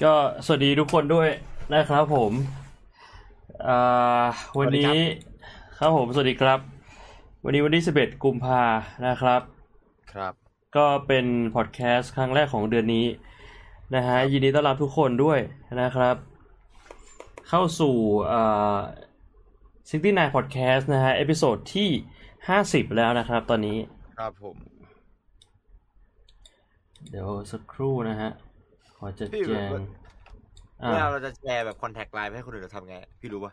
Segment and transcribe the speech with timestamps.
[0.00, 0.14] ก็
[0.44, 1.28] สวัสดีทุกคนด้วย
[1.74, 2.32] นะครับผม
[3.66, 4.24] อ่า
[4.58, 4.96] วันนี้
[5.78, 6.58] ครับผมสวัสดีครับ
[7.44, 8.62] วันนี้วันที่11กุมภา
[9.06, 9.42] นะครับ
[10.12, 10.32] ครับ
[10.76, 13.06] ก็เป็นพอดแคสต์ครั้งแรกของเดือนนี้
[13.94, 15.38] นะฮะยินดีต้อนรับทุกคนด้วย
[15.82, 16.16] นะครับ
[17.48, 17.94] เข้าสู่
[18.32, 18.78] อ่า
[19.92, 21.90] 69 Podcast นะฮะ episode ที่
[22.42, 23.78] 50แล้วนะครับ ตอนนี้
[24.18, 24.56] ครับผม
[27.10, 28.51] เดี๋ยวสักครู่นะฮะข
[29.04, 29.70] อจัดพี่แจง
[30.82, 33.52] อ่าเวลาเราจะแชร์แบบคอนแทคไลน์ไปให้คนอื่นเราทำไง พี่รู้ปะ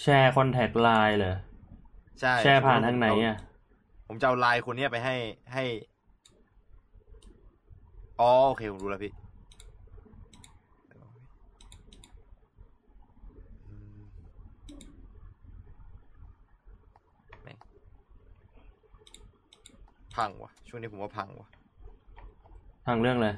[0.00, 1.36] แชร์คอนแทคไลน์เหรอ
[2.20, 3.36] ใช่แชร์ผ่านทางไหนอะ
[4.08, 5.16] ผมจะเอาไลน์คนเนี้ยไปให้
[5.54, 5.64] ให้
[8.20, 9.12] อ๋อโอเคผมรู้แล้วพี่
[13.68, 14.02] อืม
[17.42, 17.58] แม่ง
[20.16, 21.48] พังวะช่วงนี้ผมว่าพังวะ
[22.86, 23.34] ทางเรื่องเลย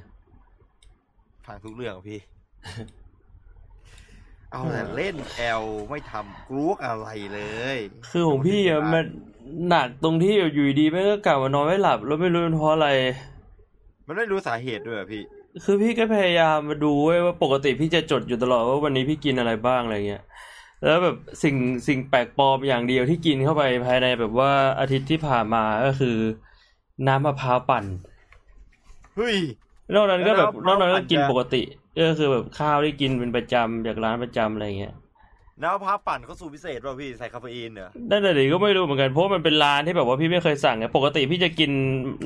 [1.47, 2.21] พังทุกเรื่องอะพี่
[4.51, 7.41] เอาแต่เล่นแอลไม่ทำกรุ๊กอะไรเล
[7.77, 7.79] ย
[8.11, 9.05] คือของพี่อะมัน
[9.69, 12.89] หนักตรงที่อยู่ดีๆแม่งก็กลับมานอนไม่หลับ แล้วไม่รู้เป็นเพราะอะไร
[14.07, 15.23] มันไม่รู้สาเหตุด้วยอะพี่
[15.65, 20.23] คือพี่ก็พยายามมาดูเว้ยว่าปกติพี่จะจดอยู่ตลอดว่าวันนี้พี่กินอะไรบ้างอะไรเงี้ย
[20.85, 21.57] แล้วแบบสิ่ง
[21.89, 26.17] สิ่งแปลกปลอมอย่างเดียวที่กินเข้าไปภายในแบบว่าอาทิตย์ที่ผ่านมาก็คือ
[27.07, 27.85] น้ำมะพร้าวปั่น
[29.17, 29.37] เฮ้ย
[29.95, 31.63] นอกนั้นก็แบบนแล้อวกนั้นก็น้ำมะพร้าวปั่นกินจะปกติ
[31.99, 34.95] ก็คือแบบข้าวที่กินเป็นประจำจากร้านประจำอะไรเงี้ย
[35.63, 41.71] น้ำมะพร้าวปั่นเขาสูตรพิเศษป่ะพี่ใส่คาเฟอีนเหรอนั่นแหละดิก็ไม่รู้เหมือนกันเพราะว่ามันเป็นร้านที่แบบว่าพี่ไม่เคยสั่งไงปกติพี่จะกิน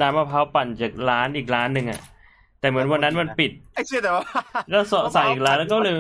[0.01, 2.01] น้ำมะพร้าวปั่นจากร้านอีกร้านหนึ่งอะ
[2.61, 4.23] แต่เหมือนวันนั้นมันปิดไอ้เชื่อแต่ว่า
[4.71, 5.95] แล้วสสั่งอีกร้านแล้วก็เลย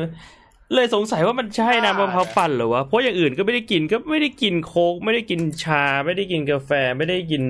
[0.75, 7.43] เลยสงสัยว่ามันใช่น้ำมะพร้าวปั่นเหรอวะเพราะอย่างอื่นก็ไม่ได้กินก็ไม่ได้กินโค้กไม่ได้กินชา ไม่ได้กินกาแฟไม่ได้กิน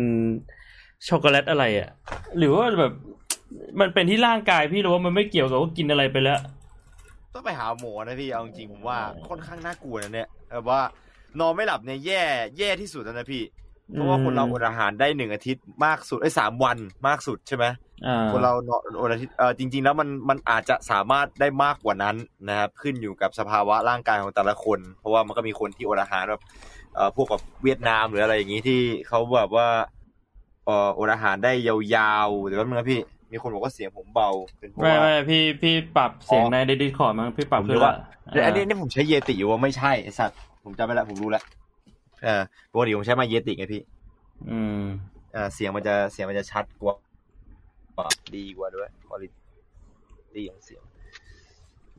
[1.08, 1.91] ช็อกโกแลตอะไรอะ
[2.39, 2.92] หรือว่าแบบ
[3.80, 6.39] มันเป็นที่ร่างกายพี่หรือว่ามันไม่เกี่ยวกับว่ากินอะไรไปแล้ว
[7.34, 10.80] ต้องไปหาหมอนะพี่เอาจริงๆผมว่าค่อนข้างน่ากลัวนะเนี่ยแบบว่า
[11.41, 12.22] นอนไม่หลับเนี่ยแย่
[12.58, 13.42] แย่ที่สุดแล้วนะพี่
[13.92, 17.64] เพราะว่าคนเราอดอาหารได้หนึ่งอาทิตย์มากสุดไอ้ยสามวันมากสุดใช่ไหม
[18.06, 22.17] อ่าคนเรานอนอดอาทิตย์เออจริง ๆ แล้วมันมันอาจจะสามารถได้มากกว่านั้น
[22.48, 26.42] นะครับขึ้นอยู่กับสภาวะร่างกายของแต่ละคน เพราะว่ามันก็มีคนที่อดอาหารแบบ
[26.95, 29.67] เอ่อพวกแบบเวียดนามหรืออะไรอย่างนี้ที่เขาแบบว่า
[30.67, 33.01] เอ่ออดอาหารได้ยาวๆเดี๋ยวแป๊บนึงนะพี่
[33.33, 38.01] มีคนบอกว่าเสียงผมเบา เป็นเพราะไม่ว่า ไม่พี่พี่ปรับเสียงใน Discord มั้งพี่ปรับผมขึ้นรู้ว่าละ
[38.33, 41.42] เดี๋ยวอันนี้นี่ผมใช้เยติอยู่ว่าไม่ใช่ไอสัตว์ผมจำไปแล้วผมรู้แล้ว
[42.25, 42.42] เออ
[42.73, 43.83] ปกติผมใช้มาเยติไงพี่
[44.51, 44.83] อืม
[45.33, 46.95] เออเสียงมันจะเสียงมันจะชัดกว่า
[48.36, 49.25] ดีกว่าด้วยคุณภาพ
[50.51, 50.83] ของเสียง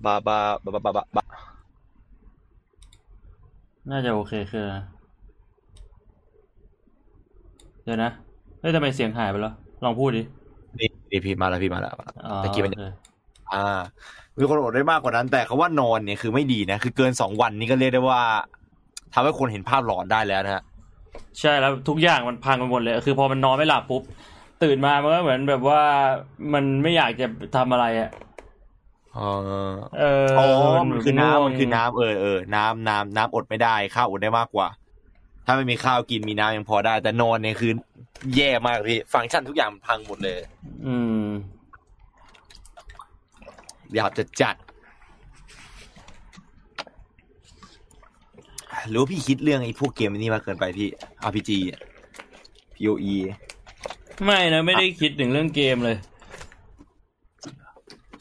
[0.05, 1.23] บาบาบาบาบาบาบา
[3.89, 4.83] น่าจะโอเคคือนะ
[7.83, 8.11] เดี๋ยวนะ
[8.59, 10.23] เฮ้ยทำไมเสียงหายไปแล้ว ลองพูดดิ
[11.11, 11.93] นี่นี่พี่มาแล้วพี่มาแล้ว
[12.25, 12.85] อ๋อตะกี้มันโอเค
[13.53, 13.79] อ่า
[14.37, 18.21] มีคนอดได้มากกว่านั้น แต่คาว่านอนเนี่ยคือไม่ดีนะ คือเกินสองวันนี่ก็เรียกได้ว่า
[19.13, 20.63] ทำให้คนเห็นภาพหลอนได้แล้วนะฮะ
[21.39, 24.03] ใช่แล้วทุกอย่างมันพังไปหมดเลย คือพอมันนอนไม่หลับปุ๊บ
[24.63, 25.81] ตื่นมามันก็เหมือนแบบว่า
[26.53, 28.09] มันไม่อยากจะทำอะไรอะ
[29.15, 29.21] เอ
[29.69, 30.47] อเอออ๋อ
[30.89, 34.67] มันคือน้ำง่วงมันคือน้ำเออเออน้ำน้ำน้ำอดไม่ได้ข้าวอดได้มากกว่า
[35.45, 37.71] ถ้าไม่มีข้าวกินมีน้ำยังพอได้ แต่นอนเนี่ยคือ
[38.35, 40.39] แย่มากพี่ ฟังก์ชันทุกอย่างมันพังหมดเลย
[40.85, 40.95] อื
[41.25, 41.27] ม
[43.95, 44.55] อยากจะจัด
[48.89, 50.87] หรือว่าพี่คิดเรื่องไอ้พวกเกมนี้มากเกินไปพี่
[51.27, 51.81] RPG อะ
[52.75, 53.17] POE
[54.25, 55.97] ไม่นะ ไม่ได้คิดถึงเรื่องเกมเลย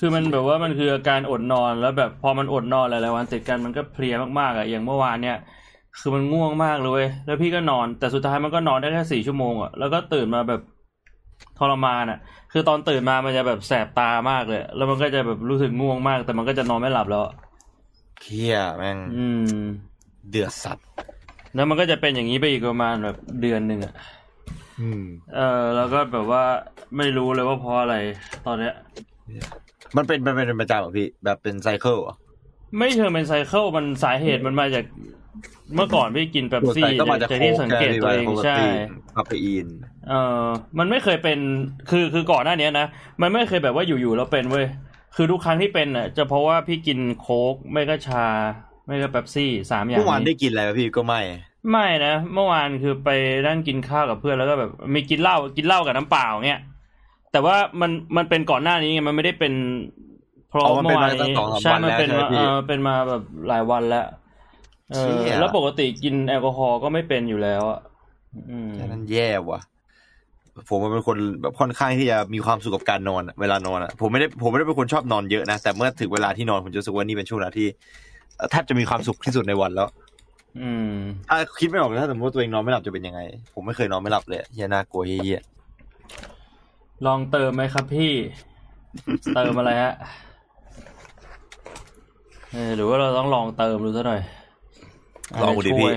[0.01, 5.37] คือมันแบบว่ามันคืออาการอดนอนแล้วแบบพอมันอดนอนหลายๆวันติดกันมันก็เพลียมากๆอะอย่างเมื่อวานเนี่ย
[6.01, 10.61] คือมันง่วงมากเลยเว้ยแล้วพี่ก็นอนแต่สุดท้ายมันก็นอนได้แค่สี่ชั่วโมงอะแล้วก็ตื่นมาแบบ
[11.59, 12.19] ทรมานอะ
[12.53, 17.23] คือตอนตื่นมามันจะแบบแสบตามากเลย แล้วมันก็จะแบบรู้สึกง่วงมาก แต่มันก็จะนอนไม่หลับแล้ว
[18.21, 19.27] เหี้ยแม่งอื
[19.61, 19.61] ม
[20.31, 20.87] เดือดสัตว์
[21.55, 23.95] แล้วมันก็จะเป็นอย่างนี้ไปอีกประมาณแบบเดือนหนึ่งอะ
[24.81, 25.03] อืม
[25.35, 26.45] เออ แล้วก็แบบว่า
[26.97, 27.97] ไม่รู้เลยว่าเพราะอะไร
[28.47, 28.75] ตอนเนี้ย
[29.97, 32.15] มันเป็นมันเป็นประจำเหรอพี่ แบบเป็น cycle เหรอ
[32.79, 34.85] ไม่เชิงเป็น cycle มันสาเหตุมันมาจาก
[35.75, 38.57] เมื่อก่อนพี่กินเป๊ปซี่ก็มาจากจากโค้ที่กสังเกตตัวเองโค้กใช่
[39.15, 39.67] คาเฟอีน
[40.09, 40.13] เอ
[40.43, 40.45] อ
[40.79, 41.39] มันไม่เคยเป็น
[41.91, 42.87] คือคือก่อนหน้านี้นะ
[43.23, 44.67] มันไม่เคยแบบว่าอยู่ๆแล้วเป็นเว้ย
[45.17, 48.27] คือทุกครั้งที่เป็นอะจะเพราะว่าพี่กินโค้กไม่ก็ชา
[48.87, 51.21] ไม่ก็เป๊ปซี่สามอย่างเมื่อวานได้นี้กินอะไรวะพี่ก็ไม่
[51.71, 53.11] ไม่นะเมื่อวานคือไป
[53.47, 56.61] นั่งกินข้าวกับเพื่อนแล้วก็แบบมีกินเหล้ากินเหล้ากับน้ำเปล่าเงี้ย
[57.33, 59.53] แต่ว่ามันมันเป็นก่อนหน้านี้ไงมันไม่ได้เป็น
[60.49, 64.07] เพราะอ๋อมันเมื่เป็นอวานมาตั้งนี้สองสามใช่วันมันเป็นแล้วใช่ไหมมาพี่เออเป็นมาแบบหลายวันแล้ว
[64.91, 67.81] เอเชี่อยแล้วปกติกินแอลกอฮอล์ก็ไม่เป็นอยู่แล้วอะ
[68.51, 69.61] อืมแค่นั้นแย่ว่ะ
[70.69, 77.67] ผมเป็นคนแบบค่อนข้างที่จะมีความสุขกับการนอนอะเวลานอนอะผมไม่ได้ผมไม่ได้เป็นคนชอบนอนเยอะนะแต่เมื่อถึงเวลาที่นอนผมจะรู้สึกว่านี่เป็นช่วงเวลาที่
[78.37, 79.89] เอ่อแทบจะมีความสุขที่สุดในวันแล้ว
[80.61, 80.93] อืม
[81.29, 83.21] ถ้าคิดไม่ออกเลยถ้าสมมติว่าตัวเองนอนไม่หลับจะเป็นยังไง
[83.55, 85.41] ผมไม่เคยนอนไม่หลับเลยเฮียน่ากลัวเฮีย
[87.07, 88.13] ลองเติมไหมครับพี่
[89.35, 89.95] เติมอะไรฮะ
[92.53, 94.21] เออหรือว่าเราต้องลองเติมดูซะหน่อย
[95.43, 95.97] ลองดูดิาจจะช่พี่วย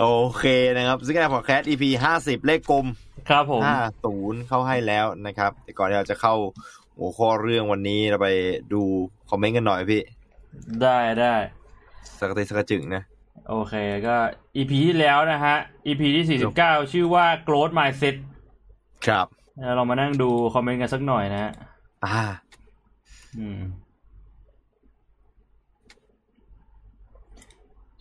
[0.00, 0.06] โอ
[0.38, 0.44] เค
[0.76, 2.86] นะครับซึ่งการพอดแคสต์ EP ห้าสิบเลขกลม
[3.28, 6.34] ครับผมห้าศูนย์เข้าให้แล้วนะครับแต่ก่อนที่เราจะเข้า
[6.98, 8.28] หัวข้อเรื่องวันนี้เราไป
[8.72, 8.82] ดู
[9.30, 10.02] คอมเมนต์กันหน่อยพี่
[10.82, 11.34] ได้ได้
[12.18, 13.02] สักกะติสักกะจึงนะ
[13.48, 13.74] โอเค
[14.06, 14.16] ก็
[14.56, 15.56] EP ที่แล้วนะฮะ
[15.86, 18.14] EP ที่49ชื่อว่า growth mindset
[19.06, 19.26] ครับ
[19.76, 21.52] เรามานั่งดูคอมเมนต์กันสักหน่อยนะฮะ
[22.04, 22.22] อ่า
[23.38, 23.60] อืม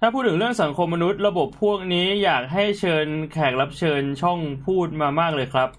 [0.03, 5.69] ถ้าพูดถึงเรื่องสังคมมนุษย์ระบบพวกนี้อยากให้เชิญแขกรับเชิญช่องพูดมามากเลยครับ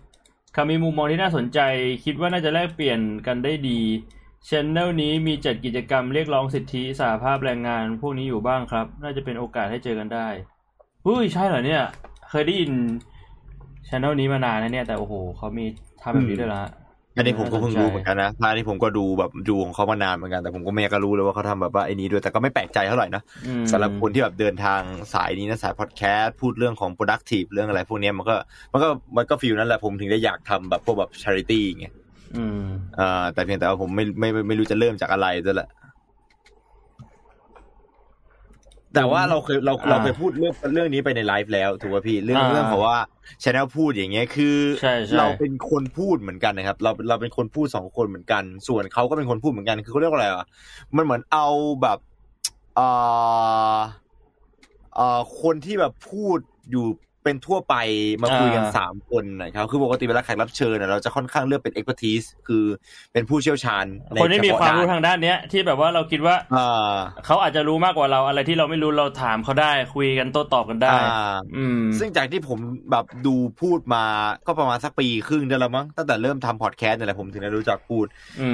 [0.54, 1.58] คำมีมุมมองที่น่าสนใจ
[2.04, 3.80] คิดว่าน่าจะแลกเปลี่ยนกันได้ดี
[4.48, 10.28] ช anel นี้มีจัดกิจกรรมเรียกร้องสิทธิสหภาพแรงงาน พวกนี้อยู่บ้างครับ น่าจะเป็นโอกาสให้เจอกันได้
[11.06, 11.82] อุ้ยใช่เหรอเนี่ย
[12.28, 12.72] เคยได้ยิน
[13.88, 15.64] ช anel นี้มานานนะเนี่ย แต่โอ้โหเขามี
[16.02, 16.62] ทำแบบนี้ด้วยละ
[17.16, 24.80] อันนี้ผมก็เพิ่งรู้เหมือนกันนะท่านี้ผมก็ดูแบบดูของเขามานานเหมือนกัน แต่ผมก็ไม่อยากจะรู้เลยว่าเขาทำแบบว่าไอ้นี้ด้วยแต่ก็ไม่แปลกใจเท่าไหร่นะอืมสำหรับคนที่แบบเดินทาง
[25.14, 28.36] สายนี้นะสายพอดแคสต์พูดเรื่องของ productive เรื่องอะไร พวกเนี้ยมันก็
[28.72, 31.86] มันก็มันก็ฟีลนั้นแหละผมถึงได้อยากทำแบบพวกแบบ charity ไง
[32.36, 32.64] อืม
[33.00, 35.68] อ่าแต่เพียงแต่ว่าผมไม่ไม่ไม่ไม่รู้จะเริ่มจากอะไรด้วยแหละ
[38.94, 42.98] แต่ว่าเราเคยเราอ่าเราเคยพูดเรื่องเรื่องนี้ไปในไลฟ์แล้วถูกป่ะพี่เรื่องอ่าเรื่องของว่า
[43.42, 50.46] ชแนลพูดอย่างเงี้ยคือใช่ใช่เราเป็นคนพูดเหมือนกันนะครับ เราเราเป็นคนพูดสองคนเหมือนกัน ส่วนเขาก็เป็นคนพูดเหมือนกันคือเขาเรียกว่าอะไรอะ
[50.96, 51.48] มันเหมือนเอา
[51.82, 51.98] แบบ
[52.76, 52.88] เอ่
[53.76, 53.78] อ
[54.94, 56.38] เอ่อคนที่แบบพูด
[56.70, 56.86] อยู่
[57.24, 57.74] เป็นทั่วไป
[58.22, 62.64] มาคุยกันอ่าสามคนนะครับคือปกติเวลาแขกรับเชิญน่ะเราจะค่อนข้างเลือกเป็น expertise คือ
[63.12, 63.84] เป็นผู้เชี่ยวชาญ
[64.14, 66.94] ในคนที่มีความรู้เฉพะด้นทางด้านเนี้ย ที่แบบว่าเราคิดว่าอ่า
[67.26, 72.58] เขาอาจจะรู้มากกว่าเราอะไรที่เราไม่รู้เราถามเขาได้คุยกันโต้ตอบกันได้อ่าอืมซึ่งจากที่ผม
[72.90, 74.04] แบบดูพูดมา
[74.46, 78.06] ก็ประมาณสักปีครึ่งได้แล้วมั้งตั้งแต่เริ่มทำพอดแคสต์นี่แหละผมถึงได้รู้จักพูด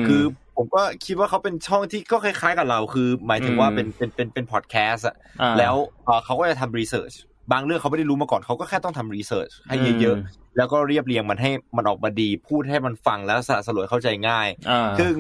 [0.03, 0.23] มคือ
[0.57, 5.75] ผมก็คิดว่าเขาเป็นช่องที่ก็คล้ายๆกับเรา คือ หมายถึงว่าอืมเป็นเป็นเป็นเป็นพอดแคสต์อะอ่าแล้ว
[6.05, 7.13] เอ่อเขาก็จะทำ research
[7.53, 15.13] บางเรื่องเขาไม่ได้รู้มาก่อนเขาก็แค่ต้องทำ research ให้เยอะมๆแล้วก็เรียบเรียงมันให้มันออกมาดีพูดให้มันฟังแล้วสละสลวยเข้าใจง่ายอ่าซึ่ง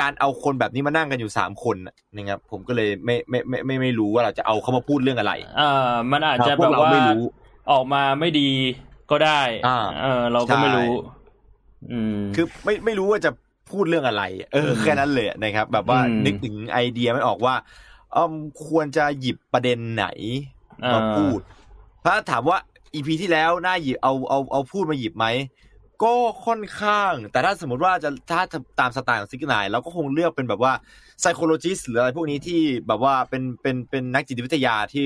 [0.00, 7.22] การเอาคนแบบนี้มานั่งกันอยู่สามคนน่ะนะครับผมก็เลยไม่ไม่ไม่ไม่ไม่รู้ว่าเราจะเอาเขามาพูดเรื่องอะไรอ่ามันอาจจะพแบวกบเราว่าไม่รู้
[7.70, 8.50] ออกมาไม่ดี
[9.10, 10.92] ก็ได้อ่าเออ เราก็ไม่ใช่รู้
[11.92, 13.30] อืมคือไม่ไม่รู้ว่าจะ
[13.70, 14.22] พูดเรื่องอะไร
[14.52, 17.54] เอออืมแค่นั้นเลยนะครับ แบบว่าอืมนึกถึงไอเดียไม่ออกว่า
[18.12, 18.32] เอม
[18.66, 20.06] ควรจะหยิบประเด็นไหน
[20.82, 21.40] มาอ่าพูด
[22.04, 22.58] ถ้าถามว่า
[22.94, 25.26] อีพีที่แล้วน่าหยิบเอาเอาเอาพูดมาหยิบไหม
[26.02, 26.14] ก็
[26.46, 28.40] ค่อนข้าง แต่ถ้าสมมติว่าจะถ้า
[28.80, 30.72] ตามสไตล์ของซิกนายเราก็คงเลือกเป็นแบบว่า
[31.22, 35.04] psychologist หรืออะไรพวกนี้ที่แบบว่าเป็นเป็นเป็นนักจิตวิทยาที่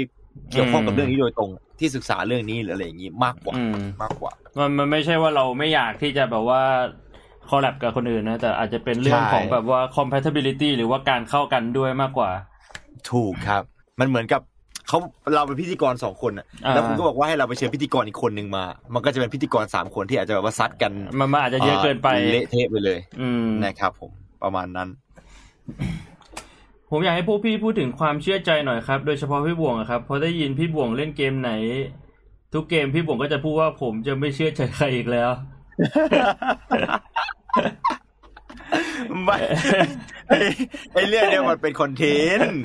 [0.51, 6.63] เกี่ยวข้องกับเรื่องนี้โดยตรงที่ศึกษาเรื่องนี้หรืออะไรอย่างนี้มากกว่าอืมมากกว่า มันมันไม่ใช่ว่าเราไม่อยากที่จะแบบว่า
[7.49, 12.31] คอลแลบกับคนอื่นนะแต่อาจจะเป็นเรื่องใช่ของแบบว่า compatibility หรือว่าการเข้ากันด้วยมากกว่า
[13.11, 13.63] ถูกครับ
[14.01, 14.43] มันเหมือนกับ
[14.89, 14.99] เขา
[15.35, 24.11] เราเป็นพิธีกรสองคนอะอ่าแล้วคุณก็บอกว่าให้เราไปเชิญพิธีกรอีกคนหนึ่งมา มันก็จะเป็นพิธีกรสามคนที่อาจจะแบบว่าซัดกัน มันมันอาจจะเยอะเกินไปเละเทะไปเลยอืมนะครับ ผม
[24.43, 24.89] ประมาณนั้น
[26.91, 31.53] ผมอยากให้พวกพี่พูดถึงความเชื่อใจหน่อยครับ โดยเฉพาะพี่บวงอะครับเพราะได้ยินพี่บวงเล่นเกมไหน
[32.53, 35.31] ทุกเกมพี่บวงก็จะพูดว่าผมจะไม่เชื่อใจใครอีกแล้ว
[39.25, 39.39] ไม่
[40.29, 40.39] ไอ้
[40.93, 42.61] ไอ้เรื่องเนี้ยมันเป็น content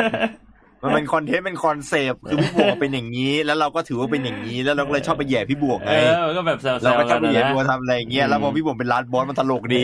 [0.83, 9.83] มันเป็น content เป็น concept คือพี่บวงเป็นอย่างนี้ แล้วเราก็ถือว่าเป็นอย่างนี้ แล้วเราก็เลยชอบไปแหย่พี่บวงเอไงอมันก็แบบแซวเราก็ๆชกัอบนไปนะแย่นะพี่บวงทำอะไรอย่างเงี้ยแล้วพอพี่บวงเป็นร้าน boss มันตลกดี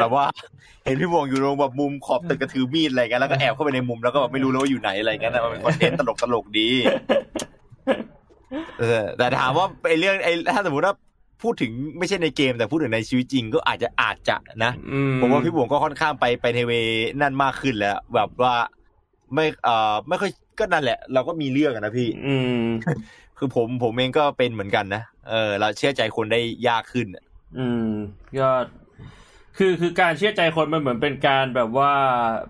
[0.00, 0.24] แบบว่า
[0.84, 6.70] เห็นพี่บวงอยู่ตรงแบบมุมขอบตึกกระถือมีดอะไรเงี้ยแล้วก็แอบเข้าไปในมุมแล้วก็แบบไม่รู้เลยว่าอยู่ไหนอะไรเงี้ยนะมันเป็น content ตลกตลกๆดี
[8.80, 10.94] เออ แต่ถามว่าไอ้เรื่องไอ้ถ้าสมมติว่า
[11.42, 16.72] พูดถึงไม่ใช่ในเกมแต่พูดถึงในชีวิตจริงก็อาจจะอาจจะนะอืมผมว่าพี่บวงก็ค่อนข้างไปไปในเว
[17.20, 18.54] นั่นมากขึ้นแล้ว แบบว่า
[19.34, 22.64] ไม่เอ่อไม่ค่อยก็นั่นแหละ เราก็มีเรื่องอะนะพี่ อืม
[23.38, 27.24] คือผมผมเองก็เป็นเหมือนกันนะเออ เราเชื่อใจคนได้ยากขึ้นอะ
[27.58, 27.88] อืม
[28.38, 28.50] ก็
[29.56, 31.92] คือคือการเชื่อใจคนมันเหมือนเป็นการแบบว่า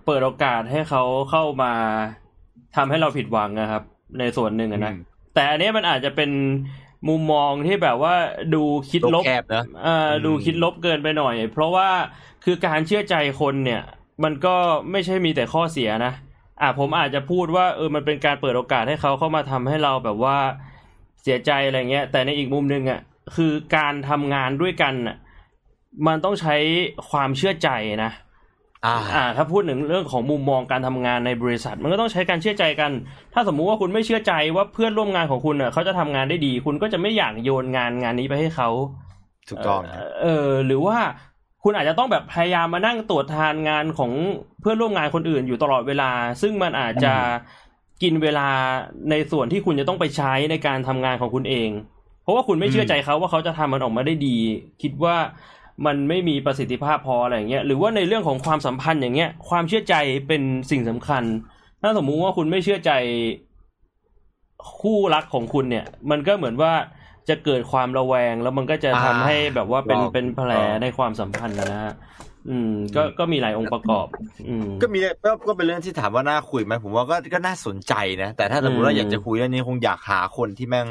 [0.06, 1.72] เปิดโอกาสให้เขาเข้ามา
[2.76, 3.82] ทำให้เราผิดหวังนะครับ
[4.18, 4.94] ในส่วนหนึ่งอะนะ
[5.34, 6.30] แต่อันเนี้ยมันอาจจะเป็น
[7.08, 8.14] มุมมองที่แบบว่า
[8.54, 11.88] ดูคิดโลลกบแคบนะเอ่ออมดูคิดลบเกินไปหน่อย เพราะว่า
[12.44, 13.82] คือการเชื่อใจคนเนี่ย
[14.24, 14.54] มันก็
[14.90, 16.12] ไม่ใช่มีแต่ข้อเสียนะ
[16.60, 20.36] อะผมอาจจะพูดว่าเออมันเป็นการเปิดโอกาสให้เขาเข้ามาทำให้เราแบบว่า
[21.22, 23.00] เสียใจอะไรเงี้ย แต่ในอีกมุมหนึ่งอะ
[23.36, 25.16] คือการทำงานด้วยกันอะ
[26.06, 26.56] มันต้องใช้
[27.10, 27.68] ความเชื่อใจ
[28.04, 28.12] นะ
[28.86, 32.90] อ่าอ่าถ้าพูดถึงเรื่องของมุมมองการทำงานในบริษัท มันก็ต้องใช้การเชื่อใจกัน
[33.34, 38.68] ถ้าสมมุติว่าคุณไม่เชื่อใจว่าเพื่อนร่วมงานของคุณอะเขาจะทำงานได้ดี คุณก็จะไม่อยากโยนงานงานนี้ไปให้เขา
[39.48, 40.98] ถูกต้องเเออหรือว่า
[41.62, 44.12] คุณอาจจะต้องแบบพยายามมานั่งตรวจทานงานของ
[44.60, 46.10] เพื่อนร่วมงานคนอื่นอยู่ตลอดเวลา
[46.42, 47.14] ซึ่งมันอาจจะ
[48.02, 48.48] กินเวลา
[49.10, 51.70] ในส่วนที่คุณจะต้องไปใช้ในการทำงานของคุณเอง
[52.22, 54.36] เพราะว่าคุณไม่เชื่อใจเขาว่าเขาจะทำมันออกมาได้ดี
[54.82, 55.16] คิดว่า
[55.86, 59.94] มันไม่มีประสิทธิภาพพออะไรอย่างเงี้ยหรือว่าในเรื่องของความสัมพันธ์อย่างเงี้ย ความเชื่อใจ
[60.28, 61.22] เป็นสิ่งสำคัญ
[61.82, 62.92] ถ้าสมมุติว่าคุณไม่เชื่อใจ
[64.80, 66.72] คู่รักของคุณเนี่ย มันก็เหมือนว่า
[67.28, 71.94] จะเกิดความระแวงแล้วมันก็จะทำให้แบบว่าเป็นถูกต้องเป็นแผลในความสัมพันธ์นะฮะ
[72.50, 74.06] อืมก็ก็มีหลายองค์ประกอบ
[74.48, 80.88] อืมก็มีก็ก็เป็นเรื่องที่ถามว่าน่าคุยไหมผมว่าก็ก็น่าสนใจนะ แต่ถ้าสมมติว่าอืมอยากจะคุยเรื่องนี้คงอยากหาคนที่แม่ง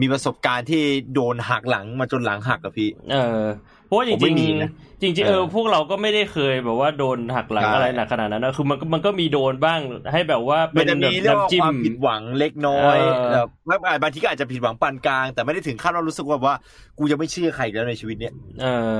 [0.00, 0.82] มีประสบการณ์ที่
[1.14, 3.40] โดนหักหลังมาจนหลังหักอะพี่ เออ
[3.86, 9.80] เพราะว่าจผมไม่ริงมีนะๆจริงๆเออเออพวกเราก็ไม่ได้เคยแบบว่าโดนหักหลังใช่อะไรหนักขนาดนั้นนะคือมันก็มันก็มีโดนบ้าง
[10.12, 16.56] ให้แบบว่ามัเป็นนจะแบมีบเรื่องว่าน้ำจิ้คมวามผิดหวังเล็กน้อยเออแบบไม่บางทีก็อาจจะผิดหวังปานกลาง แต่ไม่ได้ถึงขั้นว่ารู้สึกว่าว่า
[16.98, 18.66] กูจะไม่เชื่อใครอีกแล้วในชีวิตเนี้ยเอ
[18.96, 18.98] อ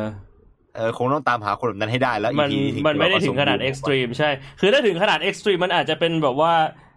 [0.76, 6.52] เออคงต้องตามหาคนแบบนั้นให้ได้แล้วมันอีกทีมันไม่ได้ถึงขนาดเอ็กซ์ตรีมใช่ คือถ้าถึงขนาดเอ็กซ์ตรีมมันอาจจะเป็นแบบว่า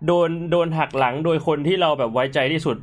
[0.08, 2.77] โดนโดนหักหลังโดยคนที่เราแบบไว้ใจที่สุด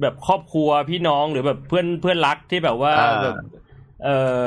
[0.00, 3.36] แบบครอบครัวพี่น้องหรือแบบเพื่อนเพื่อนรักที่แบบว่าอ่าแบบ
[4.02, 4.08] เอ
[4.42, 4.44] อ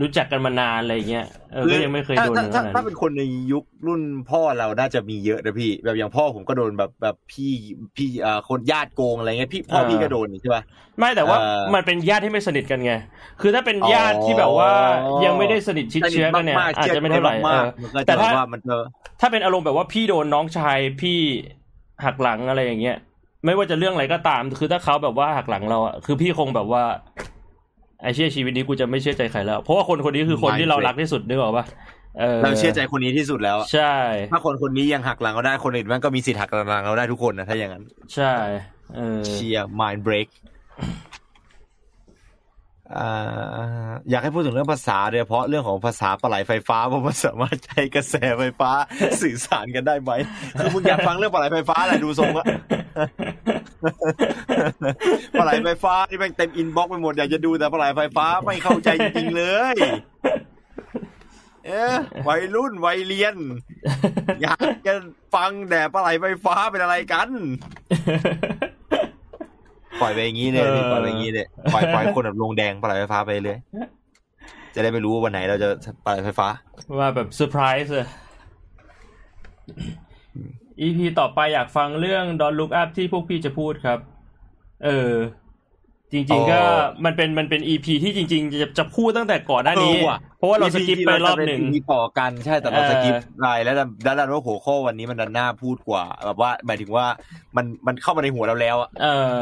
[0.00, 3.22] รู้จักกันมานานอะไรเงี้ยเออก็ยังไม่เคยถ้าโดนถ้าถึงขถ้านาดถ้านั้นเป็นคนใน
[3.52, 7.50] ยุครุ่นพ่อเราน่าจะมีเยอะนะพี่ แบบอย่างพ่อผมก็โดนแบบแบบพี่
[7.96, 10.62] พี่เอ่อคนญาติโกงอะไรเงี้ยพี่พ่อพี่ก็โดนนี่ใช่ป่ะ
[10.98, 12.92] ไม่แต่ว่าเออมันเป็นญาติที่ไม่สนิทกันไง
[13.40, 14.70] คือถ้าเป็นอ๋อญาติที่แบบว่า
[15.24, 18.84] ยังไม่ได้สนิทชิดเชื้อกันเนี่ยมากๆอาจจะไม่เท่าไหร่มากเออๆมันก็แต่จะถ้าว่ามันเออ
[19.20, 21.18] ถ้าเป็นอารมณ์แบบว่าพี่โดนน้องชายพี่
[22.04, 22.96] หักหลังอะไรอย่างเงี้ย
[23.44, 26.82] ไม่ว่าจะเรื่องอะไรก็ตาม คือถ้าเขาแบบว่าหักหลังเราอะคือพี่คงแบบว่า
[28.02, 31.64] ไอ้เชื่อชีวิตนี้กูจะไม่เชื่อใจใครแล้ว เพราะว่าคนคนนี้คือคนที่เรารักที่สุดนึกออกปะ
[32.20, 33.94] เออเราเชื่อใจคนนี้ที่สุดแล้ว ใช่
[34.32, 38.32] ถ้าคนคนนี้ยังหักหลังเราได้คนอื่นมันก็มีสิทธิ์หักหลังเราได้ทุกคนนะถ้าอย่างนั้น ใช่
[38.94, 40.28] เออเชียร์ mind break
[42.98, 48.70] อ่าอยากให้พูดถึงเรื่องภาษาโดยเฉพาะเรื่องของภาษาปลาไหลไฟฟ้าว่ามันสามารถใช้กระแสไฟฟ้า
[49.22, 50.10] สื่อสารกันได้ไหม
[50.58, 52.46] คือมึงอยากฟังเรื่องปลาไหลไฟฟ้าอะไรดูทรงอะ
[55.38, 59.74] ปลาไหลไฟฟ้าที่แม่งเต็ม inbox ไปหมดอยากจะดูแต่ปลาไหลไฟฟ้าไม่เข้าใจจริงๆเลย
[61.66, 61.94] เอ๊ะ
[62.28, 63.36] วัยรุ่นวัยเรียน
[64.42, 64.94] อยากจะ
[65.34, 67.28] ฟังแต่ปลาไหลไฟฟ้าเป็นอะไรกัน
[70.00, 73.58] ปล่อยไปอย่างนี้เลยพี่เออปล่อยไปอย่างนี้เลยปล่อยปล่อยคนแบบลงแดงปลาไหลไฟฟ้าไปเลย
[74.74, 75.68] จะได้ไม่รู้ว่าวันไหนเราจะ
[76.04, 76.48] ปลาไหลไฟฟ้า
[76.98, 78.06] ว่าแบบเซอร์ไพรส์เลย
[80.80, 83.98] EP ต่อไปอยากฟังเรื่อง Don't Look Up ที่พวกพี่จะพูดครับ
[84.84, 85.12] เออ
[86.12, 97.06] จริง ๆ ก็อ๋อมันเป็นมันเป็น EP ที่จริง ๆ จะจะพูดตั้งแต่ก่อนหน้านี้เออว่ะเพราะว่าเรา skip ไปรอบหนึ่งมีต่อกันใช่แต่เราเออ skip ไปแล้วดันดันว่าหัวข้อวันนี้มันดันน่าพูดกว่า แบบว่าหมายถึงว่า
[97.56, 99.34] มันมันเข้ามาในหัวเราแล้วอะเออ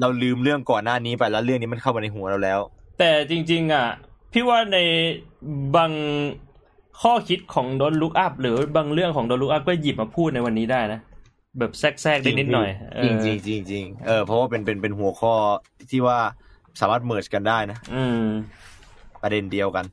[0.00, 2.60] เราลืมเรื่องก่อนหน้านี้ไปแล้วเรื่องนี้มันเข้ามาในหัวเราแล้ว
[2.98, 3.86] แต่จริง ๆ อะ
[4.32, 4.78] พี่ว่าใน
[5.76, 5.92] บาง
[7.02, 11.00] ข้อคิดของ Don't Look Up หรือบางเรื่องของ Don't Look Up ก็หยิบมาพูดในวันนี้ได้นะ
[11.58, 15.34] แบบแทรกๆได้นิดหน่อยเอจริงอจริงจริงจริงเออเพราะว่าเป็นเป็นเป็นหัวข้อ
[15.90, 16.18] ที่ว่า
[16.80, 18.24] สามารถเมิร์จกันได้นะ อืม
[19.22, 19.84] ประเด็นเดียวกัน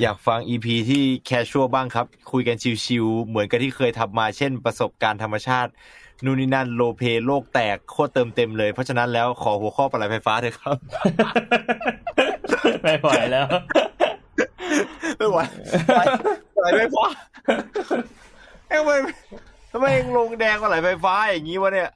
[0.00, 5.70] อยากฟัง EP ที่ casual บ้างครับ คุยกันชิวๆเหมือนกับที่เคยทำมาเช่นประสบการณ์ธรรมชาติ
[6.24, 10.76] นู่นนี่นั่นโลเพโลกแตกโคตรเติมเต็มเลย เพราะฉะนั้นแล้วขอหัวข้อปลาไหลไฟฟ้าเถอะครับ
[12.82, 13.46] ไม่ไหวแล้ว
[15.16, 15.38] ไม่ไหว
[16.56, 17.04] ปลาไหลไฟฟ้า
[18.68, 18.92] เอ้ยทำไม
[19.72, 19.86] ทำไม
[20.16, 21.90] ลงแดงปลาไหลไฟฟ้าอย่างนี้วะเนี่ย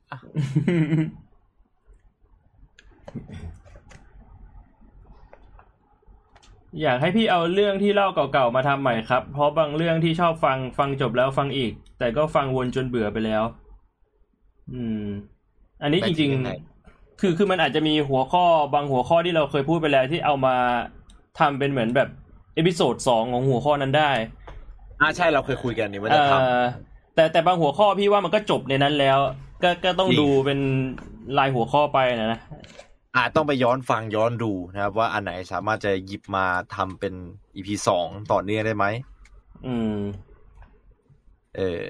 [6.83, 13.45] อยากให้พี่เอาเรื่องที่เล่าเก่าๆมาทำใหม่ครับ เพราะบางเรื่องที่ชอบฟังฟังจบแล้วฟังอีก แต่ก็ฟังวนจนเบื่อไปแล้ว
[14.73, 15.06] อืม
[15.83, 18.44] อันนี้จริงไปถึงยังไงๆ คือคือมันอาจจะมีหัวข้อ
[18.75, 20.56] บางหัวข้อที่เราเคยพูดไปแล้วที่เอามา
[21.38, 22.09] ทำเป็นเหมือนแบบ
[22.54, 24.11] episode สองของหัวข้อนั้นได้
[25.00, 26.38] อ่าใช่เราเคยคุยกันนี่ว่าเอจะทอ
[27.14, 29.18] แต่แต่บางหัวข้อพี่ว่ามันก็จบในนั้นแล้ว
[29.62, 30.59] ก็ก็ต้องจริงดูเป็น
[31.38, 37.14] รายหัวข้อไปนะนะอาจต้องไปย้อนฟังย้อนดูนะครับ ว่าอันไหนสามารถจะหยิบมาทำเป็น
[37.54, 38.87] อีพีสองต่อเนื่องได้ไหม
[39.66, 39.97] อืม
[41.56, 41.83] เออ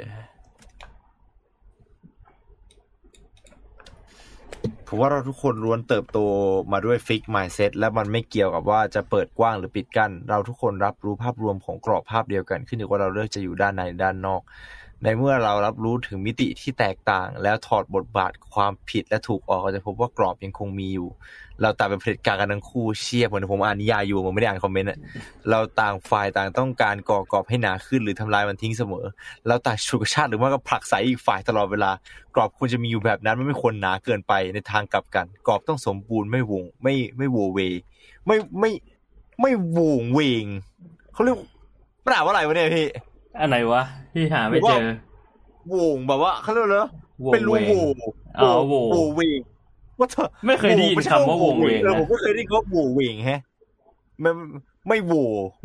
[4.96, 6.18] ผมว่าเราทุกคนล้วนเติบโต
[6.72, 14.42] มาด้วยฟิกไมซ์เซตและมันไม่เกี่ยวกับว่าจะเปิดกว้างหรือปิดกั้น เราทุกคนรับรู้ภาพรวมของกรอบภาพเดียวกัน ขึ้นอยู่ว่าเราเลือกจะอยู่ด้านในด้านนอก
[15.04, 21.08] ในเมื่อเรารับรู้ถึงมิติที่แตกต่าง แล้วถอดบทบาทความผิดและถูกออกเราจะพบว่ากรอบยังคงมีอยู่
[21.62, 24.98] เราต่างเป็นเผด็จการกันทั้งคู่เชียบเหมือนผมอ่านนิยายอยู่ผมไม่ได้อ่านคอมเมนต์อะ
[25.50, 29.04] เราต่างฝ่ายต่างต้องการก่อกรอบให้หนาขึ้นหรือทำลายมันทิ้งเสมอ
[29.46, 31.90] เราต่างฉุกระชากหรือว่าก็ผลักไสอีกฝ่ายตลอดเวลา
[32.34, 37.58] กรอบควรจะมีอยู่แบบนั้นมันไม่ควรหนาเกินไปในทางกลับกัน กรอบต้องสมบูรณ์ไม่วงไม่ไม่โวเว
[38.26, 38.70] ไม่ไม่
[39.40, 40.46] ไม่วงเวง
[41.12, 41.36] เขาเรียก
[42.04, 42.88] มันอ่าว่าอะไรวะเนี่ยพี่
[43.40, 43.82] อันไหนวะ
[44.14, 44.86] พี่หาไม่เจอ
[45.68, 46.90] โวงแบบว่าเขาเรียกอะไรนะ
[47.24, 47.74] วงเป็นรูเวงโว
[48.38, 49.40] อ๋อโวโวเวง
[49.98, 53.40] ว่าเธอไม่เคยได้ยินคำว่าโวงเวงเออนะผมก็เคยได้ยินว่าโวเวงแฮะ
[54.20, 54.30] ไม่
[54.88, 55.12] ไม่โว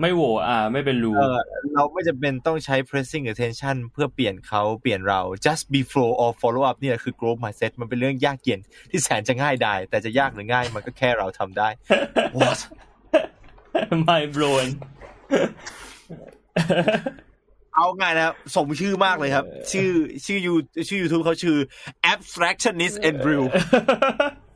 [0.01, 1.39] ไม่โหวอ่า ไม่เป็นรูเออ
[1.73, 8.59] เราไม่จำเป็นต้องใช้ pressing attention เพื่อเปลี่ยนเขาเปลี่ยนเรา just be flow or follow up เนี่ยคือ growth mindset มันเป็นเรื่องยากเย็น
[8.89, 11.69] ที่แสนจะง่ายได้ แต่จะยากหรือง่ายมันก็แค่เราทำได้
[12.39, 12.59] What
[14.03, 14.65] ไม่โบรน
[17.79, 19.91] เอาง่ายนะครับ สมชื่อมากเลยครับ ชื่อ
[20.25, 20.53] ชื่อยู
[20.89, 21.57] ชื่อ YouTube เขาชื่อ
[22.11, 23.43] abstractionist Andrew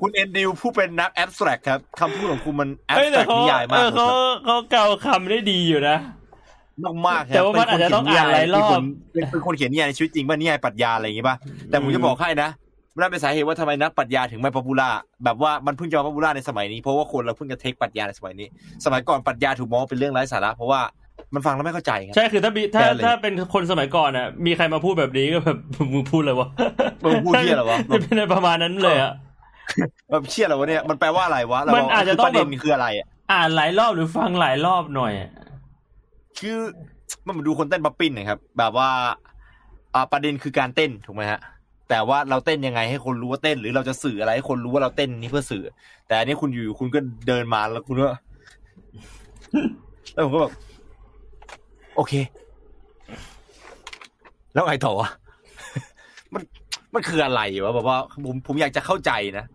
[0.02, 4.08] คุณ Andrew ผู้เป็นนัก abstract ครับคำพูดของคุณมันเอ้ยแต่ abstract เขานิยายมาเอกอเขา
[4.46, 5.98] เขาเกาคำได้ดีอยู่นะ
[6.86, 8.70] มากมากๆครับแต่ว่ามันอาจจะต้องอ่านหลายรอบ
[9.14, 11.36] เป็นคนเป็นคนเขียนนิยายในชีวิตจริงป่ะนิยายปรัชญาอะไรอย่างงี้ป่ะ
[11.70, 12.50] แต่ผมจะบอกให้นะ
[13.00, 14.90] นั่นเป็นสาเหตุว่าทำไมนักปรัชญาถึงไม่ popular
[15.24, 18.48] แบบว่ามันเพิ่งจะมา popular ในสมัยนี้เพราะว่าคนเราเพิ่งจะ take ปรัชญาในสมัยนี้
[18.86, 20.82] สมัยก่อนปรัชญาถูกมองว่าเป็นเรื่องไร้สาระเพราะว่า
[21.34, 25.58] มันฟังแล้วไม่เข้าใจครับใช่คือถ้ามีถ้าแกเลยถ้าเป็นคนสมัยก่อนอะ มีใครมาพูดแบบนี้ก็แบบ
[25.94, 26.50] มึงพูดเลยวะ
[27.04, 29.14] มึงพูดเหี้ยเหรอวะเป็นประมาณนั้นเลยอะ
[30.12, 35.32] แบบเชี่ยอะไรวะเนี่ยมันแปลว่าอะไรวะเรามันอาจจะต้องประเด็นแบบคืออะไรอะอ่านหลายรอบหรือฟังหลายรอบหน่อยอะ
[36.40, 36.58] คือ
[37.26, 38.90] มันเหมาดูคนเต้นป๊อปปิ้นนะครับ แบบว่า
[39.94, 41.40] อ่าประเด็นคือการเต้นถูกไหมฮะ
[41.90, 45.64] แต่ว่าเราเต้นยังไงให้คนรู้ว่าเต้น หรือเราจะสื่ออะไรให้คนรู้ว่าเราเต้นนี่เพื่อสื่อ
[46.08, 48.10] แต่อันนี้คุณอยู่คุณก็เดินมาแล้วคุณก็
[50.14, 50.54] แล้วผมก็แบบ
[51.96, 52.14] โอเค
[54.54, 55.08] แล้วไงต่อวะ
[56.34, 56.44] มัน
[56.94, 59.46] มันคืออะไรวะแบบว่าผมผมอยากจะเข้าใจนะ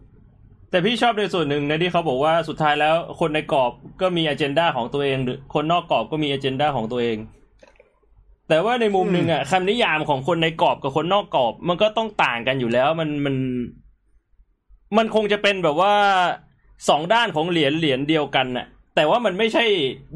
[0.70, 7.18] แต่พี่ชอบในส่วนหนึ่งนะที่เขาบอกว่าสุดท้ายแล้ว คนในกรอบก็มีอ g e n d a ของตัวเอง หรือคนนอกกรอบก็มีอ g e n d a ของตัวเอง
[8.48, 13.36] แต่ว่าในมุมหนึ่งอะคำนิยามของคนในกรอบกับคนนอกกรอบ มันก็ต้องต่างกันอยู่แล้ว มันมัน
[14.96, 15.92] มันคงจะเป็นแบบว่า
[16.88, 19.64] สองด้านของเหรียญเหรียญเดียวกันน่ะ แต่ว่ามันไม่ใช่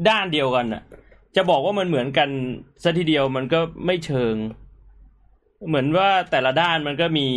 [0.09, 0.81] ด้านเดียวกันน่ะ
[1.35, 2.29] จะบอกว่ามันเหมือนกัน
[2.83, 4.35] ซะทีเดียวมันก็ไม่เชิง
[5.67, 7.27] เหมือนว่าแต่ละด้านมันก็มี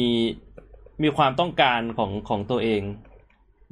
[1.03, 2.83] มีความต้องการของของตัวเอง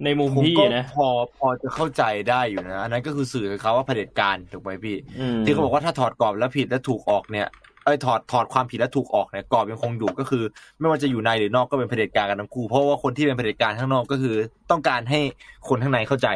[0.05, 1.09] ในมุมผมพี่ก็นะพอ
[1.39, 7.49] พอจะเข้าใจได้อยู่นะอันนั้นก็คือสื่อเขาว่าเผด็จการถูกไหมพี่อืมที่เขาบอกว่าถ้าถอดกรอบแล้วผิดแล้วถูกออกเนี่ย
[7.85, 10.45] เอ้ยถอดถอดความผิดแล้วถูกออกเนี่ยกรอบยังคงอยู่ก็คือ
[10.79, 14.35] ไม่ว่าจะอยู่ในหรือนอกก็เป็นเผด็จการกันทั้งคู่เพราะว่าคนที่เป็นเผด็จการข้างนอกก็คือ
[14.71, 15.21] ต้องการให้
[15.69, 16.29] คนข้างในเข้าใจ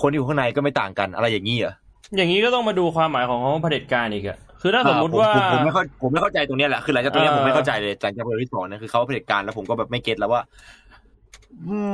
[0.00, 1.74] คนที่อยู่ข้างในก็ไม่ต่างกันอะไรอย่างนี้เหรอ
[2.16, 10.42] อย่างนี้ก็ต้องมาดูความหมายของคำว่าเผด็จการอีกอะคือถ้าสมมุติว่าผผมไม่เข้าผมไม่เข้าใจตรงเนี้ยแหละคือหลังจากตรงเนี้ยเออผมไม่เข้าใจเลยหลังจากประโยคที่สองเนี่ยคือเขาว่าเผด็จการแล้วผมก็แบบไม่เก็ตแล้วว่า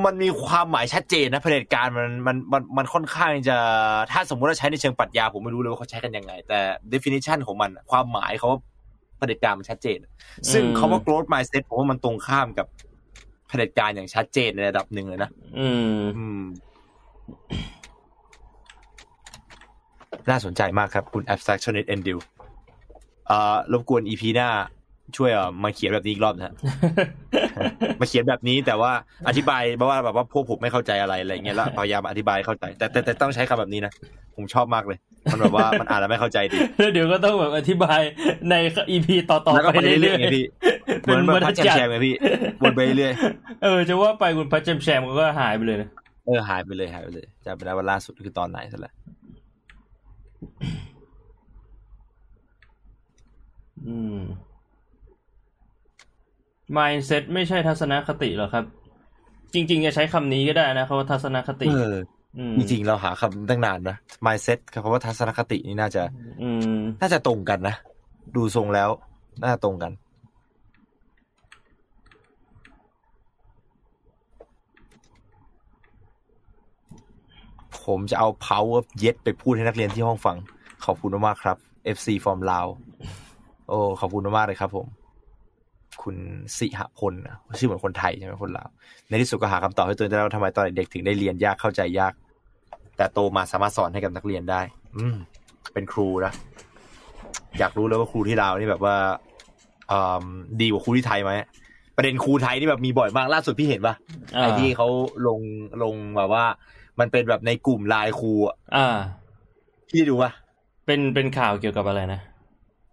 [0.05, 3.57] มันมีความหมายชัดเจนนะเผด็จการมันมันมันมันค่อนข้างจะ
[4.13, 6.59] ถ้าสมมติว่าใช้ในเชิงปรัชญาผมไม่รู้เลยว่าเขาใช้กันยังไง แต่
[6.93, 8.59] definition ของมันอะความหมายเขาว่า
[9.19, 9.99] เผด็จการมันชัดเจน
[10.53, 12.67] ซึ่งคาว่า growth mindset ผมว่ามันตรงข้ามกับ
[13.49, 16.43] เผด็จการอย่างชัดเจนในระดับหนึ่งเลยนะอืมอืม
[20.31, 22.21] น่าสนใจมากครับ คุณ abstractionist and deal
[23.31, 24.49] อ่ารบกวน EP หน้า
[25.17, 26.55] ช่วยเอ่อมาเขียนแบบนี้อีกรอบนะฮะ
[28.01, 28.93] มาเขียนแบบนี้แต่ว่า
[29.29, 33.93] อธิบายเพราะว่าแบบว่าพวกผมไม่เข้าใจอะไรอะไรเงี้ยแล้วพยายามอธิบายให้เข้าใจแต่แต่แต่ต้องใช้คำแบบนี้นะ
[34.37, 34.99] ผมชอบมากเลย
[35.33, 38.01] มันแบบว่ามันอ่านแล้วไม่เข้าใจดีแล้วเดี๋ยวก็ต้องแบบอธิบาย
[38.49, 38.55] ใน
[38.91, 42.15] อีพีต่อแล้วๆก็ไปไปเรื่เรื่ออยยๆไงพี่ๆเหมือนแบบพัดแจมจัดแชมไงพี่
[42.63, 43.13] วนไปเรื่อย
[43.63, 45.89] เออจะว่าไปคุณพัชแจมแชมก็หายไปเลยนะ
[46.27, 48.93] เออหายไปเลยหายไปเลยจำไม่ได้ว่าล่าสุดคือตอนไหนซะแล้ว
[53.87, 54.21] อืม
[56.77, 58.65] mindset ไม่ใช่ทัศนคติหรอครับ
[59.55, 61.97] จริง ๆ จะใช้คำนี้ก็ได้นะเขาว่าทัศนคติเออ
[62.39, 66.03] อืมจริงๆเราหาคำตั้งนานนะ mindset กับคำว่าทัศนคตินี่น่าจะ
[66.43, 67.77] อืมน่าจะตรงกันนะ
[68.37, 68.89] ดูทรงแล้ว
[69.41, 69.93] น่าจะตรงกัน
[77.91, 80.37] ผมจะเอา power เย็ดไปพูดให้นักเรียนที่ห้องฟัง
[80.85, 81.57] ขอบคุณมากๆครับ
[81.97, 82.67] FC from ลาว
[83.69, 84.87] โอ้ขอบคุณมากๆเลยครับผม
[86.03, 86.17] คุณ
[86.59, 88.69] สิหพลนะชื่อเหมือนคนไทยใช่ไหมคนลาว
[89.09, 92.13] ในที่สุดก็หาคำตอบให้ตัวเองได้แล้วว่าทำไมตอนเด็กๆถึงได้เรียนยากเข้าใจยาก
[92.97, 94.61] แต่โตมาสามารถสอนให้กับนักเรียนได้
[94.97, 95.17] อืม
[95.73, 96.33] เป็นครูนะ
[97.59, 98.97] อยากรู้เลยว่าครูที่ลาวนี่แบบว่า
[99.93, 100.25] อืม
[100.61, 101.33] ดีกว่าครูที่ไทยไหม
[101.97, 103.95] ประเด็นครูไทยนี่แบบมีบ่อยมากล่าสุดพี่เห็นปะ
[104.37, 104.89] อ่าไอ้ที่เขา
[105.27, 105.41] ลง
[105.83, 106.45] ลงแบบว่า
[107.01, 108.97] มันเป็นแบบในกลุ่มไลน์ครูอะอ่า
[109.89, 110.31] พี่ดูปะ
[110.87, 112.21] เป็นเป็นข่าวเกี่ยวกับอะไรนะ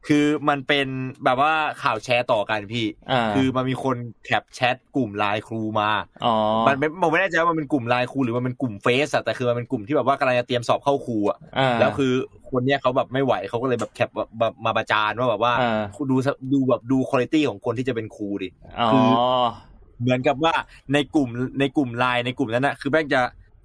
[0.08, 0.88] คือมันเป็น
[1.24, 5.90] แบบว่าข่าวแชร์ต่อกันพี่อ่าคือมันมีคนแคปแชทกลุ่มไลน์ครูมา
[6.26, 6.36] อ๋อ
[6.68, 12.12] มันไม่ผมไม่แน่ใจว่ามันเป็นกลุ่มไลน์ครูหรือว่ามันเป็นกลุ่มเฟซอะแต่คือมันเป็นกลุ่มที่แบบว่ากำลังจะเตรียมสอบเข้าครูอะอ่าแล้วคือ
[12.52, 15.82] คนเนี้ยเขาแบบไม่ไหวเขาก็เลยแบบแคปแบบมาประจานว่าแบบว่าอ่า
[16.12, 16.16] ดู
[16.54, 19.08] ดูแบบดูคุณภาพของคนที่จะเป็นครูดิอ๋อคือ
[20.02, 20.54] เหมือนกับว่า
[20.94, 21.30] ในกลุ่ม
[21.60, 23.22] ในกลุ่มไลน์ในกลุ่มนั้นนะคือแม่งจะ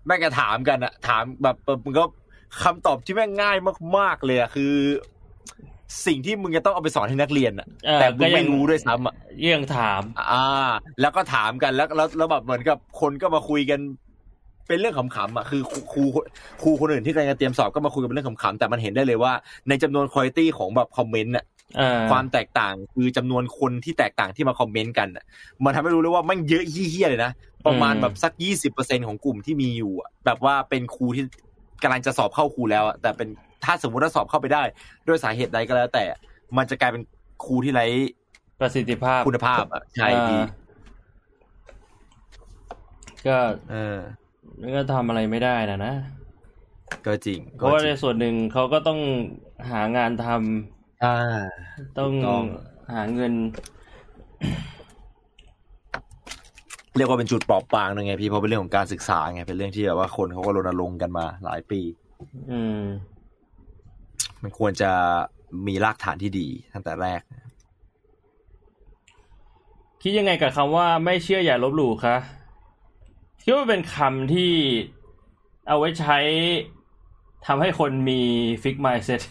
[0.06, 2.04] แม่งจะถามกันอะถามแบบมันก็
[2.62, 3.56] คำตอบที่แม่งง่าย
[3.96, 4.72] มากๆเลยอะคือ
[6.06, 9.14] สิ่งที่มึงจะต้องเอาไปสอนให้นักเรียนอะเออแต่มึก็งยัไม่รู้ด้วยซ้ำอะ
[9.54, 10.44] ยังถาม อ่า
[11.00, 13.80] แล้วก็ถามกันแล้วแล้วแล้วแบบเหมือนกับคนก็มาคุยกัน
[14.68, 16.02] เป็นเรื่องขำๆอะคือครูครู
[16.62, 19.32] ครูคนอื่นที่กำลังจะเตรียมสอบก็มาคุยกันเป็นเรื่องขำๆแต่มันเห็นได้เลยว่า
[19.68, 21.51] ในจำนวนคุณภาพของแบบคอมเมนต์อะเออ
[22.10, 25.24] ความแตกต่างคือจำนวนคนที่แตกต่างที่มาคอมเมนต์กันอะ
[25.64, 27.32] มันทำให้รู้เลยว่ามันเยอะเฮี้ยๆเลยนะ
[27.66, 31.24] ประมาณแบบสักยี่สิบเปอร์เซ็นของกลุ่มที่มีอยู่อะแบบว่าเป็นครูที่
[31.82, 33.28] กำลังจะสอบเข้าครูแล้วอะแต่เป็น
[33.64, 34.62] ถ้าสมมติว่าสอบเข้าไปได้
[35.08, 36.04] ด้วยสาเหตุใดก็แล้วแต่
[36.56, 37.02] มันจะกลายเป็น
[37.44, 37.86] ครูที่ไร้
[38.60, 40.46] ประสิทธิภาพคุณภาพอะใช่พี่อ่า
[43.26, 43.36] ก็
[43.70, 43.98] เออ
[44.76, 45.94] ก็ทำอะไรไม่ได้นะนะ
[47.06, 49.00] ก็จริงเพก็ราะว่าจในริงส่วนหนึ่งเขาก็ต้อง
[49.70, 51.16] หางานทำ อ่า
[51.98, 52.44] ต้องถูกต้อง
[52.92, 53.32] หาเงิน
[56.96, 61.80] เรียกว่าเป็นจุดเปราะบางหนึงไงพี่เพราะเป็นเรื่องของการศึกษาไงเป็นเรื่องที่แบบว่าคนเขาก็รณรงค์กันมาหลายปี
[62.50, 62.82] อืม
[64.42, 64.90] มันควรจะ
[65.66, 67.20] มีรากฐานที่ดีตั้งแต่แรก
[70.02, 72.16] คิดยังไงกับคำว่าไม่เชื่ออย่าลบหลู่คะ
[73.42, 74.52] คิดว่าเป็นคำที่
[75.68, 76.18] เอาไว้ใช้
[77.46, 78.20] ทำให้คนมี
[78.62, 79.22] ฟิก mindset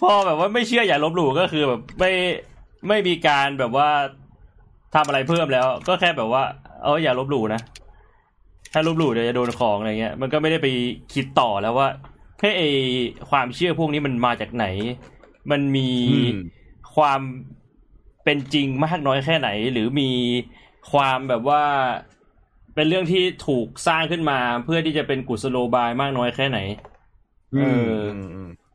[0.00, 2.12] พอแบบว่าไม่เชื่ออย่าลบหลู่ก็คือแบบไม่
[2.88, 3.88] ไม่มีการแบบว่า
[4.94, 6.42] ทำอะไรเพิ่มแล้ว ก็แค่แบบว่า
[6.82, 7.60] เอออย่าลบหลู่นะ
[8.72, 10.66] ถ้าลบหลู่เดี๋ยวจะโดนของอะไรเงี้ย มันก็ไม่ได้ไป
[11.14, 11.88] คิดต่อแล้วว่า
[12.40, 12.62] เฮ้ยไอ
[13.30, 14.66] ความเชื่อพวกนี้มันมาจากไหน
[15.50, 16.36] มันมีอืม
[16.96, 17.20] ความ
[18.24, 20.10] เป็นจริงมากน้อยแค่ไหน หรือมี
[20.92, 21.62] ความแบบว่า
[22.74, 26.58] เป็นเรื่องที่ถูกสร้างขึ้นมา เพื่อที่จะเป็นกุศโลบายมากน้อยแค่ไหน
[27.58, 27.94] เออ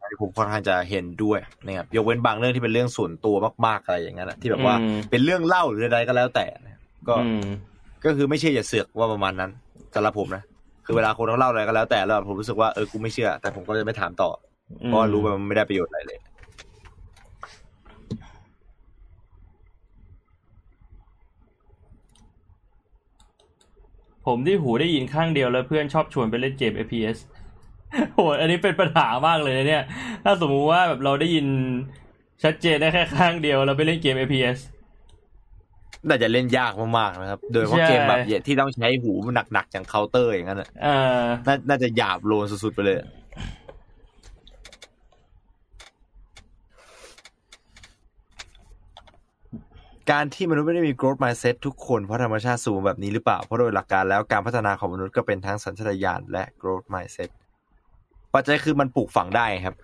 [0.06, 7.48] มอืมอันนี้ผมค่อนข้างจะเห็นด้วยนะครับยกเว้นบางเรื่องที่เป็นเรื่องส่วนตัวมากๆอะไรอย่างนั้นอะที่แบบว่าอืมเป็นเรื่องเล่าหรืออะไรก็แล้วแต่นะก็อืม
[8.06, 9.52] ก็คือไม่เชื่ออย่าเสือกว่าประมาณนั้น
[9.96, 10.44] สำหรับผมนะ
[10.86, 14.30] คือเวลาคนเขาเล่าอะไรก็แล้วแต่แล้วผมรู้สึกว่าเออกูไม่เชื่อ แต่ผมก็จะไม่ถามต่อ
[14.86, 16.20] เพราะว่ารู้ว่ามันไม่ได้ประโยชน์อะไรเลย
[24.26, 27.18] ผมที่หูได้ยินข้างเดียวแล้วเพื่อนชอบชวนไปเล่นเกม FPS
[28.14, 29.84] โหอันนี้เป็นปัญหามากเลยนะเนี่ย
[30.24, 31.48] ถ้าสมมุติว่าแบบเราได้ยิน
[32.44, 34.60] ชัดเจนได้แค่ข้างเดียวแล้วไปเล่นเกม FPS
[36.08, 39.14] น่าจะเล่นยากมากๆนะครับ โดยเฉพาะใช่เกมแบบที่ต้องใช้หู
[39.54, 42.98] หนักๆอย่างเคาน์เตอร์อย่างนั้นอะเอ่อน่าน่าจะหยาบโลนสุดๆไปเลย
[50.12, 57.30] การที่มนุษย์ไม่ได้มี growth mindset ทุกคนเพราะธรรมชาติสูงแบบนี้หรือเปล่า เพราะโดยหลักการแล้วการพัฒนาของมนุษย์ก็เป็นทั้งสัญชาตญาณและ growth mindset
[58.36, 59.76] ปัจจัยคือมันปลูกฝังได้ครับ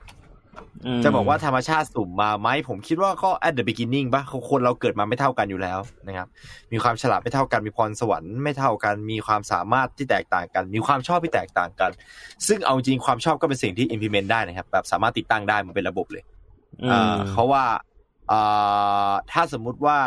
[0.98, 6.28] มจะบอกว่าธรรมชาติสุ่มมาไหมผมคิดว่าก็ at the beginning ปะคนเราเกิดมาไม่เท่ากันอยู่แล้วนะครับ
[6.72, 11.92] มีความฉลาดไม่เท่ากันมีพรสวรรค์ไม่เท่ากัน มีความสามารถที่แตกต่างกัน มีความชอบที่แตกต่างกัน
[12.48, 16.24] ซึ่งเอาจริงความชอบก็เป็นสิ่งที่ implement ได้นะครับ แบบสามารถติดตั้งได้มันเป็นระบบเลย
[16.84, 17.66] อืมอ่าเขาว่า
[18.32, 19.98] อ่าถ้าสมมุติว่า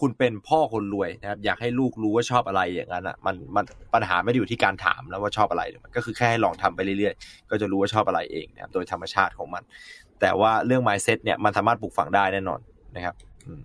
[0.00, 9.62] คุณเป็นพ่อคนรวยนะครับอยากให้ลูกรู้ว่าชอบอะไรอย่างนั้นอะมันมันปัญหาไม่ได้อยู่ที่การถามแล้วว่าชอบอะไรมันก็คือแค่ให้ลองทำไปเรื่อยๆ ก็จะรู้ว่าชอบอะไรเองนะครับโดยธรรมชาติของมัน
[10.20, 12.60] แต่ว่าเรื่อง mindset เนี่ยมันสามารถปลูกฝังได้แน่นอน
[12.96, 13.14] นะครับ
[13.46, 13.60] อืม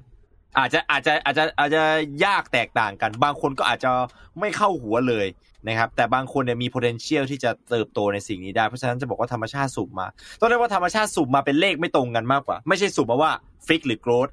[0.57, 1.83] อาจจะอาจจะอาจจะอาจจะ
[2.25, 3.91] ยากแตกต่างกัน บางคนก็อาจจะ
[4.39, 5.27] ไม่เข้าหัวเลย
[5.67, 10.07] นะครับ แต่บางคนเนี่ยมี potential ที่จะเติบโตในสิ่งนี้ได้เพราะฉะนั้นจะบอกว่าธรรมชาติสุ่มมา
[10.39, 13.31] ต้องเรียกว่าธรรมชาติสุ่มมาเป็นเลขไม่ตรงกันมากกว่า ไม่ใช่สุ่มมาว่า
[13.67, 14.31] ฟิกหรือ growth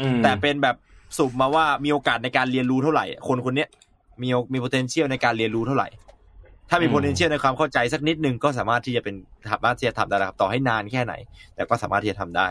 [0.00, 0.76] อืมแต่เป็นแบบ
[1.18, 3.68] สุ่มมาว่ามีโอกาสในการเรียนรู้เท่าไหร่ คนคนเนี้ย
[4.22, 5.88] มีมี potential ในการเรียนรู้เท่าไหร่
[6.68, 9.14] ถ้ามี potential ในความเข้าใจสักนิดนึงก็สามารถที่จะเป็น
[9.52, 11.14] สามารถที่จะทำได้นะครับต่อให้นานแค่ไหน
[11.54, 12.48] แต่ก็สามารถที่จะทำได้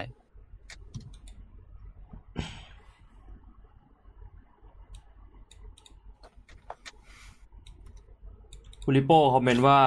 [8.84, 9.80] คุณลิโป้คอมเมนต์ว่า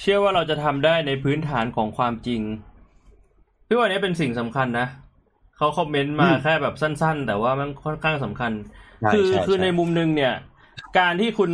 [0.00, 2.42] เชื่อว่าเราจะทำได้ในพื้นฐานของความจริง
[3.66, 4.86] พี่ว่าอันนี้เป็นสิ่งสำคัญนะ
[5.56, 8.52] เขาคอมเมนต์มาอืมแค่แบบสั้น ๆ แต่ว่ามันค่อนข้างสำคัญ
[9.00, 10.34] ใช่คือใช่คือใช่ในมุมหนึงเนี่ย
[10.98, 11.50] การที่คุณ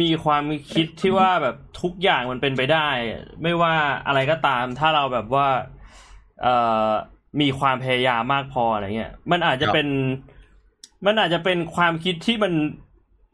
[0.00, 2.88] มีความคิดที่ว่าแบบทุกอย่างมันเป็นไปได้
[3.42, 3.74] ไม่ว่า
[4.06, 5.48] อะไรก็ตาม ถ้าเราแบบว่า
[6.42, 6.54] เอ่
[6.86, 6.88] อ
[7.40, 9.88] มีความพยายามมากพออะไรเงี้ย มันอาจจะเป็น
[11.06, 12.52] มันอาจจะเป็นความคิดที่มัน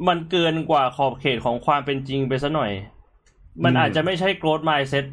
[0.08, 2.72] มันเกินกว่าขอบเขตของความเป็นจริงไปซะหน่อย
[3.64, 5.04] มันอาจจะไม่ใช่ growth mindset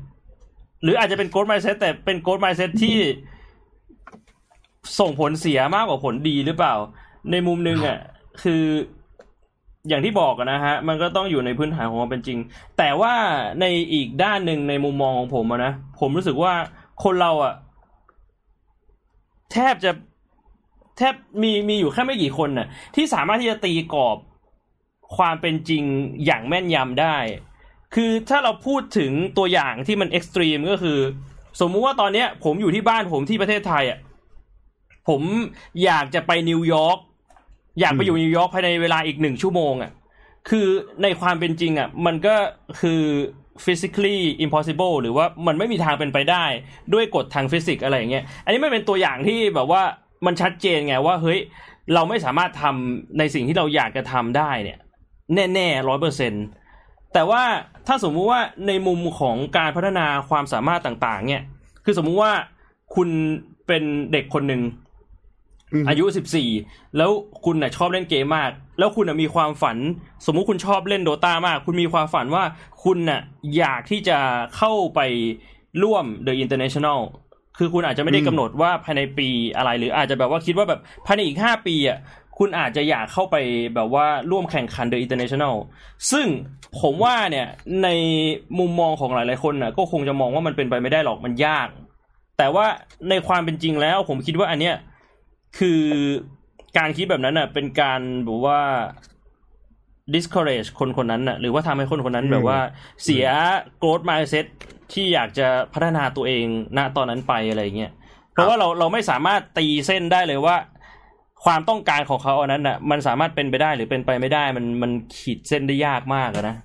[0.84, 2.98] หรืออาจจะเป็นโกดไมเซ็ตแต่เป็นโกดไมเซ็ตที่
[5.00, 6.76] ส่งผลเสียมากกว่าผลดีหรือเปล่า
[7.32, 8.00] ในมุมหนึงอะ
[8.44, 8.64] คือ
[9.88, 12.40] อย่างที่บอกอะนะฮะ มันก็ต้องอยู่ในพื้นฐานของความเป็นจริง
[12.78, 13.14] แต่ว่า
[13.62, 16.54] ในอีกด้านหนึ่งในมุมมองของผมอะนะผมรู้สึกว่า
[17.04, 17.54] คนเราอะ
[19.54, 19.92] แทบจะ
[20.98, 24.18] แบบมีมีอยู่แค่ไม่กี่คนน่ะ ที่สามารถที่จะตีกรอบ
[25.18, 25.84] ความเป็นจริง
[26.26, 27.16] อย่างแม่นยำได้
[27.96, 31.00] คือถ้าเราพูดถึงตัวอย่างที่มัน extreme ก็คือ
[31.62, 34.00] สมมุติว่าตอนเนี้ย ผมอยู่ที่บ้านผมที่ประเทศไทยอะ
[35.08, 35.22] ผม
[35.84, 36.98] อยากจะไปนิวยอร์ก
[37.80, 39.92] อยากไปอยู่นิวยอร์กภายในเวลาอีกหนึ่งชั่วโมงอะ
[40.50, 40.68] คือ
[41.04, 42.36] ในความเป็นจริงอะมันก็
[42.82, 43.02] คือ
[43.66, 46.46] physically impossible หรือว่ามันไม่มีทางเป็นไปได้
[46.94, 49.84] ด้วยกฎทางฟิสิกส์อะไรอย่างเงี้ยอันนี้ไม่เป็นตัวอย่างที่แบบว่า
[50.26, 51.40] มันชัดเจนไงว่าเฮ้ย
[51.94, 54.80] เราไม่สามารถทำในสิ่งที่เราอยากจะทำได้เนี่ย
[55.54, 56.34] แน่ๆร้อยเปอร์เซ็น
[57.14, 57.44] แต่ว่า
[57.88, 61.44] ถ้าสมมุติว่าในมุมของการพัฒนาความสามารถต่าง ๆ เนี่ย
[61.86, 62.32] คือสมมุติว่า
[62.96, 63.10] คุณ
[63.68, 64.62] เป็นเด็กคนหนึ่ง
[65.88, 66.50] อายุสิบสี่
[66.98, 67.12] แล้ว
[67.46, 69.78] คุณน่ะชอบเล่นเกมมาก แล้วคุณน่ะมีความฝัน
[70.26, 72.44] สมมุติคุณชอบเล่นโดตามาก คุณมีความฝันว่า
[72.84, 73.22] คุณน่ะ
[73.58, 74.18] อยากที่จะ
[74.58, 75.00] เข้าไป
[75.84, 77.00] ร่วม The International
[77.58, 81.98] คือคุณอาจจะไม่ได้อืมกำหนดว่าภายในปีอะไร หรืออาจจะแบบว่าคิดว่าแบบภายในอีกห้าปีอะ
[82.38, 83.36] คุณอาจจะอยากเข้าไป
[83.76, 85.56] แบบว่าร่วมแข่งขัน The International
[86.12, 86.28] ซึ่ง
[86.82, 87.48] ผมว่าเนี่ย
[87.84, 87.90] ใน
[88.60, 91.68] มุมมองของหลายๆคนน่ะก็คงจะมองว่ามันเป็นไปไม่ได้หรอกมันยาก
[92.38, 92.66] แต่ว่า
[93.10, 94.76] ในความเป็นจริงแล้วผมคิดว่าอันเนี้ย
[95.58, 95.82] คือ
[96.78, 98.62] การคิดแบบนั้นน่ะ เป็นการแบบว่า
[100.14, 102.60] discourage คนคนนั้นน่ะหรือว่าทำให้คนคนนั้นอืมแบบว่า
[103.04, 103.26] เสีย
[103.82, 104.46] growth mindset
[104.94, 106.46] ที่อยากจะพัฒนาตัวเอง
[106.78, 107.92] ณตอนนั้นไปอะไรเงี้ย
[108.32, 110.56] เพราะว่าเราเราไม่สามารถตีเส้นได้เลยว่า
[111.46, 116.56] ความต้องการของเขาอันนั้นน่ะ มันสามารถเป็นไปได้หรือเป็นไปไม่ได้ มันมันขีดเส้นได้ยากมากอะนะ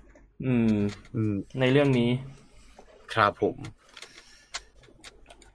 [0.47, 0.75] อืม
[1.15, 2.11] อืม ในเรื่องนี้
[3.15, 3.57] ครับผม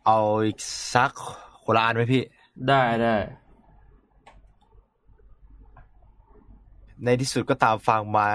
[0.05, 0.59] เอาอีก
[0.93, 1.11] สัก
[1.63, 2.23] คนละอันไหมพี่
[2.67, 3.15] ได้ได้
[7.05, 8.29] ในที่สุดก็ตามฟังมา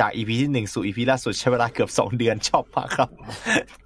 [0.00, 3.08] จากอีพีที่หนึ่งสู่อีพีล่าสุดใช้เวลาเกือบสองเดือนชอบมากครับ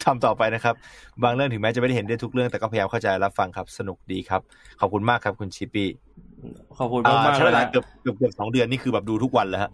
[0.04, 0.74] ทำต่อไปนะครับ
[1.22, 4.40] บางเรื่องถึงแม้จะไม่ได้เห็นได้ทุกเรื่องแต่ก็พยายามเข้าใจรับฟังครับ สนุกดีครับ
[4.80, 5.88] ขอบคุณมากครับคุณชิปปี้
[6.78, 9.70] ขอบคุณอ่ามากๆใช้เลเวยลานะเกือบเกือบเกือบสองเดือนนี่คือแบบดูทุกวันแล้วฮะ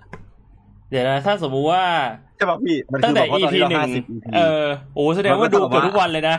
[0.90, 1.82] เดี๋ยวนะถ้าสมมุติว่า
[2.36, 6.36] ใช่ป่ะพี่มันตั้คืงอแต่แบบว่าตอน EP นี้เราหนึ่งห้าสิบ EP เออโอ้แสดงว่าดูเกือบทุกวันเลยนะ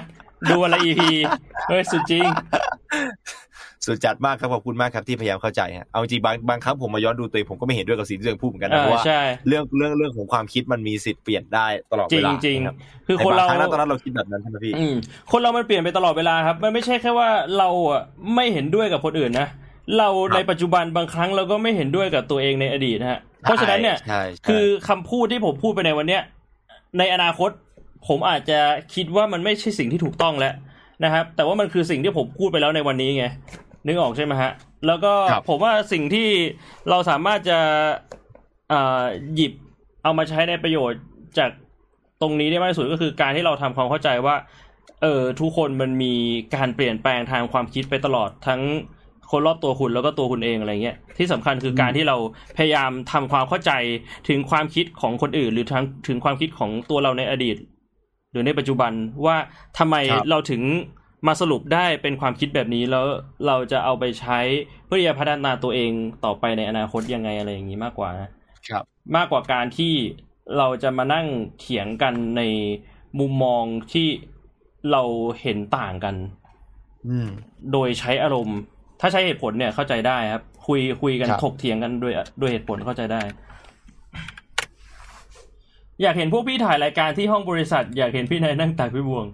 [0.50, 1.02] ดูวันละ EP
[1.70, 2.28] เฮ้ยสุดจริง
[3.86, 12.76] สุดจัดมากครับขอบคุณมากครับที่พยายามเข้าใจฮะเอาจริงบางบางครั้งผมมาย้อนดูตัวเองผมก็ไม่เห็นด้วยกับสิ่งที่ตัวเองพูดเหมือนกันเอนะเพอราะว่าใช่เรื่องเรื่องเรื่องของความคิดมันมีสิทธิ์เปลี่ยนได้ตลอดจริเวงลาจริงนะ
[13.08, 14.96] คือคนเราในบงรั้งะตอนนั้นเราคิดแบบนั้นใช่ไหมพี่อืม
[15.32, 18.02] คนเรามันเปลี่ยนไปตลอดเวลาครับมันไม่ใช่แค่ว่าเราอะ
[18.36, 19.48] ไม่เห็นด้วยกับคนอื่นนะ
[19.98, 26.22] เราในปัจจุบันบางครั้งเราก็ไม่เห็นด้วยกับตัวเองในอดีตนะฮะเพราะฉะนั้นเนี่ยใช่ใช่คือคำพูดที่ผมพูดไปในวันเนี้ย
[27.00, 27.50] ในอนาคต
[28.08, 28.60] ผมอาจจะ
[28.94, 30.54] คิดว่ามันไม่ใช่สิ่งที่ถูกต้องแล้ว
[31.04, 33.26] นะครับแต่ว่ามันคือสิ่งที่ผมพูดไปแล้วในวันนี้ไง
[33.86, 34.52] นึกออกใช่ไหมฮะ
[34.88, 36.28] แล้วก็ครับผมว่าสิ่งที่
[36.90, 37.60] เราสามารถจะ
[38.70, 39.04] เอ่อ
[39.36, 39.54] หยิบ
[40.04, 41.02] เอามาใช้ในประโยชน์
[41.38, 41.50] จาก
[42.22, 44.36] ตรงนี้ได้มากที่สุดก็คือการที่เราทำความเข้าใจว่า
[45.02, 46.14] เออทุกคนมันมี
[46.56, 48.62] การเปลี่ยนแปลงทางความคิดไปตลอดทั้ง
[49.32, 52.18] คนรอบตัวคุณแล้วก็ตัวคุณเองอะไรเงี้ยที่สำคัญคือการที่เรา
[52.58, 53.72] พยายามทำความเข้าใจ
[54.28, 57.58] ถึงความคิดของคนอื่น หรือทั้งถึงความคิดของตัวเราในอดีต
[58.32, 58.92] หรือในปัจจุบัน
[59.26, 59.36] ว่า
[59.78, 60.62] ทำไมครับเราถึง
[61.28, 63.06] มาสรุปได้เป็นความคิดแบบนี้แล้ว
[63.48, 64.40] เราจะเอาไปใช้
[64.86, 65.92] เพื่อที่จะพัฒนาตัวเอง
[66.26, 68.30] ต่อไปในอนาคตยังไงอะไรอย่างนี้มากกว่านะ
[68.70, 68.84] ครับ
[69.16, 69.94] มากกว่าการที่
[70.58, 71.28] เราจะมานั่ง
[71.60, 72.42] เถียงกันใน
[73.20, 74.08] มุมมองที่
[74.92, 75.04] เรา
[75.42, 76.16] เห็นต่างกัน
[77.08, 77.30] อืม
[77.72, 78.60] โดยใช้อารมณ์
[79.02, 83.22] ถ้าใช้เหตุผลเนี่ยเข้าใจได้ครับ คุยคุยกันครับถกเถียงกันด้วยด้วยเหตุผลเข้าใจได้
[86.02, 89.26] อยากเห็นพวกพี่ถ่ายรายการที่ห้องบริษัท อยากเห็นพี่นายนั่งตากพี่บวง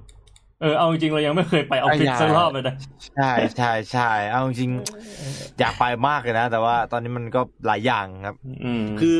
[0.61, 2.75] เออเอาจริงๆเรายังไม่เคยไปออฟฟิศสักรอบเลยนะ
[3.15, 9.17] ใช่ใช่ใช่เอาจริงๆอยากไปมากเลยนะ แต่ว่าตอนนี้มันก็หลายอย่างครับอืมคือ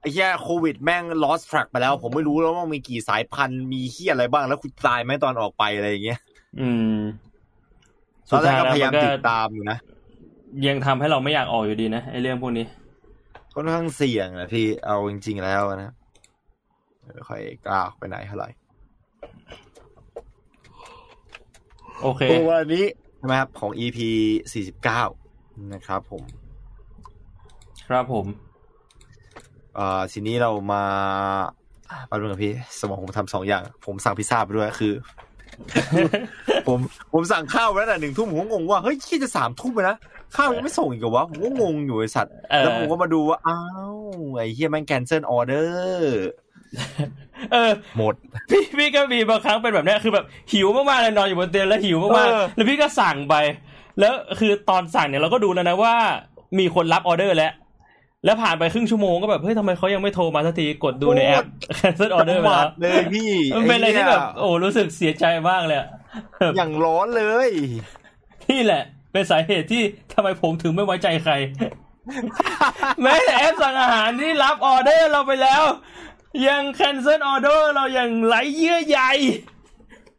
[0.00, 6.20] ไอ้แค่โควิดแม่ง lost track ไปแล้ว ผมไม่รู้แล้วว่ามีกี่สายพันธุ์มีเฮียอะไรบ้างแล้วคุณตายไหมตอนออกไปอะไรอย่างเงี้ย
[6.60, 6.94] อืม
[8.30, 9.78] ตอนแรกก็สุดท้พยายามแล้วนติดตามอยู่นะ
[10.68, 12.64] ยังทำให้เราไม่อยากออกอยู่ดีนะไอ้เรื่องพวกนี้
[13.54, 15.92] ค่อนข้างเสี่ยงนะพี่เอาจริง ๆ แล้วนะ
[17.14, 18.48] ไม่ค่อยกล้าออกไปไหนเท่าไหร่
[22.02, 22.84] โอเคตัววันนี้
[23.18, 23.98] ใช่ไหมครับของ EP
[25.02, 26.22] 49นะครับผม
[27.88, 28.26] ครับผม
[29.74, 30.84] เอ่อทีนี้เรามา
[32.08, 34.92] ไปดูกับพี่ สมองผมทำสองอย่าง ผมสั่งพิซซ่าไปด้วยคือ
[36.68, 36.78] ผม
[37.12, 39.96] ผมสั่งข้าวไว้ตั้งแต่หนึ่งทุ่มผมก็งงว่าเฮ้ยคิดจะสามทุ่มไปนะ
[40.36, 43.60] ข้าวยังไม่ส่งอีกเหรอวะผมก็งงอยู่ไอสัตว์เออแล้วผมก็มาดูว่าอ้า
[43.94, 43.96] ว
[44.36, 46.26] ไอ้เฮียแม่งแคนเซิลออเดอร์
[47.52, 48.14] เออหมด
[48.50, 53.34] พี่พี่ก็มีบางครั้งเป็นแบบเนี้ยคือแบบหิวมากๆเลยนอนอยู่บนเตียงแล้วหิวมากเออๆแล้วพี่ก็สั่งไป
[54.00, 55.94] แล้วคือตอนสั่งเนี่ยเราก็ดูแล้วนะว่า
[56.58, 57.52] มีคนรับออเดอร์แล้ว
[58.24, 61.44] แล้วผ่านไปครึ่งชั่วโมงก็แบบเฮ้ยทำไมเขายังไม่โทรมาสักทีกดดูในแอป
[61.78, 65.88] cancel order ไปจังหวัแล้ดวเลยพี่มันเป็นอะไรที่แบบไอ้โอ้รู้สึกเสียใจมากเลยอะ
[66.38, 67.50] เนี่ยอย่างร้อนเลย
[68.50, 71.34] นี่แหละ เป็นสาเหตุที่ทำไมผมถึงไม่ไว้ใจใคร
[73.02, 75.62] แม้แต่แอปสั่งอาหารที่รับออเดอร์เราไปแล้ว
[76.46, 79.00] ยัง cancel order เรายังไร้เยื่อใย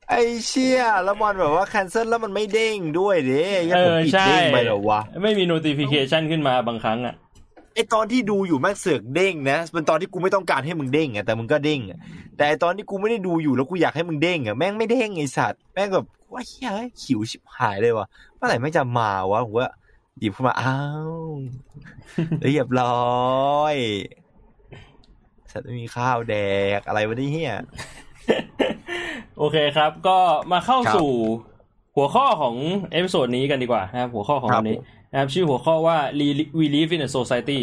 [0.10, 7.16] ไอ้เชี่ยแล้วมันแบบว่าแคนเซิลแล้วมันไม่เด้งด้วยเด้ยังเอผมอปิดใช่เด้งไปเหรอวะ ไม่มี notification ขึ้นมาบางครั้งอะ
[7.74, 12.00] ไอตอนที่ดูอยู่แม่งเสือกเด้งนะเป็นตอนที่กูไม่ต้องการให้มึงเด้งอะแต่มึงก็เด้งอะ
[12.38, 19.70] แต่ไอตอนที่กูไม่ได้ดูอยู่แล้วกูอยากให้มึงเด้งอะแม่งไม่เด้งไอสัตว์แม่งแบบว่าเฮ้ยหิวชิบหายเลยวะเมื่อไหร่แม่งจะมาวะผมว่า
[20.20, 20.78] หยิบขึ้นมาอ้า
[21.10, 21.12] ว
[22.44, 22.98] เรียบร้
[23.58, 23.76] อย
[25.56, 26.36] สัตว์ไม่มีข้าวแด
[26.78, 27.56] กอะไรวะเนี่ย
[29.38, 30.18] โอเคครับ ก็
[30.52, 31.12] มาเข้าครับสู่
[31.96, 32.56] หัวข้อของ
[32.92, 35.98] episode นี้กันดีกว่านะครับ หัวข้อของครับวันนี้ผมนะครับชื่อหัวข้อว่า
[36.60, 37.60] we live in a society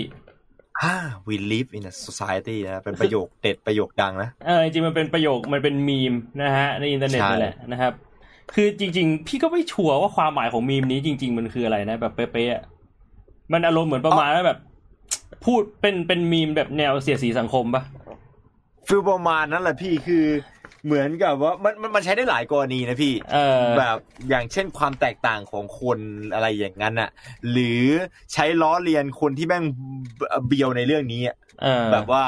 [0.83, 0.95] อ่า
[1.29, 7.93] we live in a society นะเป็นประโยคเด็ดประโยคดังนะเออจริงๆมันเป็นประโยคมันเป็นมีมนะฮะในอินเทอร์เน็ตใช่นั่นแหละนะครับ
[8.55, 12.63] คือจริง ๆ พี่ก็ไม่ชัวร์ว่าความหมายของมีมนี้จริง ๆ มันคืออะไรนะ แบบเป๊ะๆอะ
[13.53, 14.59] มันอารมณ์เหมือนประมาณว่าแบบ
[15.45, 17.83] พูดเป็นเป็นมีมแบบแนวเสียดสีสังคมปะ
[18.87, 20.25] feel ประมาณนั้นแหละพี่คือ
[20.87, 25.99] เหมือนกับว่ามันมันมันใช้ได้หลายกรณีนะพี่เออแบบอย่างเช่นความแตกต่างของคน
[26.35, 27.11] อะไรอย่างนั้นอะ
[27.51, 27.83] หรือ
[28.33, 29.65] ใช้ล้อเลียนคนที่แม่ง
[30.47, 32.25] เบียวในเรื่องนี้อะเออแบบว่า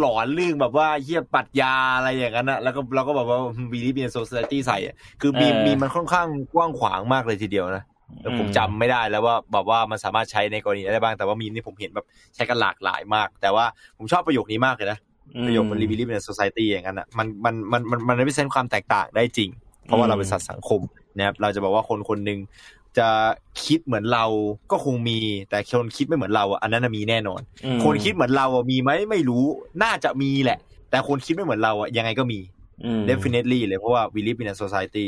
[0.00, 3.38] หลอนๆเรื่องแบบว่าเฮียปรัดยาอะไรอย่างนั้นอะแล้วก็เราก็แบบว่า
[3.72, 7.84] วีลิเบียนโซเซตี้ใส่อะคือมีเออมีมันค่อนข้างกว้างขวางมากเลยทีเดียวนะ
[8.20, 13.64] แต่ผมอืมจำไม่ได้แล้วว่าแบบว่ามันสามารถใช้ในกรณีอะไรบ้างแต่ว่ามีมนี่ผมเห็นแบบใช้กันหลากหลายมาก แต่ว่า
[13.98, 14.98] ผมชอบประโยคนี้มากเลยนะ
[15.46, 19.50] ประโยคมันรีวิลิฟใน society อย่างนั้นอะมันมันมันมันมันไม่เซนความแตกต่างได้จริง
[19.84, 20.80] เพราะว่าเราเป็นสัตว์สังคม
[21.16, 22.38] นะครับเราจะบอกว่าคนคนหนึ่ง
[22.98, 23.08] จะ
[23.64, 24.24] คิดเหมือนเรา
[24.70, 25.18] ก็คงมี
[25.50, 29.44] แต่คนคิดไม่เหมือนเราอะอันนั้นนะมีแน่นอนอืมคนคิดเหมือนเราอะมีไหมไม่รู้
[29.82, 30.58] น่าจะมีแหละ
[30.90, 32.40] แต่คนคิดไม่เหมือนเราอะยังไงก็มี
[32.84, 35.06] อืม definitely เลยเพราะว่า we live in a society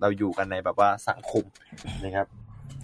[0.00, 1.44] เราอยู่กันในแบบว่าสังคม
[2.04, 2.26] นะครับ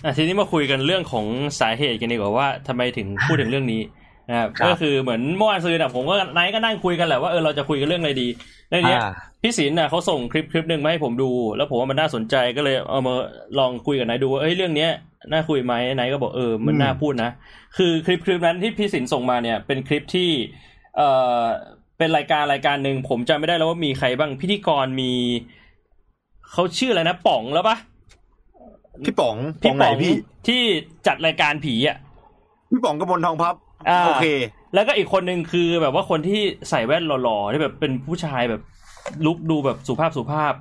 [0.05, 1.27] อะทีนี้มาคุยกันเรื่องของ
[1.61, 3.83] สาเหตุกันดีกว่าว่าทำไมถึงพูดถึงเรื่องนี้
[4.31, 8.29] นะครับครับก็คือเหมือนเมื่อวานซืนอะผมก็ไนท์ก็นั่งคุยกันแหละว่าเออเราจะคุยกันเรื่องอะไรดี
[8.71, 9.11] ในเนี้ยอ่า
[9.43, 13.15] พี่ศิลป์น่ะเขาส่งคลิปคลิปหนึ่งมาให้ผมดู แล้วผมว่ามันน่าสนใจก็เลยเอามา
[13.59, 14.91] ลองคุยกับนายดูว่าเอ้ยเรื่องเนี้ย
[15.33, 17.31] น่าคุยไหมนายก็บอกเออมันอืมน่าพูดนะ
[17.77, 20.31] คือคลิปคลิปนั้นที่พี่ศิลป์ส่งมาเนี่ยเป็นคลิปที่
[20.97, 21.09] เอ่
[21.41, 21.43] อ
[21.99, 25.13] เป็นรายการรายการหนึ่งผมจำไม่ได้แล้วว่ามีใครบ้างพิธีกรมี
[26.53, 27.77] เขาชื่ออะไรนะป๋องแล้วปะ
[29.05, 30.15] พี่ป๋องป๋พี่องไหนป๋องพี่
[30.47, 30.61] ที่
[31.07, 31.97] จัดรายการผีอะ
[32.71, 33.55] พี่ป๋องกระมวลทองพับ
[33.89, 34.27] อ่าโอเค
[34.75, 38.63] แล้วก็อีกคนหนึ่งคือแบบว่าคนที่ใส่แว่นหล่อๆที่แบบเป็นผู้ชายแบบ
[39.27, 40.53] ลุกดูแบบสุภาพสุภาพ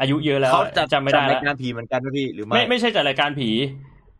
[0.00, 3.50] อายุเยอะแล้วเขาจะจำไม่ได้จัแล้วรายการผีเหมือนกันไหมพี่หรือไม่ไม่ไม่ใช่จัดรายการผี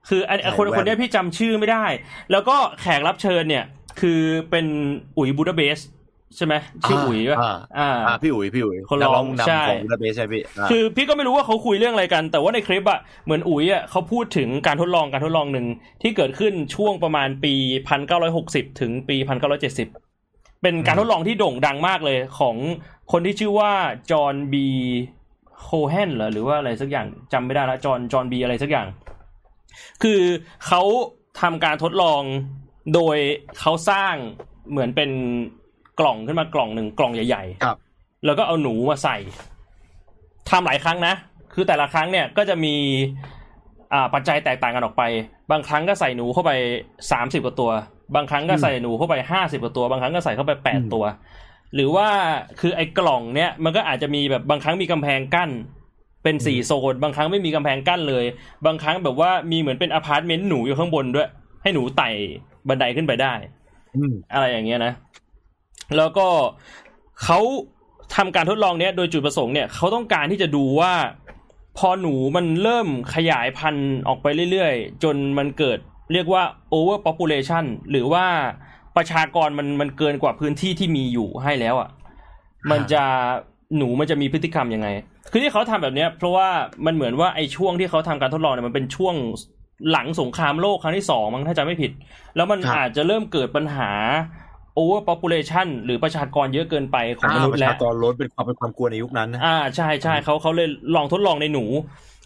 [0.08, 1.84] คืออันใส่คนแว่นคนเนี้ยพี่จำชื่อไม่ได้
[2.32, 3.64] แล้วก็แขกรับเชิญเนี่ย
[4.00, 4.66] คือเป็น
[5.16, 5.78] อุ๋ยบูดาเบส
[6.36, 6.54] ใช่ไหม
[6.88, 15.66] ชื่ออุ๋ยป่ะอ่าอ่าอ่าพี่อุ๋ยพี่อุ๋ยคนร้องนักร้องนำใช่ของบูดาเบสใช่พี่าคือพี่ก็ไม่รู้ว่าเขาคุยเรื่องอะไรกัน แต่ว่าในคลิปอะเหมือนอุ๋ยอะเขาพูดถึงการทดลองการทดลองหนึ่ง
[16.02, 17.54] ที่เกิดขึ้นช่วงประมาณปี
[17.88, 19.88] พันเก้าร้อยหกสิบถึงปีพันเก้าร้อยเจ็ดสิบ
[20.62, 22.56] เป็นการทดลองที่โด่งดังมากเลยของ
[23.12, 23.72] คนที่ชื่อว่า
[24.10, 24.68] จอห์นบี
[25.60, 28.86] โคแฮนเหรอหรือว่าอะไรสักอย่างจำไม่ได้ละจอห์นจอห์นบีอะไรสักอย่าง
[30.02, 30.20] คือ
[30.66, 30.82] เขา
[31.40, 32.22] ทำการทดลอง
[32.94, 33.16] โดย
[33.60, 34.14] เขาสร้าง
[34.70, 35.10] เหมือนเป็น
[36.00, 37.76] กล่องขึ้นมากล่องหนึ่งกล่องใหญ่ๆครับ
[38.26, 39.16] แล้วก็เอาหนูมาใส่
[40.50, 41.14] ทำหลายครั้งนะ
[41.52, 42.74] คือแต่ละครั้งเนี่ยก็จะมี
[43.92, 45.02] อ่าปัจจัยแตกต่างกันออกไป
[45.50, 46.52] บางครั้งก็ใส่หนูเข้าไป
[47.12, 47.70] สามสิบกว่าตัว
[48.14, 51.04] บางครั้งก็ใส่หนูเข้าไปห้าสิบกว่าตัว บางครั้งก็ใส่เข้าไปแปดอืมตัว
[51.74, 52.08] หรือว่า
[52.60, 55.50] คือไอ้กล่องเนี่ย มันก็อาจจะมีแบบบางครั้งมีกำแพงกั้น
[56.22, 58.24] เป็นสี่โซน บางครั้งไม่มีกำแพงกั้นเลย
[58.66, 61.28] บางครั้งแบบว่ามีเหมือนเป็นอพาร์ตเมนต์หนูอยู่ข้างบนด้วย
[61.62, 62.10] ให้หนูไต่
[62.68, 63.32] บันไดขึ้นไปได้
[63.96, 64.92] อืมอะไรอย่างเงี้ยนะ
[65.96, 66.26] แล้วก็
[67.24, 67.40] เขา
[68.16, 70.92] ทำการทดลองเนี้ยโดยจุดประสงค์เนี่ยเขาต้องการที่จะดูว่า
[71.78, 75.78] พอหนูมันเริ่มขยายพันธุ์ออกไปเรื่อยๆ จนมันเกิด
[76.12, 76.42] เรียกว่า
[76.72, 78.24] over population หรือว่า
[78.96, 81.88] ประชากรมันมันเกินกว่าพื้นที่ที่มีอยู่ให้แล้วอะ่ะ
[82.70, 83.02] มันจะ
[83.76, 84.88] หนูมันจะมีพฤติกรรมยังไง
[85.30, 86.48] คือที่เขาทำแบบเนี้ย เพราะว่า
[86.86, 89.14] มันเหมือนว่าไอ้ช่วงที่เขาทำการทดลองเนี่ยมันเป็นช่วง
[89.90, 91.90] หลังสงครามโลกครั้งที่สองมั้งถ้าจำไม่ผิด
[92.36, 93.90] แล้วมันครับอาจจะเริ่มเกิดปัญหา
[94.78, 101.64] over population หรือประชากรเยอะเกินไปของมนุษปย์ระแล้ชาวกรล้นเป็นความเป็นความกลัวในยุคนั้นนะอ่าใช่ใช่เขาเขาเลยลองทดลองในหนู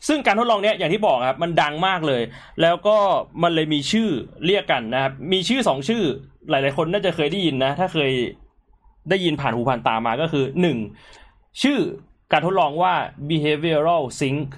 [0.08, 2.22] ซึ่งการทดลองเนี้ยอย่างที่บอกครับมันดังมากเลย
[2.62, 2.96] แล้วก็
[3.42, 4.08] มันเลยมีชื่อ
[4.46, 6.02] เรียกกันนะครับมีชื่อสองชื่อ
[6.50, 8.12] หลาย ๆ คนน่าจะเคยได้ยินนะ ถ้าเคย
[9.10, 10.78] ได้ยินผ่านหูผ่านตามาก็คือหนึ่ง
[11.62, 11.78] ชื่อ
[12.32, 12.92] การทดลองว่า
[13.28, 14.48] behavioral sync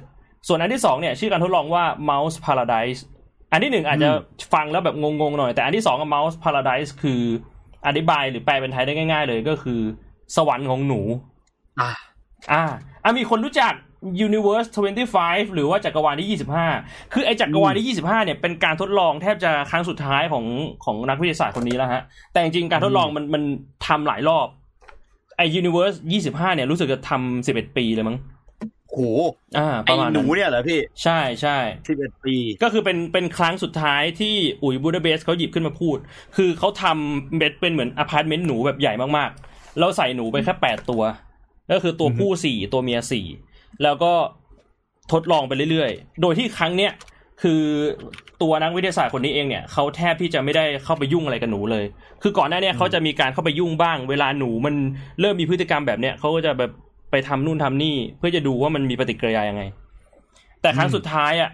[0.49, 3.01] ส่วนอันที่สองเนี่ยชื่อการทดลองว่า mouse paradise
[3.53, 4.11] อันที่หนึ่งอาจจะ
[4.53, 7.23] ฟังแล้วแบบงงๆหน่อย แต่อันที่สองกับ mouse paradise คือ
[7.87, 9.81] อธิบายหรือแปลเป็นไทยได้ง่าย ๆ เลยก็คือ
[10.37, 11.01] สวรรค์ของหนู
[11.81, 11.91] อ่า
[12.53, 12.63] อ่า
[13.05, 13.73] อะมีคนรู้จัก
[14.27, 14.69] Universe
[15.11, 16.39] 25 หรือว่าจักรวาลที่
[16.73, 20.45] 25 คือไอ้จักรวาลที่ 25 เนี่ยเป็นการทดลองแทบจะครั้งสุดท้ายของ
[20.85, 22.03] ของนักวิทยาศาสตร์คนนี้แล้วฮะ
[22.33, 23.43] แต่จริงๆการทดลองมันมัน
[23.87, 24.47] ทำหลายรอบ
[25.37, 28.17] ไอ้ Universe 25 เนี่ยรู้สึกจะทำ11 ปีเลยมั้ง
[28.91, 29.01] โห
[29.59, 35.97] อ่าไอประมาณหนูนั้นเนี่ยเหรอพี่ ใช่ใช่สิบเอ็ดปี ก็คือเป็นเป็นครั้งสุดท้ายที่อุ๋ยบูดาเบสเขาหยิบขึ้นมาพูด
[36.37, 41.03] คือเขาทำเบ็ดเป็นเหมือนอพาร์ตเมนต์หนูแบบใหญ่มากๆ แล้วใส่หนูไปแค่แปดตัว
[41.73, 43.27] ก็คือตัวผู้สี่ตัวเมียสี่
[43.83, 44.13] แล้วก็
[45.13, 46.93] ทดลองไปเรื่อยๆ โดยที่ครั้งเนี้ย
[47.43, 47.63] คือ
[48.43, 51.85] ตัวนักวิทยาศาสตร์คนนี้เองเนี่ยเขาแทบที่จะไม่ได้เข้าไปยุ่งอะไรกับหนูเลย
[52.23, 54.75] คือก่อนหน้าเนี้เขาจะมีการเข้าไปยุ่งบ้าง เวลาหนูมัน
[55.21, 56.71] เริ่มมีพฤติกรรมแบบเนี้ยเขาก็จะแบบ
[57.11, 59.63] ไปทำนู่นทำนี่ เพื่อจะดูว่ามันมีปฏิกิริยายังไง
[60.63, 61.51] แต่ครั้งสุดท้ายอะ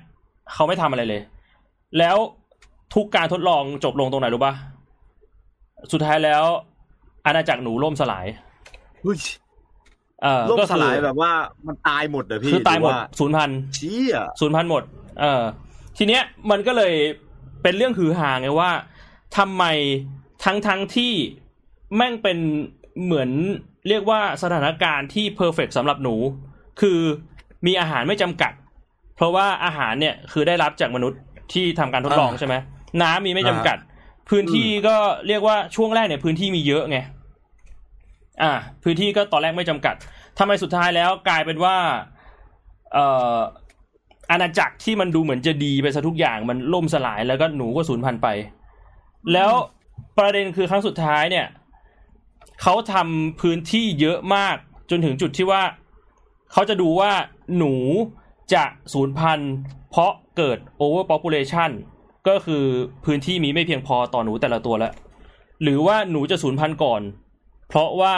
[0.53, 1.23] เขาไม่ทำอะไรเลย
[1.99, 2.17] แล้ว
[2.95, 4.55] ทุกการทดลองจบลงตรงไหนรู้ปะ
[5.93, 6.45] สุดท้ายแล้ว
[7.27, 8.27] อาณาจักรหนูล่มสลาย
[9.05, 9.17] อุ้ย
[10.23, 11.33] เออโลกก็สคือลายแบบว่า
[11.67, 14.83] มันตายหมดเหรอพี่คือตายหมดรือว่ศูนย์พันเชี่ยศูนย์พันหมด
[15.21, 15.43] เออ
[15.97, 16.93] ทีเนี้ยมันก็เลย
[17.63, 18.71] เป็นเรื่องหือหาไงว่า
[19.37, 19.65] ทำไม
[20.45, 21.13] ทั้งทั้งที่
[21.97, 22.39] แม่งเป็น
[23.05, 23.31] เหมือน
[23.89, 26.15] เรียกว่าสถานการณ์ที่เพอร์เฟกสำหรับหนู
[26.81, 26.99] คือ
[27.67, 28.53] มีอาหารไม่จำกัด
[29.17, 31.21] เพราะว่าอาหารเนี่ยคือได้รับจากมนุษย์
[31.53, 32.55] ที่ทำการทดลองใช่ไหม
[33.03, 33.79] น้ำมีไม่จำกัด
[34.31, 34.97] พื้นที่ก็
[35.29, 36.99] เรียกว่าช่วงแรกเนี่ยพื้นที่มีเยอะไง
[38.43, 38.53] อ่า
[38.85, 39.95] พื้นที่ก็ตอนแรกไม่จำกัด
[40.39, 41.77] ทำไมสุดท้ายแล้วกลายเป็นว่า
[42.93, 43.39] เอ่อ
[44.31, 48.29] อาณาจักรที่มันดูเหมือนจะดีไปซะทุกอย่างมันล่มสลายแล้วก็หนูก็สูญพันธุ์ไป
[49.33, 49.51] แล้ว
[50.19, 51.47] ประเด็นคือครั้งสุดท้ายเนี่ย
[52.63, 54.57] เขาทำพื้นที่เยอะมาก
[54.91, 55.63] จนถึงจุดที่ว่า
[56.53, 57.13] เขาจะดูว่า
[57.59, 57.75] หนู
[58.55, 59.53] จะสูญพันธุ์
[59.91, 61.71] เพราะเกิด overpopulation
[62.29, 62.65] ก็คือ
[63.05, 64.93] พื้นที่มีไม่เพียงพอต่อหนูแต่ละตัวแล้ว
[65.63, 67.03] หรือว่าหนูจะสูญพันธุ์ก่อน
[67.69, 68.15] เพราะว่า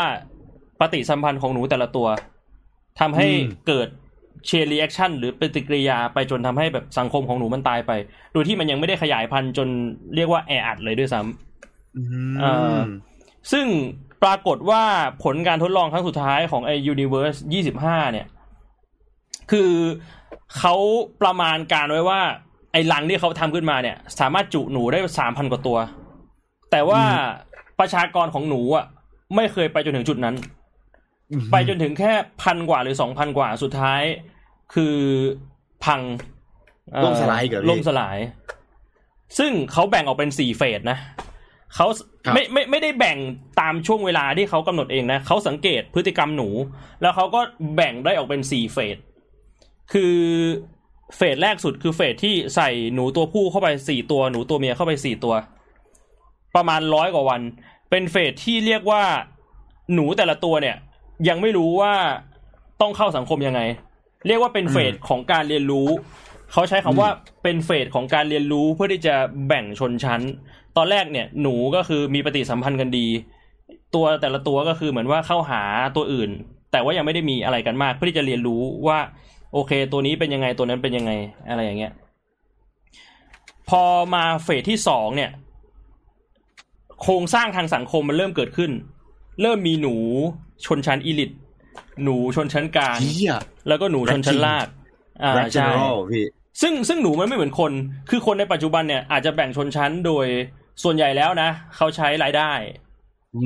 [0.81, 2.09] ปฏิสัมพันธ์ของหนูแต่ละตัว
[3.01, 3.27] ทำให้
[3.69, 3.89] เกิด
[4.47, 7.93] chain reaction หรือปฏิกิริยาไปจนทำให้แบบสังคมของหนูมันตายไป
[8.33, 9.69] โดยที่มันยังไม่ได้ขยายพันธุ์จน
[10.15, 13.67] เรียกว่าแออัดเลยด้วยซ้ำซึ่ง
[14.23, 14.83] ปรากฏว่า
[15.25, 17.39] ผลการทดลองครั้งสุดท้ายของไอ้ Universe
[17.77, 18.27] 25 เนี่ย
[19.51, 19.73] คือ
[20.59, 20.75] เขา
[21.23, 22.21] ประมาณการไว้ว่า
[22.73, 25.79] ไอ้ลังที่เขาทำขึ้นมาเนี่ย สามารถจุหนูได้3,000กว่าตัว
[26.71, 27.03] แต่ว่า
[27.81, 28.85] ประชากรของหนูอะ
[29.37, 30.35] ไม่เคยไปจนถึงจุดนั้น
[31.53, 32.13] ไปจนถึงแค่
[32.43, 34.03] พันกว่าหรือสองพันกว่าสุดท้าย
[34.75, 34.97] คือ
[35.85, 36.01] พัง
[36.93, 38.19] เอ่อล่มสลายอีกเหรอพี่ล่มสลาย
[39.39, 40.99] ซึ่งเขาแบ่งออกเป็นสี่เฟสนะ
[41.75, 41.87] เขา
[42.25, 43.19] ครับไม่ไม่ไม่ได้แบ่ง
[43.61, 46.49] ตามช่วงเวลาที่เขากำหนดเองนะเขาสังเกตพฤติกรรมหนู
[47.03, 47.41] แล้วเขาก็
[47.77, 48.97] แบ่งได้ออกเป็นสี่เฟส
[49.93, 50.17] คือ
[51.17, 55.35] เฟสแรกสุดคือเฟสที่ใส่หนูตัวผู้เข้าไปสี่ตัวหนูตัวเมียเข้าไปสี่ตัว
[56.57, 57.41] ประมาณร้อยกว่าวัน
[57.91, 59.03] เป็นเฟสที่เรียกว่า
[59.95, 60.77] หนูแต่ละตัวเนี่ย
[61.29, 61.95] ยังไม่รู้ว่า
[62.81, 63.61] ต้องเข้าสังคมยังไง
[64.27, 65.89] เรียกว่าเป็นเฟสของการเรียนรู้
[66.53, 67.09] เขาใช้คำว่า
[67.43, 69.15] เป็นเฟสของการเรียนรู้เพื่อที่จะ
[69.49, 70.21] แบ่งชนชั้น
[70.77, 73.07] ตอนแรกเนี่ยหนูก็คือมีปฏิสัมพันธ์กันดี
[73.95, 75.63] ตัวแต่ละตัวก็คือเหมือนว่าเข้าหา
[75.97, 76.31] ตัวอื่น
[76.73, 78.99] แต่ว่ายังไม่ได้มีอะไรกันมาก เพื่อที่จะเรียนรู้ว่า
[79.53, 81.13] โอเค ตัวนี้เป็นยังไงตัวนั้นเป็นยังไง
[81.49, 81.93] อะไรอย่างเงี้ย
[83.69, 83.83] พอ
[84.15, 85.31] มาเฟสที่สองเนี่ย
[87.03, 88.71] โครงสร้างทางสังคมมันเริ่มเกิดขึ้น
[89.43, 89.95] เริ่มมีหนู
[90.67, 91.31] ชนชั้นอีลิต
[92.05, 93.35] หนูชนชั้นกลางเชี่ย
[93.69, 94.67] แล้วก็หนูชนชั้นลาก
[95.23, 96.25] อ่าแร็คเจใช่เนอรัลพี่
[96.63, 97.73] ซึ่งซึ่งหนูมันไม่เหมือนคน
[98.11, 100.27] คือคนในปัจจุบันเนี่ยอาจจะแบ่งชนชั้นโดย
[100.83, 102.53] ส่วนใหญ่แล้วนะเขาใช้รายได้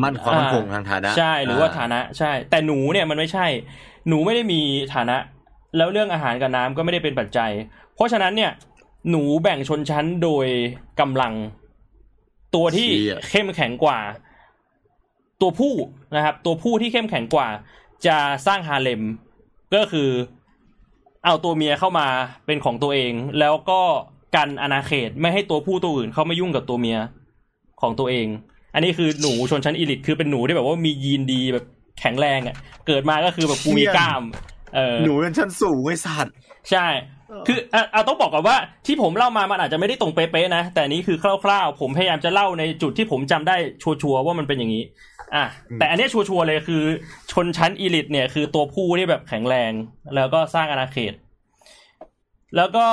[0.02, 3.46] มั่นความมั่นคงทางฐานะ ใช่หรือว่าฐานะใช่ แต่หนูเนี่ยมันไม่ใช่
[4.08, 4.60] หนูไม่ได้มี
[4.94, 5.16] ฐานะ
[5.76, 7.50] แล้วเรื่องอาหารกับน้ำก็ไม่ได้เป็นปัจจัย
[7.94, 8.52] เพราะฉะนั้นเนี่ย
[9.10, 10.46] หนูแบ่งชนชั้นโดย
[11.00, 11.32] กำลัง
[12.54, 13.98] ตัวที่เชี่ยเข้มแข็งกว่า
[15.40, 15.74] ตัวผู้
[16.16, 17.48] นะครับ ตัวผู้ที่เข้มแข็งกว่า
[18.06, 19.02] จะสร้างฮาเลม
[19.74, 20.08] ก็คือ
[21.24, 22.06] เอาตัวเมียเข้ามา
[22.46, 23.80] เป็นของตัวเอง แล้วก็
[24.36, 26.98] กันอาณาเขตไม่ให้ตัวผู้ตัวอื่นเข้ามายุ่งกับตัวเมีย
[27.82, 28.26] ของตัวเอง
[28.74, 31.64] อันนี้คือหนูชนชั้นอีลิทคือเป็นหนูที่แบบว่ามียีนดีแบบ
[32.00, 32.56] แข็งแรงอะ
[32.86, 34.22] เกิดมาก็คือแบบกูมีกล้าม
[34.74, 36.34] เออหนูเป็นชั้นสูงไอ้สัตว์
[36.70, 36.86] ใช่
[37.46, 38.56] คืออะอะต้องบอกก่อนว่า
[38.86, 44.84] ที่ผมเล่ามามันอาจจะไม่ได้ตรงเป๊ะๆนะ แต่อันนี้คือคร่าวๆ ผมพยายามจะเล่าในจุดที่ผมจำได้ชัวร์ๆว่ามันเป็นอย่างนี้
[45.34, 46.82] อะอืมแต่อันเนี้ยชัวร์ๆเลยคือ
[47.32, 49.72] ชนชั้นอีลิทเนี่ยคือตัวผู้ที่แบบแข็งแรง
[50.14, 51.14] แล้วก็สร้างอาณาเขต
[52.56, 52.86] แล้วก็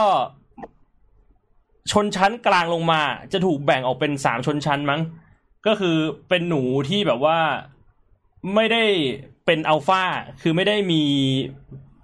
[1.92, 3.02] ชนชั้นกลางลงมา
[3.34, 5.02] จะถูกแบ่งออกเป็นสามชนชั้นมั้ง
[5.68, 5.96] ก็คือ
[6.30, 7.38] เป็นหนูที่แบบว่า
[8.56, 8.84] ไม่ได้
[9.46, 10.04] เป็นอัลฟา
[10.42, 11.02] คือไม่ได้มี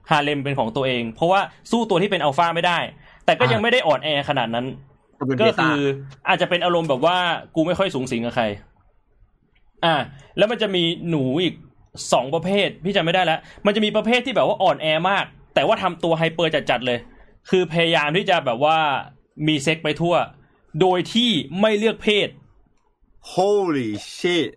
[0.10, 1.40] ฮาเลมเป็นของตัวเอง เพราะว่า
[1.72, 2.78] สู้ตัวที่เป็นอัลฟาไม่ได้
[3.26, 4.66] แต่ก็ยังไม่ได้อ่อนแอขนาดนั้น
[5.20, 5.82] ก็เป็นเบก็ต้าคือ
[6.28, 7.18] อาจจะเป็นอารมณ์แบบว่า
[7.56, 8.46] กูไม่ค่อยสูงสิงกับใคร
[9.86, 9.96] อ่า
[10.38, 11.56] แล้วมันจะมีหนูอีก
[12.14, 15.26] สองประเภทพี่จำไม่ได้แล้ว มันจะมีประเภทที่แบบว่าอ่อนแอมาก
[15.56, 17.00] แต่ว่าทำตัวไฮเปอร์จัดๆเลย
[17.50, 18.78] คือพยายามที่จะแบบว่า
[19.48, 20.16] มีเซ็กไปทั่ว
[20.82, 21.32] โดยที่
[21.62, 22.30] ไม่เลือกเพศ
[23.34, 24.50] holy shit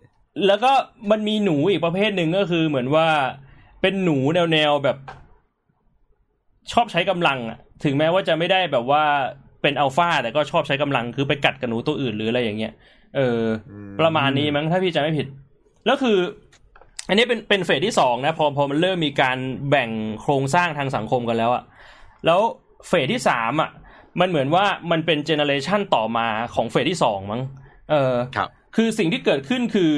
[0.47, 0.71] แล้วก็
[1.11, 3.07] มันมีหนูอีกประเภทหนึ่งก็คือเหมือนว่า
[3.81, 4.97] เป็นหนูแนวแนวๆแบบ
[6.71, 9.03] ชอบใช้กำลังอะถึงแม้ว่าจะไม่ได้แบบว่า
[9.61, 12.73] เป็นอัลฟาแต่ก็ชอบใช้กำลังคือไปกัดกับหนูตัวอื่นหรืออะไรอย่างเงี้ย
[13.15, 15.27] เอออมประมาณนี้มั้งถ้าพี่จำไม่ผิด
[15.85, 16.17] แล้วคือ
[17.07, 19.37] อันนี้เป็นเป็นเฟสที่สองนะ พอพอมันเริ่มมีการ
[19.69, 19.89] แบ่ง
[20.21, 21.63] โครงสร้างทางสังคมกันแล้วอะ
[22.25, 22.39] แล้ว
[22.87, 23.69] เฟสที่สามอะ
[24.19, 27.41] มันเหมือนว่ามันเป็นเจเนอเรชันต่อมาของเฟสที่สองมั้ง
[27.89, 29.91] เออครับคือสิ่งที่เกิดขึ้นคือ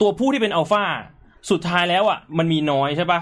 [0.00, 0.84] ตัวผู้ที่เป็นอัลฟา
[1.50, 3.20] สุดท้ายแล้วอะ มันมีน้อยใช่ปะ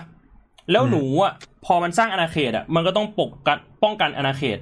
[0.72, 1.32] แล้วอืมหนูอะ
[1.64, 4.58] พอมันสร้างอาณาเขตอะ มันก็ต้องปกกันป้องกันอาณาเขต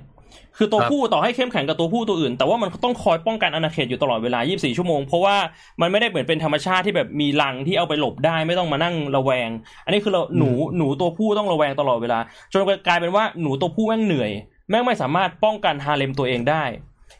[0.56, 5.36] คือตัวครับผู้ต่อให้เข้มแข็งกับตัวผู้ตัวอื่น แต่ว่ามันต้องคอยป้องกันอาณาเขตอยู่ตลอดเวลา 24 ชั่วโมง เพราะว่า
[5.80, 9.50] มันไม่ได้เหมือนเป็นธรรมชาติที่แบบมีรังที่เอาไปหลบได้ไม่ต้องมานั่งระแวง
[9.84, 12.18] อันนี้คือเราหนูหนูตัวผู้ต้องระแวงตลอดเวลา
[12.52, 14.30] จนกลายเป็นว่าหนูตัวผู้แม่งเหนื่อย
[14.70, 16.64] แม่งไม่สามารถป้องกันฮาเลมตัวเองได้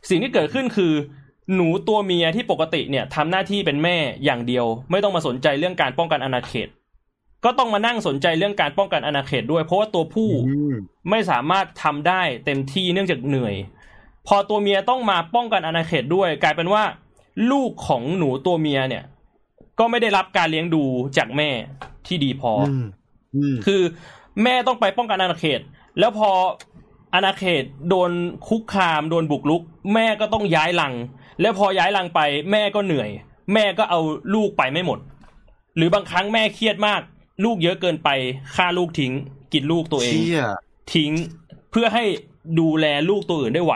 [0.09, 0.93] สิ่งที่เกิดขึ้นคือ
[1.55, 6.69] หนูตัวเมียที่ปกติเนี่ยทำหน้าที่เป็นแม่อย่างเดียว ไม่ต้องมาสนใจเรื่องการป้องกันอาณาเขต
[7.45, 10.75] ก็ต้องมานั่งสนใจเรื่องการป้องกันอาณาเขตด้วย เพราะว่าตัวผู้อืม
[11.11, 13.55] ไม่สามารถทำได้เต็มที่เนื่องจากเหนื่อย
[14.27, 19.05] พอตัวเมียต้องมาป้องกันอาณาเขตด้วย กลายเป็นว่าอลูกของหนูตัวเมียเนี่ย
[19.79, 20.85] ก็ไม่ได้รับการเลี้ยงดู
[21.17, 21.51] จากแม่
[22.07, 22.87] ที่ดีพอออืม
[23.37, 23.83] อืมคือ
[24.43, 25.61] แม่ต้องไปป้องกันอาณาเขต
[25.99, 26.31] แล้วพอ
[27.15, 28.11] อาณาเขตโดน
[28.49, 29.63] คุกคามโดนบุกรุก
[29.95, 30.95] แม่ก็ต้องย้ายลัง
[31.41, 33.11] แล้วพอย้ายลังไปแม่ก็เหนื่อย
[33.55, 34.01] แม่ก็เอา
[34.35, 34.99] ลูกไปไม่หมด
[35.77, 37.01] หรือบางครั้งแม่เครียดมาก
[37.45, 38.09] ลูกเยอะเกินไป
[38.55, 39.13] ฆ่าลูกทิ้ง
[39.53, 40.45] กินลูกตัวเองเชี่ย
[40.95, 41.13] ทิ้ง
[41.71, 42.05] เพื่อให้
[42.61, 43.75] ดูแลลูกตัวอื่นได้ไหว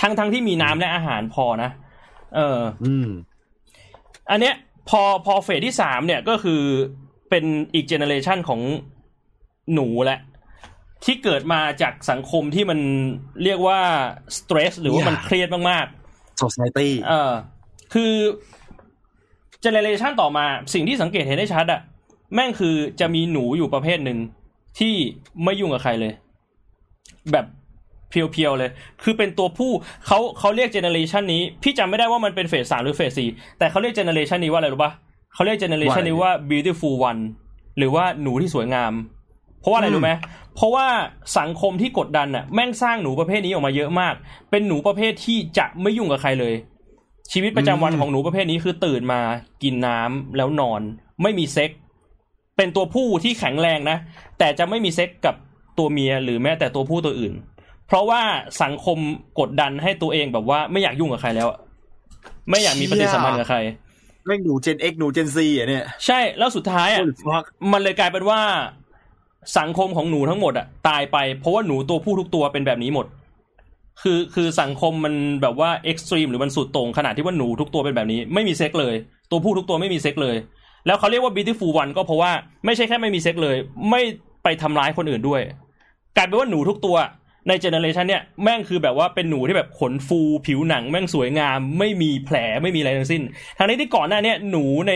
[0.00, 1.70] ทั้งทั้งที่มีน้ำและอาหารพอนะ
[2.36, 3.08] เออ อืม
[4.30, 4.54] อันเนี้ย
[4.88, 6.60] พอพอเฟสที่สามเนี่ยก็คือ
[7.30, 8.60] เป็นอีกเจเนอเรชันของ
[9.74, 10.20] หนูแหละ
[11.06, 12.78] ที่เกิดมาจากสังคมที่มัน
[13.44, 13.80] เรียกว่า
[14.36, 15.86] สเตรสหรือว่ามันเครียดมาก
[16.42, 17.32] society ๆเออ
[17.94, 18.12] คือ
[19.62, 21.80] generation ต่อมา สิ่งที่สังเกตเห็นได้ชัดอะ
[22.34, 24.18] แม่งคือจะมีหนูอยู่ประเภทหนึ่ง
[24.78, 24.94] ที่
[25.44, 26.12] ไม่ยุ่งกับใครเลย
[27.32, 27.46] แบบ
[28.10, 28.70] pure ๆเลย
[29.02, 29.72] คือเป็นตัวผู้
[30.06, 33.28] เขาเขาเรียก generation นี้ พี่จำไม่ได้ว่ามันเป็น phase สามหรือ phase สี่
[33.58, 34.92] แต่เขาเรียก generation นี้ว่าอะไรรู้ปะ
[35.34, 37.22] เขาเรียก generation นี้ว่า beautiful one
[37.78, 38.92] หรือว่าหนูที่สวยงาม
[39.60, 40.10] เพราะว่าอะไรรู้ไหม
[40.56, 40.86] เพราะว่า
[41.38, 44.14] สังคมที่กดดันน่ะแม่งสร้างหนูประเภทนี้ออกมาเยอะมาก
[44.50, 46.54] เป็นหนูประเภทที่จะไม่ยุ่งกับใครเลย
[47.32, 49.20] ชีวิตประจำวันอืมของหนูประเภทนี้คือตื่นมา
[49.62, 50.80] กินน้ำแล้วนอน
[51.22, 51.70] ไม่มีเซ็ก
[52.56, 53.98] เป็นตัวผู้ที่แข็งแรงนะ
[54.38, 55.34] แต่จะไม่มีเซ็กกับ
[55.78, 57.34] ตัวเมียหรือแม้แต่ตัวผู้ตัวอื่น
[57.86, 58.22] เพราะว่า
[58.62, 58.98] สังคม
[59.40, 61.58] กดดันให้ตัวเองแบบว่าไม่อยากยุ่งกับใครแล้วอะ
[62.50, 63.58] ไม่อยากมีปฏิสัมพันธ์กับใคร
[64.26, 68.40] แม่งหนู Gen X หนู Gen Z อะเนี่ย ใช่แล้วสุดท้ายอะ Holy fuck มันเลยกลายเป็นว่า
[69.58, 73.06] สังคมของหนูทั้งหมดอะตายไปเพราะว่าหนูตัวผู้ทุกตัวเป็นแบบนี้หมด
[74.02, 78.94] คือคือสังคมมันแบบว่า extreme หรือมันสุดโต่งขนาดที่ว่าหนูทุกตัวเป็นแบบนี้ ไม่มีเซ็กเลย
[79.30, 80.36] ตัวผู้ทุกตัวไม่มีเซ็กเลย
[80.86, 82.30] แล้วเขาเรียกว่า beautiful one ก็เพราะว่า
[82.64, 83.56] ไม่ใช่แค่ไม่มีเซ็กเลย
[83.90, 84.02] ไม่
[84.44, 85.42] ไปทำร้ายคนอื่นด้วย
[86.16, 86.96] กลายเป็นว่าหนูทุกตัว
[87.48, 93.22] ใน generation เนี่ยแม่งคือแบบว่าเป็นหนูที่แบบขนฟูผิวหนังแม่งสวยงาม ไม่มีแผลไม่มีอะไรทั้งสิ้น
[93.58, 94.92] ทั้งนี้ที่ก่อนหน้าเนี้ยหนูใน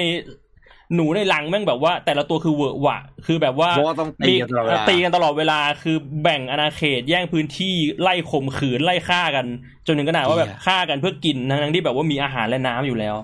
[0.94, 9.46] หนูในลังแม่งแบบว่า แต่ละตัวคือเวอะหวะ คือแบบว่าเพราะว่าต้องตีกันตลอดเวลาตีกันตลอดเวลาคือแบ่งอาณาเขตแย่งพื้นที่ไล่ข่มขืนไล่ฆ่ากัน
[9.86, 13.14] จนถึงขนาดว่าแบบฆ่ากันเพื่อกินทั้งๆที่แบบว่ามีอาหารและน้ำอยู่แล้ว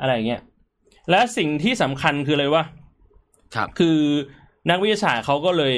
[0.00, 0.40] อะไรอย่างเงี้ย
[1.10, 2.64] และสิ่งที่สำคัญคือเลยว่า
[3.54, 3.98] ครับคือ
[4.70, 5.76] นักวิทยาศาสตร์เขาก็เลย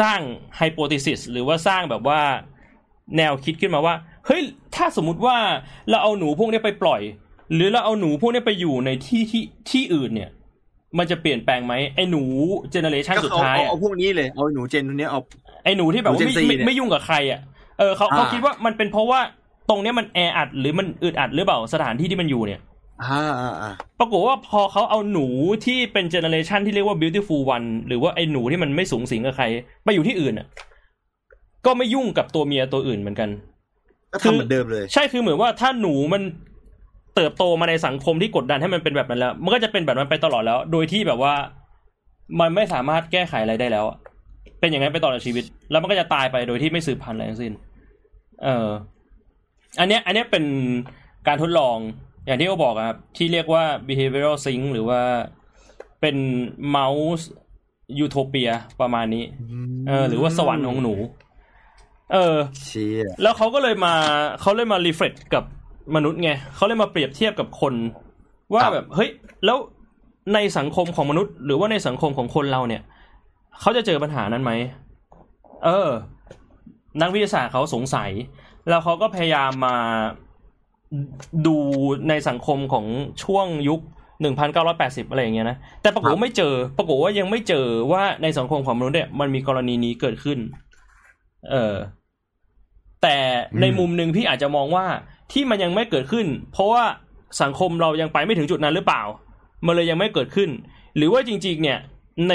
[0.00, 0.20] สร้าง
[0.56, 2.20] ไฮโป t ท s ิสหรือว่าสร้างแบบว่า
[3.16, 3.94] แนวคิดขึ้นมาว่า
[4.26, 4.42] เฮ้ย
[4.74, 5.36] ถ้าสมมุติว่า
[5.90, 7.02] เราเอาหนูพวกนี้ไปปล่อย
[7.54, 10.30] หรือเราเอาหนูพวกนี้ไปอยู่ในที่ที่ที่อื่นเนี่ย
[10.98, 12.22] มันจะเปลี่ยนแปลงไหมไอ้หนู
[12.70, 15.20] เจเนอเรชันก็สุดเอาท้ายเอาอะเอาพวกนี้เลยเอาหนูเจนตัวเนี้ยเอา
[15.64, 17.40] ไอ้หนูที่แบบว่าหนูไม่ Gen Z ไม่เนี่ยไม่ยุ่งกับใครอะ
[17.78, 19.20] เออเขาเขาอ่าคิดว่ามันเป็นเพราะว่า
[19.70, 22.60] ตรงเนี้ยมันแออัดหรือมันอึดอัดหรือเปล่าสถานที่ที่มันอยู่เนี่ย
[23.02, 25.26] อ่าอ่าอ่าปรากฏว่าพอเขาเอาหนู
[25.64, 29.44] ที่เป็นเจเนอเรชันที่เรียกว่า beautiful one หรือว่าไอ้หนูที่มันไม่สูงสิงกับใคร
[29.84, 30.46] ไปอยู่ที่อื่นอะ
[31.66, 33.30] ก็ไม่ยุ่งกับตัวเมียตัวอื่นเหมือนกัน
[34.12, 36.22] ก็ทำเหมือนเดิมเลย ใช่คือเหมือนว่าถ้าหนูมัน
[37.16, 41.34] เติบโตมาในสังคมที่กดดันให้มันเป็นแบบนั้นแล้ว มันก็จะเป็นแบบนั้นไปตลอดแล้ว โดยที่แบบว่า
[42.40, 43.98] มันไม่สามารถแก้ไขอะไรได้แล้วอะ
[44.60, 47.52] เป็นอย่างนั้นไปตลอดชีวิต แล้วมันก็จะตายไปโดยที่ไม่สืบพันธุ์อะไรทั้งสิ้น
[48.44, 48.68] เออ
[49.78, 50.44] อันเนี้ย อันเนี้ยเป็น
[51.26, 51.76] การทดลอง
[52.26, 55.00] อย่างที่เขาบอกอะครับ ที่เรียกว่า behavioral sync หรือว่า
[56.00, 56.16] เป็น
[56.68, 56.88] เมา
[57.18, 57.28] ส์
[57.98, 58.50] ยูโทเปีย
[58.80, 59.24] ประมาณนี้
[59.88, 60.94] เออ หรือว่าสวรรค์ของหนู
[62.12, 62.36] เออ
[62.66, 63.94] เชี่ยแล้วเขาก็เลยมา
[64.40, 65.44] เขาเลยมารีเฟล็กกับ
[65.96, 67.74] มนุษย์ไงเขาเลยมาเปรียบเทียบกับคน
[68.54, 69.10] ว่าแบบเฮ้ย
[69.44, 69.58] แล้ว
[70.34, 72.82] ในสังคมของมนุษย์ หรือว่าในสังคมของคนเราเนี่ย
[73.60, 74.52] เขาจะเจอปัญหานั้นไหม
[75.64, 75.88] เออ
[77.00, 78.10] นักวิทยาศาสตร์เขาสงสัย
[78.68, 79.76] แล้วเขาก็พยายามมา
[81.46, 81.56] ดู
[82.08, 82.86] ในสังคมของ
[83.22, 83.80] ช่วงยุค
[84.46, 90.38] 1980 อะไรอย่างเงี้ยนะ แต่ปรากฏว่าไม่เจอ ปรากฏว่ายังไม่เจอว่าในสังคมของมนุษย์เนี่ยมันมีกรณีนี้เกิดขึ้น
[91.50, 91.74] เออ
[93.02, 93.16] แต่
[93.60, 94.86] ในมุมหนึ่งพี่อาจจะมองว่า
[95.32, 96.84] ที่มันยังไม่เกิดขึ้น เพราะว่า
[97.42, 99.02] สังคมเรายังไปไม่ถึงจุดนั้นหรือเปล่า
[99.66, 100.50] มันเลยยังไม่เกิดขึ้น
[100.96, 101.78] หรือว่าจริง ๆ เนี่ย
[102.28, 102.32] ใน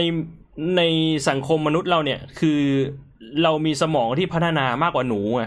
[0.78, 0.82] ใน
[1.30, 2.62] สังคมมนุษย์เราเนี่ยคือ
[3.44, 5.44] เรามีสมองที่พัฒนามากกว่าหนูไง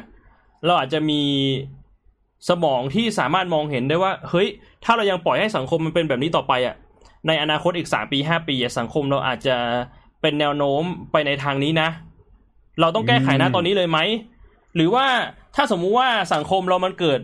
[0.67, 1.23] เราอาจจะมี
[2.49, 4.49] สมองที่สามารถมองเห็นได้ว่าเฮ้ย
[4.85, 6.75] ถ้าเรายังปล่อยให้สังคมมันเป็นแบบนี้ต่อไปอะ
[7.27, 9.57] ในอนาคตอีกสามปีห้าปีอะสังคมเราอาจจะ
[10.21, 10.83] เป็นแนวโน้ม
[11.13, 11.89] ไปในทางนี้นะ
[12.81, 13.99] เราต้องแก้ไขนะตอนนี้เลยไหม
[14.77, 15.07] หรือว่า
[15.57, 17.21] ถ้าสมมุติว่าสังคมเรามันเกิด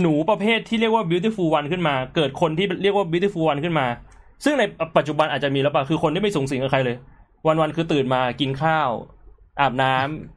[0.00, 3.86] หนูประเภทที่เรียกว่า beautiful one ขึ้นมากิดคนที่เรียกว่า beautiful one ขึ้นมา
[4.44, 4.62] ซึ่งใน
[4.96, 6.96] ปัจจุบันอาจจะมีแล้วป่ะ คือคนที่ไม่สูงสิงกับใครเลย
[7.46, 8.90] วันๆคือตื่นมากินข้าว
[9.60, 9.96] อาบน้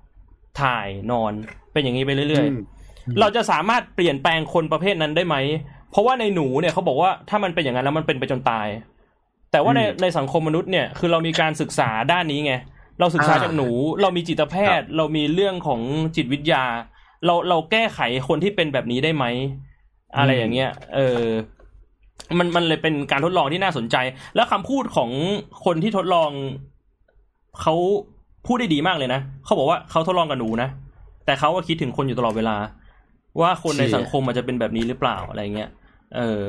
[0.09, 1.33] ำถ่ายนอน
[1.73, 5.35] เป็นอย่างนี้ไปเรื่อยๆ เราจะสามารถเปลี่ยนแปลงคนประเภทนั้นได้ไหม
[5.91, 8.67] เพราะว่าในหนูเนี่ยเขาบอกว่าถ้ามันเป็นอย่างนั้นแล้วมันเป็นไปจนตาย
[9.51, 12.53] แต่ว่าในในสังคมมนุษย์เนี่ย คือเรามีการศึกษาด้านนี้ไง
[12.99, 13.69] เราศึกษาจากหนู
[14.01, 15.81] เรามีจิตแพทย์ เรามีเรื่องของ
[16.15, 16.63] จิตวิทยา
[17.25, 19.25] เราเราแก้ไขคนที่เป็นแบบนี้ได้ไหม
[20.17, 21.23] อะไรอย่างเงี้ย เออ
[22.37, 23.95] มันมันเลยเป็นการทดลองที่น่าสนใจ
[24.35, 25.09] แล้วคำพูดของ
[25.65, 26.29] คนที่ทดลอง
[27.61, 27.75] เขา
[28.45, 30.69] พูดได้ดีมากเลยนะเขาบอกว่าเขาทดลองกับหนูนะ
[31.25, 32.55] แต่เขาก็คิดถึงคนอยู่ตลอดเวลา
[33.41, 35.69] ว่าคนในสังคมมันจะเป็นแบบนี้หรือเปล่าอะไรเงี้ย
[36.15, 36.39] เออ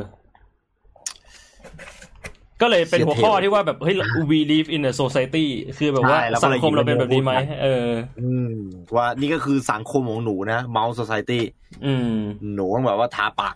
[2.61, 3.97] ก็เลยเป็นหัวข้อที่ว่าแบบเฮ้ย
[4.31, 5.47] we live in a society
[5.79, 7.91] คือแบบว่าใช่แล้วก็สังเลยคมเราเป็นแบบนี้ไหมหยิบมาพูดกันเออ
[8.21, 8.53] อืม
[8.97, 11.41] ว่านี่ก็คือสังคมของหนูนะเมาส์ society
[11.85, 12.15] อืม
[12.55, 13.55] หนูต้องแบบว่าทาปาก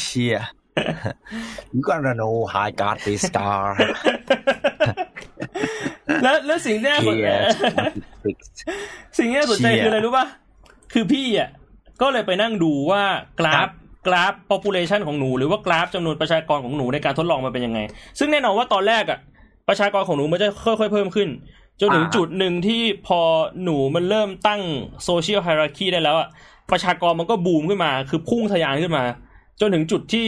[0.00, 0.36] เชีย
[1.74, 3.62] you gotta know how I got this star
[6.22, 7.44] แล้วแล้วสิ่งที่น่าสน Yes
[9.18, 10.26] สิ่งที่น่าสนใจเชี่ยคืออะไรรู้ป่ะ
[10.92, 11.50] คือพี่อะ
[12.00, 13.02] ก็เลยไปนั่งดูว่า
[13.40, 13.70] กราครัฟบ
[14.06, 17.80] กราฟ population ของหนูหรือว่ากราฟจำนวนประชากรของหนูในการทดลองมันเป็นยังไง
[18.18, 19.18] ซึ่งแน่นอนว่าตอนแรกอะ
[19.68, 21.28] ประชากรของหนูมันจะค่อยๆเพิ่มขึ้น
[21.80, 23.20] จนถึงอ่าจุดหนึ่งที่พอ
[23.64, 24.60] หนูมันเริ่มตั้ง
[25.04, 26.28] โซเชียลไฮรักีได้แล้วอะ
[26.72, 29.04] ประชากรมันก็บูมขึ้นมา คือพุ่งทะยานขึ้นมา
[29.60, 30.26] จนถึงจุดที่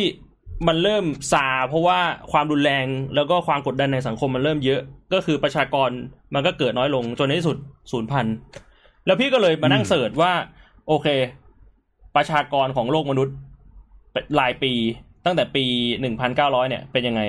[0.68, 1.98] มันเริ่มซาเพราะว่า
[2.32, 4.80] ความรุนแรงแล้วก็ความกดดันในสังคมมันเริ่มเยอะ
[5.12, 5.90] ก็คือประชากร
[6.34, 7.56] มันก็เกิดน้อยลงจนในที่สุด
[7.90, 8.26] ศูนย์พัน
[9.06, 10.32] แล้วพี่ก็เลยมานั่งอืมเสิร์ชว่า
[10.88, 11.08] โอเค
[12.16, 13.51] ประชากรของโลกมนุษย์เป็น
[14.40, 14.72] รายปี
[15.24, 15.64] ตั้งแต่ปี
[16.00, 17.22] หนึ่งพันเก้าร้อยเนี่ยเป็นยังไง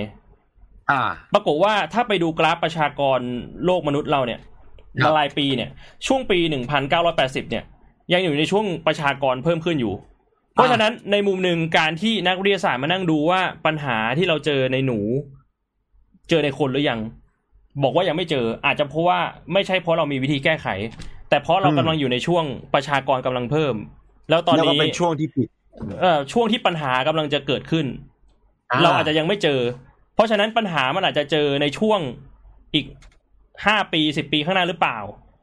[0.92, 1.02] อ่า
[1.34, 3.20] ปรากฏว่าถ้าไปดูกราฟประชากร
[3.66, 4.40] โลกมนุษย์เราเนี่ย
[5.04, 5.70] ครับรายปีเนี่ย
[6.08, 7.64] ช่วงปีหนึ่งพันเก้าร้อยแปดสิบเนี่ย
[8.14, 9.94] ยังอยู่ในช่วงประชากรเพิ่มขึ้นอยู่
[10.54, 15.00] เพราะฉะนั้นในมุมหนึ่งการที่นักวิทยาศาสตร์มานั่งดูว่าปัญหาที่เราเจอในหนู
[16.30, 17.00] เจอในคนหรือยัง
[17.84, 19.20] บอกว่ายังไม่เจอ อาจจะเพราะว่า
[19.54, 20.68] ไม่ใช่เพราะเรามีวิธีแก้ไข
[21.30, 23.76] แต่เพราะเราอืมกำลังอยู่ในช่วงประชากรกำลังเพิ่ม
[24.30, 25.48] แล้วตอนแล้วก็นี้เป็นช่วงที่ผิด
[26.02, 27.86] เอ่อช่วงที่ปัญหากำลังจะเกิดขึ้น
[28.82, 29.60] เราอาจจะยังไม่เจอ
[30.16, 32.00] เพราะฉะนั้นปัญหามันอาจจะเจอในช่วง
[32.74, 32.86] อีก
[33.66, 35.00] ห้าปีสิบปีข้างหน้าหรือเปล่า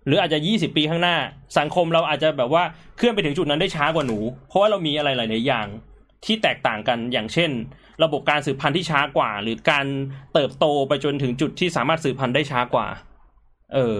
[0.07, 1.16] หรืออาจจะยี่สิบปีข้างหน้า
[1.59, 2.62] สังคมเราอาจจะแบบว่า
[2.97, 4.18] เคลื่อนไปถึงจุดนั้นได้ช้ากว่าหนู
[4.49, 5.66] เพราะว่าเรามีอะไรหลาย ๆ อย่าง
[6.24, 7.51] ที่แตกต่างกันอย่างเช่น
[8.03, 9.87] ระบบการสืบพันธุ์ที่ช้ากว่า หรือการ
[10.35, 12.87] เติบโตไปจนถึงจุดที่สามารถสืบพันธุ์ได้ช้ากว่า
[13.74, 13.97] เออ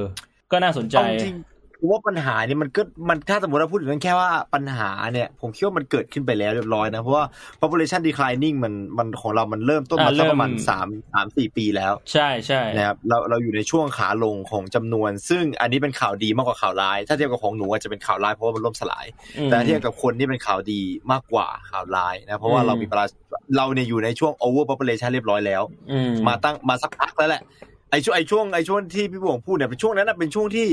[0.53, 1.50] ก็น่าสนใจเอาจริงผม
[1.91, 7.25] ว่าปัญหาเนี่ยมันก็มันถ้าสมมติเราพูดถึงเรื่องแค่ว่าปัญหาเนี่ย ผมคิดว่ามันเกิดขึ้นไปแล้วเรียบร้อยนะเพราะว่า
[7.61, 19.07] population declining มันมันของเรามันเริ่มต้นมาอ่าสักประมาณเริ่มสามสามสี่ปีแล้ว ใช่ใช่นะครับเราเราอยู่ในช่วงขาลงของจำนวน ซึ่งอันนี้เป็นข่าวดีมากกว่าข่าวร้าย ถ้าเทียบกับของหนูอาจจะเป็นข่าวร้ายเพราะว่ามันล่มสลาย
[19.39, 20.81] อืมแต่ถ้าเทียบกับคนนี่เป็นข่าวดี
[21.13, 23.17] มากกว่าข่าวร้ายนะเพราะว่าอืมเรามีประชา
[23.57, 27.43] เราเนี่ยอยู่ในช่วง over population เรียบร้อยแล้วอืมมาตั้งมาสักพักแล้วแหละ
[27.91, 30.67] ไอช่วงไอช่วงไอช่วงที่พี่บวงพูดเนี่ยเป็นช่วงนั้นนะเป็นช่วงที่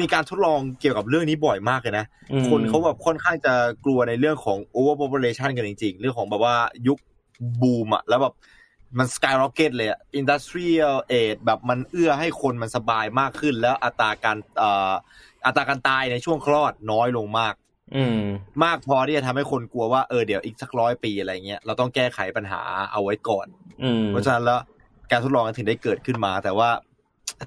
[0.00, 3.54] มีการทดลองเกี่ยวกับเรื่องนี้บ่อยมากเลยนะอืมคนเขาแบบค่อนข้างจะ
[3.84, 6.56] กลัวในเรื่องของ over population กันจริงๆ เรื่องของแบบว่า
[6.86, 6.98] ยุค
[7.60, 8.34] บูมอะแล้วแบบ
[8.98, 14.92] มันสกายร็อกเก็ตเลยอะ industrial age แบบมันเอื้อให้คนมันสบายมากขึ้น แล้วอัตราการเอ่อ
[15.46, 17.54] อัตราการตายในช่วงคลอดน้อยลงมาก
[17.96, 18.20] อืม
[18.64, 22.60] มากพอที่จะทำให้คนกลัวว่าเออเดี๋ยวอีกสักร้อยปีอะไรเงี้ยเราต้องแก้ไขปัญหา
[22.92, 23.46] เอาไว้ก่อน
[23.82, 24.60] อืมเพราะฉะนั้นแล้ว
[25.10, 26.68] การทดลองกันถึงได้เกิดขึ้นมา แต่ว่า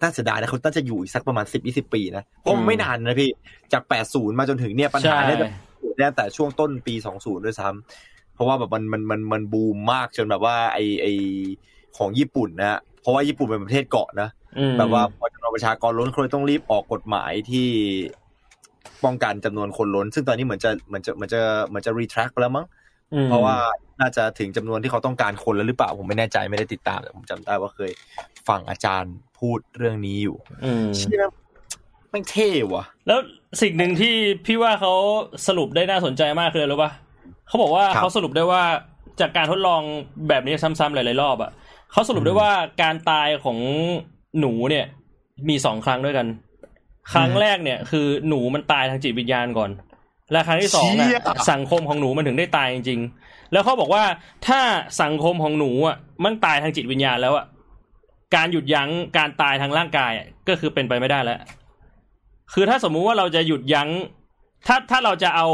[0.01, 3.30] น่าเสียดายนะเขาน่าจะอยู่อีกสักประมาณสิบยี่สิบปีนะเพราะมันไม่นานนะพี่
[3.74, 5.47] จากแปดศูนย์มาจนถึงเนี่ยปัญหาเนี่ยจะ
[5.82, 11.05] เกิดได้ตั้งแต่ช่วงต้นปีสองศูนย์ด้วยซ้ำเพราะว่าแบบมันมันมันมันบูมมากจนแบบว่าไอไอ
[11.97, 17.68] ของญี่ปุ่นนะฮะเพราะว่าญี่ปุ่นเป็นประเทศเกาะนะอืมแบบว่าพอจำนวนประชากรล้นคนเลยต้องรีบออกกฎหมายที่
[19.03, 22.66] ป้องกันจำนวนคนล้น ซึ่งตอนนี้เหมือนจะเหมือนจะเหมือนจะเหมือนจะรีทรัคไปแล้วมั้ง
[23.14, 23.55] อืมเพราะว่า
[24.00, 27.91] น่าจะถึงจำนวนที่เขาต้องการคนแล้วหรือเปล่า ผมไม่แน่ใจไม่ได้ติดตามแต่ผมจำได้ว่าเคย
[28.48, 31.26] ฟังอาจารย์พูดเรื่องนี้อยู่อืมเชี่ย
[32.10, 33.20] แม่งเท่ว่ะ แล้ว
[33.62, 34.14] สิ่งหนึ่งที่
[34.45, 34.93] พี่ว่าเขา
[35.48, 36.91] สรุปได้น่าสนใจมากคืออะไรรู้ป่ะ
[37.48, 38.64] เขาบอกว่าครับเขาสรุปได้ว่า
[39.20, 39.82] จากการทดลอง
[40.30, 41.52] แบบนี้ซ้ำๆหลายๆรอบอะ
[41.91, 43.58] เขาสรุปได้ว่าการตายของ
[44.39, 44.86] หนูเนี่ย
[45.50, 46.28] มีสองครั้งด้วยกัน
[47.14, 49.70] ครั้งแรกเนี่ย คือหนูมันตายทางจิตวิญญาณก่อน
[50.32, 51.10] และครั้งที่สองอะ
[51.52, 54.04] สังคมของหนูมันถึงได้ตายจริงๆ แล้วเขาบอกว่า
[54.48, 54.60] ถ้า
[55.02, 57.45] สังคมของหนูอะมันตายทางจิตวิญญาณแล้วอะ
[58.36, 61.39] การหยุดยั้งการตายทางร่างกายอะก็คือเป็นไปไม่ได้แล้ว
[62.54, 63.89] คือถ้าสมมุติว่าเราจะหยุดยั้ง
[64.68, 65.48] ถ้าถ้าเราจะเอา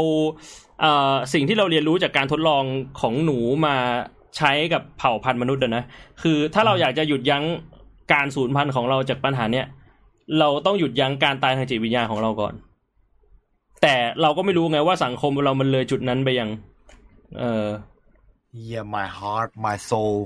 [0.80, 2.64] เอ่อสิ่งที่เราเรียนรู้จากการทดลอง
[3.00, 3.76] ของหนูมา
[4.36, 5.84] ใช้กับเผ่าพันธุ์มนุษย์นะ
[6.22, 7.44] คือถ้าเราอยากจะหยุดยั้ง
[8.12, 9.66] การสูญพันธุ์ของเราจากปัญหาเนี้ย
[10.38, 12.54] เราต้องหยุดยั้งการตายทางจิตวิญญาณของเราก่อน
[13.82, 16.48] แต่เราก็ไม่รู้ไงว่าสังคมเรามันเลยจุดนั้นไปยัง
[17.38, 17.68] เออ
[18.68, 20.16] Yeah my heart my soul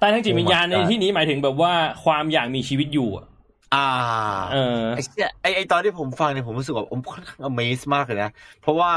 [0.00, 1.72] ตายทางจิตวิญญาณ Oh ใน my God ที่นี้หมายถึงแบบว่า
[2.04, 3.26] ความอยากมีชีวิตอยู่อะ
[3.74, 3.88] อ่า
[4.52, 8.92] เออไอ้เชี่ยไอ้ไอ้ตอนที่ผมฟังเนี่ยผมรู้สึกว่าผมค่อนข้าง amaze มากเลยนะ เพราะว่า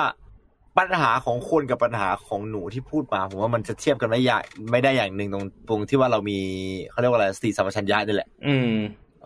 [0.77, 6.39] ปัญหาของคนกับปัญหาของหนูที่พูดมา ผมว่ามันจะเทียบกันไม่อย่างไม่ได้อย่างหนึ่งตรงตรงที่ว่าเรามี
[6.91, 8.73] เขาเรียกว่าอะไรสติสัมปชัญญะนี่แหละ อืม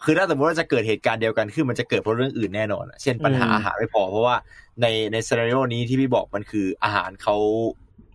[0.03, 4.35] คือถ้าสมมติว่าจะเกิดเหตุการณ์เดียวกันขึ้นมันจะเกิดเพราะเรื่องอื่นแน่นอนอะเช่นปัญหาอืมอาหารไม่พอ เพราะว่า
[4.81, 7.35] ในใน scenario นี้ที่พี่บอกมันคืออาหารเขา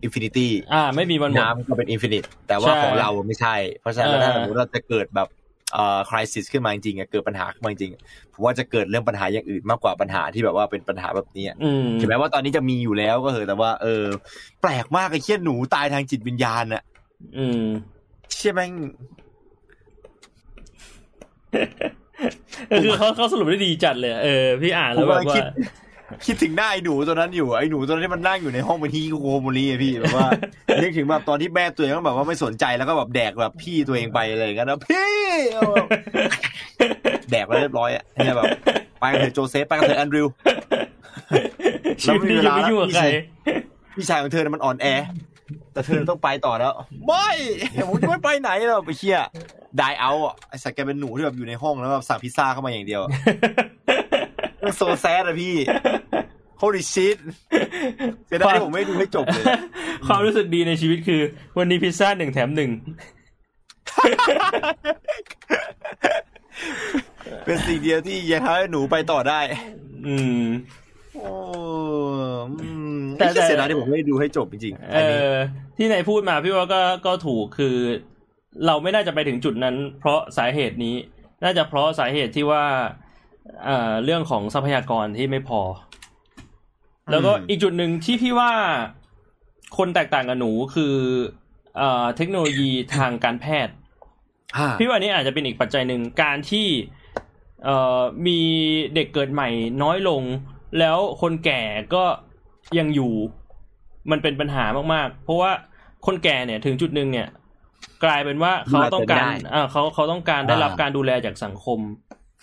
[0.03, 5.27] infinity อ่า ไม่มีวันหมดน้ำก็เป็น infinite แต่ว่าใช่ของเราไม่ใช่ เพราะฉะนั้นแล้วถ้าเออสมมติเราจะเกิดแบบ
[5.73, 14.03] เอ่อคริสิสขึ้นมาจริงๆอะเกิดปัญหาขึ้นมาจริงๆผมว่าจะเกิดเรื่องปัญหาอย่างอื่นมากกว่าปัญหาที่แบบว่าเป็นปัญหาแบบนี้อะอืมถึงแม้ว่าตอนนี้จะมีอยู่แล้วก็เหอะแต่ว่า เออ
[14.61, 16.83] แปลกมากไอ้เชี่ยหนูตายทางจิตวิญญาณอะ
[17.37, 17.63] อืม
[18.33, 19.26] เชี่ยแม่งเออ
[22.83, 25.43] คือเขาเขาสรุปได้ดีจัดเลยอะเออพี่อ่านแล้วแบบว่าคิด
[26.25, 30.27] คิดถึงหน้าไอ้หนูตัวนั้นอยู่ไอ้หนูตัวนั้นที่มันนั่งอยู่ในห้องเป็นที่โกโมลีอะพี่แบบว่า
[30.81, 35.15] นึกถึงแบบตอนที่แม่ตัวเองก็แบบว่าไม่สนใจแล้วก็แบบแดกแบบพี่ตัวเองไปอะไรอย่างเงี้ยนะพี่
[35.53, 35.87] เอาแบบ
[37.31, 38.51] แดกไปเรียบร้อยอะเนี่ยแบบ
[38.99, 40.27] ไปกันเถอะโจเซฟไปกันเถอะแอนดริว
[42.01, 43.05] ชีวิตนี้ยังไม่ยุ่งกับใคร
[43.95, 44.87] พี่ชายของเธอน่ะมันอ่อนแอ
[45.73, 46.73] แต่เธอต้องไปต่อแล้ว
[47.07, 47.29] ไม่
[47.87, 49.19] ผมจะไม่ไปไหนแล้วไปเชี่ย
[49.77, 53.09] ไดเอาอะไอ้สัตว์แกเป็นหนูที่แบบอยู่ในห้องแล้วแบบสั่งพิซซ่าเข้ามาอย่างเดียวอะ
[54.63, 55.55] มันโซแซดอะพี่
[56.61, 57.17] holy shit
[58.27, 59.45] เสียดายที่ผมไม่ดูให้จบเลย
[60.07, 61.21] ความรู้สึกดีในชีวิตคือ
[61.57, 62.71] วันนี้พิซซ่าหนึ่งแถมหนึ่ง
[67.45, 69.39] เป็นสิ่งเดียวที่ยังทำให้หนูไปต่อได้
[70.07, 70.41] อืม
[71.23, 71.33] โอ้
[72.61, 75.37] อืมแต่แต่แต่เสียดายที่ผมไม่ได้ดูให้จบจริงๆเออันนี้อ
[75.77, 77.75] ที่นายพูดมาพี่ว่าก็ก็ถูกคือ
[78.65, 80.95] เราไม่น่าจะไปถึงจุดนั้น เพราะสาเหตุนี้
[81.43, 82.63] น่าจะเพราะสาเหตุที่ว่า
[83.65, 85.61] เอ่อเรื่องของทรัพยากรที่ไม่พอ
[87.11, 88.51] แล้วก็อีกจุดหนึ่งที่พี่ว่า
[89.77, 90.95] คนแตกต่างกับหนูคือ
[91.77, 93.73] เอ่อเทคโนโลยีทางการแพทย์
[94.57, 96.67] อ่าพี่ว่านี่อาจจะเป็นอีกปัจจัยหนึ่งการที่
[97.63, 98.39] เอ่อมี
[98.95, 99.49] เด็กเกิดใหม่
[99.83, 100.21] น้อยลง
[100.79, 101.61] แล้วคนแก่
[101.93, 102.03] ก็
[102.79, 103.13] ยังอยู่
[104.11, 105.51] มันเป็นปัญหามากๆ เพราะว่า
[106.05, 107.27] คนแก่เนี่ยถึงจุดหนึ่งเนี่ย
[108.03, 111.79] กลายเป็นว่าเขาต้องการเอ่อเขาเขาต้องการได้รับการดูแลจากสังคม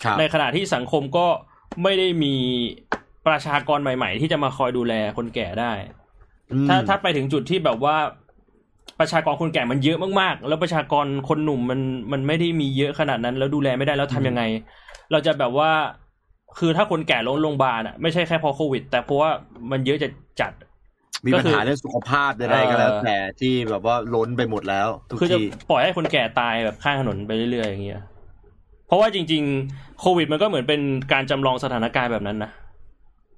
[0.03, 1.27] ครับในขณะที่สังคมก็
[1.83, 2.35] ไม่ได้มี
[3.27, 5.73] ประชากรใหม่ ๆ ที่จะมาคอยดูแลคนแก่ได้
[6.51, 7.97] อืมถ้าถ้าไปถึงจุดที่แบบว่า
[8.99, 11.79] ประชากรคนแก่มันเยอะมากๆ แล้วประชากรคนหนุ่มมัน
[12.11, 14.43] มันไม่ได้มีเยอะขนาดนั้น แล้วดูแลไม่ได้แล้วทำยังไง
[15.11, 15.71] เราจะแบบว่า
[16.59, 19.29] คือถ้าคนแก่ลงโรงพยาบาลอะไม่ใช่แค่เพราะโควิด แต่เพราะว่า
[19.71, 20.09] มันเยอะจะ
[20.41, 20.51] จัด
[21.25, 28.01] มีปัญหาเรื่องสุขภาพใดๆก็แล้วเออแต่ที่แบบว่าล้นไปหมดแล้วทุกคือจะทีปล่อยให้คนแก่ตายแบบข้างถนนไปเรื่อยๆอย่างเงี้ย
[28.87, 30.81] เพราะว่าจริง ๆ โควิดมันก็เหมือนเป็น
[31.13, 32.51] การจำลองสถานการณ์แบบนั้นนะ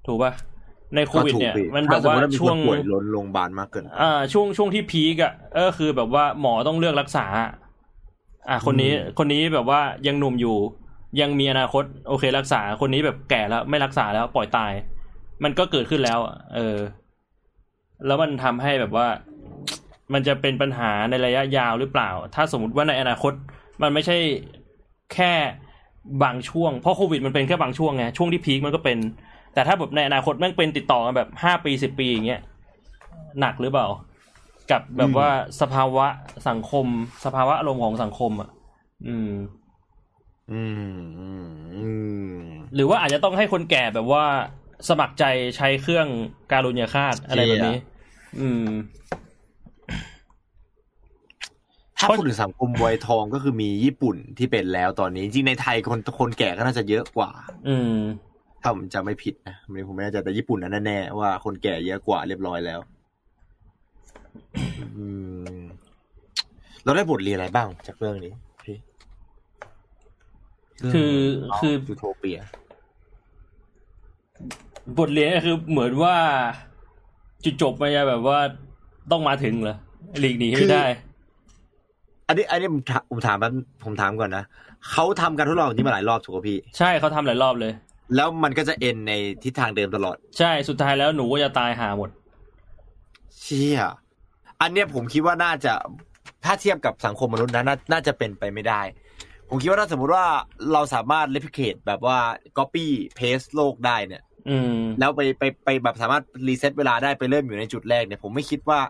[0.06, 0.32] ถูกป่ะ
[0.94, 7.26] ในโควิดเนี่ยก็ถูกพี่มันแบถ้าบสมว่ามติว่ามีคช่วนงป่วยล้นโรงพยาบาลมากเกินอ่าช่วงช่วงที่พีกอะเออคือแบบว่าหมอต้องเลือกรักษา
[8.48, 10.56] อ่าคนนี้อืมคนนี้แบบว่ายังหนุ่มอยู่
[11.20, 14.72] ยังมีอนาคต โอเค รักษาคนนี้แบบแก่แล้ว ไม่รักษาแล้วปล่อยตาย
[15.44, 16.76] มันก็เกิดขึ้นแล้วอะเออ
[18.06, 19.06] แล้วมันทำให้แบบว่า
[20.12, 23.32] มันจะเป็นปัญหาในระยะยาวหรือเปล่า ถ้าสมมติว่าในอนาคต
[23.82, 24.16] มันไม่ใช่
[25.14, 25.32] แค่
[26.22, 28.98] บางช่วงเพราะโควิดมันเป็นแค่บางช่วงไงช่วงที่พีคมันก็เป็น
[29.54, 32.40] แต่ถ้าแบบในอนาคตแม่งเป็นติดต่อกันแบบห้าปีสิบปีอย่างเงี้ย
[33.40, 33.88] หนักหรือเปล่า
[34.70, 35.28] กับแบบว่า
[35.60, 36.06] สภาวะ
[36.48, 36.86] สังคม
[37.24, 38.50] สภาวะอารมณ์ของสังคมอะ
[39.06, 39.32] อืม
[40.52, 40.62] อื
[40.96, 41.46] มอืม
[41.76, 41.88] อื
[42.32, 42.38] ม
[42.74, 44.24] หรือว่าอาจจะต้องให้คนแก่แบบว่า
[44.88, 45.24] สมัครใจ
[45.56, 46.06] ใช้เครื่อง
[46.52, 47.78] การุญยฆาตอะไรแบบนี้
[48.40, 48.68] อืม
[51.98, 57.30] ถ้าพูดถึงสังคมวัยทองก็คือมีญี่ปุ่นที่เป็นแล้วตอนนี้ จริงในไทยคนคนแก่ก็น่าจะเยอะกว่า
[57.68, 57.94] อืม
[58.62, 62.80] ถ้าผมจำไม่ผิดนะไม่ผมไม่แน่ใจแต่ญี่ปุ่นนั้นแน่ๆว่าคนแก่เยอะกว่าเรียบร้อยแล้ว
[64.96, 65.06] อื
[65.58, 65.60] ม
[66.84, 68.47] เราได้บทเรียนอะไรบ้างจากเรื่องนี้พี่
[70.92, 71.14] คือ
[71.58, 72.38] คือยูโทเปีย
[74.98, 76.16] บทเรียนก็คือเหมือนว่า
[77.44, 78.38] จุดจบมันจะแบบว่า
[79.10, 79.76] ต้องมาถึงเหรอ
[80.20, 80.84] หลีกหนีให้ได้
[82.28, 83.52] อันนี้ อันนี้ผมถามผมถามแป๊บ
[83.84, 84.44] ผมถามก่อนนะ
[84.90, 87.72] เขาทำการทดลองแบบนี้มาหลายรอบถูกป่ะพี่ ใช่เขาทำหลายรอบเลย
[88.16, 89.12] แล้วมันก็จะเอ็นใน
[89.42, 92.10] ทิศทางเดิมตลอด ใช่สุดท้ายแล้วหนูก็จะตายหาหมด
[93.40, 93.80] เชี่ย
[94.60, 95.72] อันเนี้ยผมคิดว่าน่าจะ
[96.44, 98.80] ถ้าเทียบกับสังคมมนุษย์นะนาน่าจะเป็นไปไม่ได้
[99.48, 100.24] ผมคิดว่าถ้าสมมติว่า
[100.72, 102.18] เราสามารถ replicate แบบว่า
[102.58, 102.86] copy
[103.18, 108.80] paste โลกได้เนี่ยอืมแล้วไปไปไปแบบสามารถรีเซ็ตเวลาได้ไปเริ่มอยู่ในจุดแรกเนี่ยผมไม่คิดว่า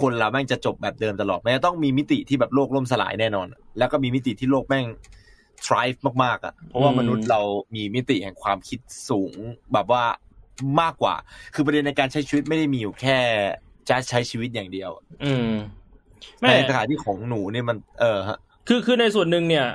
[0.00, 3.46] คนเราแม่งจะจบแบบเดิมตลอด มันจะต้องมีมิติที่แบบโลกล่มสลายแน่นอน
[3.78, 4.86] แล้วก็มีมิติที่โลกแม่ง
[5.64, 7.40] thrive มากๆอะ เพราะว่าอืมมนุษย์เรา
[7.74, 9.34] มีมิติแห่งความคิดสูง
[9.72, 10.04] แบบว่า
[10.80, 11.14] มากกว่า
[11.54, 13.18] คือประเด็นในการใช้ชีวิตไม่ได้มีอยู่แค่
[13.88, 14.90] จะใช้ชีวิตอย่างเดียว
[15.24, 15.50] อืม
[16.38, 18.38] ไม่ในสถานที่ของหนูเนี่ยมัน เออฮะ
[18.68, 19.66] คือคือในส่วนหนึ่งเนี่ย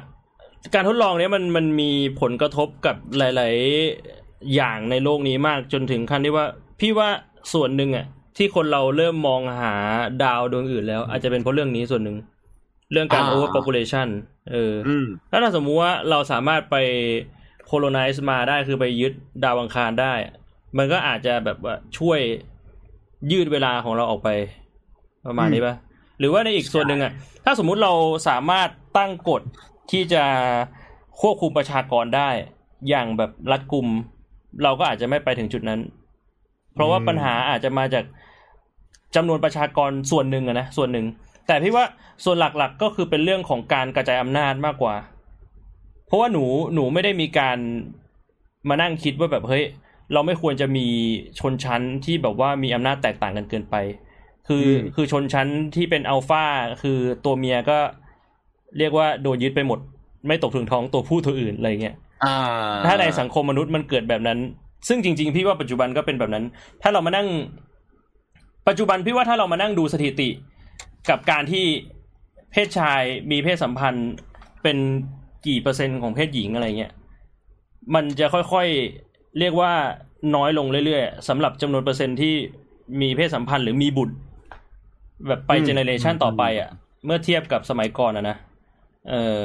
[0.73, 1.91] การทดลองเนี้ยมันมันมี
[2.21, 3.55] ผลกระทบกับหลาย
[4.03, 6.45] ๆ อย่างในโลกนี้มากจนถึงขั้นที่ว่า
[6.79, 7.09] พี่ว่า
[7.53, 8.05] ส่วนหนึ่งอะ
[8.37, 9.73] ที่คนเราเริ่มมองหา
[10.23, 12.17] ดาวดวงอื่นแล้ว อาจจะเป็นเพราะเรื่องนี้ส่วนหนึ่ง
[12.91, 14.07] เรื่องการอ่า overpopulation
[14.51, 16.75] เออออืมแล้วถ้าสมมุติว่าเราสามารถไป
[17.69, 20.13] colonize มาได้คือไปยึดดาวอังคารได้
[20.77, 22.19] มันก็อาจจะแบบว่าช่วย
[23.31, 24.29] ยืดเวลาของเราออกไป
[25.27, 25.75] ประมาณนี้ปะ
[26.19, 27.11] หรือว่าในอีกส่วนหนึ่งอะ
[27.45, 27.93] ถ้าสมมุติเรา
[28.29, 29.41] สามารถตั้งกฎ
[29.91, 30.23] ที่จะ
[31.21, 32.29] ควบคุมประชากรได้
[32.89, 33.87] อย่างแบบรัดกุม
[34.63, 35.79] เราก็อาจจะไม่ไปถึงจุดนั้น
[36.73, 38.05] เพราะว่าอืมปัญหาอาจจะมาจาก
[39.15, 41.05] จำนวนประชากรส่วนหนึ่งอะนะส่วนหนึ่ง
[41.47, 41.85] แต่พี่ว่า
[42.23, 44.95] ส่วนหลักๆก็คือเป็นเรื่องของการกระจายอำนาจมากกว่า
[46.07, 47.57] เพราะว่าหนูหนูไม่ได้มีการ
[48.69, 49.63] มานั่งคิดว่าแบบเฮ้ย
[50.13, 50.87] เราไม่ควรจะมี
[51.39, 53.75] ชนชั้นที่แบบว่ามีอำนาจแตกต่างกันเกินไป
[54.47, 56.45] คืออมคือชนชั้นที่เป็นอัลฟา
[56.83, 57.79] คือตัวเมียก็
[58.77, 59.79] เรียกว่าโดนยึดไปหมด
[60.27, 62.35] ไม่ตกถึงท้องตัวผู้ตัวอื่นอะไรเงี้ยอ่า
[62.85, 64.39] ถ้าในสังคมมนุษย์มันเกิดแบบนั้น
[64.87, 66.45] ซึ่งจริง ๆ พี่ว่าปัจจุบันก็เป็นแบบนั้น
[66.81, 67.27] ถ้าเรามานั่ง
[68.67, 70.29] ปัจจุบันพี่ว่าถ้าเรามานั่งดูสถิติ
[71.09, 71.65] กับการที่
[72.51, 73.01] เพศชาย
[73.31, 74.09] มีเพศสัมพันธ์
[74.63, 74.77] เป็น
[75.47, 76.91] กี่เปอร์เซ็นต์ของเพศหญิงอะไรเงี้ย
[77.95, 79.71] มันจะค่อยๆเรียกว่า
[80.35, 82.35] น้อยลงเรื่อยๆสำหรับจำนวนเปอร์เซ็นต์ที่
[83.01, 84.15] มีเพศสัมพันธ์หรือมีบุตร
[85.27, 86.69] แบบไปอืม generation อืมต่อไปอะ
[87.05, 88.37] เมื่อเทียบกับสมัยก่อนอะนะ
[89.09, 89.39] เออ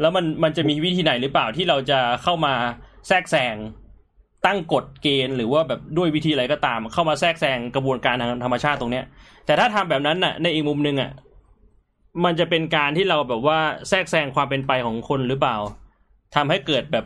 [0.00, 2.54] แล้วมันมันจะมีวิธีไหนหรือเปล่าที่เราจะเข้ามา
[3.08, 3.56] แทรกแซง
[4.46, 9.04] ตั้งกฎเกณฑ์หรือว่าแบบด้วยวิธีอะไรก็ตาม เข้ามาแทรกแซงกระบวนการทางธรรมชาติตรงเนี้ย
[9.46, 11.10] แต่ถ้าทำแบบนั้นน่ะ ในอีกมุมหนึ่งอะ
[12.24, 15.56] มันจะเป็นการที่เราแบบว่าแทรกแซงความเป็นไปของคนหรือเปล่า
[16.36, 17.04] ทำให้เกิดแบบ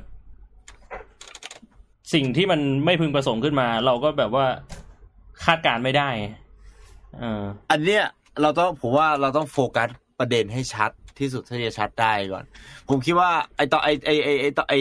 [2.14, 4.46] สิ่งที่มันไม่พึงประสงค์ขึ้นมา เราก็แบบว่า
[5.44, 6.08] คาดการณ์ไม่ได้
[7.22, 7.24] อ
[7.70, 8.04] อันเนี้ย
[8.42, 9.88] เราต้องผมว่าเราต้องโฟกัส
[10.18, 12.44] ประเด็นให้ชัดที่สุดที่จะชัดได้ก่อน
[12.88, 14.74] ผมคิดว่าไอต่อไอไอไอไอต่อไอ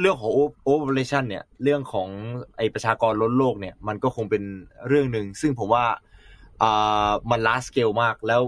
[0.00, 2.08] เรื่องของ overpopulation เนี่ย เรื่องของ
[2.56, 4.42] ไอประชากรล้นโลกเนี่ย มันก็คงเป็น
[4.88, 5.84] เรื่องหนึ่งซึ่งผมว่า
[6.62, 8.42] อ่ามัน large scale มากแล้ว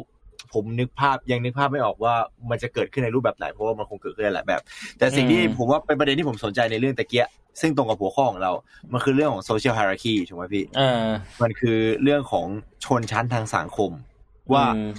[0.53, 2.15] ผมนึกภาพยังนึกภาพไม่ออกว่า
[2.51, 4.61] มันจะเกิดขึ้นในรูปแบบไหนเพราะว่ามันคงเกิดขึ้นในหลายแบบ
[4.99, 8.53] แต่สิ่งที่อืมผมว่าเป็นประเด็นที่ผมสนใจในเรื่องตะเกียะซึ่งตรงกับหัวข้อของเรา
[8.93, 11.07] มันคือเรื่องของ social hierarchy ถูกไหมพี่เออ
[11.43, 12.47] มันคือเรื่องของ
[12.85, 13.91] ชนชั้นทางสังคม
[14.53, 14.91] ว่าอืม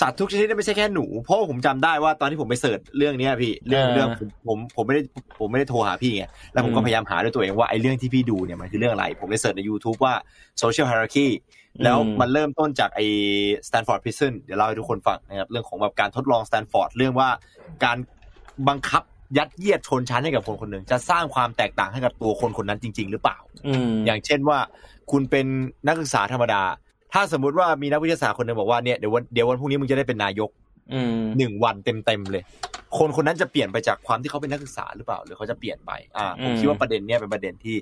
[0.00, 5.02] สัตว์ทุกชนิดเนี่ยไม่ใช่แค่หนู เพราะว่าผมจำได้ว่าตอนที่ผมไปเสิร์ชเรื่องเนี้ยพี่เรื่องเออเรื่องผมผมผมไม่ได้
[5.38, 10.14] ผมไม่ได้โทรหาพี่ไงแล้วผมก็อืมพยายามหาด้วยตัวเองว่าไอ้เรื่องที่พี่ดูเนี่ยมันคือเรื่องอะไร ผมเลยเสิร์ชใน YouTube ว่า
[10.62, 11.28] social hierarchy
[11.84, 13.06] แล้วมันเริ่มต้นจากไอ้
[13.68, 17.28] Stanford Prison เดี๋ยวเล่าให้ทุกคนฟังนะครับเรื่องของแบบการทดลอง Stanford เรื่องว่า
[17.84, 17.96] การ
[18.68, 19.02] บังคับ
[19.38, 24.58] ยัดเยียดชนชั้นให้กับคนคนหนึ่งจะสร้างความแตกต่างให้กับตัวคนคนนั้นจริง ๆ หรือเปล่าอืมอย่างเช่นว่า
[25.10, 25.46] คุณเป็น
[25.86, 26.62] นักศึกษาธรรมดา
[27.12, 30.50] ถ้าสมมุติว่ามีนักวิทยาศาสตร์คนหนึ่งบอกว่าเนี่ยเดี๋ยววันเดี๋ยววันพรุ่งนี้มึงจะได้เป็นนายก
[30.92, 32.42] อืมหนึ่งวันเต็มเต็มๆเลย
[32.98, 37.76] คนคนนั้นจะเปลี่ยนไปจากความที่เขาเป็นนักศึกษาหรือเปล่า หรือเขาจะเปลี่ยนไปอ่าผมอืมคิดว่าประเด็นเนี้ยเป็นประเด็นที่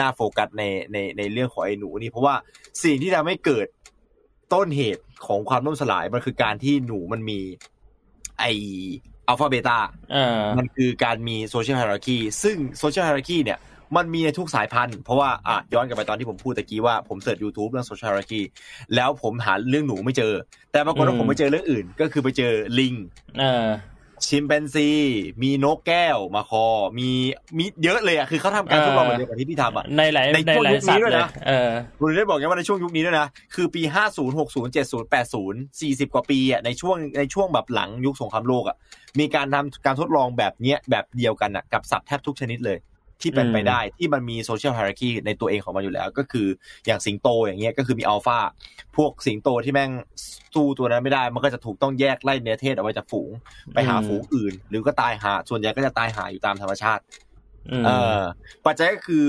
[0.00, 0.62] น่าโฟกัสใน
[0.92, 2.34] ในในเรื่องของไอ้หนูนี่เพราะว่า
[2.84, 3.66] สิ่งที่ทำให้เกิด
[4.54, 7.40] ต้นเหตุของความล่มสลายมันคือการที่หนูมันมี
[8.38, 8.44] ไอ
[9.28, 9.78] alpha beta
[10.12, 13.58] เออมันคือการมี social hierarchy ซึ่ง social hierarchy เนี่ย
[13.96, 18.40] มันมีในทุกสายพันธุ์เพราะว่าอะย้อนกลับไปตอนที่ผมพูดตะกี้ว่าผมเสิร์ช YouTube เรื่องโซเชียล i ฮ r ร r คี
[18.94, 20.32] แล้วผมหาเรื่องหนูไม่เจอ
[20.72, 22.94] แต่ปรากฏว่าอืมผมไปเจอเรื่องอื่น ก็คือไปเจอลิง
[23.40, 23.66] เออ
[24.26, 24.88] ชิมแปนซี
[25.42, 26.64] มีนกแก้วมาคอ
[26.98, 27.10] มี
[27.56, 38.76] มีเยอะเลยอะคือเขาทำการทดลองแบบเดียวกับที่พี่ทำอะในหลายในในช่วงหลายยุคนี้สัตว์ด้วยเลยนะเออคุณได้บอกยังว่าในช่วงยุคนี้ด้วยนะ คือปี 50 60 70 80 40 กว่าปีอะในช่วงในช่วงแบบหลังยุคสงครามโลกอะ
[39.18, 42.78] มีการทำการทดลองแบบเนี้ยแบบเดียวกันอะกับสัตว์แทบทุกชนิดเลย
[43.22, 46.46] ที่เป็นไปได้ที่มันมีโซเชียล i ฮ r ร r คีในตัวเองของมันอยู่แล้ว ก็คือ
[46.86, 48.38] อย่างสิงโตอย่างเงี้ยก็คือมีอัลฟา
[48.96, 49.90] พวกสิงโตที่แม่ง
[50.54, 53.30] สู้ตัวนั้นไม่ได้ มันก็จะถูกต้องแยกไล่เนื้อเทศเอาไว้จากฝูง
[53.74, 57.02] ไปหาอืมฝูงอื่น หรือก็ตายห่าส่วนใหญ่ก็จะตายห่าอยู่ตามธรรมชาติ
[57.70, 58.20] อืมเออ
[58.66, 59.24] ปัจจัยก็คือ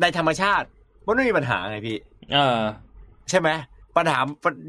[0.00, 0.66] ในธรรมชาติ
[1.06, 1.96] มันไม่มีปัญหาไงพี่
[2.32, 2.60] เออ
[3.30, 3.48] ใช่ไหม
[3.96, 4.18] ปัญหา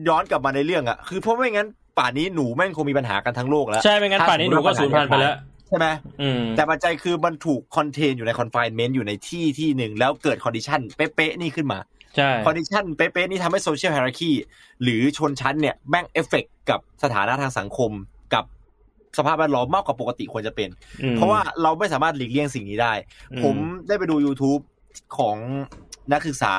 [0.07, 1.67] ย้อนกลับมาในเรื่องอะคือเพราะไม่งั้น
[1.97, 5.87] ป่านนี้หนูแม่งคงมีปัญหากันทั้งโลกแล้วใช่ไม่งั้นป่านนี้หนูก็สูญพันธุ์ไปแล้วใช่ไหม
[6.21, 11.79] อืมแต่ปัจจัยคือมันถูก contain อยู่ใน confinement อยู่ในที่ที่หนึ่งแล้วเกิด condition เป๊ะๆนี่ขึ้นมา
[12.15, 14.31] ใช่คอนดิชันเป๊ะๆนี่ทำให้โซเชียล i ฮ r ร r คี
[14.83, 17.91] หรือชนชั้นเนี่ยแม่งเอฟเฟกกับสถานะทางสังคม
[18.33, 18.43] กับ
[19.17, 20.69] สภาพแวดล้อมมากกว่าปกติควรจะเป็น
[21.03, 22.93] อืมเพราะว่าเราไม่สามารถหลีกเลี่ยงสิ่งนี้ได้
[23.31, 23.55] อืมผม
[23.87, 24.61] ได้ไปดู YouTube
[25.17, 25.37] ของ
[26.11, 26.55] นักศึกษา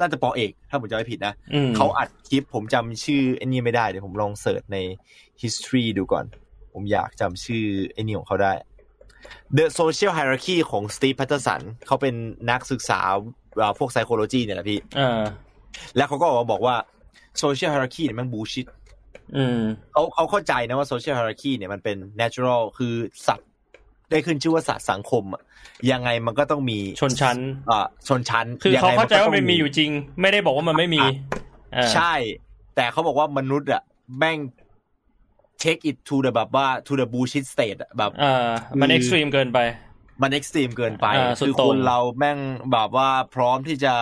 [0.00, 4.78] น่าจะปอเอก ถ้าผมจำไม่ผิดนะอืมเขาอัดคลิปผมจำชื่อไอ้นี่ไม่ได้เดี๋ยวผมลองเสิร์ชใน
[5.42, 6.24] history ดูก่อน
[6.74, 8.52] ผมอยากจำชื่อไอ้นี่ของเขาได้
[9.56, 12.14] The Social Hierarchy ของ Steve Patterson เขาเป็น
[12.50, 13.00] นักศึกษา
[13.56, 15.22] เอ่อพวก psychology เนี่ยแหละพี่เออ
[15.96, 16.76] แล้วเขาก็ออกมาบอกว่า
[17.42, 18.66] social hierarchy เนี่ยมันบูชิต
[19.36, 19.60] อืม
[19.92, 22.94] เขาเขาเข้าใจนะว่า social hierarchy เนี่ยมันเป็น natural คือ
[23.26, 23.48] สัตว์
[24.10, 25.42] ได้ขึ้นชื่อว่าสัตว์สังคมอะ
[25.90, 27.38] ยังไงมันก็ต้องมีชนชั้น
[27.70, 31.02] อ่าชนชั้น คือเขายังไงเข้าใจก็ว่าต้งมันมีอยู่จริง ไม่ได้บอกว่ามันไม่มี
[31.74, 32.14] เออใช่
[32.76, 33.82] แต่เขาบอกว่ามนุษย์อะ
[34.18, 34.38] แม่ง
[35.62, 38.50] take it to the แบบว่า to the bullshit state อะแบบเออ
[38.80, 39.58] มันคือเอ็กซ์ตรีมเกินไป
[40.22, 42.38] มัน extreme เกินไปอ่าสุดคือโต่งคนเราแม่ง
[42.72, 43.94] แบบว่าพร้อมที่จะ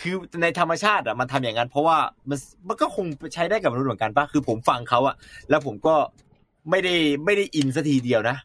[0.00, 1.98] คือในธรรมชาติอะมันทำอย่างนั้น เพราะว่า
[2.28, 5.14] มันมันก็คงใช้ได้กับมนุษย์เหมือนกันปะคือผมฟังเขาอะ
[5.50, 5.94] แล้วผมก็
[6.70, 6.94] ไม่ได้
[7.24, 8.36] ไม่ได้อินซะทีเดียวนะ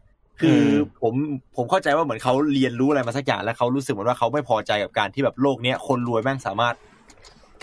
[0.42, 0.62] คืออ
[1.02, 1.14] ผม
[1.56, 6.76] ผมเข้าใจว่าเหมือนเขาเรียนรู้อะไรมาสักอย่างแล้วเขารู้สึกเหมือนว่าเขาไม่พอใจกับการที่แบบโลกเนี้ยคนรวยแม่งสามารถ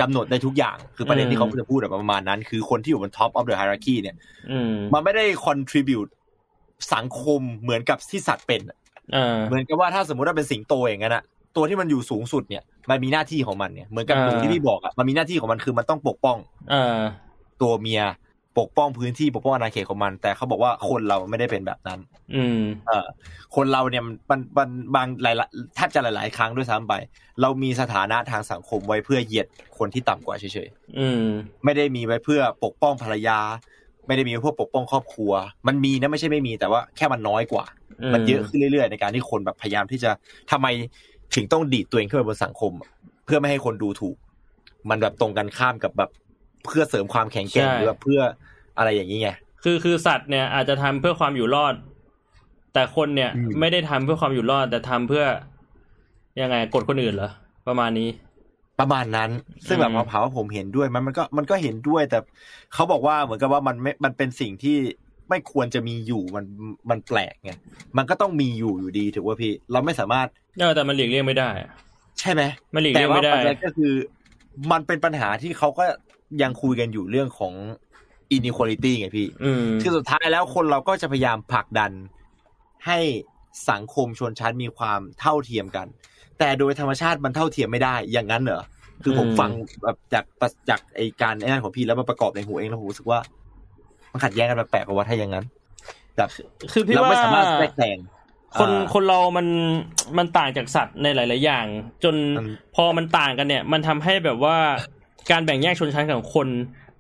[0.01, 4.17] กำหนดได้ทุกอย่างคือประเด็นที่เขาจะพูดแบบประมาณนั้น คือคนที่อยู่บน top of the hierarchy เนี่ย
[4.51, 6.11] อืมมันไม่ได้ contribute
[6.95, 8.79] สังคมเหมือนกับที่สัตว์เป็นอะ
[9.13, 11.25] เออเหมือนกับว่าถ้าสมมติว่าเป็นสิงโตอย่างนั้นอะ
[11.57, 16.39] ตัวที่มันอยู่สูงสุดเนี่ย มันมีหน้าที่ของมันเนี่ยเหมือนกับอ่าหนูที่พี่บอกอะมันมีหน้าที่ของมันคือมันต้องปกป้อง
[16.71, 16.99] เออ
[17.63, 18.03] ตัวเมีย
[18.59, 22.01] ปกป้องพื้นที่ปกป้องอาณาเขตของมัน แต่เขาบอกว่าคนเราไม่ได้เป็นแบบนั้น
[22.35, 23.07] อืม เออ
[23.57, 26.95] คนเราเนี่ยมันมันมันบางหลายๆแทบจะหลาย ๆ ครั้งด้วยซ้ำไป
[27.41, 29.47] เรามีสถานะทางสังคมไว้เพื่อเหยียด
[29.79, 33.39] คนที่ต่ำกว่าเฉยอืมๆไม่ได้มีไว้เพื่อปกป้องภรรยา
[34.07, 35.33] ไม่ได้มีไว้เพื่อปกป้องครอบครัว
[35.67, 37.65] มันมีนะไม่ใช่ไม่มีแต่ว่าแค่มันน้อยกว่า
[38.15, 40.11] มันเยอะขึ้นเรื่อย ๆ ในการที่คนแบบพยายามที่จะ
[40.51, 40.67] ทำไม
[41.35, 42.91] ถึงต้องดีดตัวเองขึ้นไปบนสังคมอะ
[43.25, 44.17] เพื่อไม่ให้คนดูถูก
[44.91, 46.11] มันแบบตรงกันข้ามกับแบบ
[46.65, 48.21] เพื่อเสริมความแข็งแกร่งใช่หรือแบบเพื่อ
[48.79, 49.31] อะไรอย่างนี้ไง
[49.63, 51.75] คือคือสัตว์เนี่ยอาจจะทำเพื่อความอยู่รอด
[52.75, 55.25] แต่คนเนี่ยอืมไม่ได้ทำเพื่อความอยู่รอด แต่ทำเพื่อ
[56.41, 57.31] ยังไงกดคนอื่นเหรอ
[57.69, 58.09] ประมาณนี้
[58.81, 59.31] ประมาณนั้น
[59.67, 62.19] ซึ่งแบบอืมมาเผาว่าผมเห็นด้วยมันมันก็มันก็เห็นด้วย แต่
[62.75, 64.77] เขาบอกว่าเหมือนกับว่ามันไม่มันเป็นสิ่งที่
[65.29, 66.45] ไม่ควรจะมีอยู่มัน
[66.91, 67.53] มันแปลกไง
[67.97, 70.29] มันก็ต้องมีอยู่อยู่ดีถือว่าพี่ เราไม่สามารถ
[70.61, 71.71] เออแต่มันหลีกเลี่ยงไม่ได้อะ
[72.21, 72.43] ใช่ไหม
[72.75, 73.93] มันหลีกแต่เลี่ยงว่าไม่ได้ประเด็นก็คือ
[74.73, 75.85] มันเป็นปัญหาที่เขาก็
[76.43, 77.55] ยังคุยกันอยู่เรื่องของ
[78.37, 81.93] inequality ไงพี่อืมคือสุดท้ายแล้วคนเราก็จะพยายามผลักดัน
[82.87, 82.99] ให้
[83.71, 85.87] สังคมชนชั้นมีความเท่าเทียมกัน
[86.39, 88.63] แต่โดยธรรมชาติมันเท่าเทียมไม่ได้ อย่างนั้นเหรอ
[89.03, 89.51] คือผมอืมฟัง
[89.83, 90.25] แบบจาก
[90.69, 93.19] จากไอการไอ้นั่นของพี่แล้วมาประกอบในหัวเองแล้วผมรู้สึกว่า
[94.13, 95.45] มันขัดแย้งกันแปลกๆกว่าถ้าอย่างนั้น
[96.17, 96.29] แบบ
[96.73, 97.99] คือพี่เราว่าไม่สามารถแทรกแซง
[98.59, 99.47] คนอ่าคนเรามัน
[100.19, 101.67] มันต่างจากสัตว์ในหลาย ๆ อย่าง
[102.05, 104.57] จนอืมพอมันต่างกันเนี่ย มันทำให้แบบว่า
[105.31, 106.49] การแบ่งแยกชนชั้นของคน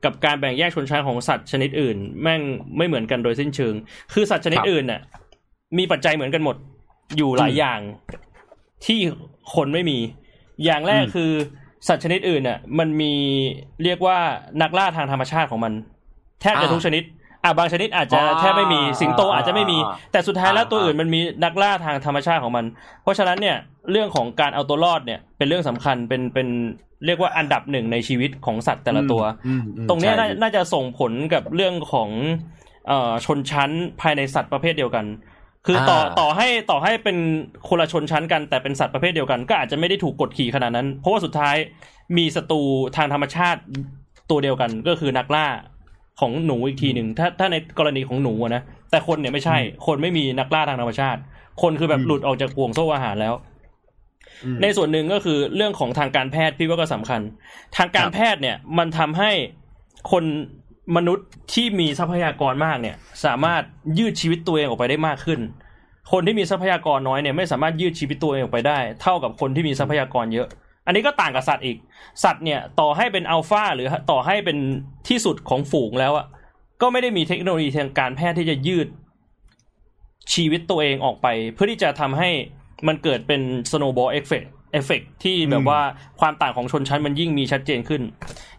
[0.05, 2.41] กับการแบ่งแยกชนชั้นของสัตว์ชนิดอื่น แม่ง
[2.77, 3.75] ไม่เหมือนกันโดยสิ้นเชิง
[4.13, 5.01] คือสัตว์ชนิดอื่นน่ะ
[5.79, 6.57] มีปัจจัยเหมือนกันหมด
[7.17, 7.81] อยู่หลายอย่าง
[8.87, 8.99] ที่
[9.55, 9.99] คนไม่มี
[10.65, 11.31] อย่างแรกอืมคือ
[11.89, 13.13] สัตว์ชนิดอื่นน่ะ มันมี
[13.85, 14.19] เรียกว่า
[14.63, 15.73] นักล่าทางธรรมชาติของมัน
[16.41, 17.03] แทบจะทุกชนิด
[17.45, 22.65] อะบางชนิดอาจจะอ่าแทบไม่มีสิงโตอาจจะไม่มีอ่าแต่สุดท้ายแล้วอ่าตัวอื่นมันมีนักล่าทางธรรมชาติของมัน
[23.03, 23.57] เพราะฉะนั้นเนี่ย
[23.91, 26.49] เรื่องของการเอาตัวรอดเนี่ยเป็นเรื่องสำคัญเป็นเป็น
[27.07, 32.11] เรียกว่าอันดับหนึ่งในชีวิตของสัตว์แต่ละตัวอืมอืมตรงเนี้ยใช่น่าน่าจะส่งผลกับเรื่องของ
[32.89, 33.71] เอ่อชนชั้น
[34.01, 35.07] ภายในสัตว์ประเภทเดียวกัน
[35.67, 37.17] คือต่ออ่าต่อให้ต่อให้เป็น
[37.69, 41.57] คนละชนชั้นกันแต่เป็นสัตว์ประเภทเดียวกัน ก็อาจจะไม่ได้ถูกกดขี่ขนาดนั้น เพราะว่าสุดท้าย
[42.17, 42.63] มีศัตรู
[42.97, 43.61] ทางธรรมชาติ
[44.31, 45.47] ตัวเดียวกันก็คือนักล่า
[46.21, 49.57] ของหนูอีกทีหนึ่งถ้าถ้าในกรณีของหนูอะนะแต่คนเนี่ยไม่ใช่
[49.87, 51.21] คนไม่มีนักล่าทางธรรมชาติ
[51.63, 53.35] คนคือแบบอืมหลุดออกจากห่วงโซ่อาหารแล้ว
[54.45, 57.21] อืมในส่วนหนึ่งก็คือเรื่องของทางการแพทย์พี่ว่าก็สำคัญ
[57.77, 59.31] ทางการครับแพทย์เนี่ย มันทำให้
[60.13, 60.25] คน
[60.97, 63.63] มนุษย์ที่มีทรัพยากรมากเนี่ย สามารถ
[63.99, 65.41] ยืดชีวิตตัวเองออกไปได้มากขึ้น
[66.13, 70.49] คนที่มีทรัพยากรน้อยเนี่ยไม่สามารถยืดชีวิตตัวเองออกไปได้ เท่ากับคนที่มีทรัพยากรเยอะ
[70.87, 71.77] อันนี้ก็ต่างกับสัตว์อีก
[72.25, 74.59] สัตว์เนี่ยต่อให้เป็นอัลฟาหรือต่อให้เป็น
[75.09, 76.27] ที่สุดของฝูงแล้วอะ
[76.83, 78.89] ก็ไม่ได้มีเทคโนโลยีทางการแพทย์ที่จะยืด
[80.35, 82.31] ชีวิตตัวเองออกไป เพื่อที่จะทำให้
[82.87, 85.81] มันเกิดเป็น snowball effect เอฟเฟกที่แบบว่า
[86.21, 88.03] ความต่างของชนชั้นมันยิ่งมีชัดเจนขึ้น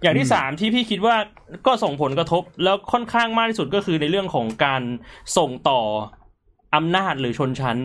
[0.02, 1.16] อย่างที่สามที่พี่คิดว่า
[1.66, 4.82] ก็ส่งผลกระทบแล้วค่อนข้างมากที่สุดก็คือในเรื่องของการ
[5.38, 5.82] ส่งต่อ
[6.76, 7.78] อำนาจหรือชนชั้น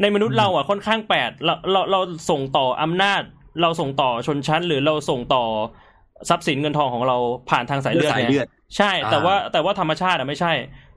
[0.00, 2.00] ในมนุษย์เราอะค่อนข้างแปดเราเราเรา
[2.30, 3.22] ส่งต่ออำนาจ
[3.60, 5.44] เราส่งต่อชนชั้น หรือเราส่งต่อ
[6.28, 7.16] ทรัพย์สินเงินทองของเรา
[7.50, 8.46] ผ่านทางสายเลือดสายเลือด
[8.76, 10.52] ใช่ แต่อ่าว่าแต่ว่าธรรมชาติอะไม่ใช่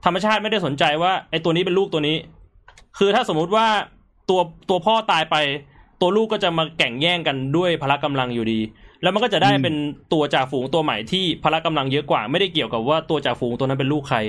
[0.05, 2.17] ธรรมชาติไม่ได้สนใจว่าไอ้ตัวนี้เป็นลูกตัวนี้
[2.97, 3.67] คือถ้าสมมุติว่า
[4.29, 5.35] ตัวตัวพ่อตายไป
[6.01, 8.59] ตัวลูกก็จะมาแข่งแย่งกันด้วยพละกำลังอยู่ดี
[9.01, 9.75] แล้วมันก็จะได้เป็น
[10.13, 14.19] ตัวจ่าฝูงตัวใหม่ที่พละกำลังเยอะกว่า ไม่ได้เกี่ยวกับว่าตัวจ่าฝูงตัวนั้นเป็นลูกใคร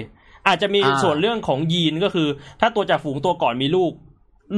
[0.48, 2.28] อาจจะมีอ่าส่วนเรื่องของยีนก็คือ
[2.60, 3.92] ถ้าตัวจ่าฝูงตัวก่อนมีลูก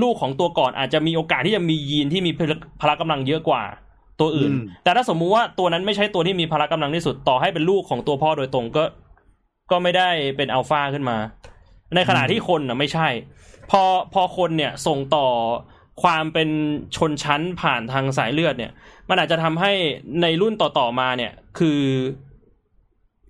[0.02, 3.62] ลูกของตัวก่อนอาจจะมีโอกาสที่จะมียีนที่มีพละพละกำลังเยอะกว่า
[4.20, 4.52] ตัวอื่น
[4.84, 8.84] แต่ถ้าสมมุติว่าตัวนั้นไม่ใช่ตัวที่มีพละกำลังที่สุดต่อให้เป็นลูกของตัวพ่อโดยตรงก็
[9.70, 11.16] ก็ไม่ได้เป็นอัลฟาขึ้นมา
[11.94, 13.08] ในขณะที่คนน่ะไม่ใช่
[13.70, 13.82] พอ
[14.12, 15.26] พอคนเนี่ยส่งต่อ
[16.02, 16.48] ความเป็น
[16.96, 18.72] ชนชั้นผ่านทางสายเลือดเนี่ย
[19.08, 19.72] มันอาจจะทำให้
[20.22, 21.80] ในรุ่นต่อๆมาเนี่ย คือ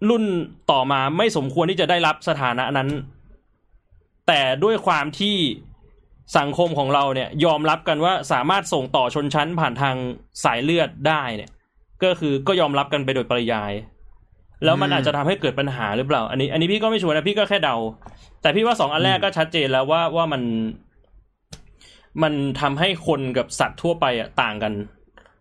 [0.08, 0.24] รุ่น
[0.70, 2.88] ต่อมาไม่สมควรที่จะได้รับสถานะนั้น
[4.28, 5.36] แต่ด้วยความที่
[6.38, 9.96] สังคมของเราเนี่ยยอมรับกันว่าสามารถส่งต่อชนชั้นผ่านทาง
[10.44, 11.50] สายเลือดได้เนี่ย
[12.02, 13.72] ก็คือก็ยอมรับกันไปโดยปริยาย
[14.64, 17.76] แล้วมันอาจจะทำให้เกิดปัญหาหรือเปล่า อันนี้ อันนี้พี่ก็ไม่ชัวร์นะพี่ก็แค่เดา
[18.42, 20.42] แต่พี่ว่าสองอันแรกก็ชัดเจนแล้วว่าว่ามัน
[22.22, 24.72] มันทำให้คนกับสัตว์ทั่วไปอะต่างกัน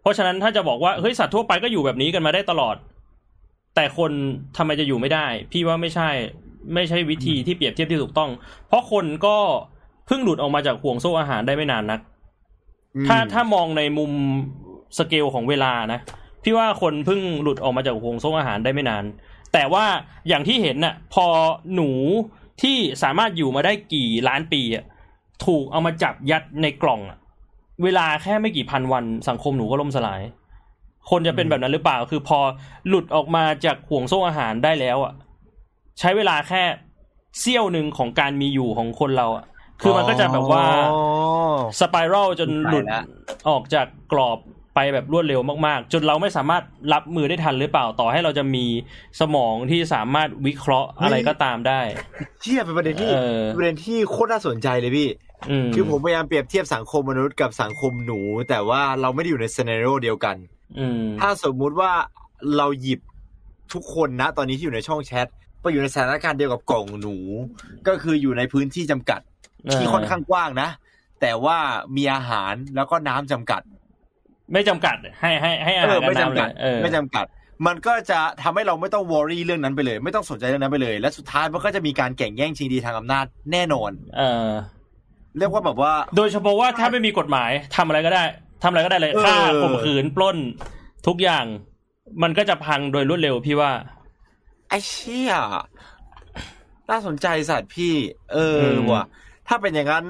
[0.01, 2.75] เพราะฉะนั้นถ้าจะบอกว่าเฮ้ยสัตว์ทั่วไปก็อยู่แบบนี้กันมาได้ตลอด
[3.75, 4.11] แต่คน
[4.57, 6.09] ทำไมจะอยู่ไม่ได้ พี่ว่าไม่ใช่
[6.73, 8.29] ไม่ใช่วิธีที่เปรียบเทียบที่ถูกต้อง
[8.67, 9.37] เพราะคนก็
[10.09, 11.99] เพิ่งหลุดออกมาจากห่วงโซ่อาหารได้ไม่นานนัก
[12.95, 14.11] อืมถ้าถ้ามองในมุม
[14.97, 15.99] สเกลของเวลานะ
[16.43, 19.03] พี่ว่าคนเพิ่งหลุดออกมาจากห่วงโซ่อาหารได้ไม่นาน
[19.53, 19.85] แต่ว่า
[20.27, 21.25] อย่างที่เห็นน่ะ พอ
[21.75, 21.89] หนู
[22.61, 24.85] ที่สามารถอยู่มาได้กี่ล้านปีอะ
[25.45, 27.17] ถูกเอามาจับยัดในกล่องอะ
[27.83, 30.21] เวลาแค่ไม่กี่พันวันสังคมหนูก็ล่มสลาย
[31.09, 32.39] คนจะเป็นแบบนั้นหรือเปล่า คือพอ
[32.87, 35.13] หลุดออกมาจากห่วงโซ่อาหารได้แล้วอะ
[35.99, 36.63] ใช้เวลาแค่
[37.39, 39.45] เสี้ยวหนึ่งของการมีอยู่ของคนเราอะ
[39.81, 41.01] คือมันก็จะแบบว่าอ๋อ
[41.79, 43.03] สไปรัลจนหลุดไปละ
[43.49, 44.39] ออกจากกรอบ
[44.75, 46.63] ไปแบบรวดเร็วมากๆ จนเราไม่สามารถ
[46.93, 48.65] รับมือได้ทันหรือเปล่าต่อให้เราจะมี
[49.19, 51.81] สมองที่สามารถวิเคราะห์อะไรก็ตามได้
[52.41, 55.07] เชี่ยเป็นประเด็นที่เออประเด็นที่โคตรน่าสนใจเลยพี่
[55.49, 58.19] อืมคือผมพยายามเปรียบเทียบสังคมมนุษย์กับสังคมหนู
[58.49, 60.35] แต่ว่าเราไม่ได้อยู่ในซีนารีโอเดียวกัน
[60.79, 61.91] อืมถ้าสมมุติว่า
[62.57, 62.99] เราหยิบ
[63.73, 65.27] ทุกคนนะ ตอนนี้ที่อยู่ในช่องแชท
[65.61, 67.17] ไปอยู่ในสถานการณ์เดียวกับกล่องหนู
[67.87, 69.21] ก็คืออยู่ในพื้นที่จำกัด
[69.73, 70.69] ที่ค่อนข้างกว้างนะ
[71.21, 71.57] แต่ว่า
[71.97, 73.61] มีอาหารแล้วก็น้ำจำกัด
[74.53, 77.25] ไม่จำกัด ให้ให้ให้อาเอหารอกับไม่น้ำจำเลกัดยเออไม่จำกัด
[77.67, 84.49] มันก็จะทำให้เราไม่ต้องวอรี่เรื่องนั้นไปเลย ไม่ต้องสนใจเรื่องนั้นไปเลย และสุดท้ายมันก็จะมีการแข่งแย่งชิงดีทางอำนาจแน่นอน เออ
[85.37, 88.23] เรียกว่าแบบว่า โดยเฉพาะว่าถ้าไม่มีกฎหมายทำอะไรก็ได้
[88.63, 90.37] ทำอะไรก็ได้เลยเออฆ่าข่มขืนปล้น
[91.07, 91.45] ทุกอย่าง
[92.23, 93.71] มันก็จะพังโดยรวดเร็วพี่ว่า
[94.69, 95.33] ไอ้เชี่ย
[96.89, 97.93] น่าสนใจสัตว์พี่
[98.33, 99.03] เอออืมว่ะ
[99.49, 100.05] ถ้าเป็นอย่างนั้น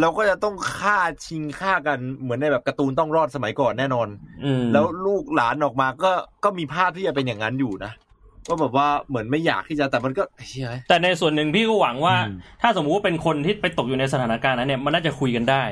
[0.00, 4.08] เราก็จะต้องฆ่าชิงฆ่ากันเหมือนในแบบการ์ตูนต้องรอดสมัยก่อนแน่นอน
[4.44, 6.12] อืมแล้วลูกหลานออกมาก็
[6.44, 7.92] ก็มีภาพที่จะเป็นอย่างนั้นอยู่นะ
[8.48, 15.62] ว่าแบบว่าเหมือนไม่อยากที่จะแต่มันก็เชี่ยแต่ในส่วนหนึ่งพี่ก็หวังว่าอืมถ้าสมมุติว่าเป็นคนที่ไปตกอยู่ในสถานการณ์นั้นเนี่ยมันน่าจะคุยกันได้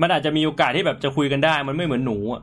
[0.00, 2.42] มันอาจจะมีโอกาสที่แบบจะคุยกันได้ มันไม่เหมือนหนูอะ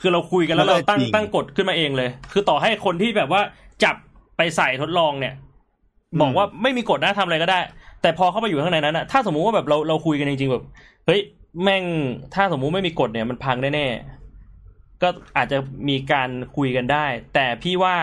[0.00, 3.42] คือเราคุยกันแล้วเราตั้งตั้งกฎขึ้นมาเองเลย คือต่อให้คนที่แบบว่า
[3.84, 3.96] จับ
[4.36, 5.34] ไปใส่ทดลองเนี่ย
[6.20, 7.58] บอกว่าไม่มีกฎนะทำอะไรก็ได้
[8.02, 10.64] แต่พอเข้าไปอยู่ข้างในนั้นอะถ้าสมมุติว่าแบบเราเราคุยกันจริงๆแบบ
[11.06, 11.20] เฮ้ย
[11.62, 11.84] แม่ง
[12.34, 15.58] ถ้าสมมุติไม่มีกฎเนี่ยมันพังแน่ๆก็อาจจะ
[15.88, 17.94] มีการคุยกันได้ แต่พี่ว่า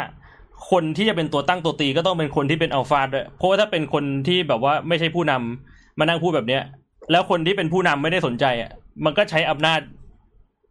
[0.72, 6.64] คนที่จะเป็นตัวตั้งตัวตีก็ต้องเป็นคนที่เป็นอัลฟาด้วยเพราะว่าถ้าเป็นคนที่แบบว่าไม่ใช่ผู้นำมานั่งพูดแบบเนี้ย
[7.12, 8.72] แล้วคนที่เป็นผู้นำไม่ได้สนใจอะ
[9.06, 9.80] มันก็ใช้อำนาจ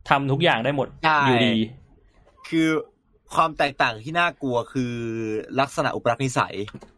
[0.09, 1.55] ทำทุกอย่างได้หมดใช่อยู่ดี
[2.48, 2.69] คือ
[3.35, 4.93] ความแตกต่างที่น่ากลัวคือ
[5.60, 6.78] ลักษณะอุปรักษนิสัยอื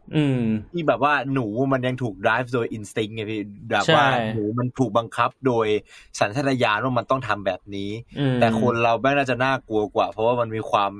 [0.71, 5.67] ที่แบบว่าหนูมันยังถูก drive โดย instinct ไงพี่แบบใช่ว่าหนูมันถูกบังคับโดย
[6.19, 10.91] สัญชาตญาณว่ามันต้องทำแบบนี้อืมแต่คนเราแม่งน่าจะน่ากลัวกว่า เพราะว่ามันมีความ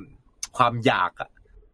[0.57, 1.29] ความอยากอะ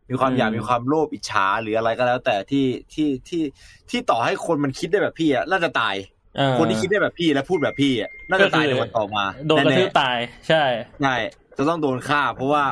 [0.10, 3.44] มีความอยากอืมมีความโลภอิจฉาหรืออะไรก็แล้ว แต่ที่ที่ที่
[3.90, 5.96] ที่ต่อให้คนมันคิดได้แบบพี่อะน่าจะตาย
[6.38, 10.64] เออคนที่คิดได้แบบพี่และพูดแบบพี่อะน่าจะตายในวันต่อมาโดนกระทืบแๆตายใช่
[11.02, 11.16] ใช่
[11.58, 12.64] จะต้องโดนฆ่า เพราะว่า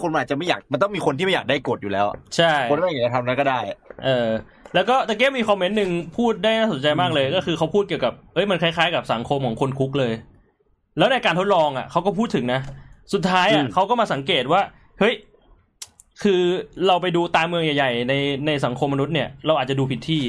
[0.00, 2.06] คนมันอาจจะไม่อยากมันต้องมีคนที่ไม่อยากได้กฎอยู่แล้ว
[2.36, 3.60] ใช่ คนไม่อยากจะทำนั้นก็ได้
[4.04, 4.28] เออ
[4.74, 10.12] แล้วก็ตะเกียบมีคอมเมนต์หนึ่งพูดได้น่าสนใจมากเลย ก็คือเขาพูดเกี่ยวกับเอ้ยมันคล้ายๆกับสังคมของคนคุกเลย
[10.98, 12.60] แล้วในการทดลองอะเขาก็พูดถึงนะ
[13.12, 14.60] สุดท้ายอะอืมเขาก็มาสังเกตว่า
[15.00, 15.14] เฮ้ย
[16.22, 16.40] คือ
[16.86, 18.14] เราไปดูตามเมืองใหญ่ๆใน
[18.46, 20.22] ในสังคมมนุษย์เนี่ยเราอาจจะดูผิดที่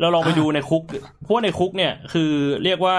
[0.00, 0.82] เราลองไปดูในคุก
[1.22, 2.30] เพราะว่าในคุกเนี่ยคือ
[2.64, 2.96] เรียกว่า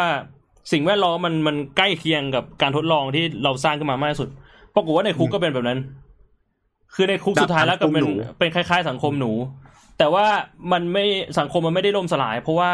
[0.72, 4.30] สิ่งแวดล้อมมันมันใกล้เคียงกับการทดลองที่เราสร้างขึ้นมามากที่สุด
[4.76, 5.80] ปรากฏว่าในคุกก็เป็นแบบนั้น
[6.96, 9.32] คือในคุกสุดท้ายแล้วก็เป็นสังคมหนูเป็นคล้าย ๆ สังคมหนู
[9.98, 10.26] แต่ว่า
[10.72, 11.06] มันไม่
[11.40, 12.72] สังคมมันไม่ได้ล่มสลาย เพราะว่า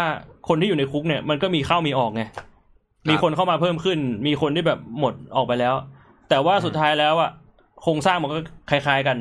[0.48, 2.24] คนที่อยู่ในคุกเนี่ยมันก็มีเข้ามีออกไง
[3.10, 5.76] มีคนเข้ามาเพิ่มขึ้น มีคนที่แบบหมดออกไปแล้ว
[6.30, 7.32] แต่ว่าสุดท้ายแล้วอะ
[7.82, 8.40] โครงสร้างมันก็
[8.70, 9.18] คล้าย ๆกัน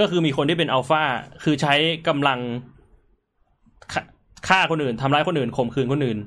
[0.00, 1.02] ก็คือมีคนที่เป็นอัลฟา
[1.42, 1.74] คือใช้
[2.08, 2.38] กำลัง
[3.92, 4.02] ฆ่า
[4.48, 6.18] ฆ่าคนอื่นทำร้ายคนอื่นข่มขืนคนอื่น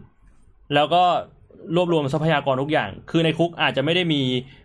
[0.73, 1.03] แล้วก็
[1.76, 4.22] รวบรวมทรัพยากรทุกอย่าง คือในคุกอาจจะไม่ได้มี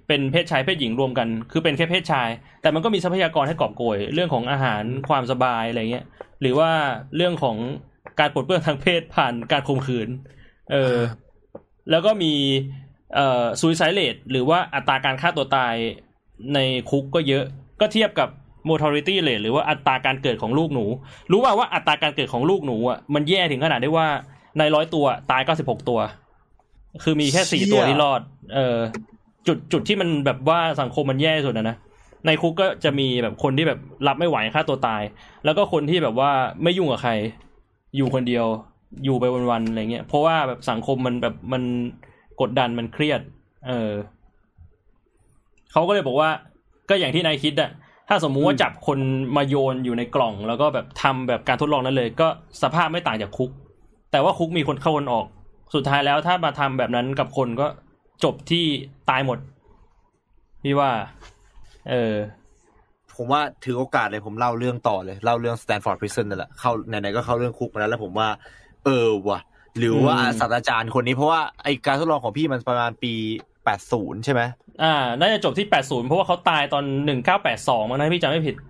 [0.09, 2.29] เป็นเพศชายเพศหญิงรวมกัน คือเป็นแค่เพศชาย
[2.63, 6.05] แต่มันก็มีทรัพยากรให้กอบโกย เรื่องของอาหารความสบายอะไรเงี้ย
[6.41, 6.71] หรือว่า
[7.17, 7.57] เรื่องของ
[8.21, 10.09] การปลดเปลื้องทางเพศผ่านการข่มขืน
[10.71, 10.97] เออ
[11.91, 12.33] แล้วก็มี
[13.15, 15.75] เอ่อซูซายเลตหรือว่าอัตราการฆ่าตัวตาย
[16.55, 16.59] ใน
[16.91, 17.45] คุกก็เยอะ
[17.81, 18.29] ก็เทียบกับ
[18.69, 20.85] mortality rate หรือว่าอัตราการเกิดของลูกหนู
[21.31, 24.09] รู้ป่าว่าอัตราการเกิดของลูกหนูอะมันแย่ถึงขนาดได้ว่า
[24.59, 26.01] ในร้อยตัวตายเก้าสิบหกตัว
[27.03, 28.21] คือมีแค่สี่เชี่ยตัวที่รอด
[28.55, 28.79] เออ
[29.47, 31.77] จุดจุดที่มันแบบว่าสังคมมันแย่ที่สุดนะนะ
[32.27, 35.03] ในคุกก็จะมีแบบคนที่แบบรับไม่ไหวฆ่าตัวตาย
[35.45, 36.31] แล้วก็คนที่แบบว่า
[36.63, 37.13] ไม่ยุ่งกับใคร
[37.97, 38.47] อยู่คนเดียว
[39.05, 41.63] อยู่ไปวันๆอะไรเงี้ยเพราะว่าแบบสังคมมันแบบมัน
[42.41, 43.21] กดดันมันเครียด
[43.69, 43.93] เออ
[45.73, 46.31] เขาก็เลยบอกว่า
[46.89, 47.71] ก็อย่างที่นายคิดอะ
[48.09, 48.99] ถ้าสมมุติว่าจับคน
[49.37, 52.29] มาโยนอยู่ในกล่อง แล้วก็แบบทำแบบการทดลองนั้นเลย ก็
[52.63, 53.51] สภาพไม่ต่างจากคุก
[54.13, 55.27] แต่ว่าคุกมีคนเข้าคนออก
[55.75, 57.67] สุดท้ายแล้วถ้ามาทำแบบนั้นกับคนก็
[58.25, 58.65] จบที่
[59.11, 59.39] ตายหมด
[60.63, 60.91] พี่ว่า
[61.91, 62.15] เออ
[63.17, 68.29] ผมว่าถือโอกาสเลยผมเล่าเรื่องต่อเลย เล่าเรื่อง Stanford Prison นั่นแหละเข้าไหนๆก็เข้าเรื่องคุกมาแล้ว แล้วผมว่า
[68.85, 69.41] เออว่ะ
[69.79, 73.13] หรือว่าอืมศาสตราจารย์คนนี้เพราะว่าไอการทดลองของพี่มันประมาณปี
[73.69, 74.43] 80ใช่ไหม
[74.83, 76.85] อ่า น่าจะจบที่80เพราะว่าเขาตายตอน
[77.37, 78.63] 1982มั้งนะพี่จำไม่ผิดเอ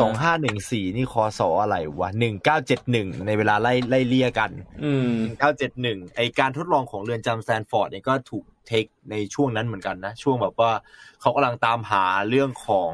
[0.00, 4.50] สองห้าหนึ่งสี่นี่คอสออะไรวะหนึ่งเก้าเจ็ดหนึ่งในเวลาไล่ไล่เลี่ยกัน
[4.84, 10.72] อืมเก้าเจ็ดหนึ่งไอการทดลองของเรือนจำแซนฟอร์ดเนี่ยก็ถูกเทคในช่วงนั้นเหมือนกันนะ ช่วงแบบว่า
[11.20, 12.92] เขากำลังตามหาเรื่องของ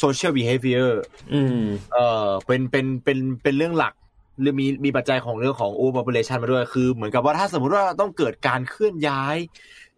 [0.00, 0.90] social behavior
[1.34, 1.60] อืม
[1.92, 3.94] เออเป็นเป็นเป็นเป็นเรื่องหลัก
[4.40, 9.36] หรือมีมีปัจจัยของเรื่องของ overpopulation มาด้วยคือ เหมือนกับว่าถ้าสมมุติว่าต้องเกิดการเคลื่อนย้าย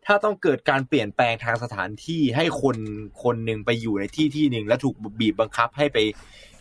[0.09, 2.77] ถ้าต้องเกิดการเปลี่ยนแปลงทางสถานที่ให้คน
[3.23, 5.99] คนหนึ่งไปอยู่ในที่ที่หนึ่งแล้วถูกบีบบังคับให้ไป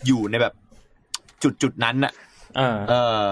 [0.06, 0.54] อยู่ในแบบ
[1.44, 2.14] จุดจุดๆนั้นน่ะ
[2.60, 3.24] อ่าเออ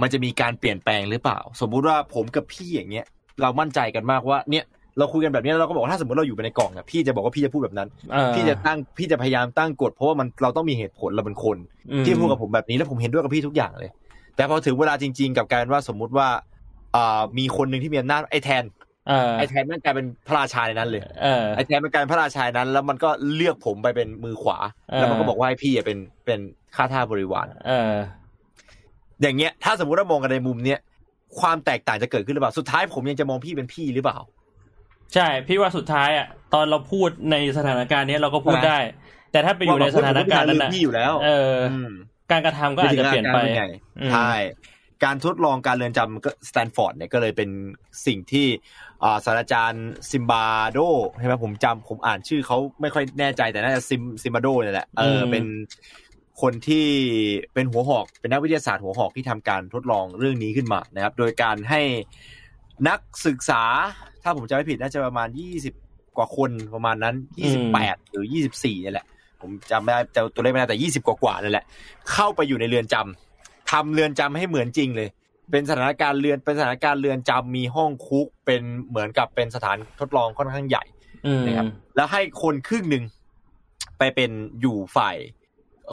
[0.00, 3.06] มันจะมีการเปลี่ยนแปลงหรือเปล่า สมมุติว่าผมกับพี่อย่างเงี้ย
[3.42, 4.64] เรามั่นใจกันมากว่า เนี่ย
[4.98, 11.56] เราคุยกันแบบนี้แล้วเราก็บอกว่าถ้าสมมติเราอยู่ในกล่องอะพี่จะบอกว่าพี่จะพูดแบบนั้นอ่าพี่จะตั้งพี่จะพยายามตั้งกฎเพราะว่ามันเราต้องมีเหตุผลเราเป็นคน
[11.92, 13.90] อืมพี่พูดกับผมแบบนี้แล้วผมเห็นด้วยกับพี่ทุกอย่างเลย
[14.36, 16.28] แต่พอถึงเวลาจริง ๆ กับการว่าสมมุติว่า
[16.96, 18.83] อ่ามีคนหนึ่งที่มีอำนาจไอ้แทนอ่า
[19.38, 24.58] ไอ้แทนมันกลายเป็นพระราชาในนั้นเลยเออไอ้แทนมันกลายเป็นพระราชาในนั้น แล้วมันก็เลือกผมไปเป็นมือขวา
[24.90, 26.40] เออแล้วมันก็บอกว่าให้พี่อะเป็นเป็น
[26.76, 27.94] ข้าทาสบริวารเออ
[29.22, 30.78] อย่างเงี้ย ถ้าสมมติว่ามองกันในมุมเนี้ย
[31.40, 34.18] ความแตกต่างจะเกิดขึ้นหรือเปล่า สุดท้ายผมยังจะมองพี่เป็นพี่หรือเปล่า
[35.14, 38.78] ใช่ พี่ว่าสุดท้ายอะ ตอนเราพูดในสถานการณ์เนี้ยเราก็พูดใช่ไหมได้
[39.32, 41.56] แต่ถ้าไปอยู่ในสถานการณ์นั้นว่นะแบบพี่อยู่แล้ว เออ
[41.90, 41.92] ม
[42.30, 43.68] การกระทำก็อาจจะเปลี่ยนไปม่ถึงอาการ
[44.00, 44.32] อืมใช่
[45.04, 47.50] การทดลองการเรือนจำของสแตนฟอร์ดเนี่ยก็เลยเป็น
[48.06, 48.46] สิ่งที่
[48.93, 48.93] อ่า
[49.24, 50.78] ศาสตราจารย์ซิมบาร์โด
[51.18, 55.44] ใช่ไหมผมจำผมอ่านชื่อเขาไม่ค่อยแน่ใจแต่น่าจะซิมซิมบาร์โดเนี่ยแหละเอออมเป็น
[56.42, 56.86] คนที่
[57.54, 61.80] เป็นหัวหอกเป็นนักวิทยาศาสตร์หัวหอกที่ทำการทดลองเรื่องนี้ขึ้นมานะครับ โดยการให้
[62.88, 63.62] นักศึกษา
[64.22, 65.74] ถ้าผมจำไม่ผิดน่าจะประมาณยี่สิบ
[66.16, 69.06] กว่าคนประมาณนั้นยี่สิบแปดหรือยี่สิบสี่เนี่ยแหละ
[69.40, 71.64] ผมจำไม่ได้แต่ตัวเลขไม่ได้แต่ยี่สิบกว่าๆนั่นแหละ
[72.12, 75.08] เข้าไปอยู่ในเรือนจำทำเรือนจำให้เหมือนจริงเลย
[75.50, 80.84] เป็นสถานการณ์เรือนเป็นสถานการณ์เรือนจำมีห้องคุกเป็นเหมือนกับเป็นสถานทดลองค่อนข้างใหญ่
[81.26, 81.66] อืมนะครับ
[81.96, 83.04] แล้วให้คนครึ่งหนึ่ง
[83.98, 84.30] ไปเป็น
[84.60, 85.16] อยู่ฝ่าย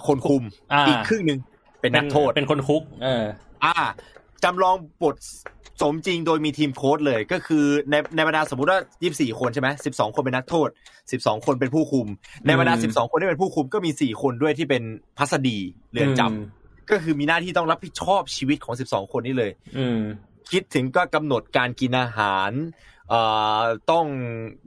[0.08, 1.40] คนคุมอ่าอีกครึ่งหนึ่ง
[1.82, 3.24] เป็นนักโทษเป็นคนคุก เออ
[3.64, 3.74] อ่า
[4.44, 5.16] จำลองบท
[5.82, 8.80] สมจริงโดยมีทีมโค้ดเลย ก็คือในในบรรดาสมมุติว่า
[9.10, 10.70] 24 คนใช่ไหม12 คนเป็นนักโทษ
[11.08, 12.08] 12 คนเป็นผู้คุม
[12.46, 14.84] ในบรรดาอืม12 คนที่เป็นผู้คุมก็มี 4 คนด้วยที่เป็น
[15.18, 15.58] พัสดี
[15.92, 16.61] เรือนจำ
[16.92, 20.00] ก็คือมีหน้าที่ต้องรับผิดชอบชีวิตของ12คนนี้เลย อืม
[20.52, 22.52] คิดถึงก็กำหนดการกินอาหาร
[23.10, 23.22] เอ่
[23.62, 24.06] อต้อง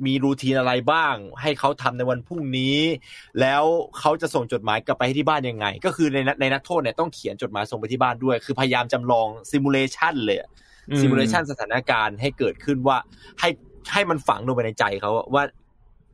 [0.06, 2.78] มีรูทีนอะไรบ้าง ให้เขาทำในวันพรุ่งนี้
[3.40, 3.64] แล้ว
[3.98, 12.96] เขาจะส่งจดหมายกลับไปให้ที่บ้านยังไง ก็คือในนักในนักโทษเนี่ยต้องเขียนจดหมายส่งไปที่บ้านด้วย คือพยายามจำลองซิมูเลชันเลยอืมซิมูเลชันสถานการณ์ให้เกิดขึ้นว่า
[13.40, 13.48] ให้
[13.92, 15.42] ให้มันฝังลงไปในใจเขาว่า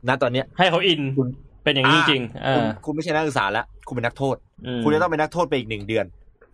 [0.07, 1.27] ณตอนเนี้ยให้เขาอินคุณ
[1.63, 4.35] เป็นอย่างนี้จริงๆคุณอ่าคุณไม่ใช่นักศึกษาแล้ว คุณเป็นนักโทษ
[4.65, 6.05] อืมคุณจะต้องเป็นนักโทษไปอีกหนึ่งเดือน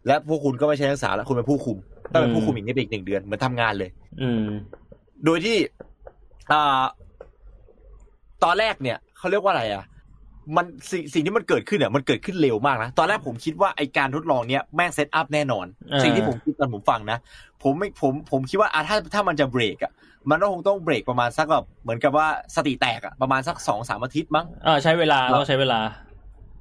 [0.08, 1.78] และพวกคุณก็ไม่ใช่นักศึกษาแล้ว คุณเป็นผู้คุม
[2.12, 3.90] ต้องเป็นผู้คุมอย่างนี้ไปอีกหนึ่งเดือนเหมือนทำงานเลย
[4.22, 4.46] อืม
[5.26, 5.58] โดยที่
[6.52, 6.84] อ่า
[8.44, 9.84] ตอนแรกเนี่ยเขาเรียกว่าอะไรอะ
[10.56, 17.18] มันสิ่งสิ่งที่มันเกิดขึ้นเนี่ยมันเกิดขึ้นเร็วมากนะตอนแรกผมคิดว่าไอการทดลองเนี้ยแม่งเซตอัพแน่นอนอ่าสิ่งที่ผมคิดตอนผมฟังนะ
[17.64, 19.92] ผมไม่ผมผมคิดว่าอะถ้าถ้ามันจะเบรกอะ
[20.30, 25.80] มันก็คงต้องเบรกประมาณสักแบบเหมือนกับว่าสติแตกอะประมาณสักสองสามอาทิตย์มั้งอ่าใช้เวลาต้องใช้เวลา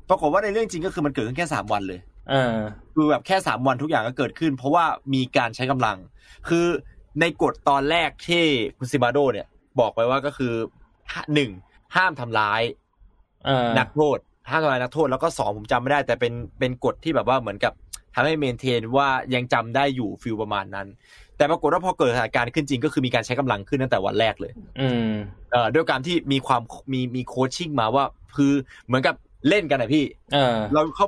[0.08, 2.56] ปรากฏว่าในเรื่องจริงก็คือมันเกิดขึ้นแค่สามวันเลยเออ
[2.94, 4.84] คือแบบแค่สามวันทุกอย่างก็เกิดขึ้น เพราะว่า
[5.14, 5.98] มีการใช้กำลัง
[6.48, 6.66] คือ
[7.20, 8.44] ในกฎตอนแรกที่
[8.78, 9.46] คุณซิบาโดเนี่ย
[9.80, 10.52] บอกไปว่าก็คือ
[11.34, 11.50] หนึ่ง
[11.96, 12.62] ห้ามทำร้าย
[13.46, 14.18] เออนักโทษ
[14.50, 17.72] ห้ามทำลายนักโทษแล้วก็สองผมจำไม่ได้ แต่เป็นเป็นกฎที่แบบว่าเหมือนกับ
[18.14, 20.86] ทำให้เมนเทนว่ายังจำได้อยู่ฟิลประมาณนั้น
[21.36, 25.10] แต่ปรากฏว่าพอเกิดสถานการณ์ขึ้นจริงก็คือมีการใช้กำลังขึ้นตั้งแต่วันแรกเลย อืม
[25.52, 28.04] เอ่อด้วยการที่มีความมีมีโคชชิ่งมาว่า
[28.36, 28.52] คือ
[28.86, 29.14] เหมือนกับ
[29.48, 30.04] เล่นกันนะพี่
[30.34, 31.06] เออเราเขา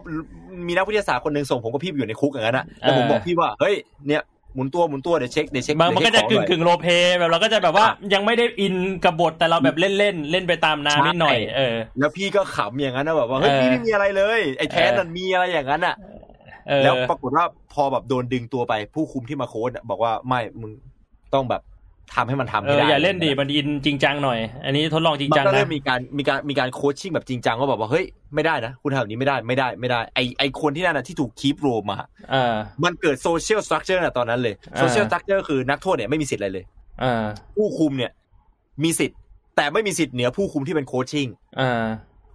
[0.66, 3.74] มีนักวิทยาศาสตร์คนหนึ่งส่งผมกับพี่ไปอยู่ในคุกอย่างนั้นนะแล้วผมเออบอกพี่ว่าเฮ้ย
[4.08, 4.22] เนี่ย
[4.54, 8.74] หมุนตัวหมุนตัวเดี๋ยวเช็คเดี๋ยวเช็คบางมันก็จะเดี๋ยวกึ่งเช็กึ่ง roleplay แบบเราก็จะแบบว่ายังไม่ได้อิน
[9.04, 16.17] กับบทแต่เราแบบเล่นเล่นๆเล่นไปตามน้ำนิดหน่อยเออแล้วพี่ก็ขำอย่างนั้นนะแบบว่าเฮ้ยเออพี่ไม่มีอะไรเลย ไอ้แทนเออมันมีอะไรอย่างนั้นอะเออ
[16.84, 20.70] แล้วปรากฏว่าพอแบบโดนดึงตัวไปผู้คุมที่มาโค้ชบอกว่าไม่มึง
[21.34, 21.62] ต้องแบบ
[22.14, 28.04] ทำให้มันทำเอให้อได้อย่าเล่นดิมันอินจริงจังหน่อย อันนี้ทดลองจริงมันจังก็นะเริ่มมีการมีการมีการ coaching แบบจริงจังว่าแบบว่าเฮ้ย
[28.34, 31.98] ไม่ได้นะ คุณทำแบบนี้ไม่ได้ไม่ได้ไม่ได้ไอไอคนที่นั่นนะที่ถูกคีบโรมา
[32.30, 32.54] เออ
[32.84, 36.64] มันเกิด social structure น่ะตอนนั้นเลยอ่า social structure คือนักโทษเนี่ยไม่มีสิทธิ์อะไรเลย
[37.00, 37.24] เออ
[37.56, 38.12] ผู้คุมเนี่ย
[38.84, 39.18] มีสิทธิ์
[39.56, 41.26] แต่ไม่มีสิทธิ์เหนือผู้คุมที่เป็น coaching
[41.58, 41.84] เออ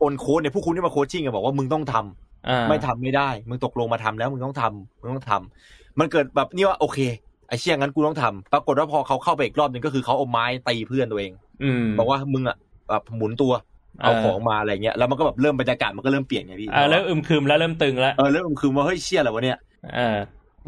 [0.01, 2.22] คนโค้ชเนี่ยผู้คุมที่มา coaching อะบอกว่ามึงต้องทำเออ
[2.69, 6.99] ไม่ทำไม่ได้มึงตกลงมาทำแล้วมึงต้องทำมึงต้องทำมันเกิดแบบนี่ว่าโอเค
[7.47, 11.31] ไอ้เชี่ยงั้นกูต้องทำปรากฏว่าพอเขาเข้าไปอีกรอบหนึงก็คือเขาเอาไม้ตีเพื่อนตัวเอง
[11.63, 12.57] อืมบอกว่ามึงอะ
[12.89, 13.53] แบบหมุนตัว
[14.01, 19.57] เอาเออของมาอะไรเงี้ยแล้วมันก็แบบเริ่มบรรยากาศมันก็เริ่มเปลี่ยนไงพี่อ่าเริ่มอึมครึมแล้วเริ่มตึงแล้วเออเริ่มคือว่าเฮ้ยเชี่ยอะไรวะเนี่ย
[19.95, 20.17] เออ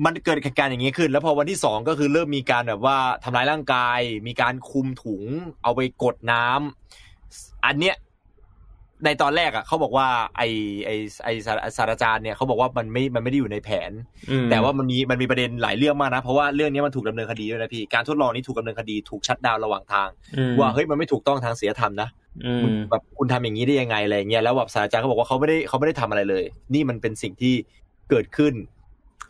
[0.06, 5.24] มันเกิดเหตุการณ์อย่างนี้ขึ้น แล้วพอวันที่สองก็คือเริ่มมีการแบบว่าทำร้ายร่างกาย มีการคุมถุง
[5.64, 7.96] เอาไปกดน้ำอันเนี้ย
[9.06, 10.08] ในตอนแรกอะเขาบอกว่า
[10.38, 10.42] ไอ
[10.86, 10.92] ไอ
[11.24, 13.92] ไอศาศาสตราจารย์เนี่ยเขาบอกว่ามันไม่มันไม่ได้อยู่ในแผน
[14.30, 22.10] อืมแต่ว่ามันมีมันมีประเด็นหลายเรื่องมากนะ เพราะว่าเรื่องนี้มันถูกดำเนินคดีด้วยนะพี่ การทดลองนี้ถูกดำเนินคดีถูก shut down ระหว่างทางอืมว่าเฮ้ยมันไม่ถูกต้องทางศีลธรรมนะ
[22.46, 26.44] อืมคุณแบบคุณทำอย่างนี้ได้ยังไงอะไรเงี้ยแล้วแบบศาสตราจารย์เขาบอกว่าเขาไม่ได้เขาไม่ได้ทำอะไรเลย
[26.74, 27.54] นี่มันเป็นสิ่งที่
[28.10, 28.54] เกิดขึ้น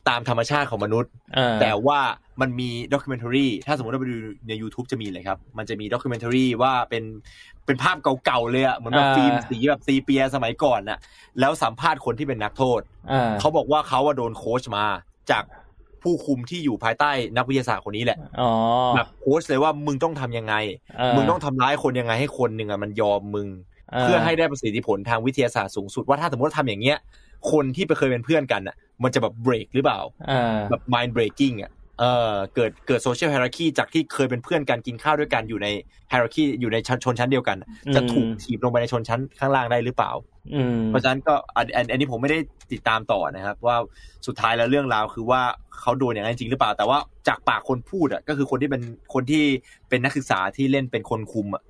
[0.10, 2.00] ตามธรรมชาติของมนุษย์เออแต่ว่า
[2.42, 4.18] มันมี documentary ถ้าสมมติเราไปดู
[4.48, 7.04] ใน YouTube จะมีเลยครับ มันจะมี documentary ว่าเป็น
[7.66, 11.00] เป็นภาพเก่าๆเลยอะเหมือนแบบฟิล์มสีแบบ sepia สมัยก่อนน่ะ
[11.40, 14.86] แล้วสัมภาษณ์คนที่เป็นนักโทษเออเขาบอกว่าเขาว่าโดนโค้ชมา
[15.32, 15.44] จาก
[16.04, 18.52] ผู้คุมที่อยู่ภายใต้นักวิทยาศาสตร์คนนี้แหละอ๋อ
[18.96, 20.56] แบบโค้ชเลยว่ามึงต้องทำยังไง
[21.16, 23.48] มึงต้องทำร้ายคนยังไงให้คนหนึ่งอะมันยอมมึง
[24.02, 26.98] เพื่อให้ได้ประสิทธิผลทางวิทยาศาสตร์สูงสุดว่าถ้าสมมติว่าทำอย่างเงี้ย
[27.52, 35.68] คนที่ไปเคยเป็นเพื่อนกันอะ มันจะแบบเบรกหรือเปล่าเออแบบ mind breaking อะเออเกิดเกิดโซเชียล hierarchy จากที่เคยเป็นเพื่อนกันกินข้าวด้วยกันอยู่ใน
[36.12, 40.12] hierarchy อยู่ในชนชั้นเดียวกันอะอืมจะถูกถีบลงไปในชนชั้นข้างล่างได้หรือเปล่า
[40.54, 42.40] อืมเพราะฉะนั้นก็อันอันอันนี้ผมไม่ได้
[42.72, 43.76] ติดตามต่อนะครับ ว่า
[44.28, 45.42] สุดท้ายแล้วเรื่องราวคือว่า
[45.82, 46.98] เขาโดนอย่างนั้นจริงหรือเปล่า แต่ว่า
[47.28, 48.82] จากปากคนพูดอะก็คือคนที่เป็น
[49.14, 49.44] คนที่
[49.90, 51.64] เป็นนักศึกษาที่เล่นเป็นคนคุมอะ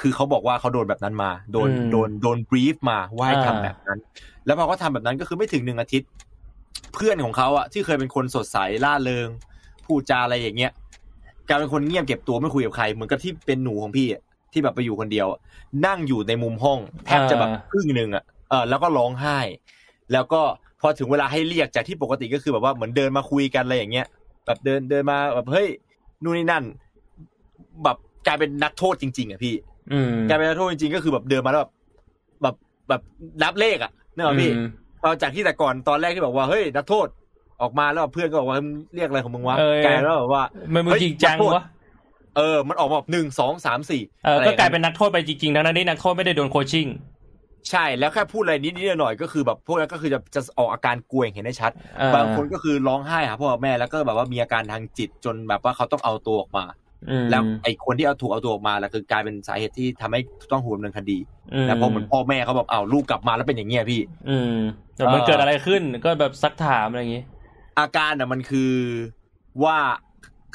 [0.00, 3.98] คือเขาบอกว่าเขาโดนแบบนั้นมา โดนอืมโดนโดนบรีฟมาว่าให้อ่าทำแบบนั้น
[4.46, 6.08] แล้วพอเขาทำแบบนั้นก็คือไม่ถึงหนึ่งอาทิตย์
[6.96, 9.28] เพื่อนของเขาอะที่เคยเป็นคนสดใสล่าเริง
[9.86, 10.72] พูดจาอะไรอย่างเงี้ย
[11.48, 15.38] กลายเป็นคนเงียบเก็บตัวไม่คุยกับใครเหมือนกับที่เป็นหนูของพี่อะที่แบบไปอยู่คนเดียวอะ
[15.86, 19.38] นั่งอยู่ในมุมห้องแทบจะแบบอ่าครึ่งหนึ่งอะเออแล้วก็ร้องไห้
[20.12, 20.42] แล้วก็
[20.80, 24.06] พอถึงเวลาให้เรียกจากที่ปกติก็คือแบบว่าเหมือนเดินมาคุยกันอะไรอย่างเงี้ย
[24.46, 25.68] แบบเดินเดินมาแบบเฮ้ย
[26.22, 26.64] นู่นนี่นั่น
[27.84, 27.96] แบบ
[28.26, 29.54] กลายเป็นนักโทษจริง ๆอะพี่
[29.92, 31.70] อืมกลายเป็นนักโทษจริงๆก็คือแบบเดินมาแล้วแบบ
[32.42, 32.56] แบบ
[32.88, 33.00] แบบ
[33.42, 34.85] นับเลขอะนึกออกปะพี่อืมพอ
[35.22, 37.06] จากที่แต่ก่อนตอนแรกที่บอกว่าเฮ้ยนักโทษ
[37.62, 40.42] ออกมาแล้วแบบเพื่อนก็บอกว่ามึงเรียกอะไรของมึงวะเออกลายแล้วแบบว่า
[40.74, 41.64] มันมึงเฮ้ยจริงจังนักโทษวะ
[42.36, 46.86] เออ มันออกมาแบบหนึ่งสองสามสี่เอออะไรก็อย่างกลายนั้นเป็นนักโทษไปจริงๆทั้งนั้นที่นักโทษไม่ได้โดนโคชชิ่ง
[47.70, 56.85] ใช่แล้วแค่พูดอะไรนิดนิดหน่อยๆก็คือแบบพวกนั้นก็คือจะจะออกอาการกลัวอย่างเห็นได้ชัดเออบางคนก็คือร้องไห้หาพ่อกับแม่แล้วก็แบบว่ามีอาการทางจิตจนแบบว่าเขาต้องเอาตัวออกมาอืม
[57.30, 60.20] แล้วไอ้คนที่เอาถูกเอาตัวออกมาแล้วคือกลายเป็นสาเหตุที่ทำให้
[60.52, 61.18] ต้องถูกดำเนินคดี
[61.54, 64.56] อืมแต่พอเหมือนพ่อแม่เขาแบบเอาวลูกกลับมาแล้วเป็นอย่างเงี้ยพี่ อืม
[64.96, 67.22] แต่มันเออเกิดอะไรขึ้นก็แบบซักถามอะไรอย่างงี้
[67.78, 68.72] อาการอะมันคือ
[69.64, 69.76] ว่า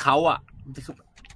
[0.01, 0.37] เขาอะ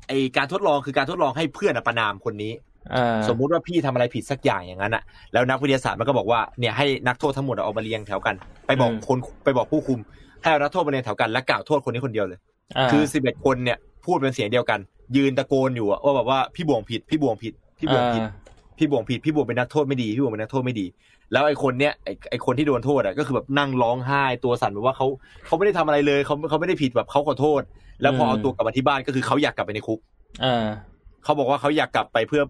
[0.07, 2.53] ไอการทดลองคือการทดลองให้เพื่อนอะประนามคนนี้
[2.93, 5.03] อ่าสมมุติว่าพี่ทำอะไรผิดสักอย่างอย่างนั้นอะ
[5.33, 8.35] แล้วนักวิทยาศาสตร์มันก็บอกว่าเนี่ยให้นักโทษทั้งหมดเอามาเรียงแถวกัน
[8.67, 9.99] ไปบอกคนไปบอกผู้คุม
[10.41, 14.79] ให้เอานักโทษมาเรียงแถวกันและกล่าวโทษคนนี้คนเดียวเลยาคือสิบเอ็ดคนเนี่ยพูดเป็นเสียงเดียวกัน
[15.17, 18.31] ยืนตะโกนอยู่อะว่าแบบว่าพี่บวงผิดพี่บวงผิดพี่บวงผิดอ่า
[18.77, 20.85] พี่บวงผิดพี่บวงเป็นนักโทษไม่ดีพี่บวงเป็นนักโทษไม่ดี
[21.31, 25.07] แล้วไอ้คนเนี้ยไอ้ไอ้คนที่โดนโทษอะก็คือแบบนั่งร้องไห้ตัวสั่นแบบว่าเขา
[25.45, 27.61] เขาไม่ได้ทำอะไรเลยเขาเขาไม่ได้ผิดแบบเขาขอโทษ
[28.01, 29.99] แล้วพอเอาตัวกลับมาที่บ้านก็คือเขาอยากกลับไปในคุก
[30.43, 30.65] อ่า
[31.23, 32.43] เขาบอกว่าเขาอยากกลับไปเพื่อ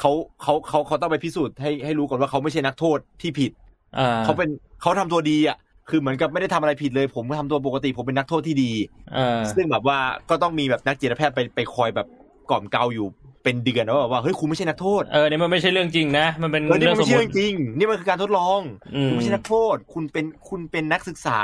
[0.00, 0.10] เขา
[0.42, 3.52] เขาเขาเขาต้องไปพิสูจน์ให้ให้รู้ก่อนว่าเขาไม่ใช่นักโทษที่ผิด
[3.98, 4.48] อ่าเขาเป็น
[4.80, 5.56] เขาทำตัวดีอะ
[5.88, 8.72] คือเหมือนกับไม่ได้ทำอะไรผิดเลย ผมก็ทำตัวปกติผมเป็นนักโทษที่ดี
[9.16, 9.98] อ่าซึ่งแบบว่า
[10.30, 12.06] ก็ต้องมีแบบนักจิตแพทย์ไปไปคอยแบบ
[12.50, 13.06] กล่อมเกลาอยู่
[13.44, 18.60] เป็นเดือนว่าแบบว่าเฮ้ยคุณไม่ใช่นักโทษเออเนี่ยมันไม่ใช่เรื่องจริงนะมันเป็นเออนี่เรื่มัอนงสไม่มใช่มเรื่ติองจริง นี่มันคือการทดลอง
[18.94, 21.40] อืมคุณไม่ใช่นักโทษ คุณเป็นคุณเป็นนักศึกษา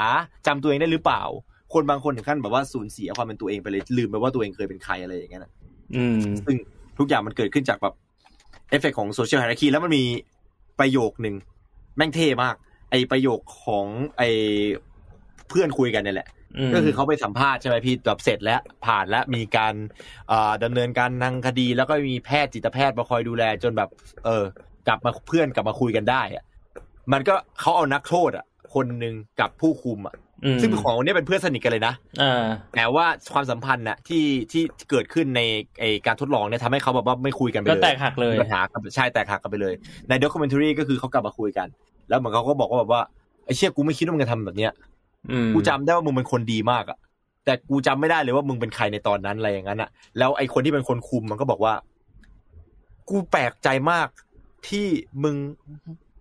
[0.46, 1.22] จำตัวเองได้หรือเปล่า
[1.72, 5.52] คนบางคนถึงขั้นแบบว่าสูญเสียความเป็นตัวเองไปเลยลืมไปว่าตัวเองเคยเป็นใครอะไรอย่างเงี้ยนะ
[5.96, 6.56] อืมซึ่ง
[6.98, 7.94] ทุกอย่างมันเกิดขึ้นจากแบบ
[8.70, 10.04] เอฟเฟกของโซเชียลไฮรักีแล้วมันมี
[10.80, 11.34] ประโยคหนึ่ง
[11.96, 12.54] แม่งเท่มาก
[12.90, 13.86] ไอประโยคของ
[14.18, 14.22] ไอ
[15.48, 16.28] เพื่อนคุยกันเนี่ยแหละ
[16.68, 19.74] มก็คือเขาไปสัมภาษณ์ใช่ไหมพี่แบบเสร็จแล้วผ่านแล้วมีการ
[20.28, 23.88] เอ่อดำเนินการทางคดี แล้วก็มีแพทย์จิตแพทย์มาคอยดูแลจนแบบ
[24.24, 24.44] เออ
[24.88, 26.44] กลับมาเพื่อนกลับมาคุยกันได้อะ
[27.12, 28.44] มันก็เขาเอานักโทษอะ
[28.74, 30.27] คนหนึ่งกับผู้คุมอะอืม
[30.60, 32.44] ซึ่งเป็นของคนนี้เป็นเพื่อนสนิทกันเลยนะอ่า
[32.74, 35.40] แต่ว่าความสัมพันธ์น่ะที่ที่เกิดขึ้นใน
[35.80, 39.74] ไอการทดลองเนี่ยทำให้เขาแบบว่าไม่คุยกันไปก็เลยแตกหักเลยมีปัญหากับใช่แตกหักกันไปเลย
[40.08, 41.68] ในด็อกิเมนทรีก็คือเขากลับมาคุยกัน
[42.08, 43.02] แล้วเหมือนเขาก็บอกว่าแบบว่า
[43.44, 44.72] ไอ้เชี่ยกูไม่คิดว่ามึงจะทำแบบเนี้ย
[45.30, 46.98] อืมกูจำได้ว่ามึงเป็นคนดีมากอะ
[47.44, 51.74] แต่กูจำไม่ได้เลยว่ามึงเป็นใครในตอนนั้นอะไรอย่างนั้นอะแล้วไอ้คนที่เป็นคนคุมมันก็บอกว่า
[53.08, 54.08] กูแปลกใจมาก
[54.68, 54.86] ที่
[55.24, 55.36] มึง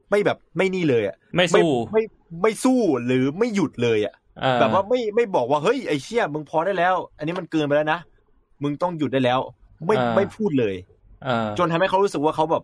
[0.09, 2.03] ไม่แบบไม่นี่เลยอะไม่สู้ไม่
[2.41, 4.13] ไม่สู้หรือไม่หยุดเลยอะ
[4.43, 7.99] อ่าแบบว่าไม่ไม่บอกว่าเฮ้ยไอ้เชี่ยมึงพอได้แล้ว อันนี้มันเกินไปแล้วนะ
[8.63, 9.39] มึงต้องหยุดได้แล้ว
[9.85, 10.75] ไม่ไม่พูดเลย
[11.27, 12.63] อ่าจนทำให้เขารู้สึกว่าเขาแบบ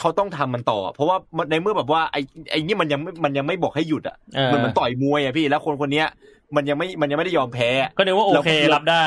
[0.00, 1.16] เขาต้องทำมันต่อ เพราะว่า
[1.50, 6.08] ในเมื่อแบบว่าไอ้ไอ้นี่มันยังไม่มันยังไม่บอกให้หยุดอะเออมันเหมือนต่อยมวยอะพี่แล้วคนคนเนี้ย
[6.56, 9.06] มันยังไม่มันยังไม่ได้ยอมแพ้ ก็นึกว่าโอเคแล้วรับได้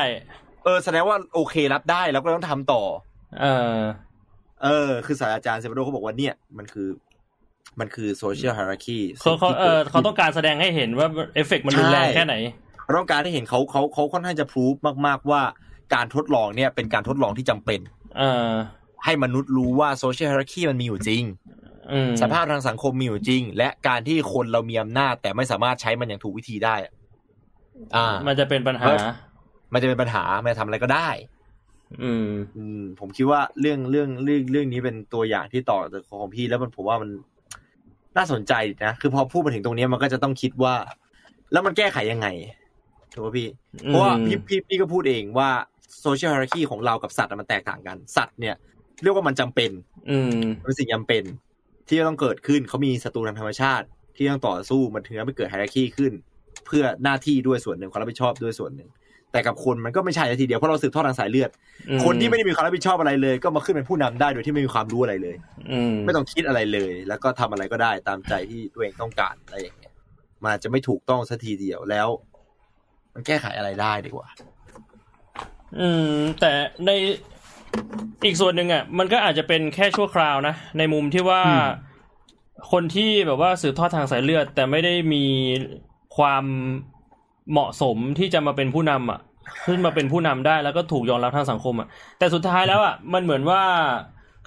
[0.64, 2.82] เออแสดงว่าโอเครับได้แล้วก็ต้องทำต่อ
[3.42, 3.46] เอ
[3.78, 3.80] อ
[4.64, 6.88] เออ คือศาสตราจารย์ซิมบาร์โดเขาบอกว่าเนี่ย มันคือ
[7.80, 12.36] มันคือ social hierarchy เขาเขาเออเขาต้องการแสดงให้เห็นว่าเอฟเฟกต์มันรุนแรงแค่ไหน
[12.82, 14.76] เขาต้องการให้เห็นเขาเขาเขาค่อนข้างจะ prove
[15.08, 15.42] มาก ๆ ว่า
[15.94, 17.80] การทดลองเนี่ยเป็นการทดลองที่จำเป็น
[18.18, 18.50] เออ
[19.04, 21.24] ให้มนุษย์รู้ว่าโซเชียลฮาร์คีมันมีอยู่จริง
[21.92, 26.94] อืมสภาพทางสังคมมีอยู่จริง และการที่คนเรามีอำนาจ แต่ไม่สามารถใช้มันอย่างถูกวิธีได้อะ
[27.96, 28.88] อ่า มันจะเป็นปัญหา
[29.74, 31.10] มันจะเป็นปัญหามันจะทำอะไรก็ได้
[32.04, 37.10] อืม อืม ผมคิดว่าเรื่องเรื่องเรื่องเรื่องนี้เป็นตัวอย่างที่ต่อจากของพี่แล้วมันผมว่ามัน
[38.18, 38.54] น่าสนใจ
[38.86, 40.76] นะ คือพอพูดมาถึงตรงนี้มันก็จะต้องคิดว่า
[41.52, 42.28] แล้วมันแก้ไขยังไง
[43.14, 43.48] ถูกป่ะพี่
[43.86, 45.50] เพราะว่าพี่พี่พี่ก็พูดเองว่า
[46.02, 48.56] โซเชียลฮาร์คีของเรากับสัตว์อะมันแตกต่างกัน สัตว์เนี่ย
[49.04, 49.72] เรียกว่ามันจำเป็น
[50.10, 51.24] อืมมันเป็นสิ่งจำเป็น
[51.88, 53.86] ที่จะต้องเกิดขึ้นเขามีศัตรูทางธรรมชาติ
[54.16, 56.12] ที่ต้องต่อสู้มันถึงจะไม่เกิดไฮรักีขึ้น
[56.66, 58.90] เพื่อหน้าที่ด้วยส่วนหนึ่งความรับผิดชอบด้วยส่วนหนึ่ง
[59.36, 61.49] แต่กับคนมันก็ไม่ใช่ทีเดียวเพราะเราสืบทอดทางสายเลือด
[61.90, 65.36] อืมคนที่ไม่ได้มีความรับผิดชอบอะไรเลย ก็มาขึ้นเป็นผู้นำได้โดยที่ไม่มีความรู้อะไรเลย
[65.72, 69.94] อืมไม่ต้องคิดอะไรเลย แล้วก็ทำอะไรก็ได้ตามใจที่ตัวเองต้องการอะไรอย่างเงี้ย
[70.41, 72.07] มันอาจจะไม่ถูกต้องสัทีเดียวแล้ว
[73.14, 74.28] มันแก้ไขอะไรได้ดีกว่า
[75.80, 76.52] อืม แต่
[76.86, 76.91] ใน
[78.26, 81.68] อีกส่วนหนึ่งอะ มันก็อาจจะเป็นแค่ชั่วคราวนะในมุมที่ว่าอืม
[82.72, 85.26] คนที่แบบว่าสืบทอดทางสายเลือด แต่ไม่ได้มี
[86.18, 86.44] ความ
[87.52, 89.20] เหมาะสมที่จะมาเป็นผู้นำอะ
[89.66, 91.88] ขึ้นมาเป็นผู้นำได้แล้วก็ถูกยอมรับทางสังคมอะ
[92.20, 93.62] แต่สุดท้ายแล้วอะมันเหมือนว่า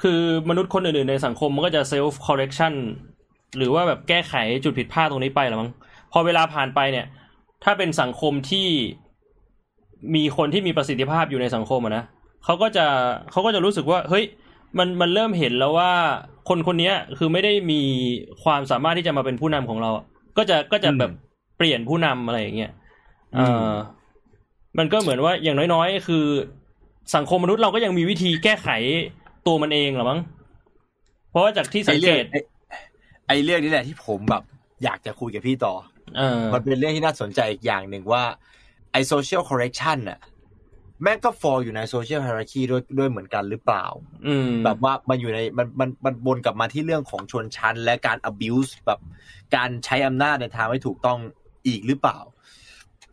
[0.02, 2.74] คือมนุษย์คนอื่นๆในสังคมมันก็จะเซลฟ์คอร์เร t ชัน
[3.56, 4.34] หรือว่าแบบแก้ไข
[4.64, 5.70] จุดผิดพลาดตรงนี้ไปหรือมั้ง
[6.12, 7.06] พอเวลาผ่านไปเนี่ย
[7.64, 8.68] ถ้าเป็นสังคมที่
[10.14, 12.04] มีคนที่มีประสิทธิภาพอยู่ในสังคมอะนะ
[12.44, 12.86] เขาก็จะ
[13.30, 14.24] เขาก็จะรู้สึกว่า เฮ้ย
[14.78, 15.92] มันมันเริ่มเห็นแล้วว่า
[16.48, 17.80] คนคนเนี้ยคือไม่ได้มี
[18.42, 20.04] ความสามารถที่จะมาเป็นผู้นำของเราอะ
[20.36, 21.10] ก็จะก็จะแบบ
[21.56, 22.72] เปลี่ยนผู้นำอะไรอย่างเงี้ย
[23.36, 23.74] เอออ
[24.78, 26.24] มันก็เหมือนว่าอย่างน้อยๆ คือ
[27.14, 28.68] สังคมมนุษย์เราก็ยังมีวิธีแก้ไข
[29.46, 30.20] ตัวมันเองเหรอมั้ง
[31.30, 32.40] เพราะว่าจากที่สัไอ้งเรื่เกองตไอ้
[33.28, 34.42] ไอ้เรื่องนี้แหละที่ผมแบบ
[34.84, 35.74] อยากจะคุยกับพี่ต่อ
[36.16, 38.22] เออมันเป็นเรื่องที่น่าสนใจอีกอย่างหนึ่งว่า
[38.92, 40.18] ไอโซเชียลคอร์เร t ชันน่ะ
[41.02, 43.84] แม่งก็ฟอลอยู่ในโซเชียล i ฮ r ร r คีด้วยด้วยเหมือนกันหรือเปล่า
[44.26, 49.00] อืมแบบว่ามันอยู่ในมันมันมันบนกลับมาที่เรื่องของชนชั้น และการ abuse แบบ
[49.56, 51.18] การใช้อำนาจในทางไม่ถูกต้อง
[51.66, 52.18] อีกหรือเปล่า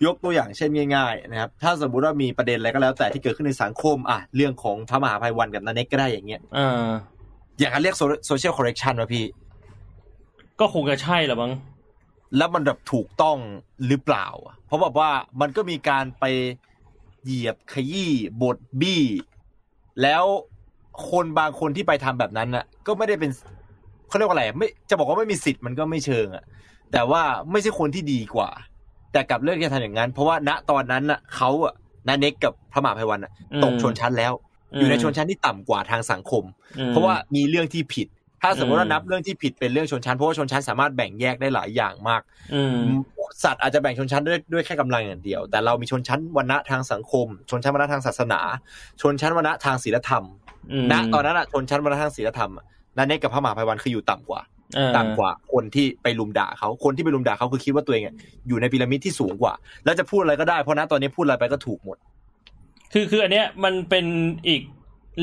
[0.05, 6.85] ยกตัวอย่างเช่นง่ายๆนะครับถ้าสมมุติว่ามีประเด็นอะไรก็แล้ว แต่ที่เกิดขึ้นในสังคมอะเรื่องของพระมหาภัยวันกับนันเน็กก็ได้อย่างเงี้ยเออ
[7.59, 7.95] อย่างนั้นเรียก
[8.27, 9.25] โซเชียลคอร์เร t ชันวะพี่
[10.59, 11.51] ก็คงจะใช่แหละมั้ง
[12.37, 13.37] แล้วมันแบบถูกต้อง
[13.87, 15.09] หรือเปล่าอะเพราะแบบว่า
[15.41, 16.25] มันก็มีการไป
[17.23, 18.11] เหยียบขยี้
[18.41, 19.03] บดบี้
[20.01, 20.23] แล้ว
[21.11, 23.31] คนบางคนที่ไปทำแบบนั้นน่ะ ก็ไม่ได้เป็น
[24.07, 26.43] เขาเรียกว่าอะไรอะไม่จะบอกว่าไม่มีสิทธิ์มันก็ไม่เชิงอะ
[26.91, 28.49] แต่ว่าไม่ใช่คนที่ดีกว่า
[29.15, 31.73] แต่กลับเลือกที่จะทำอย่างนั้น เพราะว่าณตอนนั้นน่ะเขาอะ
[32.07, 34.33] น้าเน็กกับพระมหาไพรวัลย์น่ะอืมตกชนชั้นแล้ว
[34.79, 36.43] อยู่ในชนชั้นที่ต่ำกว่าทางสังคม
[36.79, 38.07] อืมเพราะว่ามีเรื่องที่ผิด
[38.41, 42.21] ถ้าสมมติว่าอืมนับเรื่องที่ผิดเป็นเรื่องชนชั้นเพราะว่าชนชั้นสามารถแบ่งแยกได้หลายอย่างมาก
[42.53, 42.77] อืม
[43.43, 48.39] สัตว์อาจจะแบ่งชนชั้นด้วยด้วยแค่กำลังอย่างเดียว แต่เรามีชนชั้นวรรณะทางสังคม ชนชั้นวรรณะทางศาสนา
[49.01, 50.23] ชนชั้นวรรณะทางศีลธรรม
[50.71, 52.65] อืมณตอนนั้นอะชนชั้นวรรณะทางศีลธรรมอะ
[52.97, 54.54] นันเนกกับพระมหาภัยวันคืออยู่ต่ำกว่าเออ
[54.95, 58.15] ต่ำกว่าคนที่ไปลุมด่าเขาคนที่ไปลุมด่าเขาคือคิดว่าตัวเองอะ
[58.47, 59.53] อยู่ในพีระมิดที่สูงกว่า
[59.85, 61.97] แล้วจะพูดอะไรก็ได้เพราะณตอนนี้พูดอะไรไปก็ถูกหมด
[62.93, 64.05] คือคืออันเนี้ยมันเป็น
[64.47, 64.61] อีก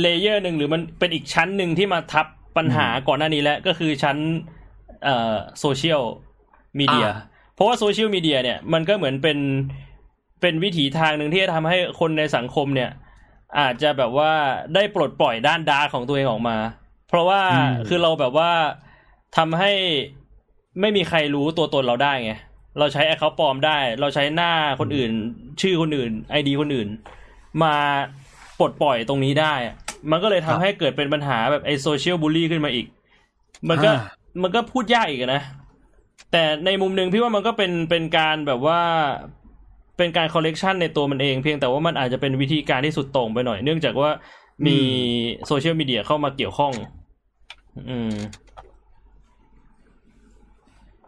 [0.00, 4.16] layer หนึ่งหรือมันเป็นอีกชั้นหนึ่งที่มาทับปัญหาก่อนหน้านี้แล้วก็คือชั้น
[5.05, 6.02] เอ่อโซเชียล
[6.81, 7.14] มีเดียอ่า
[7.55, 9.39] เพราะว่าโซเชียลมีเดียเนี่ยมันก็เหมือนเป็น
[10.40, 12.90] เป็นวิถีทางหนึ่งที่จะทำให้คนในสังคมเนี่ย
[13.59, 14.32] อาจจะแบบว่า
[14.74, 16.56] ได้ปลดปล่อยด้าน dark ของตัวเองออกมา
[17.09, 18.51] เพราะว่าอืมคือเราแบบว่า
[19.36, 19.72] ทำให้
[20.80, 22.32] ไม่มีใครรู้ตัวตนเราได้ไง
[22.78, 25.10] เราใช้ account ปลอมได้ เราใช้หน้าคนอื่น
[25.60, 26.88] ชื่อคนอื่นไอดีคนอื่น
[27.62, 27.74] มา
[28.59, 29.74] ปลดปล่อยตรงนี้ได้อะ
[30.10, 32.86] มันก็เลยทำให้เกิดเป็นปัญหาแบบไอ social bully ขึ้นมาอีก
[33.68, 34.00] มันก็อ่า
[34.42, 35.42] มันก็พูดยากอีกอะนะ
[36.32, 38.80] แต่ในมุมหนึ่งพี่ว่ามันก็เป็นเป็นการแบบว่า
[39.98, 44.10] เป็นการ correction ในตัวมันเองเพียงแต่ว่ามันอาจจะเป็นวิธีการที่สุดโต่งไปหน่อย เนื่องจากว่า
[44.66, 44.78] มี
[45.46, 46.72] โซเชียลมีเดียเข้ามาเกี่ยวข้อง
[47.88, 48.12] อืม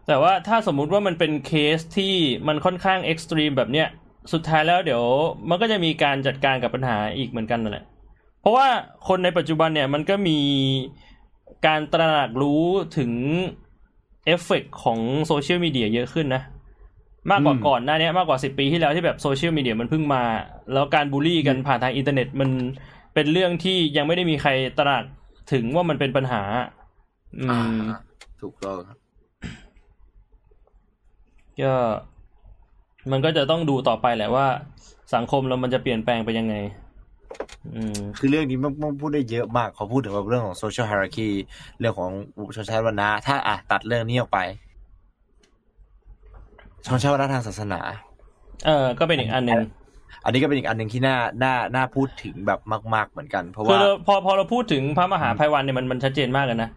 [0.07, 2.13] แต่ว่าถ้าสมมุติว่ามันเป็นเคสที่
[2.47, 3.87] มันค่อนข้าง extreme แบบเนี้ย
[4.33, 5.03] สุดท้ายแล้วเดี๋ยว
[5.49, 7.85] มันก็จะมีการจัดการกับปัญหาอีกเหมือนกันนั่นแหละ
[8.41, 8.67] เพราะว่า
[9.07, 10.39] คนในปัจจุบันเนี่ยมันก็มี
[11.67, 12.63] การตระหนักรู้
[12.97, 13.11] ถึง
[14.25, 16.41] เอฟเฟกต์ของโซเชียลมีเดียเยอะขึ้นนะ
[17.31, 20.23] มากกว่าอืมก่อนหน้านี้มากกว่าสิบปีที่แล้วที่แบบโซเชียลมีเดียมันเพิ่งมา
[20.73, 22.49] แล้วการบูลลี่กันผ่านทางอินเทอร์เน็ตมัน
[23.13, 25.03] เป็นเรื่องที่ยังไม่ได้มีใครตระหนัก
[25.51, 26.41] ถึงว่ามันเป็นปัญหา
[27.41, 27.79] อืม
[28.41, 28.97] ถูกต้องครับ
[31.61, 31.73] ก็
[33.11, 34.47] มันก็จะต้องดูต่อไปแหละว่า
[35.15, 36.55] สังคมเรามันจะเปลี่ยนแปลงไปยังไง
[37.75, 41.29] อืมคือเรื่องนี้มันมันพูดได้เยอะมากเขาพูดถึงแบบเรื่องของ social hierarchy
[41.79, 42.11] เรื่องของ
[42.55, 44.39] ชนชั้นวรรณะถ้าอะตัดเรื่องนี้ออกไป
[46.85, 47.81] ชนชั้นวรรณะทางศาสนา
[48.65, 49.61] เออก็เป็นอีกอันหนึ่ง
[50.23, 52.59] อันนี้ก็เป็นอีกอันหนึ่งที่น่าน่าน่าพูดถึงแบบ
[52.95, 56.69] มาก ๆเหมือนกัน เพราะคือว่าเราพอพอเราพูดถึงพระมหาภัยวันเนี่ยมันมันชัดเจนมากเลยนะ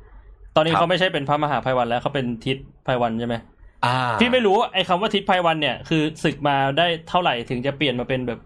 [0.57, 2.57] ตอนนี้ครับเขาไม่ใช่เป็นพระมหาภัยวันแล้วเขาเป็นทิศ
[2.87, 3.58] ภัยวันใช่ไหมอ่า
[4.21, 8.39] พี่ไม่รู้ว่าไอ้คำว่าทิศภัยวันเนี่ยคือศึกมาได้เท่าไหร่ถึงจะเปลี่ยนมาเป็นแบบ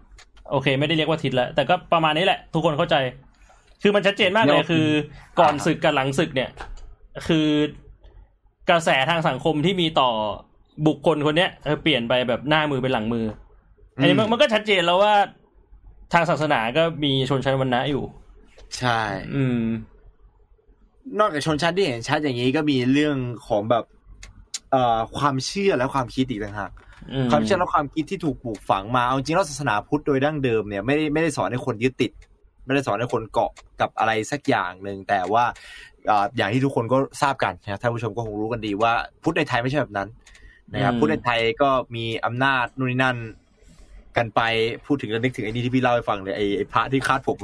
[0.51, 2.95] โอเค ไม่ได้เรียกว่าทิศแล้วแต่ก็ประมาณนี้แหละ ทุกคนเข้าใจ
[3.81, 4.87] คือมันชัดเจนมากเลยคือ
[5.39, 6.49] ก่อนศึกกับหลังศึกเนี่ย
[7.27, 7.47] คือ
[8.69, 10.09] กระแสทางสังคมที่มีต่อ
[10.87, 13.25] บุคคลคนเนี้ยเออเปลี่ยนไปแบบหน้ามือเป็นหลังมือ
[13.95, 15.13] ออันนี้มันมันก็ชัดเจนแล้วว่า
[16.13, 18.03] ทางศาสนาก็มีชนชั้นวรรณะอยู่
[18.77, 18.99] ใช่
[19.35, 19.61] อืม
[21.19, 24.02] นอกจากชนชั้นที่เห็นชัดอย่างนี้ก็มีเรื่องของแบบเอ่อ
[25.17, 26.71] ความเชื่อและความคิดอีกต่างหาก
[27.11, 32.11] อืมความเชื่อและความคิดที่ถูกปลูกฝังมาเอาจริงแล้วศาสนาพุทธโดยดั้งเดิมเนี่ยไม่ได้ไม่ได้สอนให้คนยึดติด
[32.65, 33.51] ไม่ได้สอนให้คนเกาะ
[33.81, 35.43] กับอะไรสักอย่างหนึ่งแต่ว่า
[36.09, 38.93] อ่าอย่างที่ทุกคนก็ทราบกันนะท่านผู้ชมก็คงรู้กันดีว่า
[39.23, 40.07] พุทธในไทยไม่ใช่แบบนั้น
[40.73, 43.17] นะครับอืมพุทธในไทยก็มีอำนาจนู่นนี่นั่น
[44.17, 44.41] กันไป
[44.85, 47.37] พูดถึงแล้วนึกถึงไอ้นี่ที่พี่เล่าให้ฟังเลยไอ้ไอ้พระที่คาดผม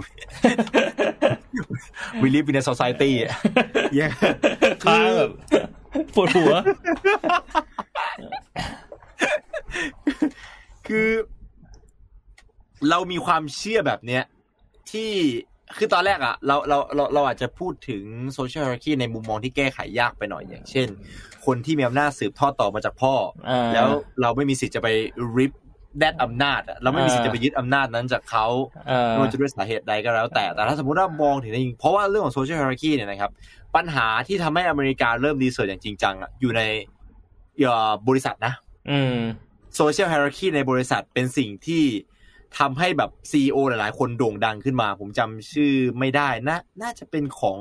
[2.21, 3.13] วิลิฟอิน s ซ c i ตี้
[3.97, 4.11] ยัง
[4.83, 5.31] ค้างแบบ
[6.15, 6.53] ปวดหัว
[10.87, 11.09] คือ
[12.89, 14.23] เรามีความเชื่อแบบเนี้ย
[14.91, 15.11] ที่
[15.77, 18.03] คือตอนแรกอะเราเราเราเราอาจจะพูดถึง
[18.33, 20.87] โซเชียล hierarchy ในมุมมองที่แก้ไขยากไปหน่อยอย่างเช่น
[21.45, 23.13] คนที่มีอำนาจสืบทอดต่อมาจากพ่อ
[23.49, 23.89] อ่าแล้ว
[24.21, 24.87] เราไม่มีสิทธิ์จะไป
[25.37, 25.53] ริบ
[25.97, 28.45] แดดอำนาจอะเราไม่มีสิทธิ์จะไปยึดอำนาจนั้นจากเขา
[28.87, 33.31] เออไม่ว่าจะด้วยสาเหตุใดก็แล้วแต่แต่ถ้าสมมติว่ามองถึงในจริงเพราะว่าเรื่องของโซเชียล hierarchy เนี่ยนะครับ
[33.75, 36.61] ปัญหาที่ทำให้อเมริกาเริ่มรีเสิร์ชอย่างจริงจังอะอยู่ใน
[37.57, 38.53] เอ่อบริษัทนะ
[38.89, 39.17] อืม
[39.75, 41.83] social hierarchy ในบริษัทเป็นสิ่งที่
[42.59, 47.59] ทำให้แบบ CEO หลายๆ คนโด่งดังขึ้นมา ผมจำชื่อไม่ได้นะ น่าจะเป็นของ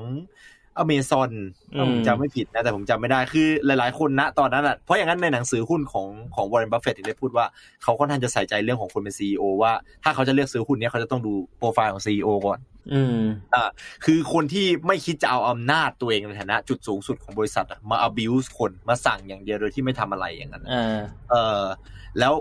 [0.79, 1.31] อเมซอน
[1.77, 7.47] ถ้าผมอืมจำไม่ผิดนะ แต่ผมจำไม่ได้คือหลายๆคนนะตอนนั้นอะเพราะอย่างนั้นในหนังสือหุ้นของของวอร์เรนบัฟเฟตถึงได้พูดว่า
[7.83, 9.73] เขาค่อนข้างจะใส่ใจเรื่องของคนเป็น CEO ว่า
[10.05, 12.59] ถ้าเขาจะเลือกซื้อหุ้นเนี้ยเขาจะต้องดูโปรไฟล์ของ CEO ก่อน
[12.93, 13.21] อืม
[13.55, 13.69] อ่า
[14.05, 20.99] คือคนที่ไม่คิดจะเอาอำนาจตัวเองในฐานะ จุดสูงสุดของบริษัทอะมา abuse คนมาสั่งอย่างเดียวโดยที่ไม่ทำอะไรอย่างนั้นอ่า
[21.31, 21.63] เออ
[22.19, 22.35] แล้ว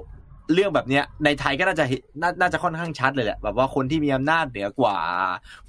[0.53, 4.97] เรื่องแบบเนี้ยในไทยก็น่าจะเห็นนาน่าจะค่อนข้างชัดเลยแหละแบบว่าคนที่มีอำนาจเหนือกว่า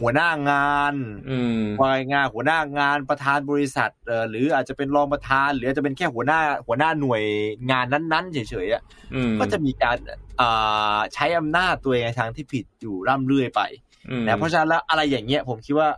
[0.00, 0.94] หัวหน้างาน
[1.30, 7.22] อืมวายงานหัวหน้างานประธานบริษัทเออหรืออาจจะเป็นรองประธานหรืออาจจะเป็นแค่หัวหน้าหัวหน้าหน่วย
[7.70, 8.82] งานนั้นๆเฉยๆอะ
[9.14, 9.96] อืมก็จะมีการ
[10.40, 13.62] อ่าใช้อำนาจตัวเองในทางที่ผิดอยู่ร่ำเรื่อยไป
[14.10, 15.88] อืมนะเพราะฉะนั้นแล้วอะไรอย่างเงี้ยผมคิดว่า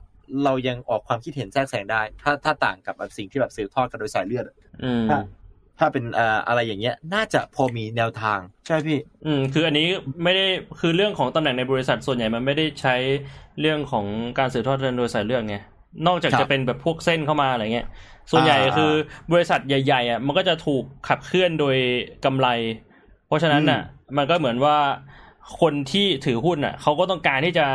[0.44, 5.06] เรายังออกความคิดเห็นแทรกแซงได้ ถ้าถ้าต่างกับแบบสิ่งที่แบบสืบทอดกันโดยสายเลือดอะอืม
[5.80, 9.86] ถ้าถ้าเป็นเอ่ออะไรอย่างเงี้ย น่าจะพอมีแนวทาง ใช่พี่ อืม คืออันนี้
[10.22, 10.46] ไม่ได้
[10.80, 12.94] คือเรื่องของตำแหน่งในบริษัทส่วนใหญ่มันไม่ได้ใช้
[13.60, 14.04] เรื่องของ
[14.38, 15.56] การสืบทอดโดยสายเลือดไง
[16.06, 17.86] นอกจากครับจะเป็นแบบพวกเส้นเข้ามาอะไรเงี้ย
[18.30, 18.92] ส่วนใหญ่อ่าคือ
[19.32, 21.76] บริษัทใหญ่ๆอะมันก็จะถูกขับเคลื่อนโดย
[22.24, 22.48] กำไร
[23.26, 23.80] เพราะฉะนั้นน่ะ
[24.16, 24.76] มันก็เหมือนว่า
[25.60, 27.66] คนที่ถือหุ้นอะเขาก็ต้องการที่จะ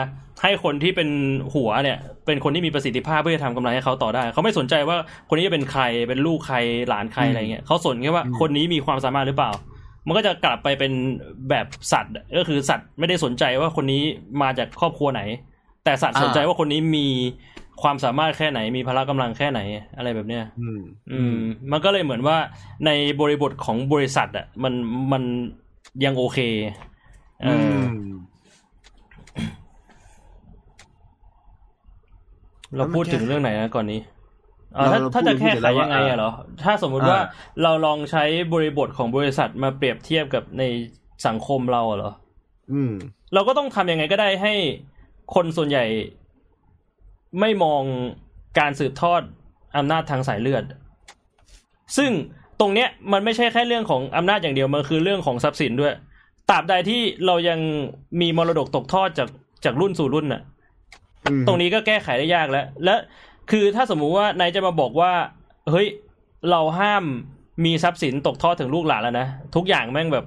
[0.41, 1.09] ให้คนที่เป็น
[1.53, 4.97] หัวเนี่ย เป็นคนที่มีประสิทธิภาพเพื่อจะทำกำไรให้เขาต่อได้ เขาไม่สนใจว่า
[5.29, 6.57] คนนี้จะเป็นใครเป็นลูกใคร
[6.89, 9.51] หลานใครอะไรเงี้ยเขาสนแค่ว่าอืมคนนี้มีความสามารถหรือเปล่า
[10.07, 10.91] มันก็จะกลับไปเป็น
[11.49, 14.01] แบบสัตว์ ก็คือสัตว์ไม่ได้สนใจว่าคนนี้
[14.41, 15.21] มาจากครอบครัวไหน
[15.83, 17.07] แต่สัตว์สนใจว่าคนนี้มี
[17.81, 19.59] ความสามารถแค่ไหนมีพละกำลังแค่ไหน
[19.97, 20.81] อะไรแบบเนี้ยอืม
[21.11, 21.37] อืม
[21.71, 22.37] มันก็เลยเหมือนว่า
[22.85, 24.73] ในบริบทของบริษัทอะมัน
[25.11, 25.23] มัน
[26.05, 26.39] ยังโอเค
[27.43, 27.89] เออืออม
[32.75, 33.99] เราพูดถึงเรื่องไหนนะก่อนนี้
[34.77, 36.31] อ๋อถ้าเราเราถ้าจะพูดแก้พูดไขแล้วว่ายังไงอะเหรอ
[36.63, 37.23] ถ้าสมมุติว่าอ่า
[37.63, 40.63] เราลองใช้บริบทของบริษัทมาเปรียบเทียบกับใน
[41.27, 42.13] สังคมเราอะเหรอ
[42.71, 42.91] อืม
[43.33, 44.53] เราก็ต้องทำยังไงก็ได้ให้
[45.35, 45.85] คนส่วนใหญ่
[47.39, 47.81] ไม่มอง
[48.59, 49.21] การสืบทอด
[49.77, 50.63] อำนาจทางสายเลือด
[51.97, 52.11] ซึ่ง
[52.59, 55.93] ตรงเนี้ยมันไม่ใช่แค่เรื่องของอำนาจอย่างเดียว มันคือเรื่องของทรัพย์สินด้วย
[56.49, 57.59] ตราบใดที่เรายัง
[58.21, 59.29] มีมรดกตกทอดจาก
[59.65, 60.41] จากรุ่นสู่รุ่นน่ะ
[61.25, 62.95] อืมตรงนี้ก็แก้ไขได้ยากแล้ว และ
[63.51, 65.11] คือถ้าสมมุติว่านายจะมาบอกว่า
[65.69, 65.87] เฮ้ย
[66.51, 67.03] เราห้าม
[67.65, 70.25] มีทรัพย์สินตกทอดถึงลูกหลานแล้วนะ ทุกอย่างแม่งแบบ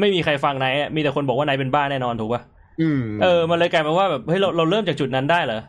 [0.00, 2.42] ไม่มีใครฟังนายอะมีแต่คนบอกว่านายเป็นบ้าแน่นอนถูกปะ
[2.80, 5.60] อืมเออ มันเลยกลายเป็นว่าแบบเฮ้ยเราเราเริ่มจากจุดนั้นได้เหรอ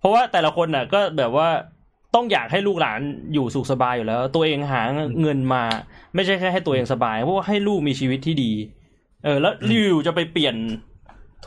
[0.00, 1.48] เพราะว่าแต่ละคนน่ะ ก็แบบว่า
[2.14, 3.00] ต้องอยากให้ลูกหลาน
[3.34, 4.82] อยู่สุขสบายอยู่แล้ว ตัวเองหา
[5.20, 5.62] เงินมา
[6.14, 8.52] ไม่ใช่แค่ให้ตัวเองสบายเพราะว่าให้ลูกมีชีวิตที่ดี
[9.24, 9.52] เออ แล้ว
[9.86, 10.54] อยู่จะไปเปลี่ยน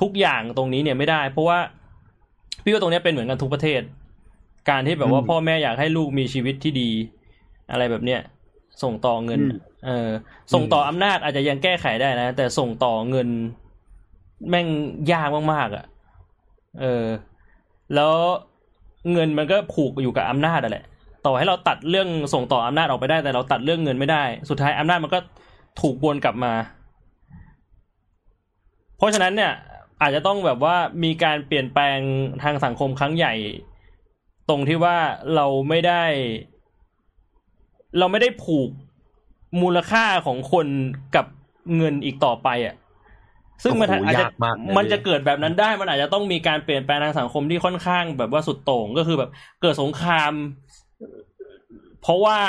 [0.01, 1.59] ทุกอย่างตรงนี้เนี่ยไม่ได้ เพราะว่า
[2.63, 3.81] พี่ว่าตรงเนี้ยเป็นเหมือนกันทุกประเทศ
[4.69, 6.89] การที่แบบว่าพ่อแม่อยากให้ลูกมีชีวิตที่ดี
[7.71, 8.21] อะไรแบบเนี้ย
[8.83, 9.41] ส่งต่อเงิน
[9.85, 10.09] เออ
[10.53, 13.27] ส่งต่ออำนาจอาจจะยังแก้ไขได้นะ แต่ส่งต่อเงิน
[14.49, 14.67] แม่ง
[15.11, 15.85] ยากมากๆอะ
[16.81, 17.05] เออ
[17.95, 18.13] แล้ว
[19.11, 20.85] เงินมันก็ผูกอยู่กับอำนาจอะแหละ
[21.25, 25.19] ต่อให้เราตัดเรื่องส่งต่ออำนาจออกไปได้ แต่เราตัดเรื่องเงินไม่ได้ สุดท้ายอำนาจมันก็
[25.81, 26.53] ถูกวนกลับมา
[28.97, 29.53] เพราะฉะนั้นเนี่ย
[30.01, 31.99] อาจจะต้องแบบว่ามีการเปลี่ยนแปลง
[32.43, 33.33] ทางสังคมครั้งใหญ่
[34.49, 34.97] ตรงที่ว่า
[35.35, 36.03] เราไม่ได้
[37.97, 38.69] เราไม่ได้ผูก
[39.61, 40.67] มูลค่าของคน
[41.15, 41.25] กับ
[41.75, 42.75] เงินอีกต่อไปอะ
[43.63, 49.29] ซึ่งมันโอ้โหอาจจะยากมากเลยมันจะเกิดแบบนั้นได้มันอาจจะต้องมีการเปลี่ยนแปลงทางสังคมที่ค่อนข้างแบบว่าสุดโต่งก็คือแบบ
[49.61, 50.33] เกิดสงคราม
[52.01, 52.39] เพราะว่า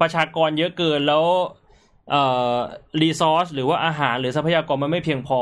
[0.00, 1.24] ประชากรเยอะเกินแล้ว
[2.10, 2.22] เอ่
[2.54, 2.56] อ
[3.00, 5.40] รีซอสหรือว่าอาหารหรือทรัพยากรมันไม่เพียงพอ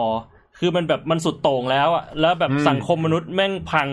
[0.58, 3.88] คือมันแบบมันสุดโต่งแล้วอะแล้วแบบอืมสังคมมนุษย์แม่งพัง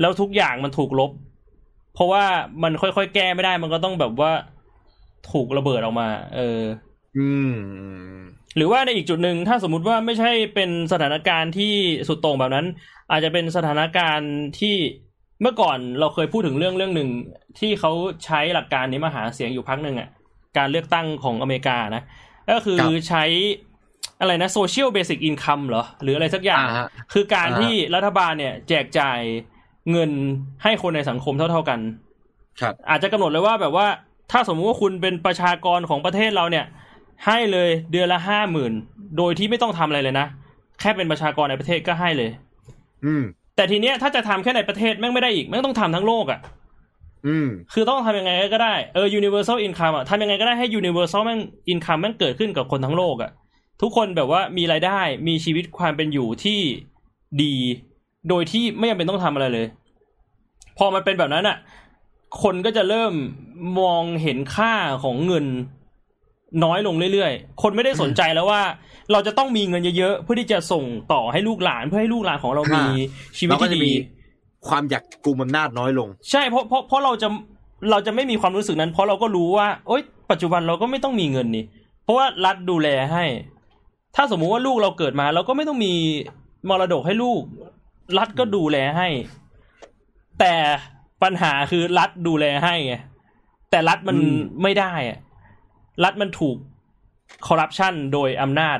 [0.00, 1.10] แล้วทุกอย่างมันถูกลบ
[1.94, 2.24] เพราะว่า
[2.62, 4.32] มันค่อยๆแก้ไม่ได้มันก็ต้องแบบว่า
[5.30, 6.60] ถูกระเบิดออกมา เออ
[7.16, 7.52] อืม
[8.56, 11.74] หรือว่าในอีกจุดหนึ่งถ้าสมมุติว่าไม่ใช่เป็นสถานการณ์ที่
[12.08, 12.66] สุดโต่งแบบนั้น
[13.10, 14.76] อาจจะเป็นสถานการณ์ที่
[15.42, 17.10] เมื่อก่อนเราเคยพูดถึงเรื่องเรื่องหนึ่ง
[17.58, 17.92] ที่เขา
[18.24, 20.08] ใช้หลักการนี้มาหาเสียงอยู่พักหนึ่งอะ
[20.58, 22.02] การเลือกตั้งของอเมริกานะ
[22.50, 23.24] ก็คือครับใช้
[24.20, 29.20] อะไรนะ social basic income เหรอ หรืออะไรสักอย่างอ่าฮะคือการอ่าฮะที่รัฐบาลเนี่ยแจกจ่าย
[29.90, 30.10] เงิน
[30.62, 31.80] ให้คนในสังคมเท่า ๆกัน
[32.60, 33.86] ครับ อาจจะกำหนดเลยว่าแบบว่า
[34.32, 36.64] ถ้าสมมุติว่าคุณเป็นประชากรของประเทศเราเนี่ย
[37.26, 38.72] ให้เลยเดือนละห้าหมื่น
[39.18, 40.26] โดยที่ไม่ต้องทำอะไรเลยนะ
[40.80, 42.30] แค่เป็นประชากรในประเทศก็ให้เลย
[43.04, 43.22] อืม
[43.56, 46.40] แต่ทีเนี้ยถ้าจะทำแค่ในประเทศแม่งไม่ได้อีกแม่งต้องทำทั้งโลกอะ่ะ
[47.26, 51.40] อืม คือต้องทำยังไงก็ได้เออ universal income อะทำยังไงก็ได้ให้ universal แม่ง
[51.72, 53.30] income แม่งเกิดขึ้นกับคนทั้งโลกอะ่ะ
[53.82, 56.60] ทุกคนแบบว่ามีรายได้มีชีวิตความเป็นอยู่ที่
[57.42, 57.54] ดี
[58.28, 59.66] โดยที่ไม่จำเป็นต้องทำอะไรเลย
[60.78, 61.56] พอมันเป็นแบบนั้นอะ
[62.42, 63.12] คนก็จะเริ่ม
[63.80, 65.46] มองเห็นค่าของเงิน
[66.64, 68.62] น้อยลงเรื่อยๆ คนไม่ได้สนใจแล้วว่า
[69.12, 72.84] เราจะต้องมีเงินเยอะๆ เพื่อที่จะส่งต่อให้ลูกหลานเพื่อให้ลูกหลานของเรามี
[73.38, 73.92] ชีวิตเราก็ที่จะดีมี
[74.68, 77.28] ความอยากกุมอำนาจน้อยลง ใช่เพราะเพราะเพราะเราจะ
[77.90, 81.64] เราจะไม่มีความรู้สึกนั้น เพราะเราก็รู้ว่าโอ๊ยปัจจุบันเราก็ไม่ต้องมีเงินนี่
[82.04, 83.24] เพราะว่ารัฐดูแลให้
[84.16, 85.92] ถ้าสมมุติว่าลูกเราเกิดมา เราก็ไม่ต้องมี
[86.68, 87.42] มรดกให้ลูก
[88.18, 89.08] รัฐก็ดูแลให้
[90.40, 90.54] แต่
[91.22, 92.94] ปัญหาคือรัฐดูแลให้ไง
[93.70, 95.18] แต่รัฐมันอืมไม่ได้อะ
[96.04, 96.56] รัฐมันถูก
[97.46, 98.78] คอร์รัปชันโดยอำนาจ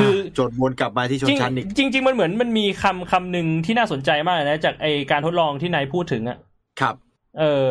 [0.00, 6.38] คือโจทย์วนกลับมาที่ชนชั้นอีกจริงจริงๆมันเหมือนมันมีคำคำหนึ่งที่น่าสนใจมากเลยนะ จากไอการทดลองที่นายพูดถึงอะ
[6.80, 6.94] ครับ
[7.38, 7.66] เออ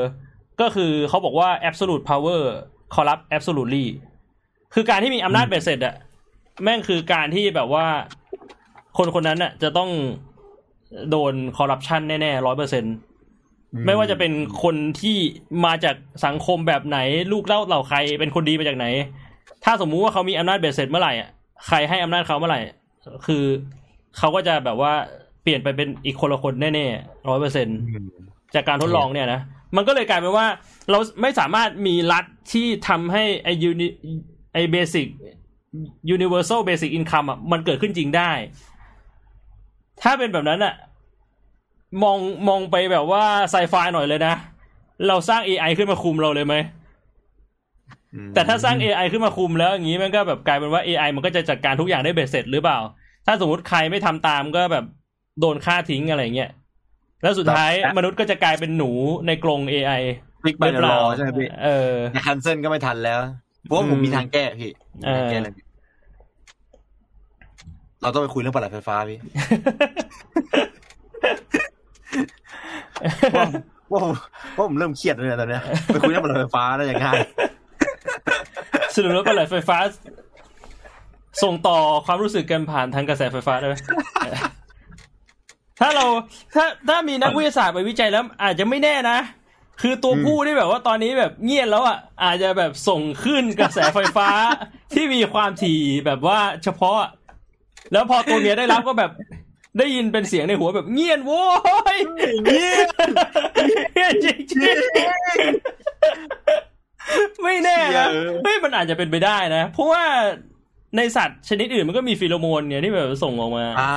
[0.61, 2.41] ก็คือเขาบอกว่า absolute power
[2.95, 3.85] corrupt absolutely
[4.73, 5.95] คือการที่มีอำนาจเบ็ดเสร็จอะ
[6.63, 7.85] แม่งคือการที่แบบว่า
[8.97, 9.89] คนคนนั้นอะจะต้อง
[11.09, 12.83] โดนคอร์รัปชันแน่ๆร้อยเปอร์เซ็น
[13.85, 14.31] ไม่ว่าจะเป็น
[14.63, 15.17] คนที่
[15.65, 15.95] มาจาก
[16.25, 16.97] สังคมแบบไหน
[17.31, 18.85] ลูกเล่าเหล่าใครเป็นคนดีมาจากไหน
[19.63, 21.29] ถ้าสมมุติว่าเขามีอำนาจเบ็ดเสร็จเมื่อไหร่อะ
[21.67, 22.61] ใครให้อำนาจเขาเมื่อไหร่
[23.25, 23.43] คือ
[24.17, 24.93] เขาก็จะแบบว่า
[25.43, 27.67] เปลี่ยนไปเป็นอีกคนละคนแน่ๆร้อยเปอร์เซ็น
[28.55, 29.41] จากการทดลองเนี่ยนะ
[29.75, 30.47] มันก็เลยกลายเป็นว่า
[30.89, 33.87] เราไม่สามารถมีรัฐที่ทำให้ไอยูนิ
[34.53, 35.07] ไอเบสิก
[36.15, 38.31] universal basic income อะมันเกิดขึ้นจริงได้
[40.01, 40.73] ถ้าเป็นแบบนั้นอะ
[42.01, 42.17] มอง
[42.47, 44.33] มองไปแบบว่าไซไฟหน่อยเลยนะ
[45.07, 46.55] เราสร้าง AI ขึ้นมาคุมเราเลยไหม
[48.33, 52.79] แต่ถ้าสร้าง AI ขึ้นมาคุมแล้วอย่างนี้มันก็แบบกลายเป็นว่า AI มันก็จะจัดการทุกอย่างได้เบ็ดเสร็จหรือเปล่า
[53.25, 54.85] ถ้าสมมติใครไม่ทำตามก็แบบ
[55.39, 56.51] โดนฆ่าทิ้งอะไรเงี้ย
[57.21, 58.91] แล้วสุดท้ายมนุษย์ก็จะกลายเป็นหนู
[59.27, 60.01] ในกรง AI
[60.43, 61.93] พลิกไปรอใช่ไหมพี่เออ
[62.27, 63.19] คันเซิลก็ไม่ทันแล้ว
[63.63, 64.71] เพราะว่าผมมีทางแก้พี่
[65.05, 65.65] เออทางแก้เลยพี่
[68.01, 69.19] เราต้องไปคุยเรื่องปลัดไฟฟ้าพี่
[73.91, 74.13] ว่าผม
[74.55, 77.19] ว่าผมเริ่มเครียดเลยนะตอนเนี้ยไปคุยเรื่องปลัดไฟฟ้าได้ย่างง่าย
[78.93, 79.77] สรุปแล้วก็เลยไฟฟ้า
[81.43, 83.75] ส่งต่อความรู้สึกกันผ่านทางกระแสไฟฟ้าได้ไหม
[85.79, 86.05] ถ้าเรา
[86.55, 89.17] ถ้าถ้ามีนักวิทยาศาสตร์ไปวิจัยแล้ว อาจจะไม่แน่นะ
[89.81, 94.29] คือตัวผู้ที่แบบว่าตอนนี้แบบเงียบแล้วอะอาจจะแบบส่งขึ้นกระแสไฟฟ้า
[94.93, 96.99] ที่มีความถี่แบบว่าเฉพาะ
[97.91, 99.11] แล้วพอตัวเมียได้รับก็แบบ
[99.77, 101.43] ได้ยินเป็นเสียงในหัวแบบเงียนโว้
[101.95, 101.97] ย
[102.45, 102.87] เงียน
[103.93, 105.43] เงียนจริงๆ
[107.43, 108.07] ไม่แน่นะ
[108.43, 110.03] เฮ้ยมันอาจจะเป็นไปได้นะ เพราะว่า
[110.97, 113.91] ในสัตว์ชนิดอื่นมันก็มีฟีโรโมนเนี่ยที่แบบส่งออกมา อ่า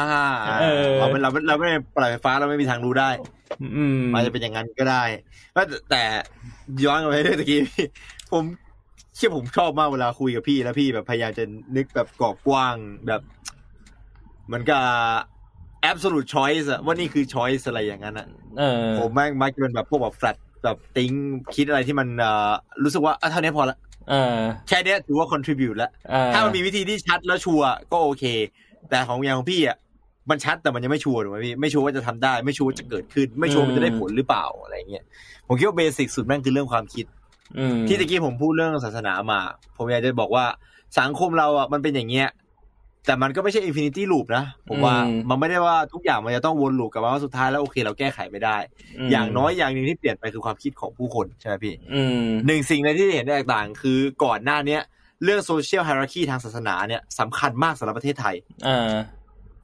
[0.60, 3.10] เออเราไม่เราไม่เราไม่ได้ปลัดไฟฟ้าเราไม่มีทางรู้ได้
[3.76, 5.02] อืมมันจะเป็นอย่างนั้นก็ได้
[5.54, 6.02] แต่แต่
[6.84, 7.86] ย้อนกลับไปเรื่องตะกี้พี่
[8.32, 8.44] ผม
[9.16, 11.44] เชื่อผมชอบมากเวลาคุยกับพี่แล้วพี่แบบพยายามจะ
[11.76, 12.76] นึกแบบกรอบกว้าง
[13.06, 13.20] แบบ
[14.46, 14.82] เหมือนกับ
[15.90, 18.26] absolute choice อะว่านี่คือ choice อะไรอย่างนั้นอะ
[18.58, 21.12] เออผมแม่งมักจะเป็นแบบพวกแบบ flat แบบติ้ง
[21.54, 22.52] คิดอะไรที่มันเอ่อ
[22.84, 23.76] รู้สึกว่าอะเท่านี้พอละ
[24.10, 24.36] เออ
[24.68, 28.24] แค่เนี้ยถือว่า contribute แล้วเออถ้ามันมีวิธีที่ชัดแล้วชัวร์ก็โอเค
[28.90, 29.76] แต่ของอย่างของพี่อะ
[30.30, 35.04] มันชัดแต่มันยังไม่ชัวร์ถูกไหมพี่ไม่ชัวร์ว่าจะทำได้ ไม่ชัวร์ว่าจะเกิดขึ้น ไม่ชัวร์ว่ามันจะได้ผลหรือเปล่าอะไรเงี้ย
[35.46, 37.06] ผมคิดว่า basic สุดแม่งคือเรื่องความคิด
[37.58, 39.40] อืมที่ตะกี้ผมพูดเรื่องศาสนามา
[39.76, 40.44] ผมอยากจะบอกว่า
[40.98, 42.28] สังคมเราอะมันเป็นอย่างเงี้ย
[43.06, 44.96] แต่มันก็ไม่ใช่ infinity loop นะ ผมว่า
[45.28, 48.56] มันไม่ได้ว่าทุกอย่างมันจะต้องวนลูปกลับมาว่าสุดท้ายแล้วโอเค เราแก้ไขไม่ได้
[49.06, 54.82] มอย่างน้อยอย่างหนึ่งที่เปลี่ยนไปคือความคิดของผู้คนใช่ไหมพี่อืมหนึ่งสิ่งเลยที่เห็นแตกต่างคือก่อนหน้าเนี้ย
[55.24, 58.34] เรื่องโซเชียล i ฮ r ร r คีทางศาสนาเนี่ยสำคัญมากสำหรับประเทศไทย
[58.64, 58.92] เออ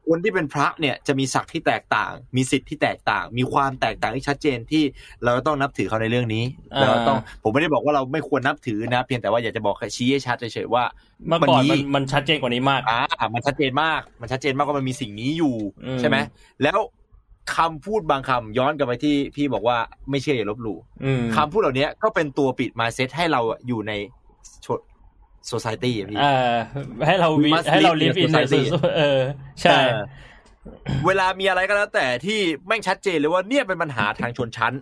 [0.08, 4.82] คนที่เป็นพระเนี่ยจะมีศักดิ์ที่แตกต่าง มีสิทธิ์ที่แตกต่าง มีความแตกต่างที่ชัดเจนที่
[5.24, 10.84] เราต้องนับถือเขาในเรื่องนี้อ่าเราต้องผมไม่ได้บอกว่าเราไม่ควรนับถือนะ เพียงแต่ว่าอยากจะบอกแค่ชี้ให้ชัดเฉยๆว่า
[11.26, 15.54] เมื่อก่อนมันมีมันมันชัดเจนกว่านี้มากอ่ามันชัดเจนมาก มันชัดเจนมากว่ามันมีสิ่งนี้อยู่
[15.86, 16.16] อืมใช่ไหม
[16.62, 16.78] แล้ว
[17.56, 19.76] คำพูดบางคำย้อนกลับไปที่พี่บอกว่า
[20.10, 23.92] ไม่เชื่ออย่าลบหลู่อืมคำพูดเหล่านี้ก็เป็นตัวปิดมาเซตให้เราอยู่ใน
[25.47, 26.55] โซซายตี้อะพี่เออ
[27.06, 29.20] ให้เรา We must ให้เรา live live in in the society society เออ
[29.62, 30.02] ใช่เออ
[31.06, 34.73] เวลามีอะไรก็แล้วแต่ที่แม่งชัดเจนเลยว่าเนี่ยเป็นปัญหาทางชนชั้น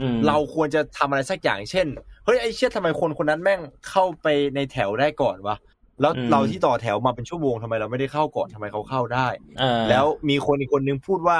[0.00, 1.86] อืมเราควรจะทำอะไรสักอย่างเช่น
[2.24, 3.60] เฮ้ยไอ้เชี่ยทำไมคนคนนั้นแม่ง
[3.90, 5.56] เข้าไปในแถวได้ก่อนวะ
[6.00, 9.28] แล้วเราที่ต่อแถวมาเป็นชั่วโมงทำไมเราไม่ได้เข้าก่อนทำไมเขาเข้าได้
[9.60, 11.38] เออแล้วมีคนอีกคนนึงพูดว่า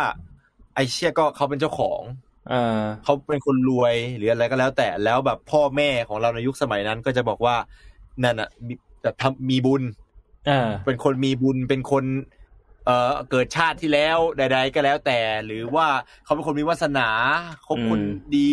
[0.75, 2.01] ไอ้เชี่ยก็เขาเป็นเจ้าของ
[2.51, 7.57] เออเขาเป็นคนรวยหรืออะไรก็แล้วแต่แล้วแบบพ่อแม่ของเราในยุคสมัยนั้นก็จะบอกว่า
[8.25, 9.83] นั่นอะมีแบบทำมีบุญ
[10.47, 12.05] เออเป็นคนมีบุญเป็นคน
[12.87, 15.87] เอ่อเกิดชาติที่แล้วใด ๆ ก็แล้วแต่ หรือว่า
[16.25, 17.09] เขาเป็นคนมีวาสนา
[17.63, 18.51] เขาเป็นคนอืมดี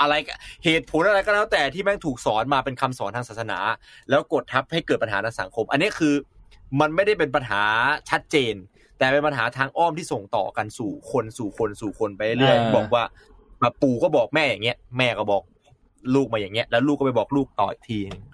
[0.00, 3.58] อะไรก็เหตุผลอะไรก็แล้ว แต่ที่แม่งถูกสอนมาเป็นคำสอนทางศาสนา
[4.10, 6.14] แล้วกดทับให้เกิดปัญหาในสังคม อันนี้คือ
[6.80, 7.62] มันไม่ได้เป็นปัญหา
[8.10, 8.54] ชัดเจน
[8.98, 13.04] แต่เป็นปัญหาทางอ้อมที่ส่งต่อกันสู่คนสู่คนสู่คนไปเรื่อยเออๆบอกว่า
[13.62, 15.42] มาปู่ก็บอกแม่อย่างเงี้ยแม่ก็บอก
[16.14, 18.33] ลูกมาอย่างเงี้ย แล้วลูกก็ไปบอกลูกต่ออีกทีนึงว่า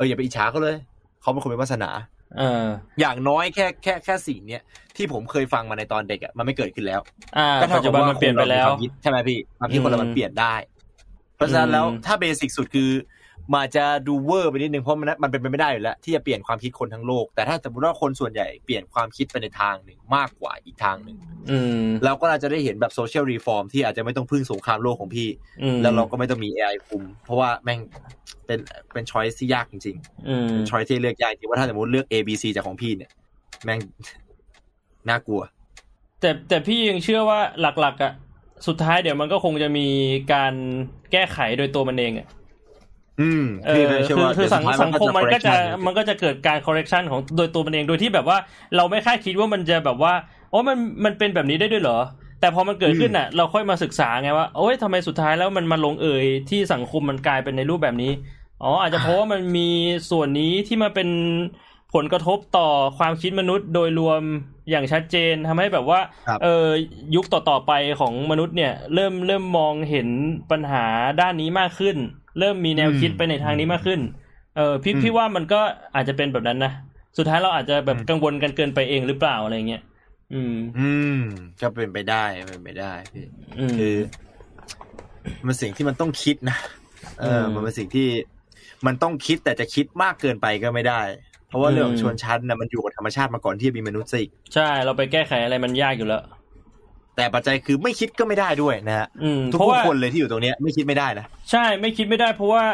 [0.00, 0.76] อออย่าไปอิจฉาเขาเลย
[1.20, 1.90] เขาเป็นคนมีวาสนา
[2.38, 2.66] เออ
[3.00, 4.62] อย่างน้อยแค่แค่แค่สิ่งเนี้ย
[4.96, 7.00] ที่ผมเคยฟังมาในตอนเด็กอะมันไม่เกิดขึ้นแล้ว
[7.38, 10.54] อ่าก็เท่าปัจจุบันว่ามันเปลี่ยนไปแล้วครามีความคิดใช่ไหมพี่ความคิดคนเราอืมมันเปลี่ยนได้
[11.36, 12.90] เพราะฉะนั้นแล้วอืมถ้า basic สุดคือ
[13.54, 21.16] มันจะดูเวอร์ไปนิดนึงเพราะมันมันเป็นไปไม่ได้อยู่แล้วที่จะเปลี่ยนความคิดคนทั้งโลก แต่ถ้าสมมติว่าคนส่วนใหญ่เปลี่ยนความคิดไปในทางหนึ่งมากกว่าอีกทางหนึ่ง
[21.50, 25.28] อืมเราก็อาจจะได้เห็นแบบ social reform ที่อาจจะไม่ต้องพึ่งสงครามโลกของพี่
[25.62, 27.78] อืมแล้วเราก็ไม่ต้องมี AI คุม เพราะว่าแม่ง
[28.46, 28.58] เป็น
[28.92, 29.96] เป็นช้อยที่ยากจริง
[30.28, 33.10] อืมๆช้อยที่เลือกยากจริงว่าถ้าสมมติเลือก A B C จากของพี่เนี่ย
[33.64, 33.78] แม่ง
[35.08, 35.42] น่ากลัว
[36.20, 38.12] แต่แต่พี่ยังเชื่อว่าหลักๆอะ
[38.66, 39.86] สุดท้ายเดี๋ยวมันก็คงจะมี
[40.32, 40.54] การ
[41.12, 42.28] แก้ไขโดยตัวมันเองอะ
[43.20, 48.38] อืมเอพี่อก็เชื่อคือว่าคือสังเดี๋ยวสังคมมันก็จะ correction มันก็จะเกิดการ correction ของโดยตัวมันเองโดยที่แบบว่า
[48.76, 50.12] เราไม่คาดคิดว่ามันจะแบบว่า
[50.52, 51.98] อ๋อมันมันเป็นแบบนี้ได้ด้วยเหรอ
[52.40, 58.12] แต่พอมันเกิดขึ้นอะ เราค่อยมาศึกษาไงว่าโอ้ยทำไมสุดท้ายแล้วมันมาลงเอยที่สังคมมันกลายเป็นในรูปแบบนี้
[58.62, 59.68] อ๋ออาจจะเพราะว่ามันมี
[60.10, 61.08] ส่วนนี้ที่มาเป็น
[61.94, 62.68] ผลกระทบต่อ
[62.98, 64.22] ความคิดมนุษย์โดยรวม
[64.70, 66.66] อย่างชัดเจนทำให้แบบว่าครับเออ
[67.14, 70.08] ยุคต่อๆไปของมนุษย์เนี่ย เริ่มเริ่มมองเห็น
[70.50, 70.84] ปัญหา
[71.20, 71.96] ด้านนี้มากขึ้น
[72.38, 74.00] เริ่มมีแนวคิดไปในทางนี้มากขึ้น
[74.56, 75.60] เออพี่อืมพี่ว่ามันก็
[75.94, 76.72] อาจจะเป็นแบบนั้นนะ
[77.16, 79.82] สุดท้ายเราอาจจะแบบอืมกังวลกันเกินไปเองหรือเปล่าอะไรเงี้ย
[80.32, 81.20] อืม อืม
[81.60, 83.24] ก็เป็นไปได้เป็นไปได้พี่
[83.58, 83.96] อืมคือ
[85.46, 86.56] มันสิ่งที่มันต้องคิดนะ
[87.20, 88.08] เอออืมมันเป็นสิ่งที่
[88.86, 91.00] มันต้องคิดแต่จะคิดมากเกินไปก็ไม่ได้
[91.50, 96.22] เพราะว่าอืมเรื่องของชนชั้นนะมันอยู่กับธรรมชาติมาก่อนที่จะมีมนุษย์ซะอีกใช่เราไปแก้ไขอะไรมันยากอยู่แล้ว
[97.16, 102.64] แต่ปัจจัยคือไม่คิดก็ไม่ได้ด้วยนะฮะอืมทุกเพราะว่าคนเลยที่อยู่ตรงเนี้ยไม่คิดไม่ได้นะใช่ไม่คิดไม่ได้เพราะว่า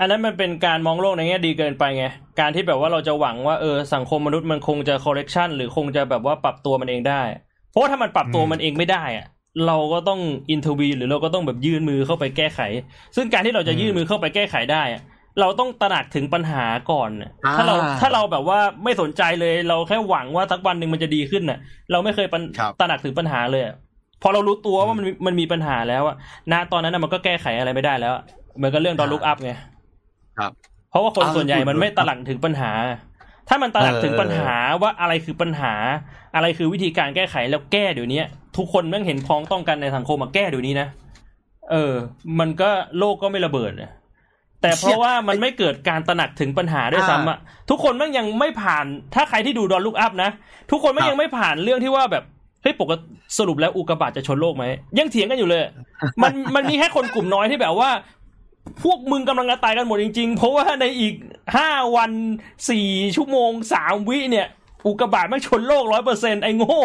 [0.00, 2.06] อันนั้นมันเป็นการมองโลกในแง่ดีเกินไปไง
[2.40, 7.22] การที่แบบว่าเราจะหวังว่าเออสังคมมนุษย์มันคงจะคอ r เร t ชันหรือคงจะแบบว่าปรับตัวมันเองได้
[7.70, 9.26] เพราะว่าถ้ามันปรับตัวอืมมันเองไม่ได้อะ
[9.66, 10.20] เราก็ต้อง
[10.50, 12.60] อินเทอร์วีหรือเราก็ต้องแบบยื่นมือเข้าไปแก้ไข
[13.16, 15.02] ซึ่งการที่เราจะยื่นมือเข้าไปแก้ไขได้อะ
[15.40, 21.58] เราต้องตระหนักถึงปัญหาก่อนน่ะถ้าเราถ้าเราแบบว่าไม่สนใจเลย เราแค่หวังว่าสักวันหนึ่งมันจะดีขึ้นน่ะ
[21.90, 23.74] เราไม่เคยปัญครับตระหนักถึงปัญหาเลยอะ
[24.22, 26.16] พอเรารู้ตัวว่ามันมีมันมีปัญหาแล้วอะ
[26.52, 28.22] ณตอนนั้นน่ะมันก็แก้ไขอะไรไม่ได้แล้วอะ
[28.56, 29.52] เหมือนกับเรื่องดอนลุกอัพไง
[30.38, 30.52] ครับ
[30.90, 32.70] เพราะว่าคนเอาส่วนใหญ่พูดมันไม่พูดตระหนักถึงปัญหา
[33.48, 35.72] ถ้ามันตระหนักเออถึงปัญหาว่าอะไรคือปัญหา
[36.34, 38.20] อะไรคือวิธีการแก้ไขแล้วแก้เดี๋ยวนี้
[38.56, 40.88] ทุกคนแม่งเห็นพ้องต้องกันในสังคมมาแก้เดี๋ยวนี้นะ
[41.70, 41.92] เออ
[42.40, 43.92] มันก็โลกก็ไม่ระเบิดนะ
[44.62, 47.38] แต่เพราะว่ามันไม่เกิดการตระหนักถึงปัญหาด้วยซ้ำอะ
[47.70, 48.84] ทุกคนแม่งยังไม่ผ่าน
[49.14, 50.30] ถ้าใครที่ดูดอนลุกอัพนะ
[50.70, 52.24] ทุกคนแม่งยังไม่ผ่านเรื่องที่ว่าแบบ
[52.62, 53.04] เฮ้ยปกติ
[53.38, 54.64] สรุปแล้วอุกกาบาตจะชนโลกไหม
[54.98, 55.62] ยังเถียงกันอยู่เลย
[56.22, 57.90] มันมันมีแค่คนกลุ่มน้อยที่แบบว่า
[58.82, 61.14] พวกมึงกำลังจะตายกันหมดจริง ๆ เพราะว่าในอีก
[61.56, 62.10] ห้าวัน
[62.70, 64.46] สี่ชั่วโมงสามวิเนี่ย
[64.86, 66.80] อุกกาบาตไม่งชนโลกร้อยเปอร์เซ็นไอ้โง่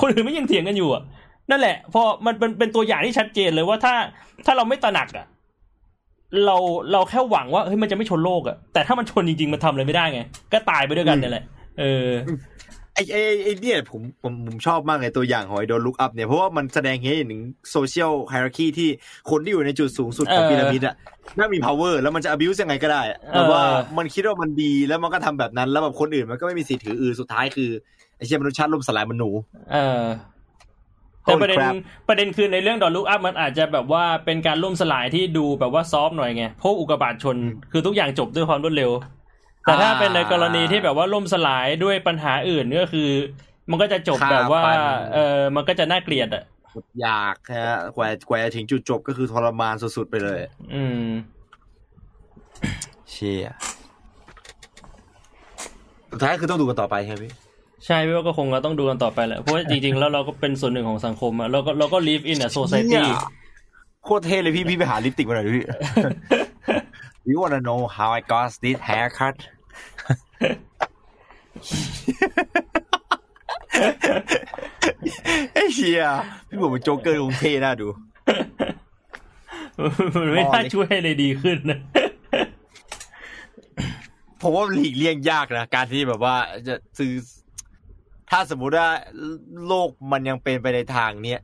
[0.00, 1.02] คนอื่นไม่ยังเถียงกันอยู่อะ
[1.50, 3.94] นั่นแหละพอมันเป็นเป็นตัวอย่างที่ชัดเจนเลยว่าถ้า
[4.46, 5.26] ถ้าเราไม่ตระหนักอะ
[6.46, 6.56] เรา
[6.92, 10.20] เราแค่หวังว่าเฮ้ยมันจะไม่ชนโลกอะแต่ถ้ามันชนจริง ๆ มันทำอะไรไม่ได้ไง
[10.52, 11.44] ก็ตายไปด้วยกันเนี่ยแหละ
[11.78, 12.08] เออ
[12.94, 18.88] ไอ้ไอ้ไอ้เนี่ยผมผมผมชอบมากเลยตัวอย่างของไอ้โดนลุกอัพเนี่ยเพราะว่ามันแสดงให้เห็นถึงโซเชียลไฮรักีที่
[19.30, 20.94] คนที่อยู่ในจุดสูงสุดของเออพีระมิดอะ
[21.38, 23.62] น่ามี power แล้วมันจะ abuse ยังไงก็ได้อะเออแบบว่า
[23.98, 27.70] มันคิดว่ามันดีแล้วมันก็ทำแบบนั้น แล้วแบบคนอื่นมันก็ไม่มีสิทธิ์ถืออือสุดท้ายคือ
[28.16, 29.30] ไอ้เชี่ยมนุษย์ชาติล่มสลายมันหนู
[29.72, 30.02] เออ
[31.30, 31.74] แต่ Holy ประเด็น crap
[32.08, 37.36] ประเด็นคือในเรื่องดอนลุกอัพมันอาจจะแบบว่าเป็นการล่มสลายที่ดูแบบว่าซอฟต์หน่อยไงเพราะอุกกาบาตชน
[37.72, 38.90] คือทุกอย่างจบด้วยความรวดเร็ว
[39.62, 43.08] แต่ถ้าอ่าเป็นในกรณีที่แบบว่าล่มสลายด้วยปัญหาอื่นก็คือ
[43.70, 44.76] มันก็จะจบฆ่าแบบว่าฟัน
[45.14, 46.44] เออมันก็จะน่าเกลียดอะ
[46.74, 50.40] อดอยากนะฮะกว่ากว่าจะถึงจุดจบก็คือทรมานสุดๆไปเลย
[50.74, 51.06] อืม
[53.10, 53.52] เชี่ย
[56.12, 57.32] สุดท้ายคือต้องดูกันต่อไปใช่ไหมพี่
[57.86, 63.20] ใช่พี่ว่าก็คงเราต้องดูกันต่อไปแหละเพราะว่าจริงๆแล้วเราก็เป็นส่วนหนึ่งของสังคมอะเราก็เราก็ live in a society เนี่ย
[64.04, 65.64] โคตรเท่เลยพี่พี่ไปหาลิปสติกมาหน่อยดิพี่
[67.28, 69.36] You wanna know how I got this haircut
[75.54, 76.02] ไอ้เหี้ย
[76.48, 77.86] พี่บอกเป็นโจ๊กเกอร์คงเท่น่าดู
[80.16, 81.78] มันไม่อ๋อน่านี่ช่วยให้เลยดีขึ้นนะ
[84.40, 86.34] ผมว่าหลีกเลี่ยงยากนะ การที่แบบว่า
[86.68, 87.12] จะซื้อ
[88.30, 88.88] ถ้าสมมุติว่า
[89.66, 91.40] โลกมันยังเป็นไปในทางเนี้ย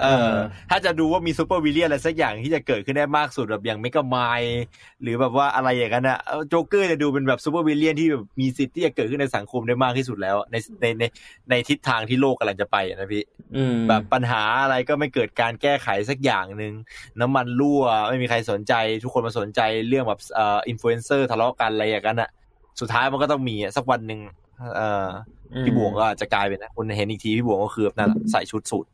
[0.00, 0.34] เออ
[0.70, 4.62] ถ้าจะดูว่ามี supervillain อะไรสักอย่างที่จะเกิดขึ้นได้มากสุดแบบอย่าง Megamind
[5.02, 11.04] หรือแบบว่าอะไรอย่างนั้นอะเออโจ๊กเกอร์จะดูเป็นแบบ supervillain ที่แบบมีสิทธิ์ที่จะเกิดขึ้นในสังคมได้มากที่สุดแล้ว ในในใน
[11.50, 13.22] ในทิศทางที่โลกกำลังจะไปอะนะพี่
[13.56, 16.72] อืมแบบปัญหาอะไรก็ไม่เกิดการแก้ไขสักอย่างหนึ่ง
[17.20, 18.72] น้ำมันรั่วไม่มีใครสนใจ
[19.02, 22.30] ทุกคนมาสนใจเรื่องแบบเอ่ออินฟลูเอนเซอร์ทะเลาะกันอะไรอย่างนั้นอะ
[22.80, 24.20] สุดท้ายมันก็ต้องมีอะสักวันหนึ่ง
[24.76, 25.08] เอ่อ
[25.54, 28.86] อพี่บวงก็อาจจะกลายเป็นนะคนเห็นอีกทีพี่บวงก็คือแบบนั่นแหละใส่ชุดสูท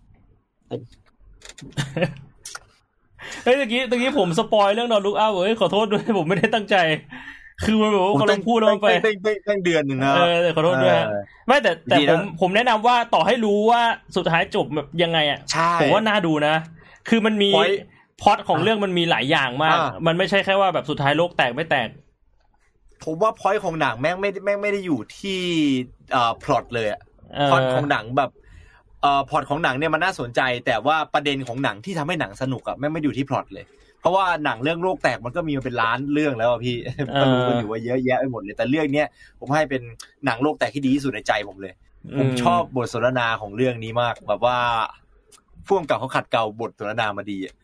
[3.44, 6.76] เฮ้ยตะกี้ตะกี้ผม spoil เรื่อง Don't Look Up อ้าวเฮ้ยขอโทษด้วยผมไม่ได้ตั้งใจ
[7.64, 13.82] คือมันแบบว่าเขาลงพูดแล้วมันไปตั้งตั้งตั้งเดือนหนึ่งนะเออแต่ขอโทษด้วยฮะเออไม่แต่แต่ดีนะผมผมแนะนำว่าต่อให้รู้ว่า
[14.16, 16.55] สุดท้ายจบแบบยังไงอะใช่ผมว่าน่าดูนะ
[17.09, 17.76] คือมันมี Point
[18.22, 21.88] พล็อตของเรื่องมันมีหลายอย่างมากอ่ามันไม่ใช่แค่ว่าแบบสุดท้ายโลกแตกไม่แตก
[23.05, 25.40] ผมว่า point ของหนังแม่งไม่ได้แม่งไม่ได้อยู่ที่
[26.12, 27.01] เอ่อพล็อตเลยอะ
[27.35, 28.31] เออพล็อตของหนังแบบ
[29.02, 33.64] เอ่อพล็อตของหนังเนี่ยมันน่าสนใจ แต่ว่าประเด็นของหนังที่ทำให้หนังสนุกอะแม่งไม่ได้อยู่ที่พล็อตเลย
[34.01, 36.77] เพราะว่าหนังเรื่องโลกแตกมันก็มีมาเป็นล้านเรื่องแล้วอะพี่
[37.20, 39.06] ก็รู้กันอยู่ว่าเยอะแยะไปหมดเลย แต่เรื่องเนี้ย
[39.40, 39.82] ผมให้เป็น
[40.24, 41.74] หนังโลกแตกที่ดีที่สุดในใจผมเลย
[42.18, 44.59] ผมชอบบทสนทนาของเรื่องนี้มาก แบบว่า
[45.66, 47.55] พ่วงกับเขาขัดเกลาบทสนทนามาดีอะ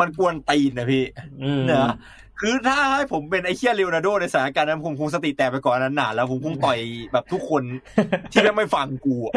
[0.00, 1.04] มันกวนตีนนะพี่
[1.42, 1.94] อืมเนอะ
[2.40, 6.78] คือถ้าให้ผมเป็นไอ้เคียเลโอนาร์โดในสถานการณ์นั้นผมคงสติแตกไปก่อนนั้นนานแล้วผมคงต่อย
[7.12, 7.62] แบบทุกคน
[8.32, 9.34] ที่ไม่ฟังกูอะ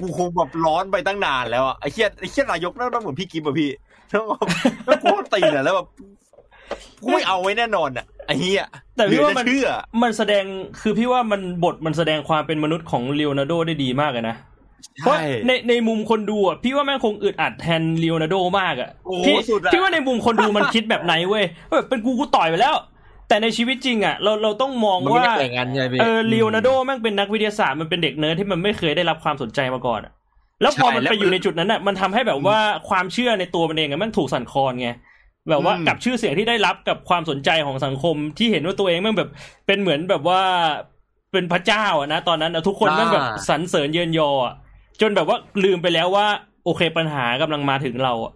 [0.00, 3.70] กูคงแบบร้อนไปตั้งนานแล้วอะไอ้เคียไอ้เคียนายกนั่นมันเหมือนพี่กิฟต์อะพี่
[4.10, 4.46] แล้วแบบ
[4.86, 5.86] แล้วกูก็ตีนแล้วแบบ
[7.02, 8.64] กูไม่เอาไว้แน่นอนอะไอ้เหี้ย
[8.96, 9.70] แต่พี่ว่ามันเหลือจะเชื่อ
[10.02, 10.44] มันแสดง
[10.80, 14.36] คือพี่ว่ามันบทมันแสดงความเป็นมนุษย์ของเลโอนาร์โดได้ดีมากเลยนะ
[15.02, 22.74] เพราะใช่ในในมุมคนดูอะพี่ว่าแม่งคงอึดอัดแทนเลโอนาร์โดมากอะโอ้โหพี่สุดอะพี่ว่าในมุมคนดูมันคิดแบบไหนเว้ยว่าแบบเป็นกูกูต่อยไปแล้ว
[23.28, 30.12] แต่ในชีวิตจริงอะเราเราต้องมองมันไม่ว่าได้แต่งงานไงพี่เออเลโอนาร์โดแม่งเป็นนักวิทยาศาสตร์มันเป็นเด็กเนิร์ดที่มันไม่เคยได้รับความสนใจมาก่อนอะ
[30.62, 34.88] แล้วพอใช่มันแล้วไปอยู่ในจุดนั้นอะมันทำให้แบบว่าความเชื่อในตัวมันเองอะมันถูกสั่นคลอนไง
[35.50, 39.30] แบบว่าอืมกับชื่อเสียงที่ได้รับกับความสนใจของสังคมที่เห็นว่าตัวเองแม่งแบบ
[39.66, 40.40] เป็นเหมือนแบบว่า
[41.32, 44.54] เป็นพระเจ้าอะนะตอนนั้นอะทุกคนแม่งแบบสรรเสริญเยินยออะ
[45.00, 46.26] จนแบบว่าลืมไปแล้วว่า
[46.64, 48.32] โอเคปัญหากำลังมาถึงเราอะ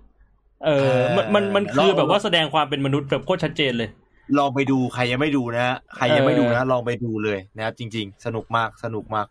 [0.65, 3.91] เออ มันมันมันคือแบบว่าแสดงความเป็นมนุษย์แบบโคตรชัดเจนเลย
[4.39, 9.27] ลองไปดูใครยังไม่ดูนะฮะใครยังไม่ดูเอนะอลองไปดูเลยนะครับ จริง ๆ สนุกมากสนุกมาก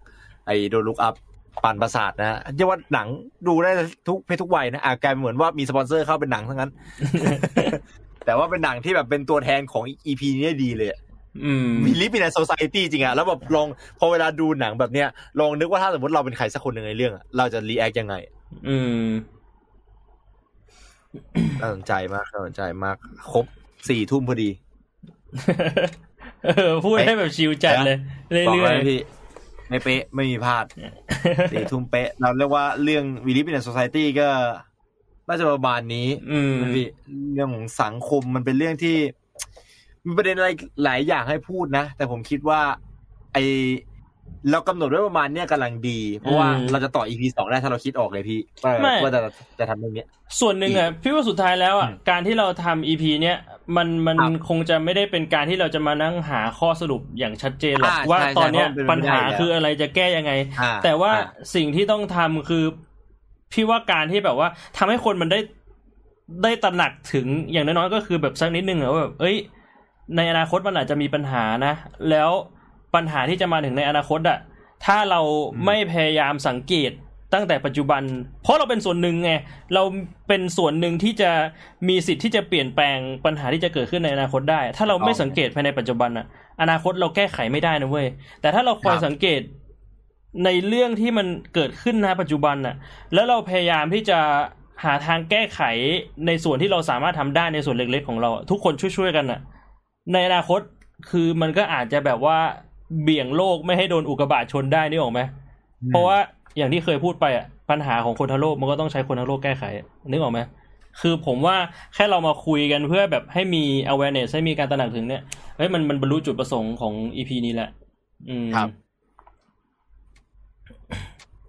[0.47, 1.15] ไอ้ Don't Look Up
[1.63, 3.07] ปั่นประสาทนะฮะเรียกว่าหนัง
[3.47, 3.71] ดูได้
[4.07, 6.71] ทุกเพศทุกวัยนะอ่ากลายเหมือนว่ามีสปอนเซอร์เข้าเป็นหนังทั้งนั้น
[8.25, 11.04] แต่ว่าเป็นหนังที่แบบเป็นตัวแทนของ EP นี้ได้ดีเลยอะอื
[11.65, 13.67] มมีลิฟในโซซ i ตี้จริงอะแล้วแบบลอง
[13.99, 15.07] พอเวลาดูหนังแบบเนี้ย
[15.39, 18.15] ลองนึกว่าถ้าสมมติเราเป็นใครสักคนหนึ่งในเรื่องอะเราจะ react ยังไง
[18.67, 19.05] อืม
[21.61, 22.95] น่าสนใจมากน่าสนใจมาก
[23.31, 23.45] ครบ
[23.89, 24.49] สี่ทุ่มพอดี
[26.45, 27.97] เออพูดให้แบบชิวจัดเลย
[28.31, 28.99] เรื่บอกอเลยยพี่
[29.69, 34.27] ไม่เป๊ะไม่มีพลาดๆสี่ทุ่มเป๊ะ เราเรียกว่าเรื่องวิลิปินโซซ i ตี้ก็
[35.27, 36.87] น่าจะประมาณนี้ อืมนะพี่
[37.33, 38.97] เรื่องของสังคมมันเป็นเรื่องที่
[40.05, 40.49] มีประเด็นอะไร
[40.83, 42.59] หลายอย่างให้พูดนะ แต่ผมคิดว่า
[43.33, 43.37] ไอ
[44.51, 49.21] เรากำหนดไว้ประมาณเนี้ยกำลังดี เพราะว่าอืมเราจะต่อ EP สองได้ถ้าเราคิดออกเลยพี่ว่าไม่ว่าจะ
[49.59, 50.07] จะทำเรื่องเนี้ย
[50.39, 53.37] ส่วนหนึ่งอะพี่ว่าสุดท้ายแล้วอะอืมการที่เราทำอีพีเนี้ย
[53.77, 61.21] มันมันครับคงจะไม่ได้เป็นการที่เราจะมานั่งหาข้อสรุปอย่างชัดเจนหรอกอ่าว่าใช่ตอนเนี้ยใช่เพราะมันเป็นปัญหาไม่ได้แล้วคืออะไรจะแก้ยังไงอ่าแต่ว่าอ่
[61.55, 62.63] สิ่งที่ต้องทำคือ
[63.53, 65.39] พี่ว่าการที่แบบว่าทำให้คนมันได้
[66.43, 69.35] ได้ตระหนักถึงอย่างน้อยๆก็คือแบบสักนิดนึงอะว่าแบบเอ้ย
[70.15, 71.73] ในอนาคตมันอาจจะมีปัญหานะ
[72.09, 72.29] แล้ว
[72.95, 74.37] ปัญหาที่จะมาถึงในอนาคตอะ
[74.85, 75.21] ถ้าเรา
[75.65, 76.91] ไม่พยายามสังเกต
[77.33, 78.03] ตั้งแต่ปัจจุบัน
[78.43, 79.31] เพราะเราเป็นส่วนหนึ่งไง
[79.73, 79.83] เรา
[80.27, 81.31] เป็นส่วนหนึ่งที่จะ
[81.87, 86.25] มีสิทธิ์ที่จะเปลี่ยนแปลงปัญหาที่จะเกิดขึ้นในอนาคตได้ ถ้าเราไม่สังเกตภายในปัจจุบันอะ
[86.61, 88.07] อนาคตเราแก้ไขไม่ได้นะเว้ย
[88.41, 89.41] แต่ถ้าเราคอยสังเกต
[90.45, 92.75] ในเรื่องที่มันเกิดขึ้นณปัจจุบันน่ะ
[93.13, 94.19] แล้วเราพยายามที่จะ
[94.83, 95.61] หาทางแก้ไข
[96.27, 99.39] ในส่วนที่เราสามารถทำได้ในส่วนเล็กๆของเรา ทุกคนช่วยๆกันน่ะ
[100.13, 100.61] ในอนาคต
[101.09, 102.37] คือมันก็อาจจะแบบว่า
[103.03, 105.21] เบี่ยงโลกไม่ให้โดนอุกกาบาตชนได้นี่ออกไหม
[105.89, 106.17] เพราะว่า
[106.57, 109.63] อย่างที่เคยพูดไปอะปัญหาของคนทั้งโลกมันก็ต้องใช้คนทั้งโลกแก้ไข
[110.09, 110.39] นึกออกไหม
[111.01, 111.55] คือผมว่า
[111.93, 113.63] แค่เรามาคุยกันเพื่อแบบให้มี
[113.93, 115.21] awareness ให้มีการตระหนักถึงเนี่ย
[115.57, 117.69] เฮ้ยมันมันบรรลุจุดประสงค์ของ EP นี้แหละ
[118.29, 118.69] อืมครับ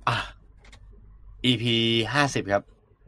[0.08, 0.16] อะ
[1.44, 1.64] EP
[2.14, 2.62] ห้าสิบครับ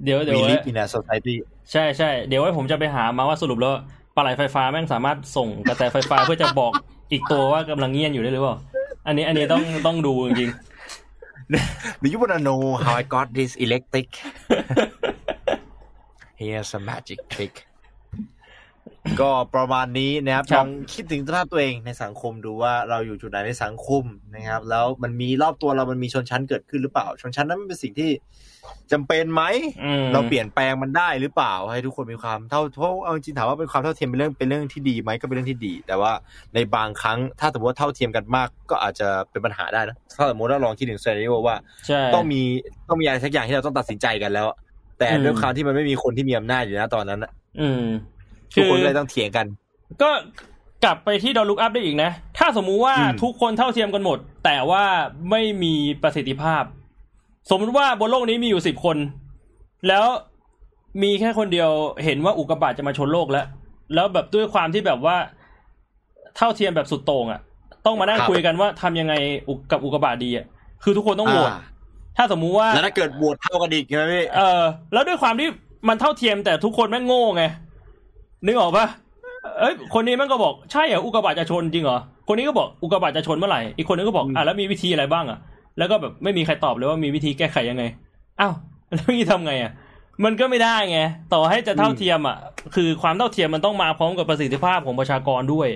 [0.05, 1.39] เดี๋ยวเดี๋ยววิไว้ลิปินโซซ i ตี้
[1.73, 3.75] ใช่ใช่เดี๋ยวไว้ผมจะไปหามาว่าสรุปแล้ว
[4.19, 6.73] ปลาไหลไฟฟ้าแม่งสามารถส่งกระแสไฟฟ้าเพื่อจะบอก
[7.13, 8.57] อีกตัวว่ากำลังเงียนอยู่ได้หรือเปล่า
[9.07, 10.51] อันนี้อันนี้ต้องต้องดูจริง
[12.03, 14.09] Do you wanna know how I got this electric
[16.41, 17.68] Here's a magic trick
[19.21, 24.03] ก็ประมาณนี้นะครับครัลบองคิดถึงสภาพตัวเองในสังคมดูว่าเราอยู่จุดไหนในสังคม
[24.35, 28.11] นะครับ แล้วมันมีรอบตัวเรามันมีชนชั้นเกิดขึ้นหรือเปล่า ชนชั้นนั้นมันเป็นสิ่งที่
[28.93, 36.13] จำเป็นไหมๆอืมเราเปลี่ยนแปลงมันได้หรือเปล่า ให้ทุกคนมีความเท่าเพราะเอาจริงๆถามว่าเป็นความเท่าเทียมเป็นเรื่องเป็นเรื่องที่ดีไหมก็เป็นเรื่องที่ดี แต่ว่า
[36.55, 41.57] ในบางครั้งถ้าสมมติว่าเท่าเทียมกันมาก ก็อาจจะเป็นปัญหาได้นะถ้าสมมติว่าลองคิดถึงซีนาริโอว่า
[41.87, 42.43] ใช่ต้องมี
[42.89, 44.47] ต้องมีอะไรสักอย่างที่เราต้องตัดสินใจกันแล้ว
[44.99, 47.85] แต่อืมด้วยความที่มันไม่มีคนที่มีอำนาจอยู่นะตอนนั้นน่ะ อืม
[48.55, 49.47] ทุกคนคือเลยต้องเถียงกัน
[50.03, 50.11] ก็
[50.85, 54.85] กลับไปที่ดอลลุกอัพได้อีกนะ ถ้าสมมุติว่าอืมทุกคนเท่าเทียมกันหมด แต่ว่า
[55.31, 56.63] ไม่มีประสิทธิภาพ
[57.51, 58.97] สมมติว่าบนโลกนี้มีอยู่สิบคน
[59.89, 60.05] แล้ว
[61.03, 61.71] มีแค่คนเดียว
[62.05, 63.47] เห็นว่าอุกกาบาตจะมาชนโลกแล้ว
[63.95, 65.17] แล้วแบบด้วยความที่แบบว่า
[66.37, 67.41] เท่าเทียมแบบสุดโต่งอะ
[67.87, 69.15] ต้องมานั่งครับคุยกันว่าทำยังไง
[69.49, 70.47] อุกกับอุกกาบาตดีอะ
[70.83, 71.59] คือทุกคนต้องโหวตอ่า
[72.17, 74.63] ถ้าสมมุติว่าแล้วถ้าเกิดโหวตเท่ากันอีกใช่ไหมพี่เออ
[74.93, 75.49] แล้วด้วยความที่
[75.89, 77.45] มันเท่าเทียมแต่ทุกคนแม่งโง่ไง
[78.47, 78.87] นึกออกปะ
[79.59, 81.99] เอ้ยคนนี้แม่งก็บอกใช่เหรออุกกาบาตจะชนจริงเหรอ
[82.29, 85.39] คนนี้ก็บอกอุกกาบาตจะชนเมื่อไหร่อีกคนนึงก็บอกอืมอะแล้วมีวิธีอะไรบ้างอะ
[85.79, 87.85] แล้วก็แบบไม่มีใครตอบเลยว่ามีวิธีแก้ไขยังไง
[88.41, 88.55] อ้าว
[88.95, 89.73] แล้วนี่ทำไงอะ
[90.25, 91.01] มันก็ไม่ได้ไง
[91.35, 92.37] ต่อให้จะเท่าเทียมอะ
[92.75, 95.69] คือความเท่าเทียมมันต้องมาพร้อมกับประสิทธิภาพของประชากรด้วย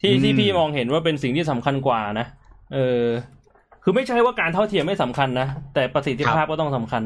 [0.00, 2.26] ที่ที่พี่มองเห็นว่าเป็นสิ่งที่สำคัญกว่านะ
[2.74, 3.04] เออ
[3.82, 7.02] คือไม่ใช่ว่าการเท่าเทียมไม่สำคัญนะแต่ประสิทธิภาพก็ต้องสำคัญ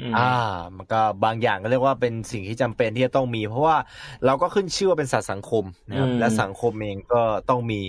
[0.00, 0.32] อืมอ่า
[0.76, 3.76] มันก็บางอย่างก็เรียกว่าเป็นสิ่งที่จำเป็นที่จะต้องมี เพราะว่า
[4.26, 7.80] เราก็ขึ้นชื่อว่าเป็นสัตว์สังคมนะครับอืมและสังคมเองก็ต้องมี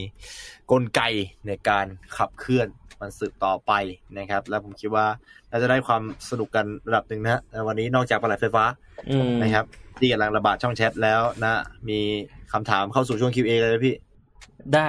[0.72, 1.02] กลไก
[1.48, 1.86] ในการ
[2.18, 2.68] ขับเคลื่อน
[3.02, 3.72] มันสืบต่อไป
[4.18, 5.06] นะครับ และผมคิดว่า
[5.50, 8.64] เราจะได้ความสนุกกันระดับหนึ่งนะฮะในวันนี้นอกจากปลาไหลไฟฟ้า
[9.10, 9.66] อืมนะครับ
[10.00, 11.54] ที่กำลังระบาดช่องแชทแล้วนะ
[11.90, 12.00] มี
[12.54, 13.96] คำถามเข้าสู่ช่วง QA เลยนะพี่
[14.74, 14.88] ได้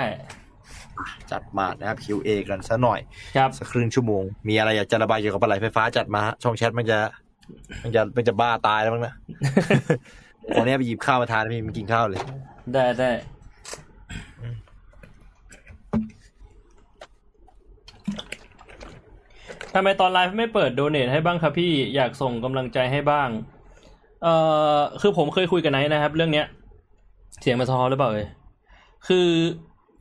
[1.33, 3.01] จัดมานะครับ QA กันซะหน่อย
[3.37, 6.99] ครับสักครึ่งชั่วโมง มีอะไรอยากจะระบายเกี่ยวกับปลาไหลไฟฟ้าจัดมาฮะช่องแชทมันจะ
[7.83, 9.15] มันจะมันจะบ้าตายแล้วมั้งนะ
[10.55, 12.21] ตอนนี้ไปหยิบข้าวมาทานนะพี่มันกินข้าวเลย
[12.73, 13.11] ได้ได้
[19.75, 23.29] ทำไมตอนไลฟ์ไม่เปิด donate ให้บ้างครับพี่อยากส่งกำลังใจให้บ้าง
[24.23, 24.35] เอ่
[24.77, 26.47] อคือผมเคยคุยกับไนท์นะครับ เรื่องเนี้ย
[27.41, 28.27] เสียงมาซอหรือเปล่าเอ่ย
[29.09, 29.29] คือ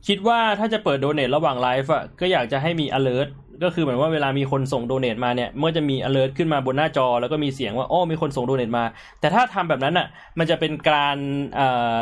[0.06, 3.28] คิดว่าถ้าจะเปิด donate ระหว่างไลฟ์อะก็อยากจะให้มี alert
[3.62, 8.84] ก็คือเหมือนว่าเวลามีคนส่ง donate มาเนี่ยเมันก็จะมี alert ขึ้นมาบนหน้าจอ แล้วก็มีเสียงว่าอ้อมีคนส่ง donate มา
[9.20, 10.06] แต่ถ้าทำแบบนั้นอะ
[10.38, 11.16] มันจะเป็นการ
[11.54, 11.98] เอ่อ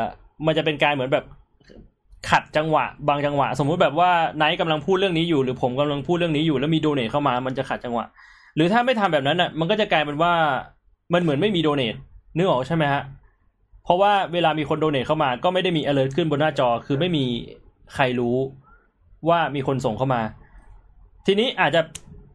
[0.47, 1.25] มันจะเป็นการเหมือนแบบ
[2.31, 8.05] ขัดจังหวะ บางจังหวะ สมมุติแบบว่าไนท์กำลังพูดเรื่องนี้อยู่ หรือผมกำลังพูดเรื่องนี้อยู่แล้วมีโดเนทเข้ามามันจะขัดจังหวะ
[8.57, 10.33] หรือถ้าไม่ทำแบบนั้นอะ มันก็จะกลายเป็นว่า
[11.13, 11.95] มันเหมือนไม่มีโดเนท
[12.37, 13.03] นึกออกใช่ไหมฮะ
[13.85, 17.25] เพราะว่าเวลามีคนโดเนทเข้ามาก็ไม่ได้มี alert ขึ้นบนหน้าจอคือไม่มี
[17.95, 18.37] ใครรู้
[19.29, 20.23] ว่ามีคนส่งเข้ามา
[21.27, 21.81] ทีนี้อาจจะ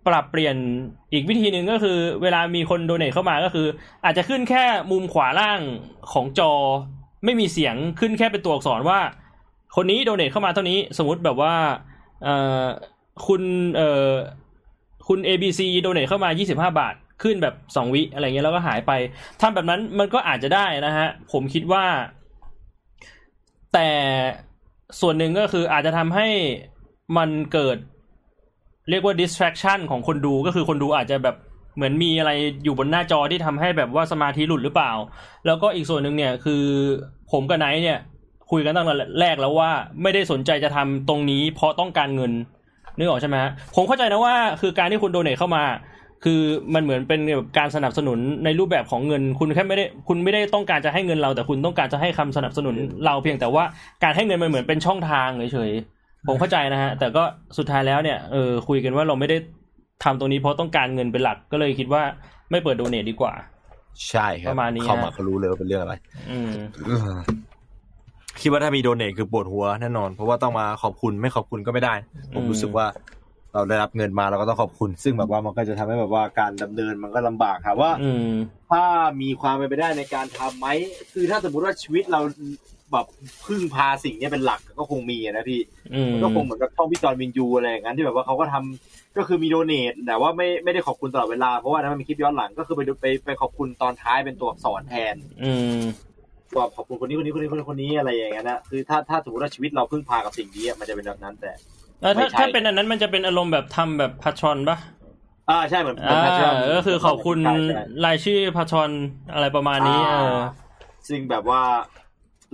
[0.07, 0.55] ปรับเปลี่ยน
[1.13, 3.67] อีกวิธีหนึ่งก็คือ เวลามีคนโดเนทเข้ามาก็คือ
[4.05, 5.61] อาจจะขึ้นแค่มุมขวาล่าง
[6.13, 6.51] ของจอ
[7.25, 8.99] ไม่มีเสียงขึ้นแค่เป็นตัวอักษรว่า
[9.75, 11.53] คนนี้โดเนทเข้ามาเท่านี้สมมติแบบว่า
[12.23, 12.27] เอ
[12.63, 12.65] อ
[13.27, 13.41] คุณ
[13.75, 14.09] เออ
[15.07, 18.91] คุณ ABC โดเนทเข้ามา 25 บาทขึ้นแบบสองวิอะไรเงี้ยแล้วก็หายไป
[19.41, 21.85] ทำแบบนั้นมันก็อาจจะได้นะฮะ ผมคิดว่า
[23.73, 23.89] แต่
[25.01, 26.27] ส่วนหนึ่งก็คืออาจจะทำให้
[27.17, 27.77] มันเกิด
[28.89, 31.35] เรียกว่า distraction ของคนดูก็คือคนดูอาจจะแบบ
[31.75, 32.31] เหมือนมีอะไร
[32.63, 34.91] อยู่บนหน้าจอที่ทำให้แบบว่าสมาธิหลุดหรือเปล่า
[35.45, 36.63] แล้วก็อีกส่วนหนึ่งเนี่ยคือ
[37.31, 37.99] ผมกับไนท์เนี่ย
[38.51, 39.71] คุยกันตั้งแต่แรกแล้วว่า
[40.01, 42.31] ไม่ได้สนใจจะทำตรงนี้เพราะต้องการเงิน
[42.97, 45.63] นึกออกใช่ไหมฮะผมเข้าใจนะว่าคือการที่คุณโดเนทเข้ามา
[46.23, 46.41] คือ
[46.73, 52.75] มันเหมือนเป็นแบบการสนับสนุนในรูปแบบของเงิน คุณแค่ไม่ได้คุณไม่ได้ต้องการจะให้เงินเรา แต่คุณต้องการจะให้คำสนับสนุน
[53.05, 53.63] เราเพียงแต่ว่า
[54.03, 57.23] การให้เงินมันเหมือนเป็นช่องทางเฉยๆผมเข้าใจนะฮะแต่ก็
[57.57, 59.37] สุดท้ายแล้วเนี่ยเออคุยกันว่าเราไม่ได้
[60.03, 62.01] ทำตรงนี้เพราะต้องการเงินเป็นหลักก็เลยคิดว่า
[62.51, 63.33] ไม่เปิดโดเนทดีกว่า
[64.09, 65.93] ใช่ครับประมาณนี้เข้ามาฮะก็รู้เลยว่าเป็นเรื่องอะไร
[66.31, 66.51] อืม
[68.41, 71.93] คิดว่าถ้ามีโดเนทคือปวดหัวแน่นอน เพราะว่าต้องมาขอบคุณไม่ขอบคุณก็ไม่ได้
[72.33, 72.85] ผมอืมรู้สึกว่า
[73.53, 78.33] เราได้รับเงินมาเราก็ต้องขอบคุณ ซึ่งแบบว่ามันก็จะทำให้แบบว่าการดำเนินมันก็ลำบากครับว่าอืม
[78.71, 78.83] ถ้า
[79.21, 80.67] มีความเป็นไปได้ในการทำไหม
[81.13, 82.21] คือถ้าสมมติว่าชีวิตเรา
[82.91, 83.07] แบบ
[83.45, 85.61] พึ่งพาสิ่งเนี้ยเป็นหลักก็คงมีอะนะพี่
[85.93, 95.81] อืมมันก็คงเหมือนกับช่องพี่จอนวินยูอะไรอย่างนั้นที่แบบว่าเขาก็ทำก็คือมีโดเนทแต่ว่าไม่ไม่ได้ขอบคุณตลอดเวลาเพราะว่านั้นมันมีคลิปย้อนหลังก็คือไปดูไปไปขอบคุณตอนท้ายเป็นตัวอักษรแทน อืม
[96.53, 104.77] ตัวขอบคุณคนนี้คนนี้คนนี้คนนี้คนนี้อะไรอย่างเงี้ยนะคือถ้าถ้าสมมติว่าชีวิตเราพึ่งพากับสิ่งนี้อะมันจะเป็นแบบนั้นแต่แล้ว ถ้าไม่ใช่ถ้าเป็นอันนั้นมันจะเป็นอารมณ์แบบทำแบบพัชอนปะ
[105.49, 108.89] อ่าใช่เหมือนเหมือนอ่า Patreon ก็คือขอบคุณใช่ใช่รายชื่อพัชอน
[109.33, 110.37] อะไรประมาณนี้เออ
[111.07, 111.61] ซึ่งแบบว่า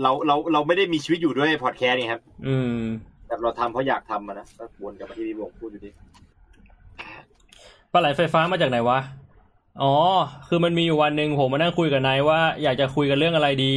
[0.01, 2.77] เราเราเราไม่ได้มีชีวิตอยู่ด้วยพอดแคสต์นี่ครับ อืม
[3.27, 5.89] แบบเราทำเพราะอยากทำอะนะก็วนกลับมาที่พี่บงพูดอยู่ดี
[7.91, 8.99] ปลาไหลไฟฟ้ามาจากไหนวะ
[9.81, 9.93] อ๋อ
[10.47, 13.73] คือมันมีอยู่วันหนึ่งผมมานั่งคุยกับนายว่าอยากจะคุยกันเรื่องอะไรดี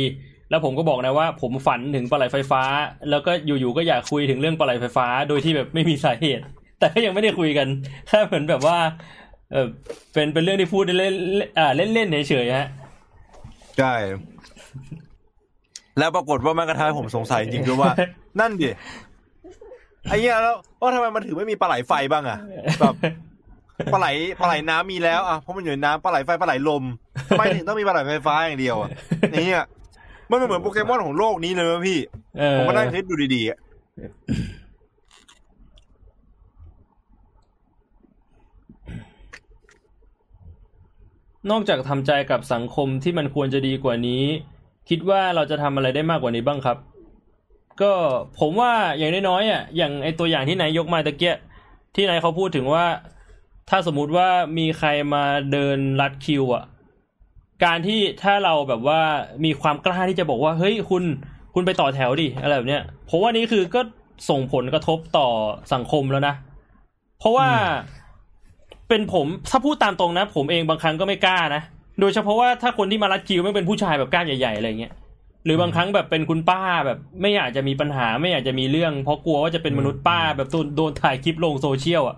[0.51, 2.63] แล้วผมก็บอกนะว่า ผมฝันถึงปลาไหลไฟฟ้า
[3.11, 6.45] แล้วก็อยู่ๆก็อยากคุยถึงเรื่องปลาไหลไฟฟ้า โดยที่แบบไม่มีสาเหตุ
[6.79, 7.67] แต่ก็ยังไม่ได้คุยกัน
[8.09, 8.79] แค่เหมือนแบบว่า
[9.53, 9.67] เออ
[10.13, 11.15] เป็นเป็นเรื่องที่พูดเล่น
[11.59, 12.69] อ่าเล่นๆเฉยๆฮะ
[13.79, 13.95] ใช่
[15.99, 17.93] แล้วปรากฏว่ามันกระทำให้ผมสงสัยจริงๆด้วยว่า
[18.41, 18.71] นั่นดิ
[20.09, 22.39] ไอ้เงี้ยแล้วว่าทำไมมันถึงไม่มีปลาไหลไฟบ้างอะ
[22.81, 22.95] แบบ
[23.93, 24.07] ปลาไหล
[24.41, 26.85] ปลาไหลน้ำมีแล้วอะเพราะมันอยู่ในน้ำปลาไหลไฟปลาไหลลม
[27.29, 28.91] ทำไมถึงต้องมีปลาไหลไฟฟ้าอย่างเดียวอะ
[29.33, 29.65] เนี่ย
[30.31, 31.99] มันเป็นเหมือนโปเกมอนของโลกนี้เลยนะพี่
[32.39, 33.59] เออผมก็นั่งคิดดูดีๆอะ
[41.51, 44.25] นอกจากทำใจกับสังคมที่มันควรจะดีกว่านี้
[44.89, 46.77] คิดว่าเราจะทำอะไรได้มากกว่านี้บ้างครับ
[47.81, 47.93] ก็
[48.41, 51.37] ผมว่าอย่างน้อยๆอะอย่างไอตัวอย่างที่นายยกมาตะเกีย
[51.95, 52.87] ที่นายเขาพูดถึงว่า
[53.69, 54.29] ถ้าสมมุติว่า
[54.59, 56.65] มีใครมาเดินลัดคิว อะ
[57.65, 59.01] การที่ถ้าเราแบบว่า
[59.45, 61.03] มีความกล้าที่จะบอกว่า เฮ้ยคุณ
[61.55, 63.81] คุณไปต่อแถวดิอะไรแบบเนี้ยผมว่านี่คือก็
[64.31, 65.29] ส่งผลกระทบต่อ
[65.73, 66.35] สังคมแล้วนะ
[67.19, 67.49] เพราะว่า
[68.89, 71.63] เป็นผมถ้าพูดตามตรงนะ ผมเองบางครั้งก็ไม่กล้านะ
[72.01, 74.93] โดยเฉพาะว่าถ้าคนที่มารัดคิวไม่เป็นผู้ชายแบบกล้ามใหญ่ๆอะไรเงี้ย
[75.45, 82.17] หรือบางครั้งแบบเป็นคุณป้าแบบไม่อยากจะมีปัญหาไม่อยากจะมีเรื่อง เพราะกลัวว่าจะเป็นมนุษย์ป้าแบบโดนโดนถ่ายคลิปลงโซเชียลอะ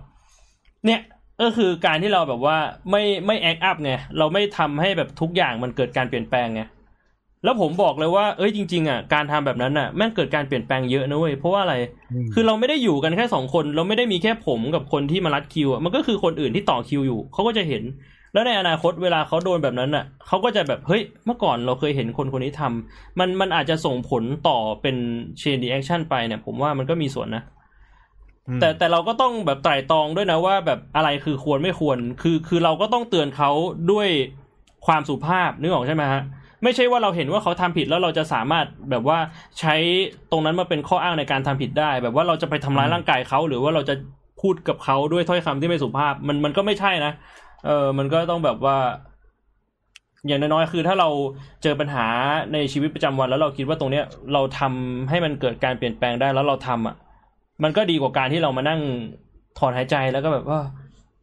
[0.85, 0.99] เนี่ย
[1.41, 2.57] ก็คือการที่เราแบบว่า
[2.91, 6.61] ไม่ไม่ act up ไงเราไม่ทำให้แบบทุกอย่างมันเกิดการเปลี่ยนแปลงไง
[7.43, 11.75] แล้วผมบอกเลยว่าเอ้ยจริง ๆอะการทำแบบนั้นอะแม่งเกิดการเปลี่ยนแปลงเยอะนะเว้ยเพราะว่าอะไร
[12.33, 17.83] คือเราไม่ได้อยู่กันแค่สองคน เราไม่ได้มีแค่ผมกับคนที่มาลัดคิวอะมันก็คือคนอื่นที่ต่อคิวอยู่เขาก็จะเห็น
[18.33, 24.95] แล้วในอนาคตเวลาเขาโดนแบบนั้นอะเขาก็จะแบบเฮ้ยเมื่อก่อนเราเคยเห็นคนคนนี้ทำมันมันอาจจะส่งผลต่อเป็น
[25.39, 27.60] chain reaction ไปเนี่ยผมว่ามันก็มีส่วนนะอืม
[28.59, 33.51] แต่แต่เราก็ต้องแบบไตร่ตรองด้วยนะว่าแบบอะไรคือควรไม่ควร คือคือเราก็ต้องเตือนเขา
[33.91, 34.07] ด้วย
[34.85, 36.21] ความสุภาพนึกออกใช่ไหมฮะ
[36.63, 39.17] ไม่ใช่ว่าเราเห็นว่าเขาทำผิดแล้วเราจะสามารถแบบว่า
[39.59, 39.75] ใช้
[40.31, 43.95] ตรงนั้นมาเป็นข้ออ้างในการทำผิดได้ แบบว่าเราจะไปทำร้ายร่างกายเขาหรือว่าเราจะ
[44.41, 47.11] พูดกับเขาด้วยถ้อยคำที่ไม่สุภาพ มันมันก็ไม่ใช่นะ
[47.65, 48.77] เออมันก็ต้องแบบว่า
[50.27, 51.09] อย่างน้อยๆคือถ้าเรา
[51.63, 52.05] เจอปัญหา
[52.53, 56.95] ในชีวิตประจำวัน แล้วเราคิดว่าตรงเนี้ยเราทำให้มันเกิดการเปลี่ยนแปลงได้แล้วเราทำอะ
[57.63, 58.81] มันก็ดีกว่าการที่เรามานั่ง
[59.57, 60.59] ถอนหายใจแล้วก็แบบว่า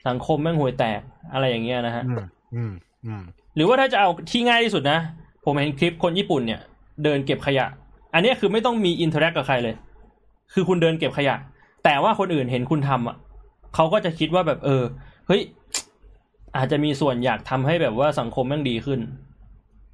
[0.08, 1.00] สังคมแม่งห่วยแตก
[1.32, 2.24] อะไรอย่างเงี้ยนะฮะอืม
[2.54, 2.72] อืม
[3.06, 3.22] อืม
[3.54, 4.98] หรือว่าถ้าจะเอาที่ง่ายที่สุดนะ
[5.44, 6.60] ผมเห็นคลิปคนญี่ปุ่นเนี่ย
[7.04, 7.66] เดินเก็บขยะ
[8.14, 9.74] อันเนี้ยคือไม่ต้องมี interact กับใครเลย
[10.52, 11.36] คือคุณเดินเก็บขยะ
[11.84, 13.16] แต่ว่าคนอื่นเห็นคุณทำอะ
[13.74, 14.82] เขาก็จะคิดว่าแบบเออ
[15.26, 15.42] เฮ้ย
[16.56, 19.00] อาจจะมีส่วนอยากทำให้แบบว่าสังคมแม่งดีขึ้น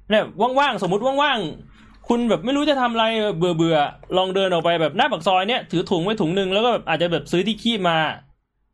[0.09, 0.23] เนี่ย
[0.59, 1.74] ว่างๆสมมุติว่างๆ
[2.07, 3.05] คุณแบบไม่รู้จะทำอะไร
[3.37, 7.97] เบื่อเบื่อๆลองเดินออกไปแบบหน้าปากซอยเนี่ยถือถุงไว้ถุงหนึ่งแล้วก็แบบอาจจะแบบซื้อที่คีบมา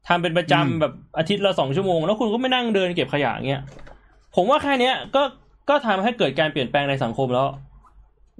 [0.07, 3.63] ทำเป็นประจำแบบอาทิตย์ละสองชั่วโมง แล้วคุณก็ไม่นั่งเดินเก็บขยะเงี้ย
[4.35, 5.23] ผมว่าแค่เนี้ยก็
[5.69, 7.47] ก็ทำให้เกิดการเปลี่ยนแปลงในสังคมแล้ว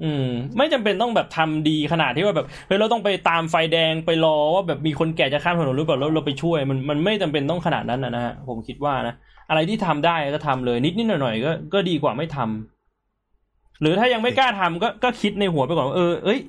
[0.04, 0.26] อืม
[0.58, 9.16] ไม่จำเป็นต้องแบบทำดีขนาดที่ว่าแบบเฮ้ยเราต้องไปตามไฟแดงไปรอว่าแบบมีคนแก่จะข้ามถนนหรือเปล่าแล้วเราไปช่วย มันมันไม่จำเป็นต้องขนาดนั้นนะนะฮะผมคิดว่านะ
[9.50, 12.81] อะไรที่ทำได้ก็ทำเลยนิดนิดหน่อยหน่อยๆก็ก็ดีกว่าไม่ทำ
[13.80, 16.39] หรือถ้ายังไม่กล้าทำก็ก็คิดในหัวไปก่อนเออเอ้ย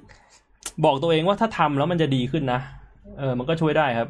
[0.84, 2.60] บอกตัวเองว่าถ้าทำแล้วมันจะดีขึ้นนะ
[3.18, 4.08] เออ มันก็ช่วยได้ครับ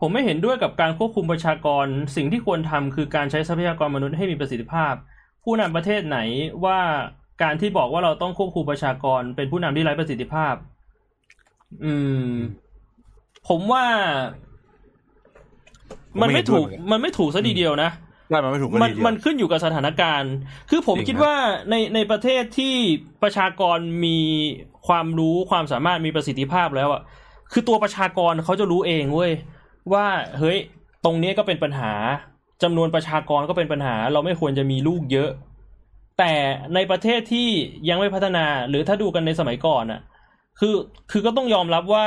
[0.00, 1.86] ผมไม่เห็นด้วยกับการควบคุมประชากร
[2.16, 4.94] สิ่งที่ควรทำคือการใช้ทรัพยากรมนุษย์ให้มีประสิทธิภาพ
[5.44, 6.18] ผู้นำประเทศไหน
[6.64, 6.80] ว่า
[7.42, 10.54] การที่บอกว่าเราต้องควบคุมประชากร เป็นผู้นำที่ไร้ประสิทธิภาพ
[11.84, 11.92] อื
[12.26, 12.30] ม
[13.48, 13.84] ผมว่า
[16.20, 17.90] มันไม่ถูกมันไม่ถูกซะทีเดียวนะ
[18.30, 20.32] ได้มันไม่ถูกก็มันดีเดียวมันขึ้นอยู่กับสถานการณ์
[20.70, 21.36] คือผมจริงคิดครับว่า
[21.70, 22.74] ในในประเทศที่
[23.22, 24.18] ประชากรมี
[24.86, 27.02] ความรู้ความสามารถมีประสิทธิภาพแล้วอะ
[27.52, 29.32] คือตัวประชากรเขาจะรู้เองเว้ย
[29.92, 30.06] ว่า
[30.38, 30.58] เฮ้ย
[31.04, 31.92] ตรงนี้ก็เป็นปัญหา
[32.62, 35.30] จำนวนประชากรก็เป็นปัญหา เราไม่ควรจะมีลูกเยอะ
[36.18, 36.32] แต่
[36.74, 37.48] ในประเทศที่
[37.88, 40.00] ยังไม่พัฒนาหรือถ้าดูกันในสมัยก่อนอะ
[40.60, 40.74] คือ
[41.10, 42.06] คือก็ต้องยอมรับว่า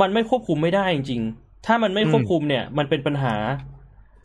[0.00, 3.34] มันไม่ควบคุมไม่ได้จริงๆ ถ้ามันไม่ควบคุมเนี่ย มันเป็นปัญหา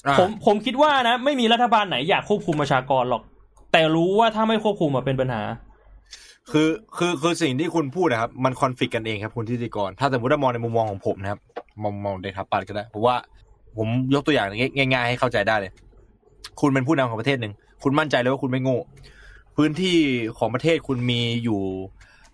[0.07, 3.21] อะผมผมคิดว่านะ ไม่มีรัฐบาลไหนอยากควบคุมประชากรหรอก
[3.71, 5.41] แต่รู้ว่าถ้าไม่ควบคุมอะเป็นปัญหา
[6.51, 11.39] คือคือคือสิ่งที่คุณพูดนะครับ มันคอนฟ lict กันเองครับคุณทิติกร ถ้าสมมติว่ามองในมุมมองของผมนะครับ
[11.83, 13.15] มองมองเดทับปัดก็ได้เพราะว่า
[13.77, 14.47] ผมยกตัวอย่าง
[14.93, 15.71] ง่าย ๆ ให้เข้าใจได้เลย
[16.61, 17.53] คุณเป็นผู้นำของประเทศหนึ่ง
[17.83, 18.79] คุณมั่นใจเลยว่าคุณไม่โง่
[19.57, 19.97] พื้นที่
[20.37, 21.61] ของประเทศคุณมีอยู่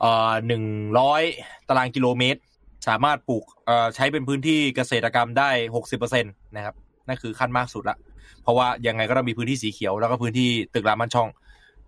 [0.01, 0.63] เอ่อหนึ่ง
[0.99, 1.21] ร้อย
[1.67, 2.39] ตารางกิโลเมตร
[2.87, 6.75] สามารถปลูกเอ่อใช้เป็นพื้นที่เกษตรกรรมได้หกสิบเปอร์เซ็นตนะครับ
[7.07, 7.97] นั่นคือขั้นมากสุดละ
[8.43, 11.29] เพราะว่ายังไงก็ต้องมีพื้นที่สีเขียวแล้วก็พื้นที่ตึกรามบ้านช่อง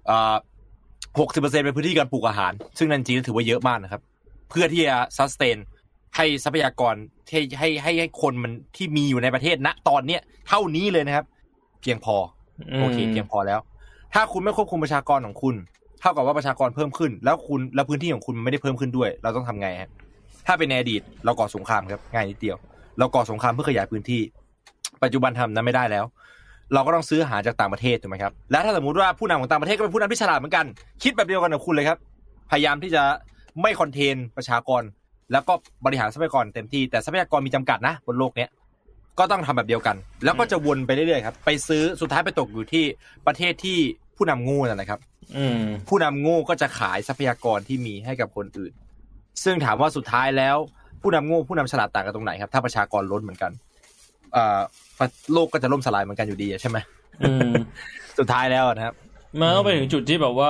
[0.07, 0.35] เอ่อ
[1.19, 4.01] หกสิบเปอร์เซ็นเป็นพื้นที่การปลูกอาหาร ซึ่งนั่นจริงๆถือว่าเยอะมากนะครับ
[4.49, 5.57] เพื่อที่จะซัสเตน
[6.15, 6.95] ให้ทรัพยากร
[7.29, 11.25] ให้ให้ให้ให้คนมันที่มีอยู่ในประเทศณตอนเนี้ยเท่านี้เลยนะครับ
[11.81, 12.15] เพียงพอ
[12.79, 13.59] โอเคเพียงพอแล้ว
[14.13, 15.55] ถ้าคุณไม่ควบคุมประชากรของคุณ
[15.99, 19.89] เท่ากับว่าประชากรเพิ่มขึ้น แล้วคุณแล้วพื้นที่ของคุณมันไม่ได้เพิ่มขึ้นด้วย เราต้องทำไงฮะ
[20.47, 22.57] ถ้าเป็นในอดีตเราก่อสงครามครับง่ายนิดเดียว
[22.99, 24.21] เราก่อสงครามเพื่อขยายพื้นที่
[25.03, 26.05] ปัจจุบันทำนั้นไม่ได้แล้ว
[26.73, 30.65] เราก็ต้องซื้ออาหารจากต่างประเทศถูกไหมครับแล้วถ้าสมมติว่าผู้นำของต่างประเทศก็เป็นผู้นำที่ฉลาดเหมือนกัน
[31.03, 31.97] คิดแบบเดียวกันกับคุณเลยครับ
[32.51, 33.03] พยายามที่จะ
[33.61, 34.81] ไม่คอนเทนประชากร
[35.31, 35.53] แล้วก็
[35.85, 38.49] บริหารทรัพยากรเต็มที่แต่ทรัพยากรมีจำกัดนะ บนโลกเนี้ย
[39.19, 39.95] ก็ต้องทำแบบเดียวกัน
[40.25, 42.85] แล้วก็จะวนไปเรื่อยๆครับ ไปซื้อสุดท้ายไปตกอยู่ที่
[43.27, 43.77] ประเทศที่
[44.17, 44.99] ผู้นำโงูนั่นแหละครับ
[45.37, 48.73] อืมผู้นำโง่ก็จะขายทรัพยากรที่มีให้กับคนอื่น
[49.43, 50.57] ซึ่งถามว่าสุดท้ายแล้ว
[51.01, 53.51] ผู้นำโง่ผู้นำฉลาดต่างกันตรงไหนครับ ถ้าประชากรล้นเหมือนกัน
[54.33, 54.59] เอ่อ
[55.33, 56.77] โลกก็จะล่มสลายเหมือนกันอยู่ดีอะใช่ไหม
[57.21, 57.51] อืม
[58.19, 58.93] สุดท้ายแล้วนะครับ
[59.39, 60.49] มันต้องไปถึงจุดที่แบบว่า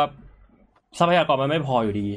[0.98, 2.08] ทรัพยากรมันไม่พออยู่ดี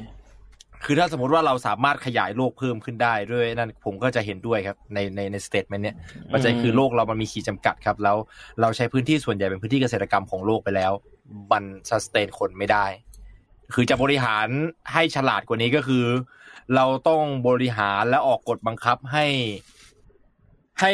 [0.84, 5.96] คือถ้าสมมติว่าเราสามารถขยายโลกเพิ่มขึ้นได้ด้วยนั่นผมก็จะเห็นด้วยครับ ในในใน statement เนี้ย
[6.32, 8.16] มันจะคือโลกเรามันมีขีดจำกัดครับ แล้ว
[8.60, 10.92] เราใช้พื้นที่ส่วนใหญ่เป็นพื้นที่เกษตรกรรมของโลกไปแล้ว
[11.52, 11.64] มัน
[12.06, 12.86] sustain คนไม่ได้
[13.74, 14.46] คือจะบริหาร
[14.92, 16.04] ให้ฉลาดกว่านี้ก็คือ
[16.76, 19.26] เราต้องบริหารและออกกฎบังคับให้
[20.80, 20.92] ให้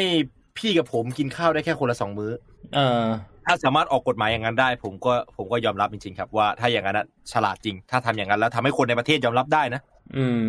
[0.58, 2.32] พี่กับผมกินข้าวได้แค่คนละสองมื้อ
[2.74, 3.02] เออ
[3.46, 9.80] ถ้าสามารถออกกฎหมายอย่างนั้นได้ ผมก็ผมก็ยอมรับจริงๆครับ ว่าถ้าอย่างนั้นนะฉลาดจริง ถ้าทำอย่างนั้นแล้วทำให้คนในประเทศยอมรับได้นะ
[10.16, 10.40] อืม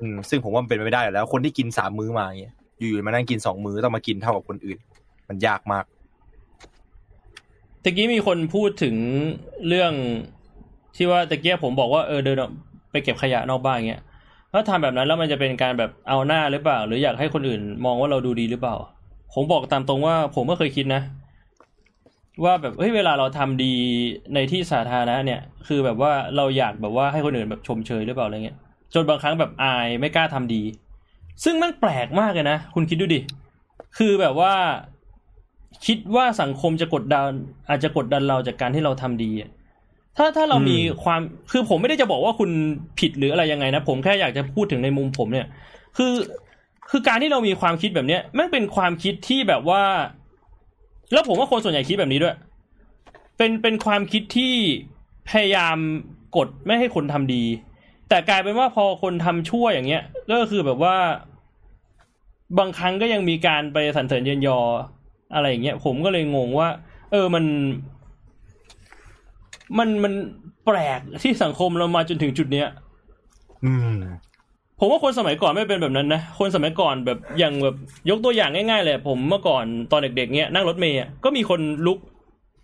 [0.00, 4.78] อืม ซึ่งผมว่ามันเป็นไปไม่ได้อยู่แล้ว คนที่กินสามมื้อมาอย่างเงี้ยอยู่ๆมานั่งกินสองมื้อต้องมากินเท่ากับคนอื่น
[5.28, 5.84] มันยากมาก
[7.82, 8.96] ตะกี้มีคนพูดถึง
[9.68, 9.92] เรื่อง
[10.96, 12.50] ที่ว่าตะเกียผมบอกว่าเออเดินออก
[12.90, 14.02] ไปเก็บขยะนอกบ้านเงี้ย
[14.52, 18.76] ถ้าทำแบบนั้นแล้วมันจะเป็นการแบบเอาหน้าหรือเปล่า หรืออยากให้คนอื่นมองว่าเราดูดีหรือเปล่า
[19.34, 21.02] ผมบอกตามตรงว่าผมก็เคยคิดนะ
[22.44, 23.72] ว่าแบบเฮ้ยเวลาเราทำดี
[24.34, 28.58] ในที่สาธารณะเนี่ย คือแบบว่าเราอยากแบบว่าให้คนอื่นแบบชมเชยหรือเปล่าอะไรเงี้ย
[28.94, 30.62] จนบางครั้งแบบอายไม่กล้าทำดี
[31.44, 33.20] ซึ่งมันแปลกมากเลยนะคุณคิดดูดิ
[33.98, 34.54] คือแบบว่า
[35.86, 37.30] คิดว่าสังคมจะกดดัน
[37.68, 39.50] อาจจะกดดันเราจากการที่เราทำดีอะ
[40.16, 41.20] ถ้าถ้าเรามีความ
[41.50, 42.50] คือผมไม่ได้จะบอกว่าคุณ
[42.98, 45.46] ผิดหรืออะไรยังไงนะ ผมแค่อยากจะพูดถึงในมุมผมเนี่ย
[45.96, 46.12] คือ
[46.90, 49.82] คือการที่เรามีความคิดแบบเนี้ยมันเป็นความคิดที่แบบว่า
[51.12, 52.36] แล้วผมว่าคนส่วนใหญ่คิดแบบนี้ด้วย
[53.36, 54.52] เป็นเป็นความคิดที่
[55.30, 55.76] พยายาม
[56.36, 57.44] กดไม่ให้คนทำดี
[58.08, 60.96] แต่กลายเป็นว่าพอคนทำชั่วอย่างเงี้ยก็คือแบบว่า
[62.58, 64.58] บางครั้งก็ยังมีการไปสรรเสริญเยินยอ
[65.34, 66.68] อะไรอย่างเงี้ยผมก็เลยงงว่า
[67.12, 67.44] เออมัน
[69.78, 70.12] มันมัน
[70.66, 72.68] แปลกที่สังคมเรามาจนถึงจุดเนี้ย
[73.64, 73.96] อืม
[74.78, 77.76] ผมว่าคนสมัยก่อนไม่เป็นแบบนั้นนะ คนสมัยก่อนแบบอย่างแบบ
[78.10, 81.98] ยกตัวอย่างง่าย ๆ เลย ผมเมื่อก่อนตอนเด็กๆเนี้ยนั่งรถเมย์อะก็มีคนลุก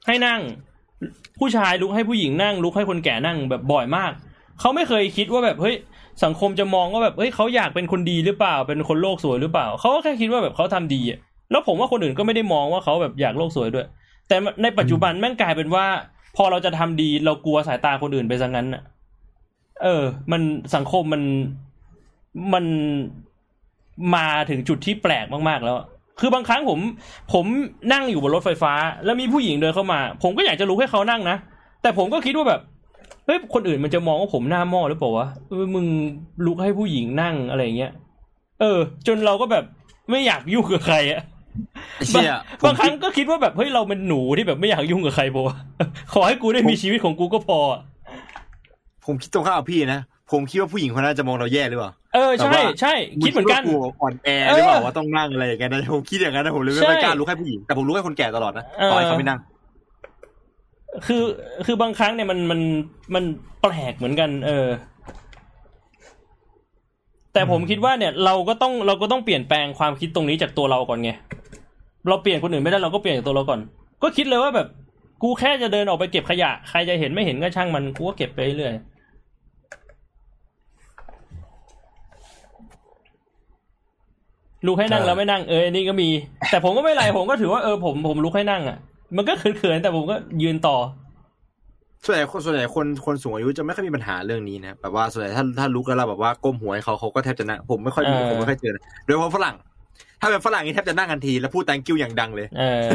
[0.06, 0.40] ให้นั่ง
[1.40, 4.12] ผู้ชายลุกให้ผู้หญิงนั่ง ลุกให้คนแก่นั่งแบบบ่อยมาก
[4.60, 5.76] เขาไม่เคยคิดว่าแบบเฮ้ย
[6.24, 11.18] สังคมจะมองว่าแบบเฮ้ยเขาอยากเป็นคนดีหรือเปล่า เป็นคนโลกสวยหรือเปล่าเขาก็แค่คิดว่าแบบเขาทำดีอะ
[11.50, 13.86] แล้วผมว่าคนอื่นก็ไม่ได้มองว่าเขาแบบอยากโลกสวยด้วย
[14.28, 15.86] แต่ในปัจจุบันแม่งกลายเป็นว่า
[16.40, 18.82] พอเราจะทำดีเรากลัวสายตาคนอื่นไปซะงั้นอะ
[19.82, 20.02] เออ
[20.32, 20.42] มัน
[20.74, 21.22] สังคมมัน
[22.54, 22.64] มัน
[24.14, 25.76] มาถึงจุดที่แปลกมากๆแล้ว
[26.20, 26.78] คือบางครั้งผม
[27.32, 27.44] ผม
[27.92, 28.72] นั่งอยู่บนรถไฟฟ้า
[29.04, 31.36] แล้วมีผู้หญิงเดินเข้ามา ผมก็อยากจะลุกให้เขานั่งนะ
[31.82, 32.60] แต่ผมก็คิดว่าแบบ
[33.26, 35.28] เฮ้ยคนอื่นมันจะมองว่าผมหน้าหม้อหรือเปล่าวะ
[35.74, 35.86] มึง
[36.46, 37.92] ลุกให้ผู้หญิงนั่งอะไรเงี้ย
[38.60, 39.64] เออ จนเราก็แบบ
[40.10, 41.20] ไม่อยากยุ่งกับใครอะ
[42.06, 42.32] เชี่ย
[42.64, 45.56] บางครั้งก็คิดว่าแบบเฮ้ยเราเป็นหนูที่แบบไม่อยากยุ่งกับใครปะวะ
[46.12, 47.80] ขอให้กูได้มีชีวิตของกูก็พออะ
[49.06, 50.00] ผมคิดตรงข้ามกับพี่นะ
[50.32, 52.94] ผมคิดว่าผู้หญิงคนนั้นจะมองเราแย่หรือเปล่า เออแต่ใช่ว่าใช่
[53.24, 59.38] คิดเหมือนกันดว่าอ่อนแอเออหรือเปล่าว่าต้องนั่งอะไรอย่างเงี้ยนะผมคิดอย่างนั้นนะผมเลยไม่ใช่ไม่กล้าลุกให้ผู้หญิงแต่ผมลุกให้คนแก่ตลอดนะเออต่อให้เขาไม่นั่ง
[61.06, 61.22] คือ
[61.66, 62.60] คือบางครั้งเนี่ยมันมัน
[63.14, 63.24] มัน
[63.62, 64.66] แปลกเหมือนกัน เออ
[67.32, 71.10] แต่ผมคิดว่าเนี่ย เราก็ต้องเราก็ต้องเปลี่ยนแปลงความคิดตรงนี้จากตัวเราก่อนไง
[72.08, 73.60] เราเปลี่ยนคนอื่นไม่ได้เราก็เปลี่ยนจากตัวเราก่อน
[74.02, 74.68] ก็คิดเลยว่าแบบ
[75.22, 78.74] กูแค่จะเดินออกไปเก็บขยะ ใครจะเห็นไม่เห็นก็ช่างมันกูก็เก็บไปเรื่อย
[84.66, 86.08] ลุกให้นั่งเออแล้วไม่นั่งเอออันนี้ก็มี
[86.50, 88.78] แต่ผมก็ไม่เป็นไรผมก็ถือว่าเออผมผมลุกให้นั่งอะ
[89.16, 90.76] มันก็เขินๆแต่ผมก็ยืนต่อ
[92.04, 99.56] ส่วนใหญ่คนส่วนใหญ่คนคนสูงอายุจะไม่ค่อยมีปัญหาเรื่องนี้นะแบบว่าส่วนใหญ่ถ้าถ้าลุกแล้วเราแบบว่าก้มหัวให้เขาเขาก็แทบจะนั่งผมไม่ค่อยมีเออผมไม่ค่อยเจอนะโดยเฉพาะฝรั่ง
[100.20, 102.88] ถ้าเป็นฝรั่งนี่แทบจะนั่งกันทีแล้วพูด thank you อย่างดังเลยเออ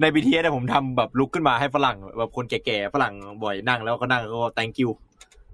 [0.00, 4.90] ใน BTS เนี่ยผมทำแบบลุกขึ้นมาให้ฝรั่งแบบคนแก่ๆฝรั่งบ่อยนั่งแล้วก็นั่งแล้วก็ thank you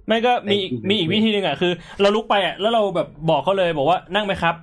[0.07, 4.55] ไม่ก็มีอีก Thank you มีอีกวิธีหนึ่งอะคือ เราลุกไปอะแล้วเราแบบบอกเขาเลยบอกว่านั่งไหมครับ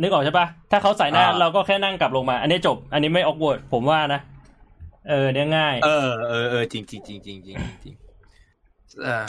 [0.00, 4.20] นึกออกใช่ปะถ้าเขาใส่หน้าอ่าเราก็แค่นั่งกลับลงมา อันนี้จบ อันนี้ไม่ออกว r d ผมว่านะ
[5.08, 7.94] เออเนี่ยง่าย เออเออเออจริงจริงจริงจริงจริงจริง
[9.04, 9.24] เออ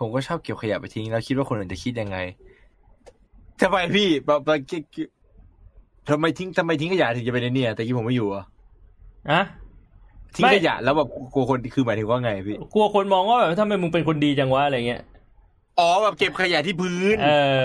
[0.00, 2.16] ผมก็ชอบเก็บขยะไปทิ้ง แล้วคิดว่าคนอื่นจะคิดยังไง
[3.60, 4.60] ทำไมพี่แบบแบบ
[6.10, 8.44] ทำไมทิ้งทำไมทิ้งขยะถึงจะไปในเนี่ย แต่กี้ผมไม่อยู่อะ
[9.30, 9.40] อะ
[10.34, 15.02] ทิ้งไม่ขยะแล้วแบบกลัวคนคือหมายถึงว่าไงพี่ กลัวคนมองว่าแบบทำไมมึงเป็นคนดีจังวะอะไรเงี้ย
[15.78, 17.62] อ๋อแบบเก็บขยะที่พื้น เออ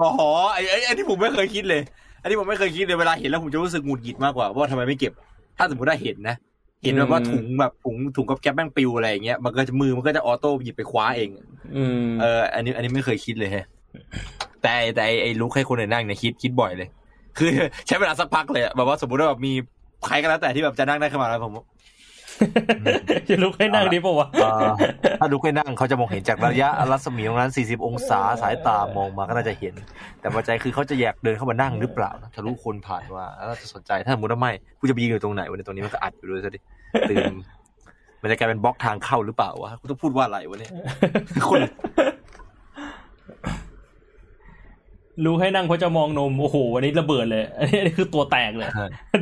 [0.00, 1.80] อ๋อไอ้ไอ้ไอ้ที่ผมไม่เคยคิดเลย
[2.22, 5.12] อันนี้ผมไม่เคยคิดเลยเวลาเห็นแล้วผมจะรู้สึกหงุดหงิดมากกว่าว่าทำไมไม่เก็บ
[5.58, 6.36] ถ้าสมมติได้เห็นนะ
[6.82, 11.28] เห็นแบบว่าอืมถุงแบบถุงถุงกับแก๊ปแม่งปิวอะไรอย่างเงี้ยมันก็จะมือมันก็จะออโต้หยิบไปคว้าเอง
[11.76, 13.66] อืมเออ อันนี้ อันนี้ไม่เคยคิดเลยฮะ
[14.62, 16.88] แต่แต่ไอ้ไอ้ลุกให้คนอื่นนั่งเนี่ยคิดคิดบ่อยเลย
[17.38, 17.50] คือ
[17.86, 19.52] ใช้เวลาสักพักเลยอะแบบว่าสมมติว่าแบบมี
[20.06, 21.52] ใครก็แล้วแต่ที่แบบจะนั่งได้ขึ้นมาแล้วผม
[23.28, 24.28] จะลุกให้นั่งดีปะวะ
[25.20, 29.74] ถ้าลุกให้นั่งเขาจะมองเห็นจากระยะรัศมีตรงนั้น 40 องศาสายตามองมาก็น่าจะเห็น
[30.20, 36.60] แต่ปัจจัยคือเขาจะอยากเดินเข้ามานั่งหรือเปล่านะทะลุคนผ่านว่าแล้วจะสนใจถ้าสมมติว่าไม่กูจะไปยืนอยู่ตรงไหนวันนี้ตรงนี้มันก็อัดอยู่ด้วยซะดิ
[37.10, 37.34] ตื่น
[38.22, 40.72] มันจะกลายเป็นบล็อกทางเข้าหรือเปล่าวะกูต้องพูดว่าอะไรวะเนี่ย
[41.50, 41.60] คน
[45.24, 48.70] ลุกให้นั่งเพราะจะมองนมโอ้โหวันนี้ระเบิดเลยอันนี้อันนี้คือตัวแตกเลย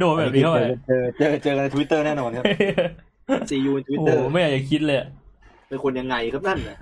[0.00, 2.44] โดนแบบนี้เข้าไปเจอเจอเจอกันในทวิตเตอร์แน่นอนครับ
[3.50, 4.98] ซียูในทวิตโอ้เตโหอร์ไม่อยากจะคิดเลย
[5.68, 6.78] เป็นคนยังไงครับนั่นนะ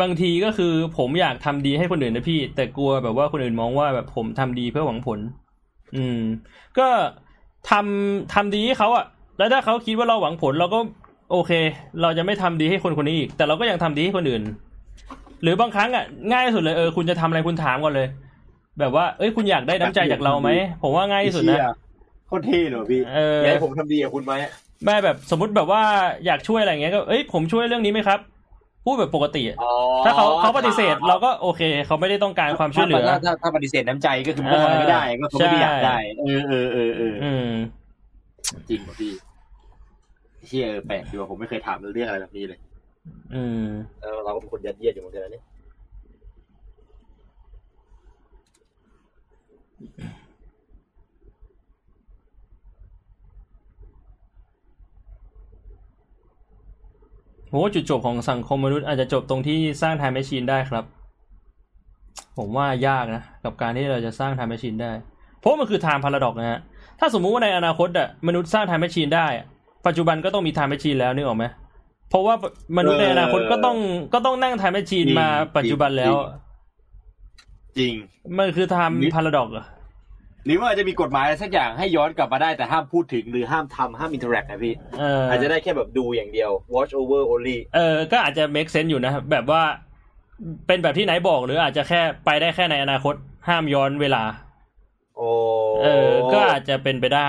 [0.00, 5.18] บางทีก็คือผมอยากทำดีให้คนอื่นนะพี่ แต่กลัวแบบว่าคนอื่นมองว่าแบบผมทำดีเพื่อหวังผล
[5.96, 6.20] อืม
[6.78, 6.88] ก็
[7.70, 9.04] ทำทำดีให้เขาอะ
[9.38, 10.78] แล้วถ้าเขาคิดว่าเราหวังผลเราก็
[11.30, 11.52] โอเค
[12.02, 14.42] เราจะไม่ทำดีให้คนคนนี้อีก แต่เราก็ยังทำดีให้คนอื่น
[15.42, 18.08] หรือบางครั้งอะง่ายที่สุดเลยเออคุณจะทำอะไรคุณถามก่อนเลย
[18.80, 20.50] แบบว่าเอ้ยคุณอยากได้น้ำใจจากเราไหม
[20.82, 21.58] ผมว่าง่ายที่สุดนะ
[22.26, 24.32] โคตรเท่เลยพี่เอออยากให้ผมทำดีกับคุณไหม
[24.84, 25.82] แม่แบบสมมติแบบว่า
[26.26, 28.18] อยากช่วยอะไรอย่างเงี้ยก็เอ้ยผมช่วยเรื่องนี้ไหมครับ
[28.84, 29.72] พูดแบบปกติอะอ๋อ
[30.04, 37.50] ถ้าเขาเขาปฏิเสธเราก็โอเค เขาไม่ได้ต้องการความช่วยเหลือถ้าถ้าถ้าปฏิเสธน้ำใจก็คือมันก็ทำไม่ได้ก็คือไม่ได้อยากได้ เออเออเออเอออืม
[38.68, 39.12] จริงป่ะพี่
[40.46, 42.58] เชี่ยแปลกดีว่าผมไม่เคยถามเรื่องอะไรแบบนี้เลย
[43.34, 43.66] อืม
[44.02, 45.44] เออเราก็เป็นคนยัดเยียดอยู่เหมือนกันนะเนี่ย
[57.48, 60.84] โหจุดจบของสังคมมนุษย์อาจจะจบตรงที่สร้าง time machine ได้ครับ
[62.38, 64.92] ผมว่ายากนะ กับการที่เราจะสร้าง time machine ได้
[65.38, 66.60] เพราะมันคือ time paradox นะฮะ
[67.00, 69.26] ถ้าสมมุติว่าในอนาคตอะมนุษย์สร้าง time machine ได้
[69.86, 71.44] ปัจจุบันก็ต้องมี time machine แล้วนึกออกไหม
[72.12, 72.34] เพราะว่า
[72.78, 73.76] มนุษย์ในอนาคตก็ต้อง
[74.14, 76.14] ก็ต้องนั่ง time machineีนมาปัจจุบันแล้ว
[77.78, 77.92] จริง
[78.38, 79.66] มันคือ time paradox อะ
[80.44, 89.62] หรือว่าอาจจะมีกฎหมายอะไรสักอย่างให้ย้อนกลับมาได้แต่ห้ามพูดถึงหรือห้ามทำห้าม interact นะพี่เอออาจจะได้แค่แบบดูอย่างเดียว watch over only เออ ก็อาจจะ make sense อยู่นะ แบบว่า
[90.66, 93.14] เป็นแบบที่ไหนบอกหรืออาจจะแค่ไปได้แค่ในอนาคต
[93.48, 94.22] ห้ามย้อนเวลา
[95.16, 95.28] โอ้
[95.82, 97.28] เออ ก็อาจจะเป็นไปได้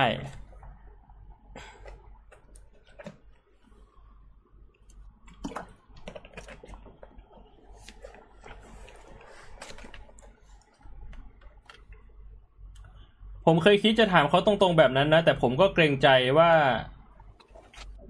[13.46, 16.08] ผมเคยคิดจะถามเขาตรงๆแบบนั้นนะ แต่ผมก็เกรงใจ
[16.38, 16.50] ว่า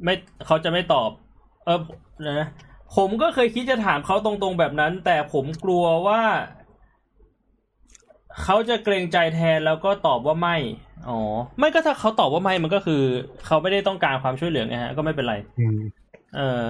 [0.04, 0.14] ไม่
[0.46, 1.10] เขาจะไม่ตอบ
[1.64, 1.80] เออ
[2.30, 2.48] นะ
[2.96, 6.20] ผมก็เคยคิดจะถามเขาตรงๆแบบนั้น แต่ผมกลัวว่า
[8.42, 10.56] เขาจะเกรงใจแทนแล้วก็ตอบว่าไม่
[11.08, 11.18] อ๋อ
[11.58, 13.02] ไม่ก็ถ้าเขาตอบว่าไม่มันก็คือ
[13.46, 15.80] เขาไม่ได้ต้องการความช่วยเหลือไงฮะ ก็ไม่เป็นไรอืม
[16.36, 16.62] เออ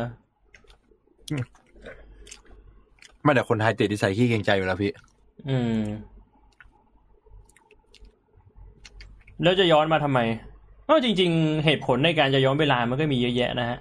[3.23, 4.93] ไม่แต่คนไทยติดนิสัยขี้เกรงใจอยู่แล้วพี่
[5.49, 5.79] อืม
[9.43, 10.21] แล้วจะย้อนมาทำไม
[10.89, 13.79] ก็จริง ๆ เหตุผลในการจะย้อนเวลามันก็มีเยอะแยะนะฮะ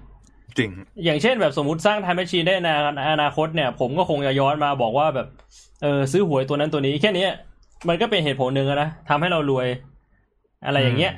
[0.57, 0.71] จริง
[1.05, 5.27] อย่างเช่นแบบสมมติสร้าง time machine ได้ในอนาคตเนี่ย ผมก็คงจะย้อนมาบอกว่าแบบ
[5.81, 7.31] เออซื้อหวยตัวนั้นตัวนี้แค่เนี้ย
[7.88, 9.67] มันก็เป็นเหตุผลหนึ่งอะนะทำให้เรารวย
[10.65, 11.13] อะไรอย่างเงี้ย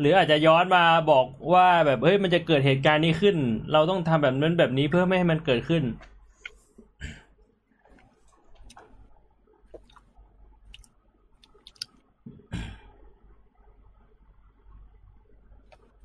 [0.00, 3.36] หรืออาจจะย้อนมาบอกว่าแบบเฮ้ยมันจะเกิดเหตุการณ์นี้ขึ้น
[3.72, 5.82] เราต้องทำแบบนั้นแบบนี้เพื่อไม่ให้มันเกิดขึ้น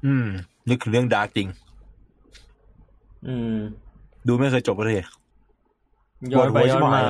[0.05, 0.27] อืม
[0.69, 1.47] นึกถึงเรื่อง Dark จริง
[3.27, 3.57] อืม
[4.27, 5.05] ดูไม่เคยจบเลย
[6.33, 7.05] ย้อนไปปวดหัวย้อนชิบหามาย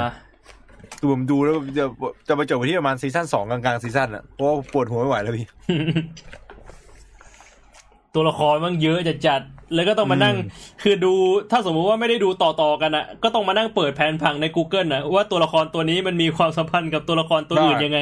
[1.02, 1.86] ดูผมดูแล้วจะ
[2.28, 5.46] จะมาจบที่ประมาณ season สองกลางๆ season อะเพราะว่าปวดหัวไม่ไหวแล้วพี่
[8.14, 10.50] ตัวละครมันเยอะจัดจัดๆแล้วก็ต้องมานั่งอืม
[10.84, 11.14] คือดู
[11.52, 18.00] ถ้าสมมุติว่าไม่ได้ดูต่อๆกันอะก็ต้องมานั่งเปิดแผนผังใน Google นะว่าตัวละครตัวนี้มันมีความสัมพันธ์กับตัวละครตัวอื่นยังไง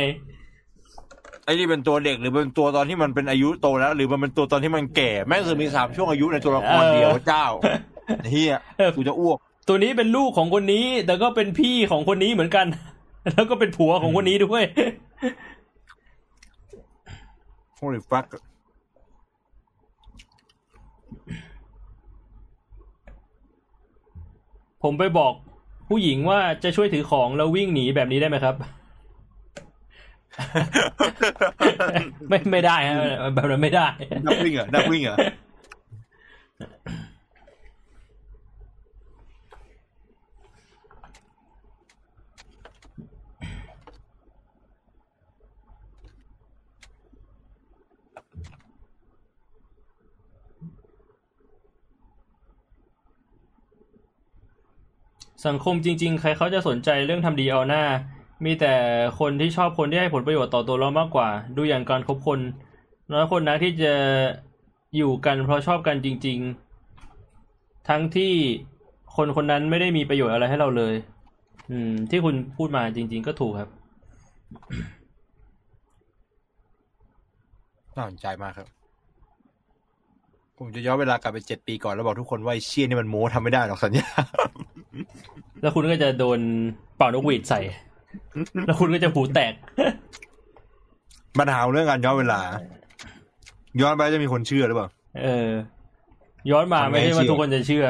[1.45, 7.45] ไอ้นี่เป็นตัวเด็กหรือเป็นตัวตอนที่มันเป็นอายุโตแล้ว หรือมันเป็นตัวตอนที่มันแก่ แม่งคือมีสามช่วงอายุในตัวละครเออเดียวเจ้า
[8.31, 9.37] เฮียเออกูจะอ้วก
[9.67, 12.65] ตัวนี้เป็นลูกของคนนี้ แต่ก็เป็นพี่ของคนนี้เหมือนกัน
[13.33, 14.63] แล้วก็เป็นผัวของคนนี้ด้วย
[17.79, 18.27] holy fuck
[24.83, 25.33] ผมไปบอก
[25.89, 28.55] ผู้หญิงว่าจะช่วยถือของแล้ววิ่งหนีแบบนี้ได้ไหมครับ
[32.29, 32.95] ไม่ไม่ได้ฮะ
[33.33, 33.87] แบบนั้นไม่ได้
[34.25, 35.17] นักวิ่งเหรอนักวิ่งเหรอ
[55.47, 57.83] สังคมจริง ๆ ใครเขาจะสนใจเรื่องทำดีเอาหน้า
[58.45, 58.73] มีแต่
[59.19, 62.39] คนที่ชอบคนที่ให้ผลประโยชน์ต่อตัวเรามากกว่า ดูอย่างการคบคน
[63.11, 63.93] น้อยคนนักที่จะ
[64.97, 66.39] อยู่กันเพราะชอบกันจริง
[67.13, 68.33] ๆ ทั้งที่
[69.15, 70.93] คนคนนั้นไม่ได้มีประโยชน์อะไรให้เราเลย
[71.71, 73.69] อืม ที่คุณพูดมาจริง ๆ ก็ถูกครับ
[77.95, 78.67] น่าสนใจมากครับ
[80.57, 84.09] ผมจะย้อนเวลากลับไปเจ็ดปีก่อนแล้วบอกทุกคนว่าไอ้เชี่ยนี่มันโม้ทำไม่ได้หรอกสัญญา
[85.61, 86.39] แล้วคุณก็จะโดน
[86.97, 87.59] เป่านกหวีดใส่
[88.65, 89.53] แล้วคุณก็จะหูแตก
[91.39, 92.41] ปัญหาของเรื่องการย้อนเวลา
[93.81, 94.87] ย้อนไปจะมีคนเชื่อหรือเปล่า
[95.23, 95.49] เออ
[96.51, 97.85] ย้อนมาทำไงไม่ใช่ว่าให้เชื่อทุกคนจะเชื่อ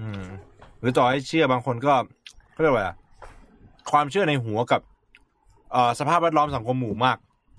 [0.00, 0.22] อืม
[0.80, 1.94] หรือต่อให้เชื่อบางคนก็
[2.52, 2.96] เขาเรียกว่าอะไรอะ
[3.90, 4.80] ความเชื่อในหัวกับ
[5.72, 7.18] เอ่อสภาพแวดล้อมสังคมหมู่มาก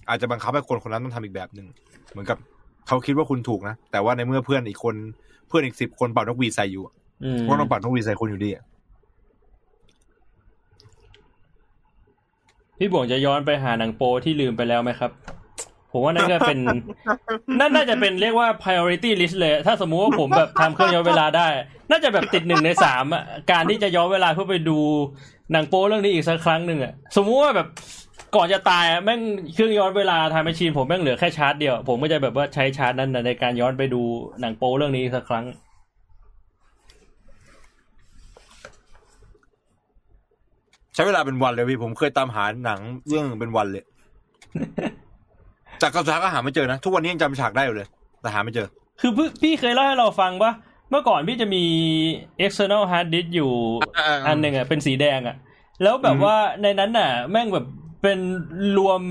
[0.09, 1.67] อาจจะบังคับให้คนคนนั้นต้องทำอีกแบบหนึ่ง
[2.11, 2.37] เหมือนกับ
[2.87, 4.95] เขาคิดว่าคุณถูกนะ แต่ว่าในเมื่อเพื่อนอีกคน
[5.47, 6.93] เพื่อนอีกสิบคนเป่านกหวีดใส่อยู่อะ
[7.23, 8.63] อืมก็ต้องเป่านกหวีดใส่คนอยู่ดีอะ
[12.79, 15.11] พี่บ่วงจะย้อนไปหาหนังโปที่ลืมไปแล้วไหมครับ
[15.91, 16.59] ผมว่านั่นก็เป็น
[17.59, 21.47] นั่นน่าจะเป็นเรียกว่า priority list เลย ถ้าสมมุติว่าผมแบบทำเครื่องย้อนเวลาได้
[21.91, 24.77] น่าจะแบบติดหนึ่งในสามอะการที่จะย้อนเวลาเพื่อไปดู
[25.51, 27.67] หนังโปเรื่องนี้อีกสักครั้งหนึ่งอะสมมุติว่าแบบ
[28.35, 29.21] ก่อนจะตายอะแม่ง
[29.53, 34.01] เครื่องย้อนเวลาทำแมชชีนผมแม่งเหลือแค่ชาร์จเดียว ผมก็จะแบบว่าใช้ชาร์จนั้นในการย้อนไปดู
[34.41, 35.45] หนังโปเรื่องนี้อีกสักครั้ง
[41.01, 43.83] ช้เวลาเป็นวันเลยพี่ผมเคยตามหาหนังเรื่องเป็นวันเลย
[45.81, 47.87] จากกระสุนก็หาไม่เจอนะ ทุกวันนี้ยังจำฉากได้อยู่เลย
[48.21, 48.67] แต่หาไม่เจอ
[49.01, 50.51] คือพี่พี่เคยเล่าให้เราฟังปะ
[50.89, 51.63] เมื่อก่อนพี่จะมี
[52.45, 53.51] external hard disk อยู่
[53.97, 55.35] อ่าๆอันหนึ่งอะเป็นสีแดงอะ
[55.83, 57.65] แล้วแบบอือฮึว่าในนั้นน่ะ แม่งแบบ
[58.01, 58.19] เป็น
[58.77, 59.01] รวม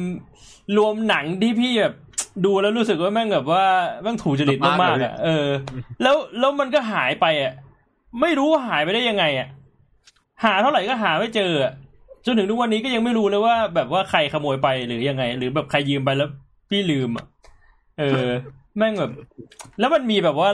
[0.77, 1.95] รวมหนังที่พี่แบบ
[2.45, 3.65] ดูแล้วรู้สึกว่าแม่งแบบว่า
[4.03, 5.47] แม่งถูกจริตมากๆอะเออ
[6.03, 7.53] แล้วแล้วมันก็หายไปอะ
[8.21, 9.49] ไม่รู้ว่าหายไปได้ยังไงอะ
[10.45, 11.53] หาเท่าไหร่ก็หาไม่เจอ
[12.27, 16.29] จนถึงทุกวันนี้ก็ยังไม่รู้เลยว่า แบบว่าใครขโมยไปหรือยังไง หรือแบบใครยืมไปแล้ว
[16.71, 17.27] พี่ลืมอะ
[17.99, 18.27] เออ
[18.77, 19.13] แม่งแบบ
[19.79, 20.51] แล้วมันมีแบบว่า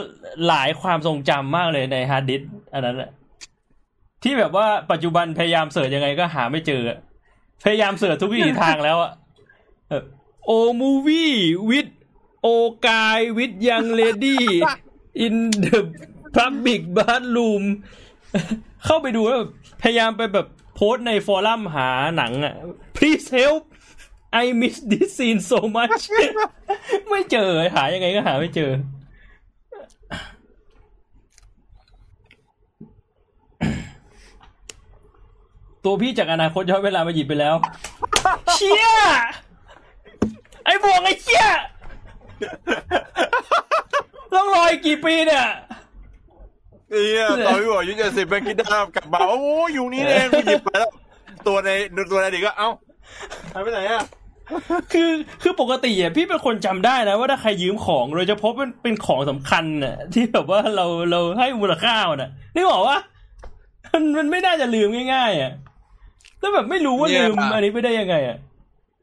[0.47, 2.41] หลายความทรงจำมากเลยในฮาร์ดดิสก์
[2.73, 3.11] อันนั้นแหละ
[4.23, 6.81] ที่แบบว่าปัจจุบันพยายาม search ยังไงก็หาไม่เจอ
[7.63, 9.11] พยายาม search ทุกวิถีทางแล้วอะ
[10.45, 11.87] old movie with old
[12.41, 17.63] guy with young lady in the public bathroom
[18.85, 19.51] เข้าไปดูแล้วแบบ
[19.81, 22.55] พยายามไปแบบโพสใน forum หาหนังอะ
[22.97, 23.63] please help
[24.41, 26.03] I miss this scene so much
[27.09, 28.71] ไม่เจอหายังไงก็หาไม่เจอ
[35.83, 37.55] ตัวพี่จากอนาคตย้อนเวลามาหยิบไปแล้ว
[38.53, 38.87] เชี่ย
[40.65, 41.45] ไอ้บวงไอ้เชี่ย
[44.33, 45.45] ต้องรออีกกี่ปีเนี่ย
[46.91, 50.91] เอียตอนพี่บอกอายุเจ็ดสิบเป็นคิดได้กลับมาโอ้ยอยู่นี่เองกูหยิบไปแล้ว
[51.47, 51.69] ตัวใน
[52.11, 52.69] ตัวในเด็กก็เอ้า
[53.53, 54.03] หายไปไหนอะ
[54.93, 55.09] คือ
[55.43, 62.97] คือปกติอะพี่เป็นคนจำได้นะว่าถ้าใครยืมของโดยเฉพาะเป็นเป็นของสำคัญน่ะ ที่แบบว่าเราเราให้มูลค่ามันน่ะนี่บอกว่า
[63.93, 65.51] มันมันไม่น่าจะลืมง่าย ๆ อะ
[66.39, 68.37] แล้วแบบไม่รู้ว่าลืมอันนี้ไปได้ยังไงอะ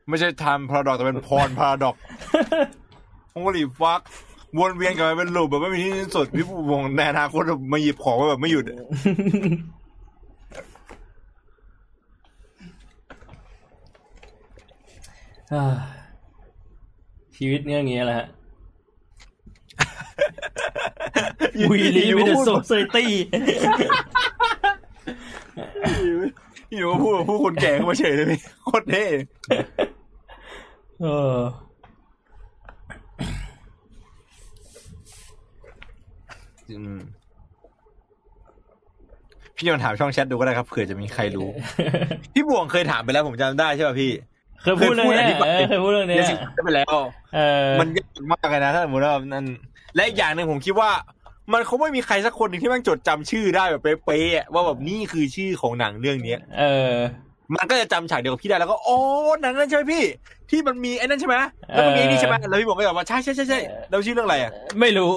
[0.08, 1.94] ไม่ใช่ทำพาราดอกแต่เป็นพรพาราดอก
[3.32, 4.00] โอ้ลีฟัก
[4.58, 7.42] วนเวียนกลับไปเป็นลูปแบบไม่มีที่สิ้นสุดพี่ผู้วงในอนาคต
[7.72, 8.78] มาหยิบของมาแบบไม่หยุดอะ
[15.52, 15.76] อ่า
[17.36, 18.28] ชีวิตเนี่ยอย่างเงี้ยแหละฮะ
[21.70, 23.06] We live in a society
[26.76, 29.04] อยู่ก็พูดกับผู้คนแก่เข้ามาเฉยเลยพี่โคตรเท่
[31.02, 31.06] เอ
[31.36, 31.40] อ
[33.20, 33.40] อืม
[39.56, 41.48] พี่ลองถามช่องแชทดูก็ได้ครับเผื่อจะมีใครรู้
[42.34, 44.12] พี่บวงเคยถามไปแล้วผมจำได้ใช่ป่ะพี่
[44.62, 46.96] เคยพูดเรื่องเนี้ยเคยพูดอธิบายเออเคยพูดเรื่องเนี้ยเรื่องสิ่งนั้นไปแล้ว
[47.34, 49.44] เออมันยากมากเลยนะถ้าสมมติว่านั่น
[49.94, 50.90] และอีกอย่างหนึ่งผมคิดว่า
[51.52, 56.94] มันคงไม่มีใครสักคนหนึ่งที่แมันจดจำชื่อได้แบบเป๊ะๆอะว่าแบบนี่คือชื่อของหนังเรื่องเนี้ย เออ
[57.54, 58.98] มันก็จะจำฉากเดียวกับพี่ได้แล้วก็อ๋อ
[59.40, 60.04] หนังนั้นใช่ไหมพี่
[60.50, 61.36] ที่มันมีไอ้นั่นใช่ไหม
[61.68, 63.58] แล้วมันมีไอ้นี่ใช่ไหมแล้วพี่บอกก็แบบว่าใช่ใช่ใช่ใช่
[63.90, 65.10] แล้วชื่อเรื่องอะไรอะไม่รู้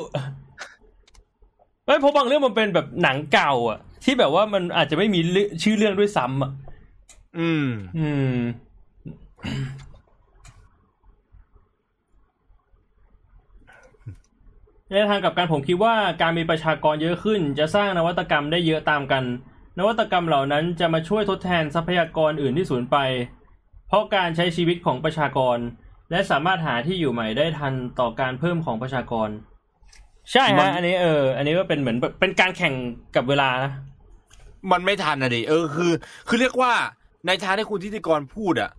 [1.85, 6.51] ไม่เพราะบางเรื่องมันเป็นแบบหนังเก่า อะ ที่แบบว่ามันอาจจะไม่มีเรื่องชื่อเรื่องด้วยซ้ำอะ
[7.39, 7.67] อืม
[7.99, 8.37] อืม
[14.89, 19.23] ในทางกลับกันผมคิดว่าการมีประชากรเยอะขึ้น จะสร้างนวัตกรรมได้เยอะตามกัน
[19.79, 22.97] นวัตกรรมเหล่านั้นจะมาช่วยทดแทนทรัพยากรอื่นที่สูญไป
[23.87, 25.57] เพราะการใช้ชีวิตของประชากร
[26.11, 29.29] และสามารถหาที่อยู่ใหม่ได้ทันต่อการเพิ่มของประชากร
[30.33, 32.73] ใช่มัฮะนอันนี้เออ อันนี้ก็เป็นเหมือนแบบเป็นการแข่ง
[33.15, 33.71] กับเวลานะ
[34.71, 35.91] มันไม่ทันนะดิเออคือ
[36.27, 36.73] คือเรียกว่า
[37.27, 38.71] ในทางที่คุณทิติกรพูดอะ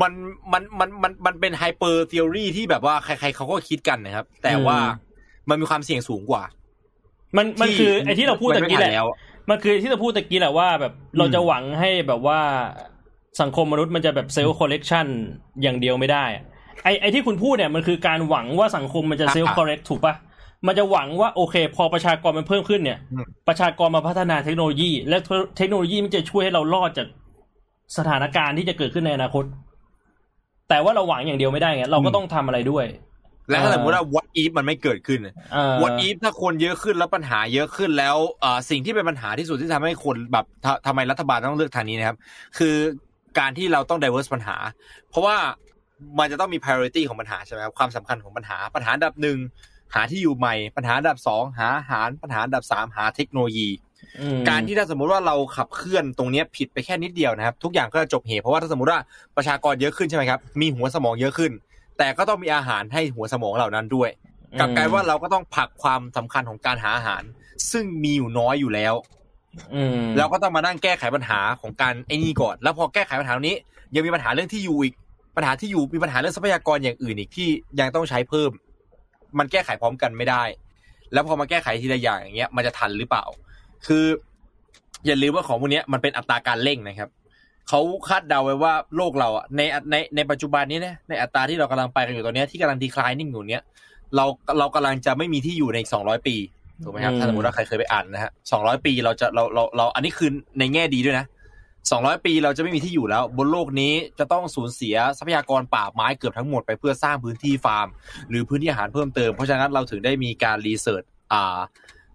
[0.00, 0.12] มัน
[0.52, 4.78] มันมันมันมันเป็น hyper theory ที่แบบว่าใครๆเขาก็คิดกันนะครับ แต่ว่า
[5.48, 6.42] มันมีความเสี่ยงสูงกว่า
[7.36, 9.06] มันมันคือไอ้ที่เราพูดตะกี้แหละมันไม่ทันแล้ว
[9.50, 12.40] มันคือที่เราพูดตะกี้แหละว่า แบบเราจะหวังให้แบบว่า
[13.40, 15.06] สังคมมนุษย์มันจะแบบ self-correction
[15.62, 16.44] อย่างเดียวไม่ได้อะ
[16.84, 20.14] ไอ้ไอ้ที่คุณพูดเนี่ยมันคือการหวังว่าสังคมมันจะ self-correct ถูกปะ
[20.66, 25.16] มันจะหวังว่าโอเค พอประชากรมันเพิ่มขึ้นเนี่ยอืมประชากรมาพัฒนาเทคโนโลยี และ
[25.56, 27.06] เทคโนโลยีมันจะช่วยให้เรารอดจาก
[27.96, 29.44] สถานการณ์ที่จะเกิดขึ้นในอนาคต
[30.68, 32.86] แต่ว่าเราหวังอย่างเดียวไม่ได้ไงเราก็ต้องทำอะไรด้วย
[33.48, 35.20] และถ้าสมมติว่าวัด if มันไม่เกิดขึ้น
[35.52, 42.16] เออ what if ถ้าคนเยอะขึ้นแล้วปัญหาเยอะขึ้นแล้วเอ่อสิ่งที่เป็นปัญหาที่สุดที่ทำให้คนแบบททำไมรัฐบาลต้องเลือกทางนี้นะครับ
[42.58, 42.74] คือ
[43.38, 44.56] การที่เราต้อง diverse ปัญหา
[45.10, 45.36] เพราะว่า
[46.18, 49.38] มันจะต้องมี priority ของปัญหาใช่ไหมครับความสำคัญของปัญหาปัญหาอันดับหนึ่ง
[49.94, 53.68] หาที่อยู่ใหม่ ปัญหาอันดับสองหาอาหารปัญหาอันดับสามหาเทคโนโลยี
[54.20, 59.00] อืมการที่ถ้าสมมติว่าเราขับเคลื่อนตรงเนี้ยผิดไปแค่นิดเดียวนะครับ ทุกอย่างก็จะจบเหตุเพราะว่าถ้าสมมติว่า
[59.36, 61.52] ประชากรเยอะขึ้นใช่ไหมครับมีหัวสมองเยอะขึ้น
[61.98, 64.10] แต่ก็ต้องมีอาหารให้หัวสมองเหล่านั้นด้วย
[64.58, 67.22] กลับกลายว่าเราก็ต้องผลักความสำคัญของการหาอาหาร
[67.72, 68.94] ซึ่งมีอยู่น้อยอยู่แล้ว
[69.74, 73.56] อืมเราก็ต้องมานั่งแก้ไขปัญหาของการไอ้นี่ก่อน แล้วพอแก้ไขปัญหาตรงนี้
[73.94, 74.94] ยังมีปัญหาเรื่องที่อยู่อีก
[75.36, 77.48] ปัญหาที่อยู่มีปัญหาเรื่องทรัพยากรอย่างอื่นอีกที่
[77.80, 78.50] ยังต้องใช้เพิ่ม
[79.38, 80.42] มันแก้ไขพร้อมกันไม่ได้
[81.12, 83.24] แล้วพอมาแก้ไขทีละอย่างอย่างเงี้ยมันจะทันหรือเปล่า
[83.86, 84.04] คือ
[85.06, 87.10] อย่าลืมว่าของพวกนี้มันเป็นอัตราการเร่งนะครับ
[87.68, 93.62] เขาคาดเดาไว้ว่าโลกเราอะในในในปัจจุบันนี้เนี่ยในอัตราที่เรากำลังไปกันอยู่ตอนนี้ที่กำลังดีคลายนิ่งอยู่เนี้ย
[94.16, 94.24] เรา
[94.58, 96.36] เรากำลังจะไม่มีที่อยู่ในสองร้อยปี
[96.82, 101.26] ถูกไหมครับถ้าสมมติว่าใครเคยไปอ่านนะฮะสองร้อยปีเราจะเราเราเราอันนี้คือในแง่ดีด้วยนะ
[101.90, 107.88] สองร้อยปีเราจะไม่มีที่อยู่แล้ว บนโลกนี้จะต้องสูญเสียทรัพยากรป่าไม้เกือบทั้งหมดไปเพื่อสร้างพื้นที่ฟาร์ม
[108.28, 111.02] หรือพื้นที่อาหารเพิ่มเติม เพราะฉะนั้นเราถึงได้มีการรีเสิร์ช
[111.32, 111.58] อ่า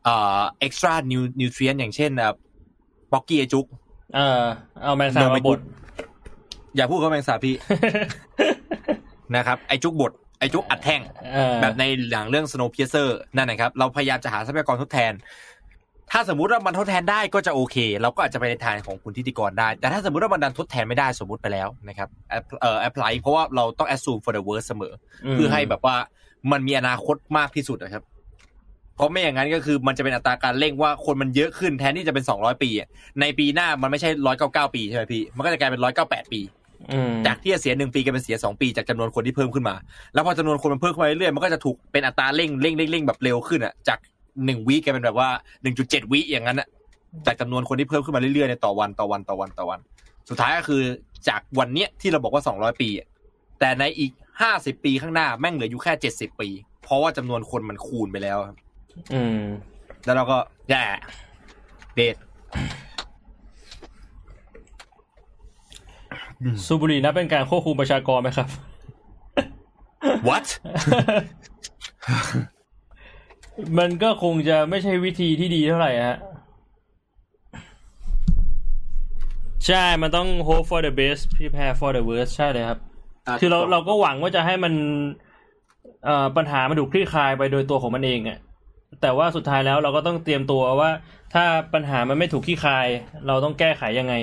[0.08, 2.36] อ่าเอ็กซ์ตร้านิวนิวทรีนอย่างเช่นแบบ
[3.12, 3.66] ป๊อกกี้ไอจุก
[4.16, 4.44] เออ
[4.82, 5.60] เอาแมงสาบมาบด
[6.76, 7.56] อย่าพูดเขาแมงสาบพี่
[9.36, 11.02] นะครับไอจุกบดไอจุกอัดแท่ง
[11.34, 15.14] เออแบบในหนังเรื่อง Snowpiercer นั่นนะครับ เราพยายามจะหาทรัพยากรทดแทน
[16.12, 24.94] ถ้าสมมุติว่ามันทดแทนได้ก็จะโอเค เราก็อาจจะไปในทางของคุณทิติกรได้ แต่ถ้าสมมติว่ามันดันทดแทนไม่ได้สมมติไปแล้วนะครับแอปเอ่อแอปพลายเพราะว่าเราต้อง assume for the worst เสมอ
[25.32, 25.96] เพื่อให้แบบว่า
[26.52, 28.04] มันมีอนาคตมากที่สุดนะครับ
[28.96, 32.88] เพราะไม่อย่างนั้นก็คือมันจะเป็นอัตราการเร่งว่าคนมันเยอะขึ้นแทนที่จะเป็นสองร้อยปีอะ
[33.22, 36.42] ในปีหน้ามันไม่ใช่ร้อยเก้าเก้าปีใช่ไหมพี่ มันก็จะกลายเป็นร้อยเก้าแปดปี
[36.92, 39.76] อืมจากที่จะเสียหนึ่งปีกลายเป็นเสียสองปีจากจำนวนคนที่เพิ่มขึ้นมา
[40.14, 43.98] แล้วพอจำนวนคนมันเพิ่มขึ้นมาเรื่อยๆมันก็จะถูกเป็นอัตราเร่งเร่งเร่งเร่งแบบเร็วขึ้นอะจาก
[44.46, 45.30] หนึ่งวิกลายเป็นแบบว่า
[45.62, 46.68] หนึ่งจุดเจ็ดวิอย่างนั้นอะ
[47.26, 49.80] จากจำนวนคนที่เพิ่มขึ้นมาเรื่อยๆในต่อวันต่อวันต่อวันต่อวัน
[50.30, 50.82] สุดท้ายก็คือ
[51.28, 53.08] จากวันเนี้ยที่เราบอกว่าสองร้อยปีอะ
[53.60, 54.12] แต่ในอีก
[54.42, 56.50] ห้าสิบปีข้างหน้าแม่งเหลืออยู่แค่เจ็ดสิบปี
[56.84, 58.58] เพราะว่าจำนวนคนมันคูณไปแล้วครับ
[59.14, 59.42] อืม
[60.06, 60.38] แล้วเราก็
[60.70, 60.84] แย่
[61.96, 62.16] เดท
[66.66, 68.48] สูบบุหรี่นับเป็นการควบคุมประชากรไหมครับ
[70.28, 70.48] what
[73.80, 76.18] มันก็คงจะไม่ใช่วิธีที่ดีเท่าไหร่ฮะ
[79.68, 82.80] ใช่ มันต้อง hope for the best prepare for the worst ใช่เลยครับ
[83.40, 84.74] คือเราเราก็หวังว่าจะให้มัน
[86.06, 88.38] เอ่อปัญหามันถูกคลี่คลายไปโดยตัวของมันเองอะ
[89.02, 90.92] แต่ว่าสุดท้ายแล้วเราก็ต้องเตรียมตัวว่า
[91.34, 92.88] ถ้าปัญหามันไม่ถูกคลี่คลาย
[93.28, 94.14] เราต้องแก้ไขยังไง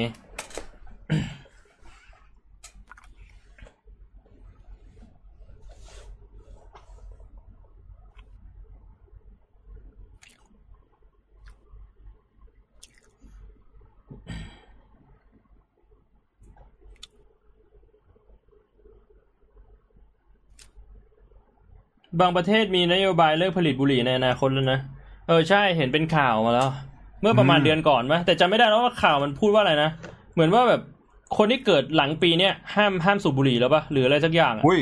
[22.21, 24.81] บางประเทศมีนโยบายเลิกผลิตบุหรี่ในอนาคตแล้วนะ
[25.29, 26.69] เออใช่เห็นเป็นข่าวมาแล้ว
[27.21, 29.91] เมื่อประมาณอืมเดือนก่อนไหมแต่จำไม่ได้แล้วว่าข่าวมันพูดว่าอะไรนะ
[30.35, 30.81] เหมือนว่าแบบ
[31.37, 34.79] คนที่เกิดหลังปีเนี้ยห้ามห้ามสูบบุหรี่แล้วปะหรืออะไรสักอย่างอะอุ้ย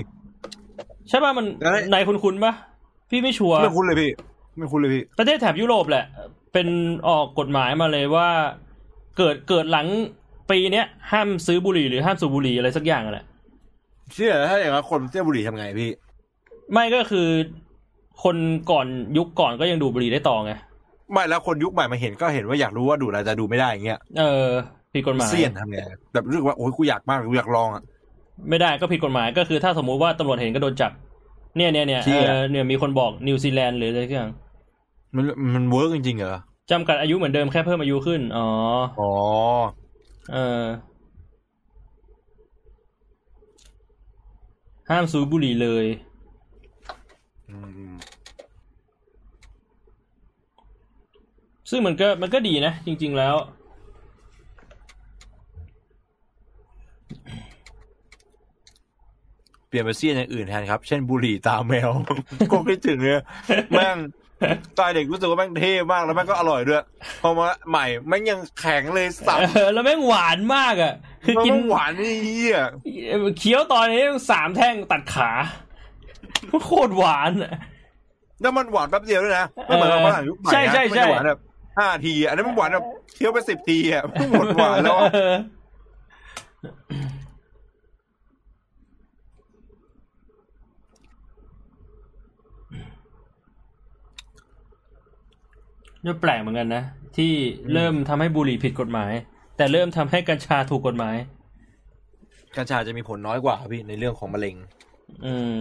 [1.09, 2.53] ใช่ป่ะมันแล้วนายคุณคุณปะ
[3.11, 4.11] พี่ไม่ชัวร์ไม่คุ้นเลยพี่
[4.59, 6.05] ไม่คุ้นเลยพี่ ประเทศแถบยุโรปแหละ
[6.53, 6.69] เป็น
[7.09, 8.29] ออกกฎหมายมาเลยว่า
[9.19, 9.87] เกิดเกิดหลัง
[10.51, 13.25] ปีเนี้ยห้ามซื้อบุหรี่หรือห้ามสูบบุหรี่อะไรสักอย่างอะแหละ
[14.15, 15.91] เชื่อถ้าอย่างนั้นคนเที่ยวบุหรี่ทำไงพี่
[16.73, 17.29] ไม่ก็คือ
[18.23, 18.37] คน
[18.71, 18.87] ก่อน
[19.19, 20.53] ยุคก่อนก็ยังดูดบุหรี่ได้ต่อไง
[21.13, 24.49] ไม่แล้วคนยุคใหม่มาเห็นก็เห็นว่าอยากรู้ว่าดูอะไรแต่ดูไม่ได้อย่างเงี้ยเออ
[24.93, 25.79] ผิดกฎหมายเสี่ยนทำไง
[26.13, 27.83] แบบรู้สึกว่าโอ้ยกูอยากมากกูอยากลองอะ
[28.49, 30.93] ไม่ได้ก็ผิดกฎหมายก็คือถ้าสมมุติว่าตำรวจเห็นก็โดนจับ
[31.57, 34.31] เนี่ยเนี่ยเนี่ยเชี่เอยอเนี่ยมีคนบอกนิวซีแลนด์หรืออะไรสักอย่าง
[35.15, 38.49] มันมันเวิร์กจริงๆเหรอจำกัดอายุเหมือนเดิมแค่เพิ่มอายุขึ้น อ๋อ
[39.01, 39.13] อ๋อ
[40.33, 40.63] เออ
[44.91, 45.87] ห้ามสูบบุหรี่เลย
[47.49, 47.57] อื
[47.93, 47.95] ม
[51.77, 53.35] ซึ่งมันก็มันก็ดีนะ จริง ๆแล้ว
[59.69, 61.91] เปลี่ยนไปเสี่ยนอย่างอื่นแทนครับ เช่นบุหรี่ตาแมว
[62.51, 63.23] ก็คิดถึงเนี่ย
[63.71, 63.97] แม่ง
[64.79, 66.83] ตอนเด็กรู้สึกว่าแม่งเท่มากแล้วแม่งก็อร่อยด้วย
[67.23, 70.95] พอมาใหม่แม่งยังแข็งเลยสับเออแล้วแม่งหวานมากอะ
[71.25, 72.59] คือกินแม่งหวานนี่เหี้ย
[73.39, 75.31] เคี้ยวตอนนี้สามแท่งตัดขา
[76.65, 77.55] โคตรหวานอะ
[78.41, 81.37] แล้วมันหวานแป๊บเดียวด้วยนะไม่เหมือนกับฝรั่งยุคใหม่นะใช่ใช่ใช่มันจะ
[81.79, 84.99] ห้าทีอันนั้นมันหวานแบบเที่ยวไปสิบทีอะหมดหวานแล้ว
[96.05, 96.83] นี่ยแปลกเหมือนกันนะ
[97.17, 97.33] ที่
[97.73, 99.13] เริ่มทำให้บุหรี่ผิดกฎหมาย
[99.57, 101.17] แต่เริ่มทำให้กัญชาถูกกฎหมาย
[102.57, 104.57] กัญชาจะมีผลน้อยกว่าพี่ในเรื่องของมะเร็ง
[105.25, 105.57] อืม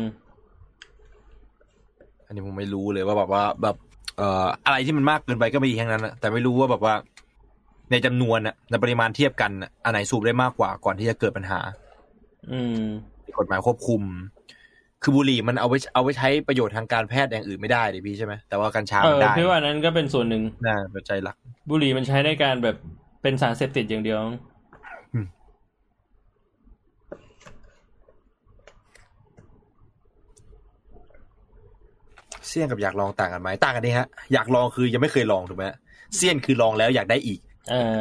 [2.26, 3.76] อันนี้ผมไม่รู้เลยว่าแบบว่าแบบ
[4.18, 6.96] เอ่ออะไรที่มันมากเกินไปก็ไม่ดีทั้งนั้นนะแต่ไม่รู้ว่าแบบว่า
[7.92, 11.60] ในจำนวนน่ะในปริมาณเทียบกันน่ะอันไหนสูบได้มากกว่าก่อนที่จะเกิดปัญหา
[12.52, 12.84] อืม
[13.38, 14.02] กฎหมายควบคุม
[15.04, 21.36] คือบุหรี่มันเอาไว้เอาไว้ใช้ประโยชน์ทางการแพทย์อย่างอื่นไม่ได้ดิพี่ใช่ไหมแต่ว่ากัญชาเอมันอได้พี่ว่านั้นก็เป็นส่วนหนึ่งน่าปัจจัยหลัก
[21.70, 22.76] บุหรี่มันใช้ในการแบบ
[23.22, 24.20] เป็นสารเสพติดอย่างเดียว
[32.48, 35.66] เสี่ยนกับอยากลองต่างกันไหมต่างกันดิฮะ อยากลองคือยังไม่เคยลองถูกไหม
[36.16, 37.40] เสี่ยนคือลองแล้วอยากได้อีก
[37.72, 38.00] เออ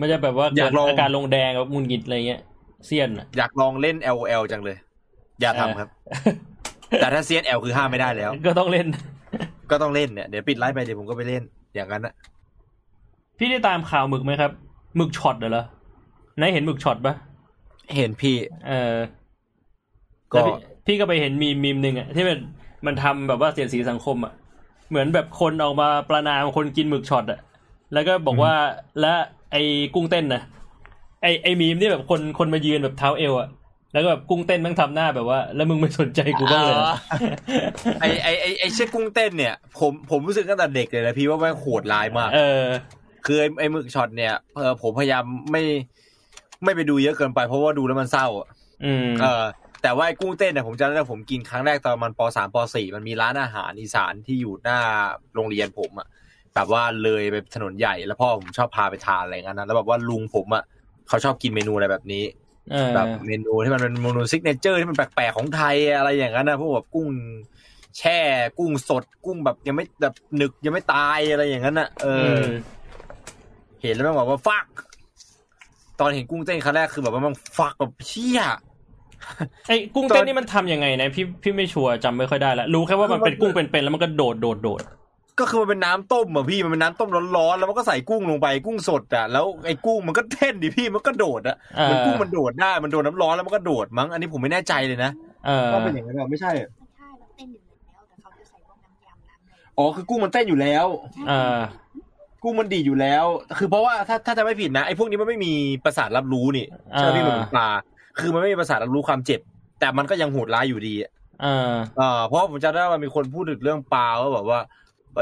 [0.00, 2.40] มันจะแบบว่าอเกิยาดกลองอาการลงแดงกับมุนหงิดอะไรเงี้ย
[2.86, 4.76] เซียนอะอยากลองเล่น L O L จังเลย
[5.40, 5.88] อย่าทำครับ
[7.00, 8.86] แต่ถ้าเซียน L คือห้ามไม่ได้แล้ว ก็ต้องเล่น
[9.70, 11.42] ก็ต้องเล่นเนี่ยเดี๋ยวปิดไลฟ์ไปเดี๋ยวผมก็ไปเล่น
[11.74, 12.14] อย่างนั้นอะ
[13.38, 14.50] พี่ได้ตามข่าวหมึกไหมครับ
[14.96, 17.14] หมึกช็อตเหรอไหนายเห็นหมึกช็อตปะ
[17.96, 18.36] เห็นพี่
[18.68, 18.94] เออ
[20.32, 20.54] ก็แล้วพี่
[20.86, 22.38] พี่ก็ไปเห็นมีมมีมหนึ่งอะที่มัน
[22.86, 24.32] มันทำแบบว่าเสียดสีสังคมอะ
[24.88, 27.40] เหมือนแบบคนออกมาประนามคนกินหมึกช็อตอะ
[27.92, 28.54] แล้วก็บอกว่า
[29.00, 29.12] และ
[29.52, 29.62] ไอ้
[29.94, 30.42] กุ้งเต้นนะ
[31.22, 33.48] ไอ้ไอ้มีมที่แบบคนคนมายืนแบบเท้าเอวอะ
[33.92, 36.86] แล้วก็แบบกุ้งเต้นแม่งทำหน้าแบบว่า แล้วมึงไม่สนใจกูบ้างเลยเหรอ
[38.00, 42.64] ไอไอไอไอเชือกกุ้งเต้นเนี่ย ผมผมรู้สึกตั้งแต่เด็กเลยนะพี่ว่าแม่งโหดร้ายมาก เออ
[43.24, 45.62] คือไอไอหมึกช็อตเนี่ยเออผมพยายามไม่
[46.64, 48.48] ไม่ไปดูเยอะเกินไปเพราะว่าดูแล้วมันเศร้าอะ
[48.84, 49.44] อืมเออ
[49.82, 54.78] แต่ว่าไอ้กุ้งเต้นเนี่ยผมจำได้ว่าผมกินครั้งแรกตอนมันปสามปสี่มันมีร้านอาหารอีสานที่อยู่หน้า
[55.34, 56.06] โรงเรียนผมอะ
[56.54, 60.64] แบบว่าเลยไปถนนใหญ่แล้วพ่อผมชอบพาไปทานอะไรอย่างนั้นนะแล้วแบบว่าลุงผมอะ
[61.08, 62.24] เขาชอบกินเมนูอะไรแบบนี้
[62.72, 67.08] เออแบบเมนูที่มันเป็นเมนู signature ที่มันแปลกๆของไทยอะไรอย่างนั้นนะพวกแบบกุ้ง
[67.98, 68.18] แช่
[68.58, 72.44] กุ้งสด กุ้งแบบยังไม่แบบหนึกยังไม่ตายอะไรอย่างนั้นนะเออือม
[73.82, 74.66] เห็นแล้วมันบอกว่าฟัก
[76.00, 78.40] ตอนเห็นกุ้งเต้นครั้งแรกคือแบบว่ามันฟักแบบเชี่ย
[79.68, 84.82] ไอ้กุ้งเต้นนี่มันทำยังไงนะพี่พี่ไม่ชัวร์จำไม่ค่อยได้ละรู้แค่ว่ามันเป็นกุ้งเป็นๆแล้วมันก็โดดโดดโดด
[85.40, 95.10] ก็คือมันเป็นน้ำต้มอะพี่มันเป็นน้ำต้มร้อนๆแล้วมันก็ใส่กุ้งลงไปกุ้งสดอะแล้วไอ้กุ้งมันก็เต้นดิพี่มันก็โดดอะเออมันกุ้งมันโดดได้มันโดนน้ำร้อนแล้วมันก็โดดมั้งอันนี้ผมไม่แน่ใจเลยนะ
[95.46, 96.50] เออว่าเป็นอย่างนั้นหรอไม่ใช่
[96.96, 100.86] ใช่เราเต้นอยู่แล้วแต่เขาจะใส่พวกน้ำยำน้ำอะไรอ๋อคือกุ้งมันเต้นอยู่แล้ว
[101.28, 101.60] เออ
[102.42, 103.24] กุ้งมันดีดอยู่แล้ว
[103.58, 105.52] คือเพราะว่าถ้าถ้าจะไม่ผิดนะไอ้พวกนี้มันไม่มี
[105.84, 106.66] ประสาทรับรู้นี่
[106.98, 107.68] ใช่ไหมพี่เหมือนปลา
[108.18, 109.40] คือมันไม่มีประสาทรับรู้ความเจ็บ
[109.80, 111.10] แต่มันก็ยังโหดร้ายอยู่ดีอะ
[111.42, 114.60] เอออ่าเพราะผมจำได้ว่ามีคนพูดถึงเรื่องปลาว่าแบบว่า
[115.14, 115.20] ไป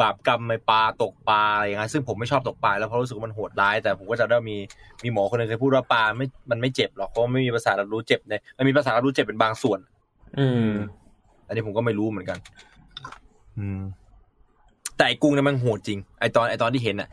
[0.00, 4.58] บาปกรรมในปลาตกปลาอะไรอย่างเงี้ยซึ่งผมไม่ชอบตกปลาแล้วเพราะรู้สึกว่ามันโหดร้าย แต่ผมก็จำได้ว่ามี
[5.02, 9.78] มีหมอคนหนึงเคยพูดว่าปลาไม่มันไม่เจ็บหรอกเพราะมันไม่มีประสาทรับรู้เจ็บเนี่ยมันมีประสาทรับรู้เจ็บเป็นบางส่วน
[10.38, 10.70] อืม
[11.46, 12.38] อันนี้ผมก็ไม่รู้เหมือนกัน
[13.58, 13.80] อืม
[14.96, 17.08] แต่ไอ้กุ้งเนี่ยมันโหดจริงไอตอนไอตอนที่เห็นอะ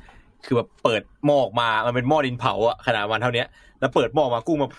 [0.46, 3.48] คือแบบเปิดหม้อออกมา มันเป็นหม้อดินเผาอะขนาดมันเท่าเนี้ย
[3.80, 4.72] แล้วเปิดหม้อออกมากุ้งแบบ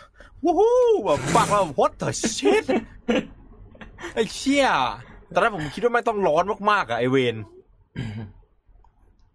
[0.45, 0.77] วู้ฮู้
[1.07, 2.65] แบบปักแล้วแบบ what the shit
[4.15, 4.67] ไอ้เชี่ย
[5.33, 7.37] ตอนแรกผมคิดว่าไม่ต้องร้อนมากๆอะไอเวน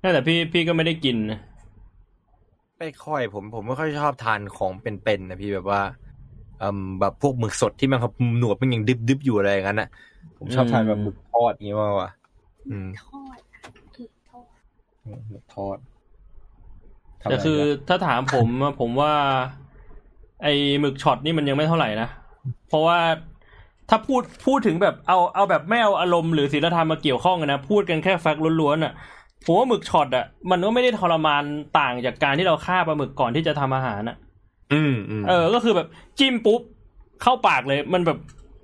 [0.01, 1.39] นั่นแต่พี่พี่ก็ไม่ได้กินนะ
[2.79, 5.81] ไม่ค่อยผมผมไม่ค่อยชอบทานของเป็นๆนะพี่แบบว่า
[6.61, 9.89] อืมแบบพวกหมึกสดที่มันครับหนวดมันยังดึบๆอยู่อะไรอย่างนั้นนะ
[10.37, 12.09] ผมชอบทานแบบหมึกทอดอย่างงี้มากกว่า
[12.69, 14.45] อืมทอดอะคือทอด
[15.29, 15.77] หมึกทอด
[17.21, 19.13] แต่คือถ้าถามผมอะผมว่า
[20.43, 22.09] ไอ้หมึกช็อตนี่มันยังไม่เท่าไหร่นะ
[22.69, 22.99] เพราะว่า
[23.89, 28.93] ถ้าพูดพูดถึงแบบเอาเอาแบบไม่เอาอารมณ์หรือศีลธรรมมาเกี่ยวข้องกันนะ พูดกันแค่แฟกต์ล้วนๆอะ
[29.45, 31.43] ผมว่าหมึกช็อตอะมันก็ไม่ได้ทรมาน
[31.79, 34.17] ต่างจากการที่เราฆ่าปลาหมึกก่อนที่จะทำอาหารอะ
[34.73, 35.87] อืมอืมเออ ก็คือแบบ
[36.19, 36.61] จิ้มปุ๊บ
[37.21, 38.17] เข้าปากเลย มันแบบ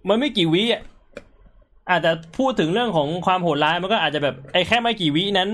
[0.09, 0.81] มันไม่กี่วิอะ
[1.89, 5.49] อาจจะพูดถึงเรื่องของความโหดร้ายมันก็อาจจะแบบไอ้แค่ไม่กี่วินั้น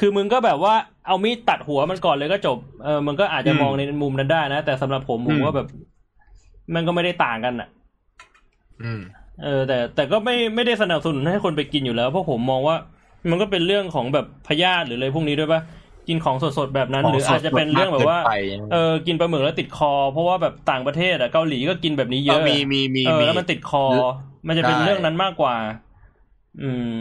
[0.00, 0.74] คือมึงก็แบบว่า
[1.06, 5.68] เอามีดตัดหัวมันก่อนเลยก็จบ เออมันก็อาจจะมองในมุมนั้นได้นะ แต่สำหรับผมผมว่าแบบ
[6.74, 7.68] มันก็ไม่ได้ต่างกันอะ
[8.82, 9.00] อืม
[9.42, 12.76] เออ แต่ แต่ก็ไม่ไม่ได้สนับสนุนให้คนไปกินอยู่แล้วเพราะผมมองว่า
[13.30, 15.60] มันก็เป็นเรื่องของแบบพยาธิหรืออะไรพวกนี้ด้วยปะ
[16.08, 18.34] กินของสดๆแบบนั้น หรืออาจจะเป็นเรื่องแบบว่าไป
[18.72, 23.84] เออกินปลาหมึกแล้วติดคอ เพราะว่าแบบต่างประเทศอะเกาหลีก็กินแบบนี้เยอะมีมีมีเออมีแล้วมันติดคอ
[24.46, 25.56] มันจะเป็นได้เรื่องนั้นมากกว่า
[26.62, 26.92] อืม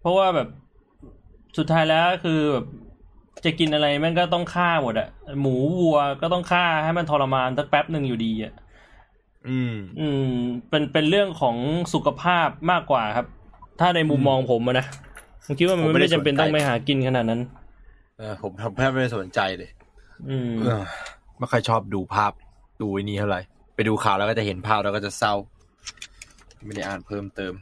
[0.00, 0.48] เพราะว่าแบบ
[1.58, 2.66] สุดท้ายแล้วคือแบบ
[3.44, 5.08] จะกินอะไรแม่งก็ต้องฆ่าหมดอะ
[5.40, 8.52] หมูวัวก็ต้องฆ่าให้มันทรมานสักแป๊บหนึ่งอยู่ดีอะ
[9.48, 10.26] อืม อืม
[10.68, 11.56] เป็นเป็นเรื่องของ
[11.94, 13.26] สุขภาพมากกว่าครับ
[13.80, 14.86] ถ้าในมุมมองผมอะนะ
[15.46, 17.40] ผมคิดว่ามันผมไม่ไม่ได้ได้จำเป็นสนใจต้องไปหากินขนาดนั้น
[18.18, 19.70] เออผมทำแทบไม่ได้สนใจเลย
[20.28, 20.82] อืมเออ
[21.38, 22.32] ไม่ค่อยชอบดูภาพ
[22.80, 23.40] ดูไอ้นี่เท่าไหร่
[23.74, 25.34] ไปดูข่าวแล้วก็จะเห็นภาพแล้วก็จะเศร้า
[26.64, 27.52] ไม่ได้อ่านเพิ่มเติม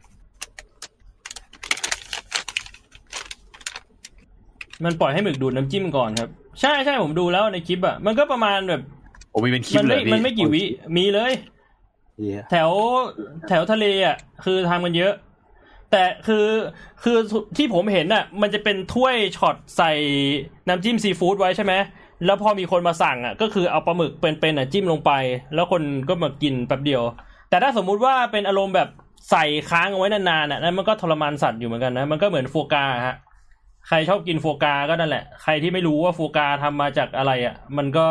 [4.85, 6.29] มันปล่อยให้หมึกดูดน้ำจิ้มก่อนครับ
[6.61, 8.83] ใช่ใช่ผมดูแล้วในคลิปอะ มันก็ประมาณแบบ
[9.31, 10.63] โอ้มีเป็นคลิปมันเลไม่ยพี่มันไม่กี่วิ
[10.97, 11.33] มีเลย
[12.17, 12.71] เหี้ยแถว
[13.49, 15.13] แถวทะเลอะคือทำกันเยอะ
[15.91, 16.47] แต่คือ
[17.03, 17.19] คือ
[17.57, 19.93] ที่ผมเห็นอะ มันจะเป็นถ้วยช็อตใส่
[20.69, 21.73] น้ำจิ้มซีฟู้ดไว้ใช่ไหม
[22.27, 25.13] แล้วพอมีคนมาสั่งอะ ก็คือเอาปลาหมึกเป็นๆอะจิ้มลงไป
[25.55, 27.03] แล้วคนก็มากินแป๊บเดียว
[27.51, 28.89] แต่ถ้าสมมุติว่าเป็นอารมณ์แบบ
[29.31, 33.17] ใส่ค้างเอาไว้นานๆอะนั่นมันก็ทรมานสัตว์อยู่เหมือนกันนะมันก็เหมือนโฟกาฮะ
[33.89, 38.07] ใครชอบกินโฟกาก็นั่นแหละ ใครที่ไม่รู้ว่าโฟกาทำมาจากอะไรอะ มันก็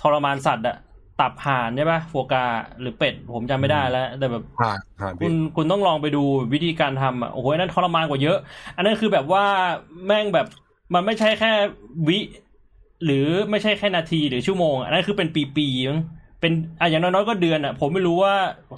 [0.00, 0.76] ทรมานสัตว์อะ
[1.20, 2.44] ตับห่านใช่ปะโฟกา
[2.80, 6.22] หรือเป็ด ผมจำไม่ได้แล้ว แต่แบบผ่านผ่านคุพี่ณคุณต้องลองไปดู
[6.54, 8.38] วิธีการทำอะโอ้โหอันนั้นทรมานกว่าเยอะ
[8.76, 9.44] อันนั้นคือแบบว่า
[10.06, 10.46] แม่งแบบ
[10.94, 11.52] มันไม่ใช่แค่
[12.08, 12.18] วิ
[13.04, 16.00] หรือไม่ใช่แค่นาทีหรือชั่วโมงอะอันนั้นคือเป็นปีๆมั้ง
[16.40, 18.34] เป็นอะอย่างน้อยๆก็เดือนอะ ผมไม่รู้ว่า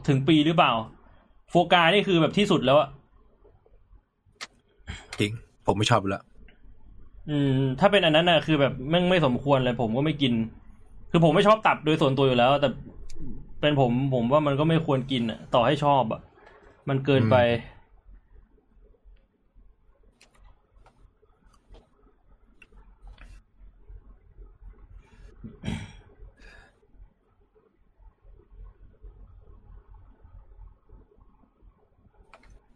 [0.08, 0.72] ถึงปีหรือเปล่า
[1.50, 2.95] โฟกานี่คือแบบที่สุดแล้วอะจริง
[5.66, 6.24] ผมไม่ชอบอยู่แล้ว
[7.30, 10.32] อืม ถ้าเป็นอันนั้นน่ะคือแบบแม่งไม่สมควรเลย ผมก็ไม่กิน
[11.10, 12.68] คือผมไม่ชอบตับโดยส่วนตัวอยู่แล้ว แต่
[13.60, 16.20] เป็นผมผมว่ามันก็ไม่ควรกินอะ ต่อให้ชอบอะ
[16.88, 17.36] มันเกินไป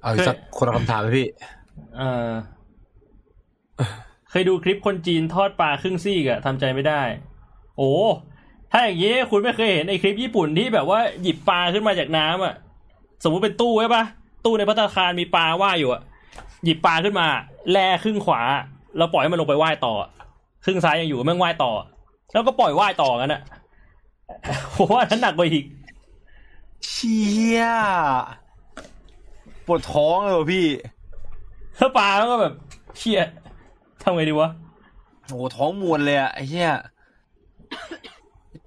[0.03, 1.27] เอาอีกสักคนละคำถามไหมพี่
[1.97, 2.31] เออ
[4.31, 7.03] เคยดูคลิปคนจีนทอดปลาครึ่งซี่กอะทำใจไม่ได้
[7.79, 7.93] โอ้
[8.73, 12.55] ถ้าอย่างนี้คุณไม่เคยเห็นไอ้คลิปญี่ปุ่นที่แบบว่าหยิบปลาขึ้นมาจากน้ำอะ
[13.25, 14.05] สมมุติเป็นตู้ใช่ปะ
[14.45, 16.03] ตู้ในพัตตาคารมีปลาว่ายอยู่อะ
[16.65, 17.27] หยิบปลาขึ้นมา
[17.71, 18.41] แล่ครึ่งขวา
[18.97, 19.95] แล้วปล่อยให้มันลงไปว่ายต่อ
[20.65, 21.73] ครึ่งซ้ายยังอยู่แม่งว่ายต่อ
[22.33, 23.41] แล้วก็ปล่อยว่ายต่อกันอะ
[24.77, 25.65] ผมว่าอันนั้นหนักกว่าอีก
[26.89, 27.63] เชี่ย
[29.67, 30.67] ปวดท้องเลยว่ะพี่
[31.79, 32.55] ถ้าปลาแล้วก็แบบ
[32.99, 33.21] เชี่ย
[34.03, 34.51] ทำไงดีวะ
[35.27, 36.71] โอ้โหท้องมวนเลยอะไอ้เหี้ย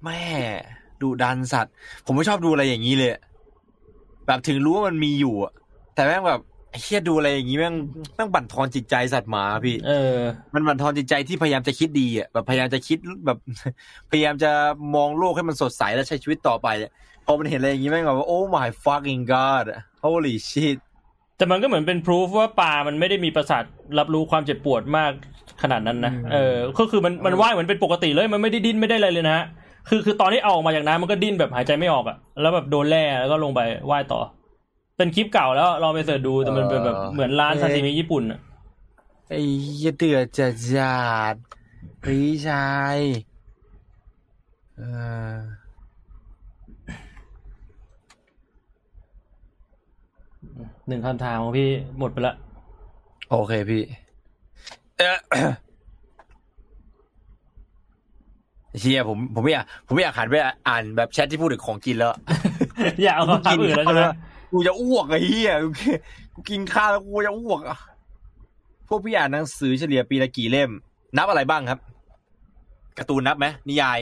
[0.04, 0.20] แม่
[1.02, 1.72] ดูดันสัตว์
[2.06, 3.10] ผมไม่ชอบดูอะไรอย่างนี้เลย
[4.26, 5.52] แบบถึงรู้ว่ามันมีอยู่อะ
[5.94, 6.40] แต่แม่งแบบ
[6.70, 7.74] ไอ้เหี้ยดูอะไรอย่างนี้แม่ง
[8.14, 10.18] แม่งบั่นทอนจิตใจสัตว์หมาพี่ เออ
[10.54, 13.38] มันบั่นทอนจิตใจที่พยายามจะคิดดีอะแบบพยายามจะคิดแบบ
[14.10, 14.50] พยายามจะ
[14.94, 16.90] มองโลกให้มันสดใสและใช้ชีวิตต่อไปอะ
[17.26, 19.66] พอมันเห็นอะไรอย่างนี้แม่งแบบว่า oh my fucking god
[20.04, 20.78] holy shit
[21.36, 23.64] แต่มันก็เหมือนเป็นพิสูจว่าปลามันไม่ได้มีประสาท
[23.98, 25.12] รับรู้ความเจ็บปวดมาก
[25.62, 29.44] ขนาดนั้นนะอืมเออก็คือมันมันว่ายเหมือนเป็นปกติเลยมันไม่ได้ดิ้นไม่ได้อะไรเลยนะฮะ
[29.88, 34.20] คือคือตอนที่เอาออกมาจากน้ำมันก็ดิ้นแบบหายใจไม่ออกอะแล้วแบบโดนแร่แล้วก็ลงไปว่ายต่อ
[34.96, 38.38] เป็นคลิปเก่าแล้วลองไปเสิร์ชดูแต่มันเป็นแบบเหมือนร้านซาซิมิญี่ปุ่นอะ
[39.28, 40.98] ไอ้เหี้ยเดือดจัดจั
[41.32, 41.34] ด
[42.04, 42.98] พี่ชาย
[44.76, 44.82] เอ
[45.32, 45.36] อ
[50.88, 52.34] หนึ่งคำถามของพี่หมดไปละ
[53.30, 53.82] โอเคพี่
[54.98, 55.16] เอ่อ
[58.80, 60.34] เชียผมผมไม่อยากผมไม่อยากหันไป
[60.68, 62.10] อ่านแบบแชทที่พูดถึงของกินแล้ว
[63.02, 64.02] อย่าเอาคำถามอื่นแล้วใช่ไหม
[64.52, 65.68] กูจะอ้วกไอ้เหี้ยกู
[66.34, 67.78] กูกินข้าวแล้วกูจะอ้วกอะ
[68.88, 70.70] พวกพี่อ่านหนังสือเฉลี่ยปีละกี่เล่ม
[71.16, 71.78] นับอะไรบ้างครับ
[72.98, 73.98] การ์ตูนนับไหมนิยาย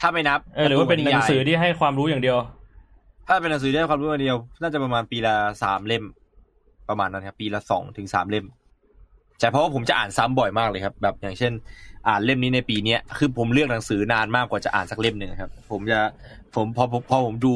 [0.00, 2.36] ถ้าไม่นับเออหรือว่าเป็นหนังสือการ์ตูที่ให้ความรู้อย่างเดียว
[3.28, 6.04] ถ้าเป็นหนังสือที่ให้ความรู้อันเดียว น่าจะประมาณปีละสามเล่ม
[6.88, 8.46] ประมาณนั้นครับ ปีละสองถึงสามเล่ม
[9.38, 11.52] ใช่เพราะว่าผมจะอ่านซ้ำบ่อยมากเลยครับ แบบอย่างเช่น
[12.08, 15.98] อ่านเล่มนี้ในปีเนี้ยคือผมเลือกหนังสือนานมากกว่าจะอ่านสักเล่มหนึ่งครับ ผมจะ
[16.54, 17.54] ผมพอพอพอผมดู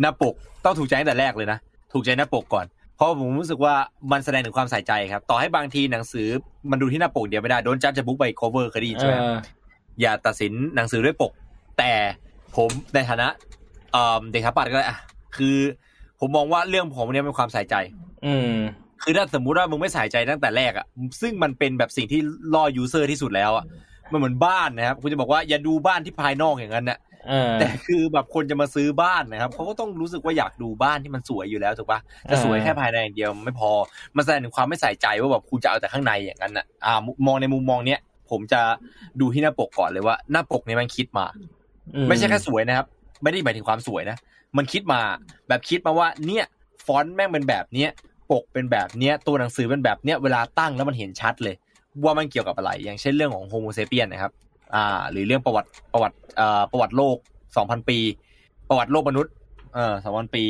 [0.00, 1.58] หน้าปกต้องถูกใจตั้งแต่แรกเลยนะ
[1.92, 3.74] ถูกใจหน้าปกก่อนเพราะผมรู้สึกว่า
[4.12, 6.28] มันแสดงถึงความใส่ใจครับ ต่อให้บางทีหนังสือ
[6.70, 9.36] มันดูที่หน้าปกเดียวไม่ได้โดนจัดจะบุ๊กใบ cover เคยได้ยินเอใช่ไหมอ
[10.00, 11.32] อย่าตัดสินหนังสือด้วยปก
[11.78, 11.92] แต่
[12.56, 13.28] ผมในฐานะ
[13.92, 14.98] เอ่อเด็กทัปัดก็ได้อะ
[15.36, 15.56] คือ
[16.20, 17.74] ผมมองว่าเรื่องของพวกนี้เป็นความใส่ใจ
[18.26, 18.52] อืม
[19.02, 20.86] คือถ้าสมมุติว่ามึงไม่ใส่ใจตั้งแต่แรกอะ
[21.20, 22.20] ซึ่งมันเป็นแบบสิ่งที่
[22.54, 23.64] ล่อยูเซอร์ที่สุดแล้วอะ
[24.12, 26.98] มันเหมือนบ้านนะครับคุณจะบอกว่าอย่าดูบ้านที่ภายนอกอย่างนั้นนะ
[27.28, 32.00] เออแต่คือแบบคนจะมาซื้อบ้านนะครับเขาก็ต้องรู้สึกว่าอยากดูบ้านที่มันสวยอยู่แล้วถูกปะ
[32.30, 33.70] จะสวยอ่าแค่ภายในอย่างเดียวไม่พอ
[34.16, 38.00] มันแสดงถึงความไม่ใส่ใจว่าแบบคุณจะเอาแต่ข้างในอย่างนั้นอะอ่ามองในมุมมองเนี้ย
[38.30, 38.60] ผมจะ
[39.20, 41.26] ดูที่หน้าปกก่อนเลยว่าหน้าปกเนี่ยมันคิดมา
[41.94, 42.86] อืไม่ใช่แค่สวยนะครับ
[43.22, 44.16] ไม่ได้หมายถึงความสวยนะ
[44.56, 45.00] มันคิดมา
[45.48, 46.44] แบบคิดมาว่าเนี่ย
[46.86, 47.90] ฟอนต์แม่งเป็นแบบเนี้ย
[48.30, 51.54] ปกเป็นแบบเนี้ยตัวหนังสือเป็นแบบเนี้ยเวลาตั้งแล้วมันเห็นชัดเลย
[52.04, 54.32] ว่ามันเกี่ยวกับอะไร อย่างเช่นเรื่องของ Homo sapiens นะครับ
[54.74, 57.16] อ่า หรือเรื่องประวัติประวัติเอ่อประวัติโลก
[57.56, 57.98] สองพันปี
[58.68, 59.32] ประวัติโลกมนุษย์
[59.74, 60.44] เออสองพันปี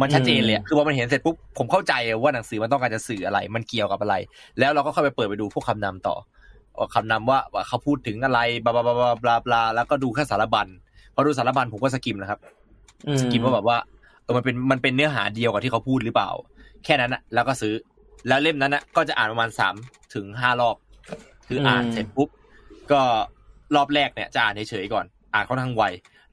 [0.00, 1.92] มันชัดเจนเลยอะคือพอมันเห็นเสร็จปุ๊บผมเข้าใจ
[2.22, 4.14] ว่าหนังสือมันต้องการจะสื่ออะไร มันเกี่ยวกับอะไร
[4.58, 6.16] แล้วเราก็เข้าไปเปิดไปดูพวกคำนำต่อ
[6.78, 10.68] ว่าคำนำว่าว่าเขาพูดถึงอะไร blah blah blah blah blah แล้วก็ดูแค่สารบัญ
[11.14, 12.38] พอดูสารบัญผมก็ skim นะครับ
[13.06, 13.78] อืม skim ว่าแบบว่า
[14.22, 16.30] เออมันเป็นมันเป็นเนื้อหาเดียวกับที่เขาพูดหรือเปล่า
[16.84, 17.74] แค่นั้นอะแล้วก็ซื้อ
[18.28, 19.74] แล้วเล่มนั้นนะก็จะอ่านประมาณสาม
[20.14, 20.76] ถึงห้ารอบ
[21.48, 22.28] คืออ่านอืมเสร็จปุ๊บ
[22.92, 23.00] ก็
[23.76, 25.84] รอบแรกเนี่ยจะอ่านเฉยๆก่อน อ่านค่อนข้างไว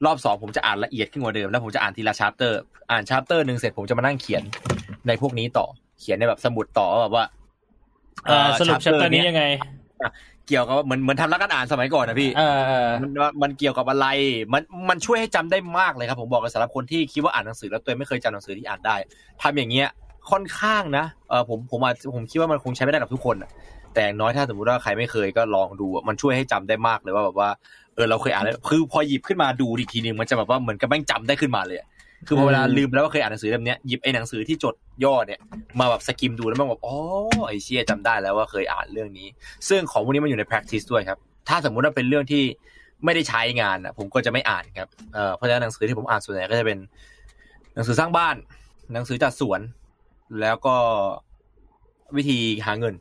[0.04, 2.60] รอบสองผมจะอ่านละเอียดขึ้นกว่าเดิมแล้วผมจะอ่านทีละ chapter
[2.90, 4.42] อ่าน chapter หนึ่งเสร็จผมจะมานั่งเขียน
[5.06, 5.66] ในพวกนี้ต่อ
[6.00, 7.24] เขียนในแบบสมุดต่อว่าแบบว่า
[8.28, 9.44] อ่าสรุป chapter chapter นี้เป็นยังไง
[10.50, 14.06] เกี่ยวกับว่าเหมือนเหมือนทำรักการอ่านสมัยก่อนนะพี่เออเออมันมันมันเกี่ยวกับอะไร
[14.52, 18.96] มันมันช่วยให้จำได้มากเลยครับผมบอกกับสำหรับคนที่คิดว่าอ่านหนังสือแล้วตัวเองไม่เคยจำหนังสือที่อ่านได้
[19.42, 19.88] ทำอย่างเงี้ย
[20.30, 23.50] ค่อนข้างนะเออผมผมอาจผมคิดว่ามันคงใช้ไม่ได้กับทุกคนอะ
[23.94, 27.48] แต่อย่างน้อยถ้าสมมติว่าใครไม่เคยก็ลองดูอะมันช่วยให้จำได้มากเลยว่าแบบว่า
[27.94, 31.86] เออเราเคยอ่านแล้วคือพอหยิบขึ้นมาดูอีกทีนึงมันจะแบบว่าเหมือนกับแม่งจำได้ขึ้นมาเลยอะ
[32.26, 34.74] คือพอเวลาลืมแล้วว่าเคยอ่านหนังสือเล่มเนี้ยหยิบไอ้หนังสือที่จด
[35.04, 35.40] ย่อเนี่ย
[35.80, 36.96] มาแบบสกิมดูแล้วมันแบบอ๋อ
[37.48, 39.26] ไอเชี่ยจำได้แล้วว่าเคยอ่านเรื่องนี้
[39.68, 41.18] ซึ่งของพวกนี้มันอยู่ใน practice ด้วยครับ
[41.48, 42.42] ถ้าสมมุติว่าเป็นเรื่องที่
[43.04, 46.78] ไม่ได้ใช้งานอะ ผมก็จะไม่อ่านครับเอ่อเพราะฉะนั้นหนังสือที่ผมอ่านส่วนใหญ่ก็จะเป็น
[47.74, 48.36] หนังสือสร้างบ้าน
[48.92, 49.60] หนังสือจัดสวน
[50.40, 50.76] แล้วก็
[52.16, 52.94] วิธีหาเงิน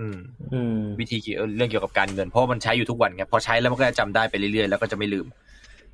[0.00, 0.18] อืม
[0.52, 5.26] อืมวิธีเกี่ยวเรื่องเกี่ยวกับการเงินเพราะว่ามันใช้อยู่ทุกวันครับพอใช้แล้วมันก็จะจำได้ไปเรื่อยๆแล้วก็จะไม่ลืม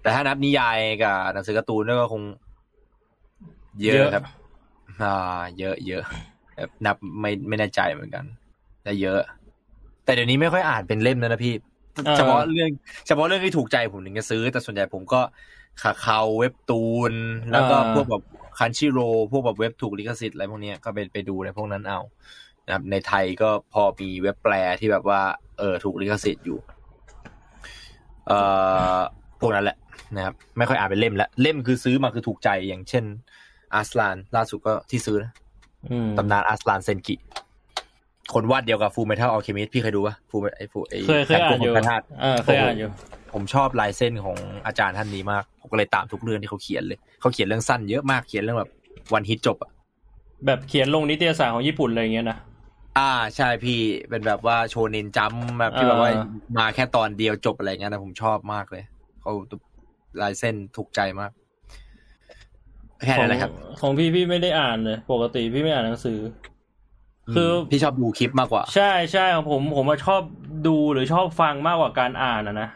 [0.02, 2.22] แต่ถ้านับนิยายกับหนังสือการ์ตูนก็คง
[3.80, 4.24] เยเยอะอะครับ
[5.02, 6.02] อ่า เยอะเยอะ
[6.56, 8.24] แบบนับไม่ไม่แน่ใจเหมือนกัน
[8.82, 9.20] แต่เยอะ
[10.04, 11.54] แต่เดี๋ยวนี้ไม่ค่อยอ่านเป็นเล่มแล้วนะพี่
[12.06, 12.70] เออเฉพาะเรื่อง
[13.06, 15.20] เฉพาะเรื่องที่ถูกใจผมถึงจะซื้อ แต่ส่วนใหญ่ผมก็
[15.82, 17.12] ขาเขาเว็บตูน
[17.52, 18.22] แล้วก็พวกแบบ
[18.58, 19.00] คันชิโร
[19.32, 22.00] พวกแบบเว็บถูกลิขสิทธิ์อะไรพวกเนี้ยก็ไปไปดูในพวกนั้นเอา
[22.66, 25.20] นะครับในไทยก็พอมีเว็บแปลที่แบบว่า
[25.58, 26.58] เออถูกลิขสิทธิ์อยู่
[28.28, 28.38] เอ่
[28.96, 28.98] อ
[29.40, 29.76] พวกนั้นแหละ
[30.16, 33.04] นะครับ ไม่ค่อยอ่านเป็นเล่มแล้วเล่มคือซื้อมาคือถูกใจอย่างเช่น
[33.74, 35.32] อาร์สลานล่าสุดก็ที่ซื้อนะ
[35.90, 37.14] อืมตำนานอาร์สลานเซนกิ
[38.34, 42.88] คนวาดเดียวกับฟู l เมทัลอัลเคมิสพี่เคยดูปะฟูไอฟูไอเคยเคยอ่านอยู่พระธาตุเออเคยอ่านอยู่
[43.32, 44.36] ผมชอบลายเส้นของ
[44.66, 48.70] อาจารย์ท่านนี้มากผมก็เลยตามทุกเรื่องที่เขาเขียนเลย เขาเขียนเรื่องสั้นเยอะมากเขียนเรื่องแบบ
[49.14, 49.70] วันฮิตจบอะ
[50.46, 52.38] แบบเขียนลงนิตยสารของญี่ปุ่นอะไรอย่างเงี้ยนะ
[52.98, 56.10] อ่าใช่พี่เป็นแบบว่าโชเนนจัมป์แบบที่อ่าแบบว่า
[56.58, 58.84] มาแค่ตอนเดียวจบอะไรเงี้ยนะผมชอบมากเลย
[59.20, 59.32] เขา
[60.22, 61.30] ลายเส้นถูกใจมาก
[63.04, 66.18] แค่นั้นแหละครับของของพี่พี่ไม่ได้อ่านเลยปกติพี่ไม่อ่านหนังสือ
[67.34, 70.22] คือมพี่ชอบดูคลิปมากกว่า ใช่ใช่ของผมผมมาชอบ
[70.66, 72.68] ดูหรือชอบฟังมากกว่าการอ่านอะนะ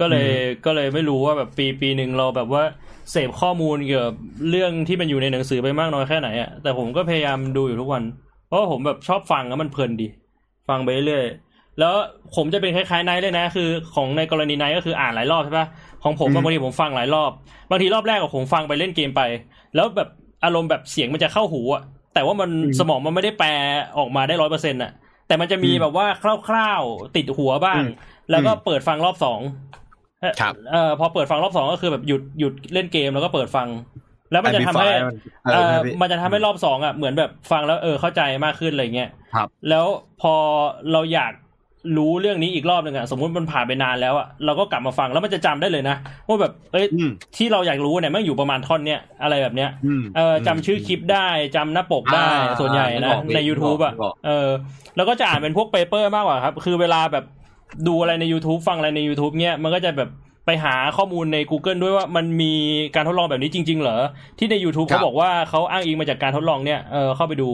[0.00, 2.62] ก็เลยอืมก็เลยไม่รู้ว่าแบบปีปีหนึ่งเราแบบว่า
[3.10, 4.16] เสพข้อมูลเกี่ยวกับ
[4.50, 8.02] เรื่องที่มันอยู่ในหนังสือไปมากน้อยแค่ไหนอะแต่ผมก็พยายามดูอยู่ทุกวัน
[8.46, 10.08] เพราะว่าผมแบบชอบฟังแล้วมันเพลินดี
[10.68, 11.47] ฟังไปเรื่อยๆ
[11.80, 11.94] แล้ว
[12.36, 15.66] ผมจะเป็นคล้ายๆไนท์เลยนะ คือของในกรณีไนท์ก็คืออ่านหลายรอบใช่ปะ
[16.04, 17.30] ของผมอืมบางทีผมฟังหลายรอบ
[17.70, 19.22] บางทีรอบแรกกับผมฟังไปเล่นเกมไป
[19.74, 20.08] แล้วแบบ
[20.44, 21.82] อารมณ์แบบเสียงมันจะเข้าหูอะ
[22.14, 23.48] แต่ว่ามันสมองมันไม่ได้แปล
[23.98, 24.92] ออกมาได้ร้อยเปอร์เซ็นต์อะ
[25.26, 26.06] แต่มันจะมีแบบว่า
[26.48, 27.90] คร่าวๆติดหัวบ้างอืม
[28.30, 29.40] แล้วก็เปิดฟังรอบสอง
[30.40, 33.68] ครับเอ่อพอเปิดฟังรอบสองก็คือแบบหยุดหยุดเล่นเกมแล้วก็เปิดฟัง
[34.32, 35.16] แล้วมันจะทำให้ Amplify มัน
[35.52, 39.86] เอเอ่ออพี่มันจะทำให้รอบสองอะเหมือนแบบฟังแล้วเออเข้าใจมากขึ้นอะไรเงี้ยครับ แล้ว
[40.20, 40.34] พอ
[40.92, 41.32] เราอยาก
[41.96, 45.96] รู้เรื่องนี้อีกรอบหนึ่งอะสมมติมันผ่านไปนานแล้วอะเราก็กลับมาฟังแล้วมันจะจำได้เลยนะ
[46.28, 51.26] ว่าแบบเอ้ยอืมที่เราอยากรู้เนี่ยมันอยู่ประมาณท่อนเนี้ยอะไรแบบเนี้ยอืมเออจำชื่อคลิปได้
[51.56, 54.48] จำหน้าปกได้อ่าส่วนใหญ่นะนึนะกออกพี่ใน YouTube อะนึกออกเออ
[54.96, 57.24] แล้วก็จะอ่านเป็นพวก paper มากกว่าครับ คือเวลาแบบ
[57.86, 60.10] ดูอะไรใน YouTube ฟังอะไรใน YouTube เนี้ยมันก็จะแบบ
[60.46, 62.52] ไปหาข้อมูลใน Google ด้วยว่ามันมี
[62.94, 63.98] การทดลองแบบนี้จริง ๆ เหรอ
[64.38, 67.50] ที่ใน YouTube ครับเขาบอกว่าเขาอ้างอิงมาจากการทดลองเนี่ยเออเข้าไปดู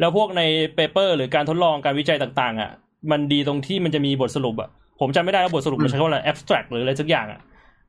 [0.00, 0.42] แล้วพวกใน
[0.74, 2.70] paper หรือการทดลองการวิจัยต่าง ๆ อะ
[3.10, 4.68] มันดีตรงที่มันจะมีบทสรุปอะ
[5.00, 7.40] ผมจำไม่ได้ว่าบทสรุปมันใช้คำว่าอะไร abstract หรืออะไรสักอย่างอะ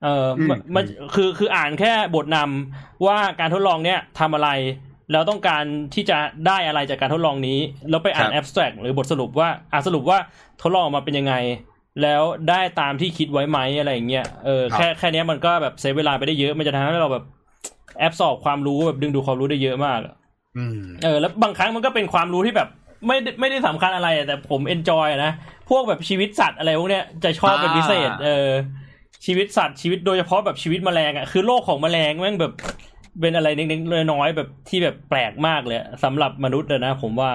[0.03, 0.83] เอออมมันมัน
[1.15, 4.49] คือคืออ่านแค่บทนำว่าการทดลองเนี่ยทำอะไร
[5.11, 5.63] แล้วต้องการ
[5.95, 10.17] ที่จะได้อะไรจากการทดลองนี้ แล้วไปอ่านครับ abstract หรือบทสรุปว่าอ่านสรุปว่า
[10.61, 11.33] ทดลองออกมาเป็นยังไง
[12.01, 17.23] แล้วได้ตามที่คิดไว้ไหมอะไรอย่างเงี้ยเออครับแค่แค่เนี้ยมันก็แบบเซฟเวลาไปได้เยอะมันจะทำให้เราแบบ
[17.99, 20.15] แอบสอบความรู้แบบดึงดูดความรู้ได้เยอะมากอะ
[20.57, 22.69] อืมเออแล้วบางครั้งมันก็เป็นความรู้ที่แบบ
[23.05, 25.31] ไม่ได้ไม่ได้สำคัญอะไรอะแต่ผม enjoy นะ
[25.69, 28.49] พวกแบบชีวิตสัตว์อะไรพวกเนี้ยจะชอบเป็นพิเศษอ่าเออ
[29.25, 32.53] ชีวิตสัตว์ชีวิตโดยเฉพาะแบบชีวิตแมลงอะคือโลกของแมลงแม่งแบบ
[33.21, 37.31] เป็นอะไรเล็กๆน้อยๆแบบที่แบบแปลกมากเลยอะสำหรับมนุษย์อะนะผมว่า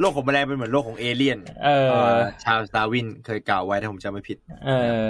[0.00, 5.00] โลกของแมลงเป็นเหมือนโลกของเอเลี่ยน เออเอ่อชาลส์ดาร์วินเคยกล่าวไว้ถ้าผมจำไม่ผิด เออ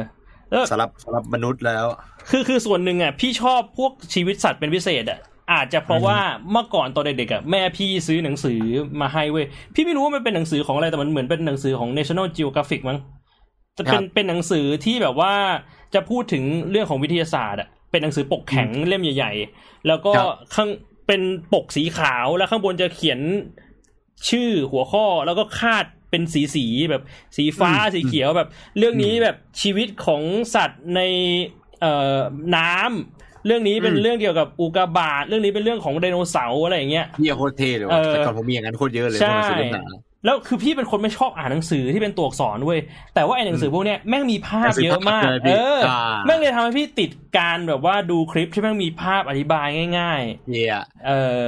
[0.50, 1.86] แล้วสำหรับสำหรับมนุษย์แล้ว
[2.31, 5.20] คือคือส่วนหนึ่งอะพี่ชอบพวกชีวิตสัตว์เป็นพิเศษอะ
[5.52, 6.18] อาจจะเพราะว่า
[6.50, 8.60] เมื่อก่อนตอนเด็กๆอะแม่พี่ซื้อหนังสือ
[9.00, 12.98] มาให้เว้ยพี่ไม่รู้ว่ามันเป็นหนังสือของอะไรแต่มันเหมือนเป็นหนังสือของ National Geographic มั้ง
[13.78, 15.34] จะเป็นครับเป็นหนังสือที่แบบว่า
[15.94, 20.70] จะพูดถึงเรื่องของวิทยาศาสตร์อะเป็นหนังสือปกแข็งเล่มใหญ่ๆ แล้วก็ครับข้าง
[21.06, 21.22] เป็น
[21.52, 23.20] ปกสีขาวแล้วข้างบนจะเขียน
[24.28, 27.02] ชื่อหัวข้อแล้วก็คาดเป็นสีสีๆแบบ
[27.36, 28.48] สีฟ้าสีเขียวแบบ
[28.78, 30.22] เรื่องนี้แบบชีวิตของ
[30.54, 31.00] สัตว์ใน
[31.80, 32.18] เอ่อ
[32.56, 39.85] น้ำ เรื่องนี้เป็นอืมเรื่องเกี่ยวกับอุกกาบาตเรื่องนี้เป็นเรื่องของไดโนเสาร์อะไรอย่างเงี้ยเฮียโคตรเท่เลยเอว่ะอแต่ก่อนผมมีอย่างนั้นโคตรเยอะเลยใช่พวกหนังสือเล่มหนา
[40.25, 42.81] แล้วคือพี่เป็นคนไม่ชอบอ่านหนังสือที่เป็นตัวอักษรเว้ย
[43.15, 49.67] แต่ว่าไอ้หนังสือพวกเนี้ยแม่งมีภาพเยอะมากหนังสือภาพเลยพี่เอออาแม่งเลยทำให้พี่ติดการแบบว่าดูคลิปที่แม่งมีภาพอธิบาย
[49.99, 51.12] ง่ายเฮียๆเอ
[51.44, 51.47] อ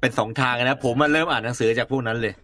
[0.00, 2.34] เป็นสองทางนะผมมาเริ่มอ่านหนังสือจากพวกนั้นเลย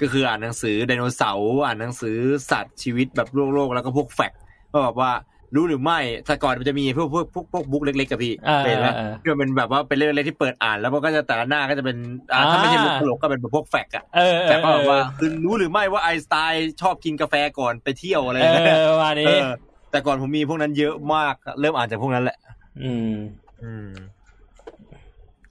[0.00, 2.16] ก็คืออ่านหนังสือไดโนเสาร์อ่านหนังสือ
[2.50, 4.40] สัตว์ชีวิตแบบโลกโลกแล้วก็พวกแฟกต์
[4.72, 5.12] ว่าแบบว่า
[5.54, 11.96] รู้หรือไม่แต่ก่อนมันจะมีพวกพวกพวกพวกบุ๊กเล็กๆกับพี่อ่าเป็นไหมอ่าที่มันเป็นแบบว่าเป็นเรื่องเล็กๆที่เปิดอ่าน แล้วมันก็จะแต่ละหน้าก็จะเป็น
[12.32, 19.44] อ่าถ้าไม่ใช่บุ๊กตลกก็เป็นแบบพวกแฟกต์อะเออเอแต่อก็เอแบบอว่าคือรู้หรือไม่ว่าไอน์สไตน์ชอบกินกาแฟก่อนไปเที่ยวอะไรเออย่างเงี้ยอประมาณเอนี้อ
[19.90, 22.38] แต่ก่อนผมมีพวกนั้นเยอะมากเริ่มอ่านจากพวกนั้นแหละ
[22.82, 23.14] อืม
[23.62, 23.88] อืม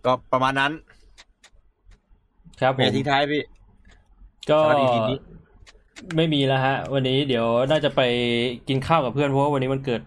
[0.05, 0.71] ก็ประมาณนั้น
[2.61, 3.43] ครับผเป็นมทิ้งท้ายพี่
[4.51, 5.17] ก็สวัสดีทีนี้
[6.17, 8.01] ไม่มีแล้วฮะ วันนี้เดี๋ยวน่าจะไป
[8.67, 10.01] กินข้าวกับเพื่อนเพราะว่าวันนี้มันเกิด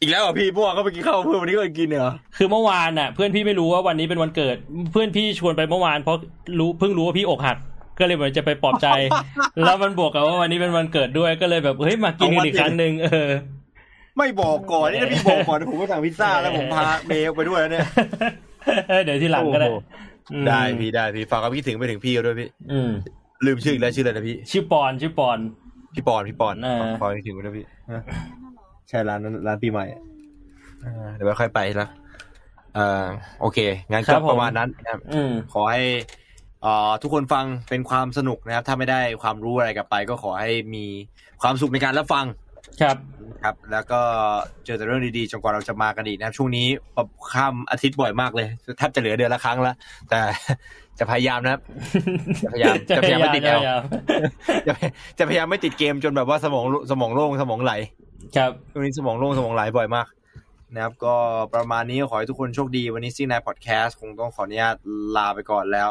[0.00, 4.56] อีกแล้วเหรอพี่พวกเขาไปกินข้าวเพื่อนวันนี้ก็ไปกินเหรอคือเมื่อวานน่ะ เพื่อนพี่ไม่รู้ว่าวันนี้เป็นวันเกิด
[4.92, 6.16] เพื่อนพี่ชวนไปเมื่อวานเพราะ
[6.58, 7.56] รู้เพิ่งรู้ว่าพี่อกหัก
[7.98, 8.88] ก็เลยเหมือนจะไปปลอบใจ
[9.64, 13.28] แล้วมันบวกกับว่าวันนี้เป็นวันเกิดด้วยก็เลยแบบเฮ้ยมากินกันอีกครั้งหนึ่งเออ
[14.18, 17.84] ไม่บอกก่อนนี่ถ้าพี่บอกก่อนผมก็สั่งพิซซ่าแล้วผมพาเมลไปด้วยแล้วเนี่ย
[19.04, 19.78] เดี๋ยวที่หลังก็ได้โอ้โห
[20.32, 22.90] อืมได้พี่ได้พี่ฝากความคิดถึงไปถึงพี่เขาด้วยพี่ อืม
[23.46, 25.38] ลืมชื่ออีกแล้วชื่ออะไรนะพี่ ชื่อปอนชื่อปอน
[25.94, 28.02] พี่ปอนพี่ปอนเออฝากความคิดถึงไปด้วยพี่ฮะ
[28.88, 30.02] ใช่ร้านนั้นร้านปีใหม่อะ
[30.82, 31.88] เออเดี๋ยวไปค่อยไปละ
[32.74, 33.06] เอ่อ
[33.40, 33.58] โอเค
[33.90, 35.82] งั้นครัก็บผมประมาณนั้นนะครับอืมขอให้
[36.62, 40.84] เอ่อทุกคนฟังเป็นความสนุกนะครับ ถ้าไม่ได้ความรู้อะไรกลับไป ก็ขอให้มี
[41.42, 42.26] ความสุขในการรับฟัง
[42.82, 42.96] ครับ
[43.42, 44.00] ครับ แล้วก็
[44.64, 46.66] เจอแต่เรื่องดีๆจนกว่าเราจะมากันอีกนะครับ ช่วงนี้
[47.32, 49.74] ข้ามอาทิตย์บ่อยมากเลยแทบจะเหลือเดือนละครั้งแล้ว
[50.10, 50.20] แต่
[51.00, 51.60] จะพยายามนะครับ
[52.44, 53.60] จะพยายาม จะพยายามไม่ติดแอล
[54.66, 57.72] จะพยายามจะจะพยายามไม่ติดเกมจนแบบว่าสมองสมองโล่งสมองไหล
[58.36, 60.06] ครับช่วงนี้สมองโล่งสมองไหลบ่อยมาก
[60.74, 61.14] นะครับ ก็
[61.54, 64.76] ประมาณนี้ขอให้ทุกคนโชคดีวันนี้ซิ่งนายพอดแคสต์คงต้องขออนุญาต
[65.16, 65.88] ลาไปก่อนแล้ว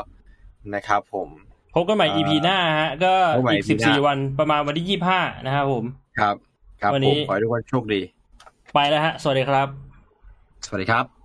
[0.75, 1.27] นะครับผม
[1.75, 5.83] พบกันใหม่อ่า EP หน้าฮะ ก็พบกันใหม่อีก EP สิบหสี่น้าวันประมาณวันที่ยี่ห้านะครับผม
[6.19, 6.35] ครับ
[6.81, 8.01] ครับวันผนี้มขอให้ทุกคนโชคดี
[8.73, 9.67] ไปแล้วฮะ สวัสดีครับ
[10.65, 11.18] สวัสดีครับ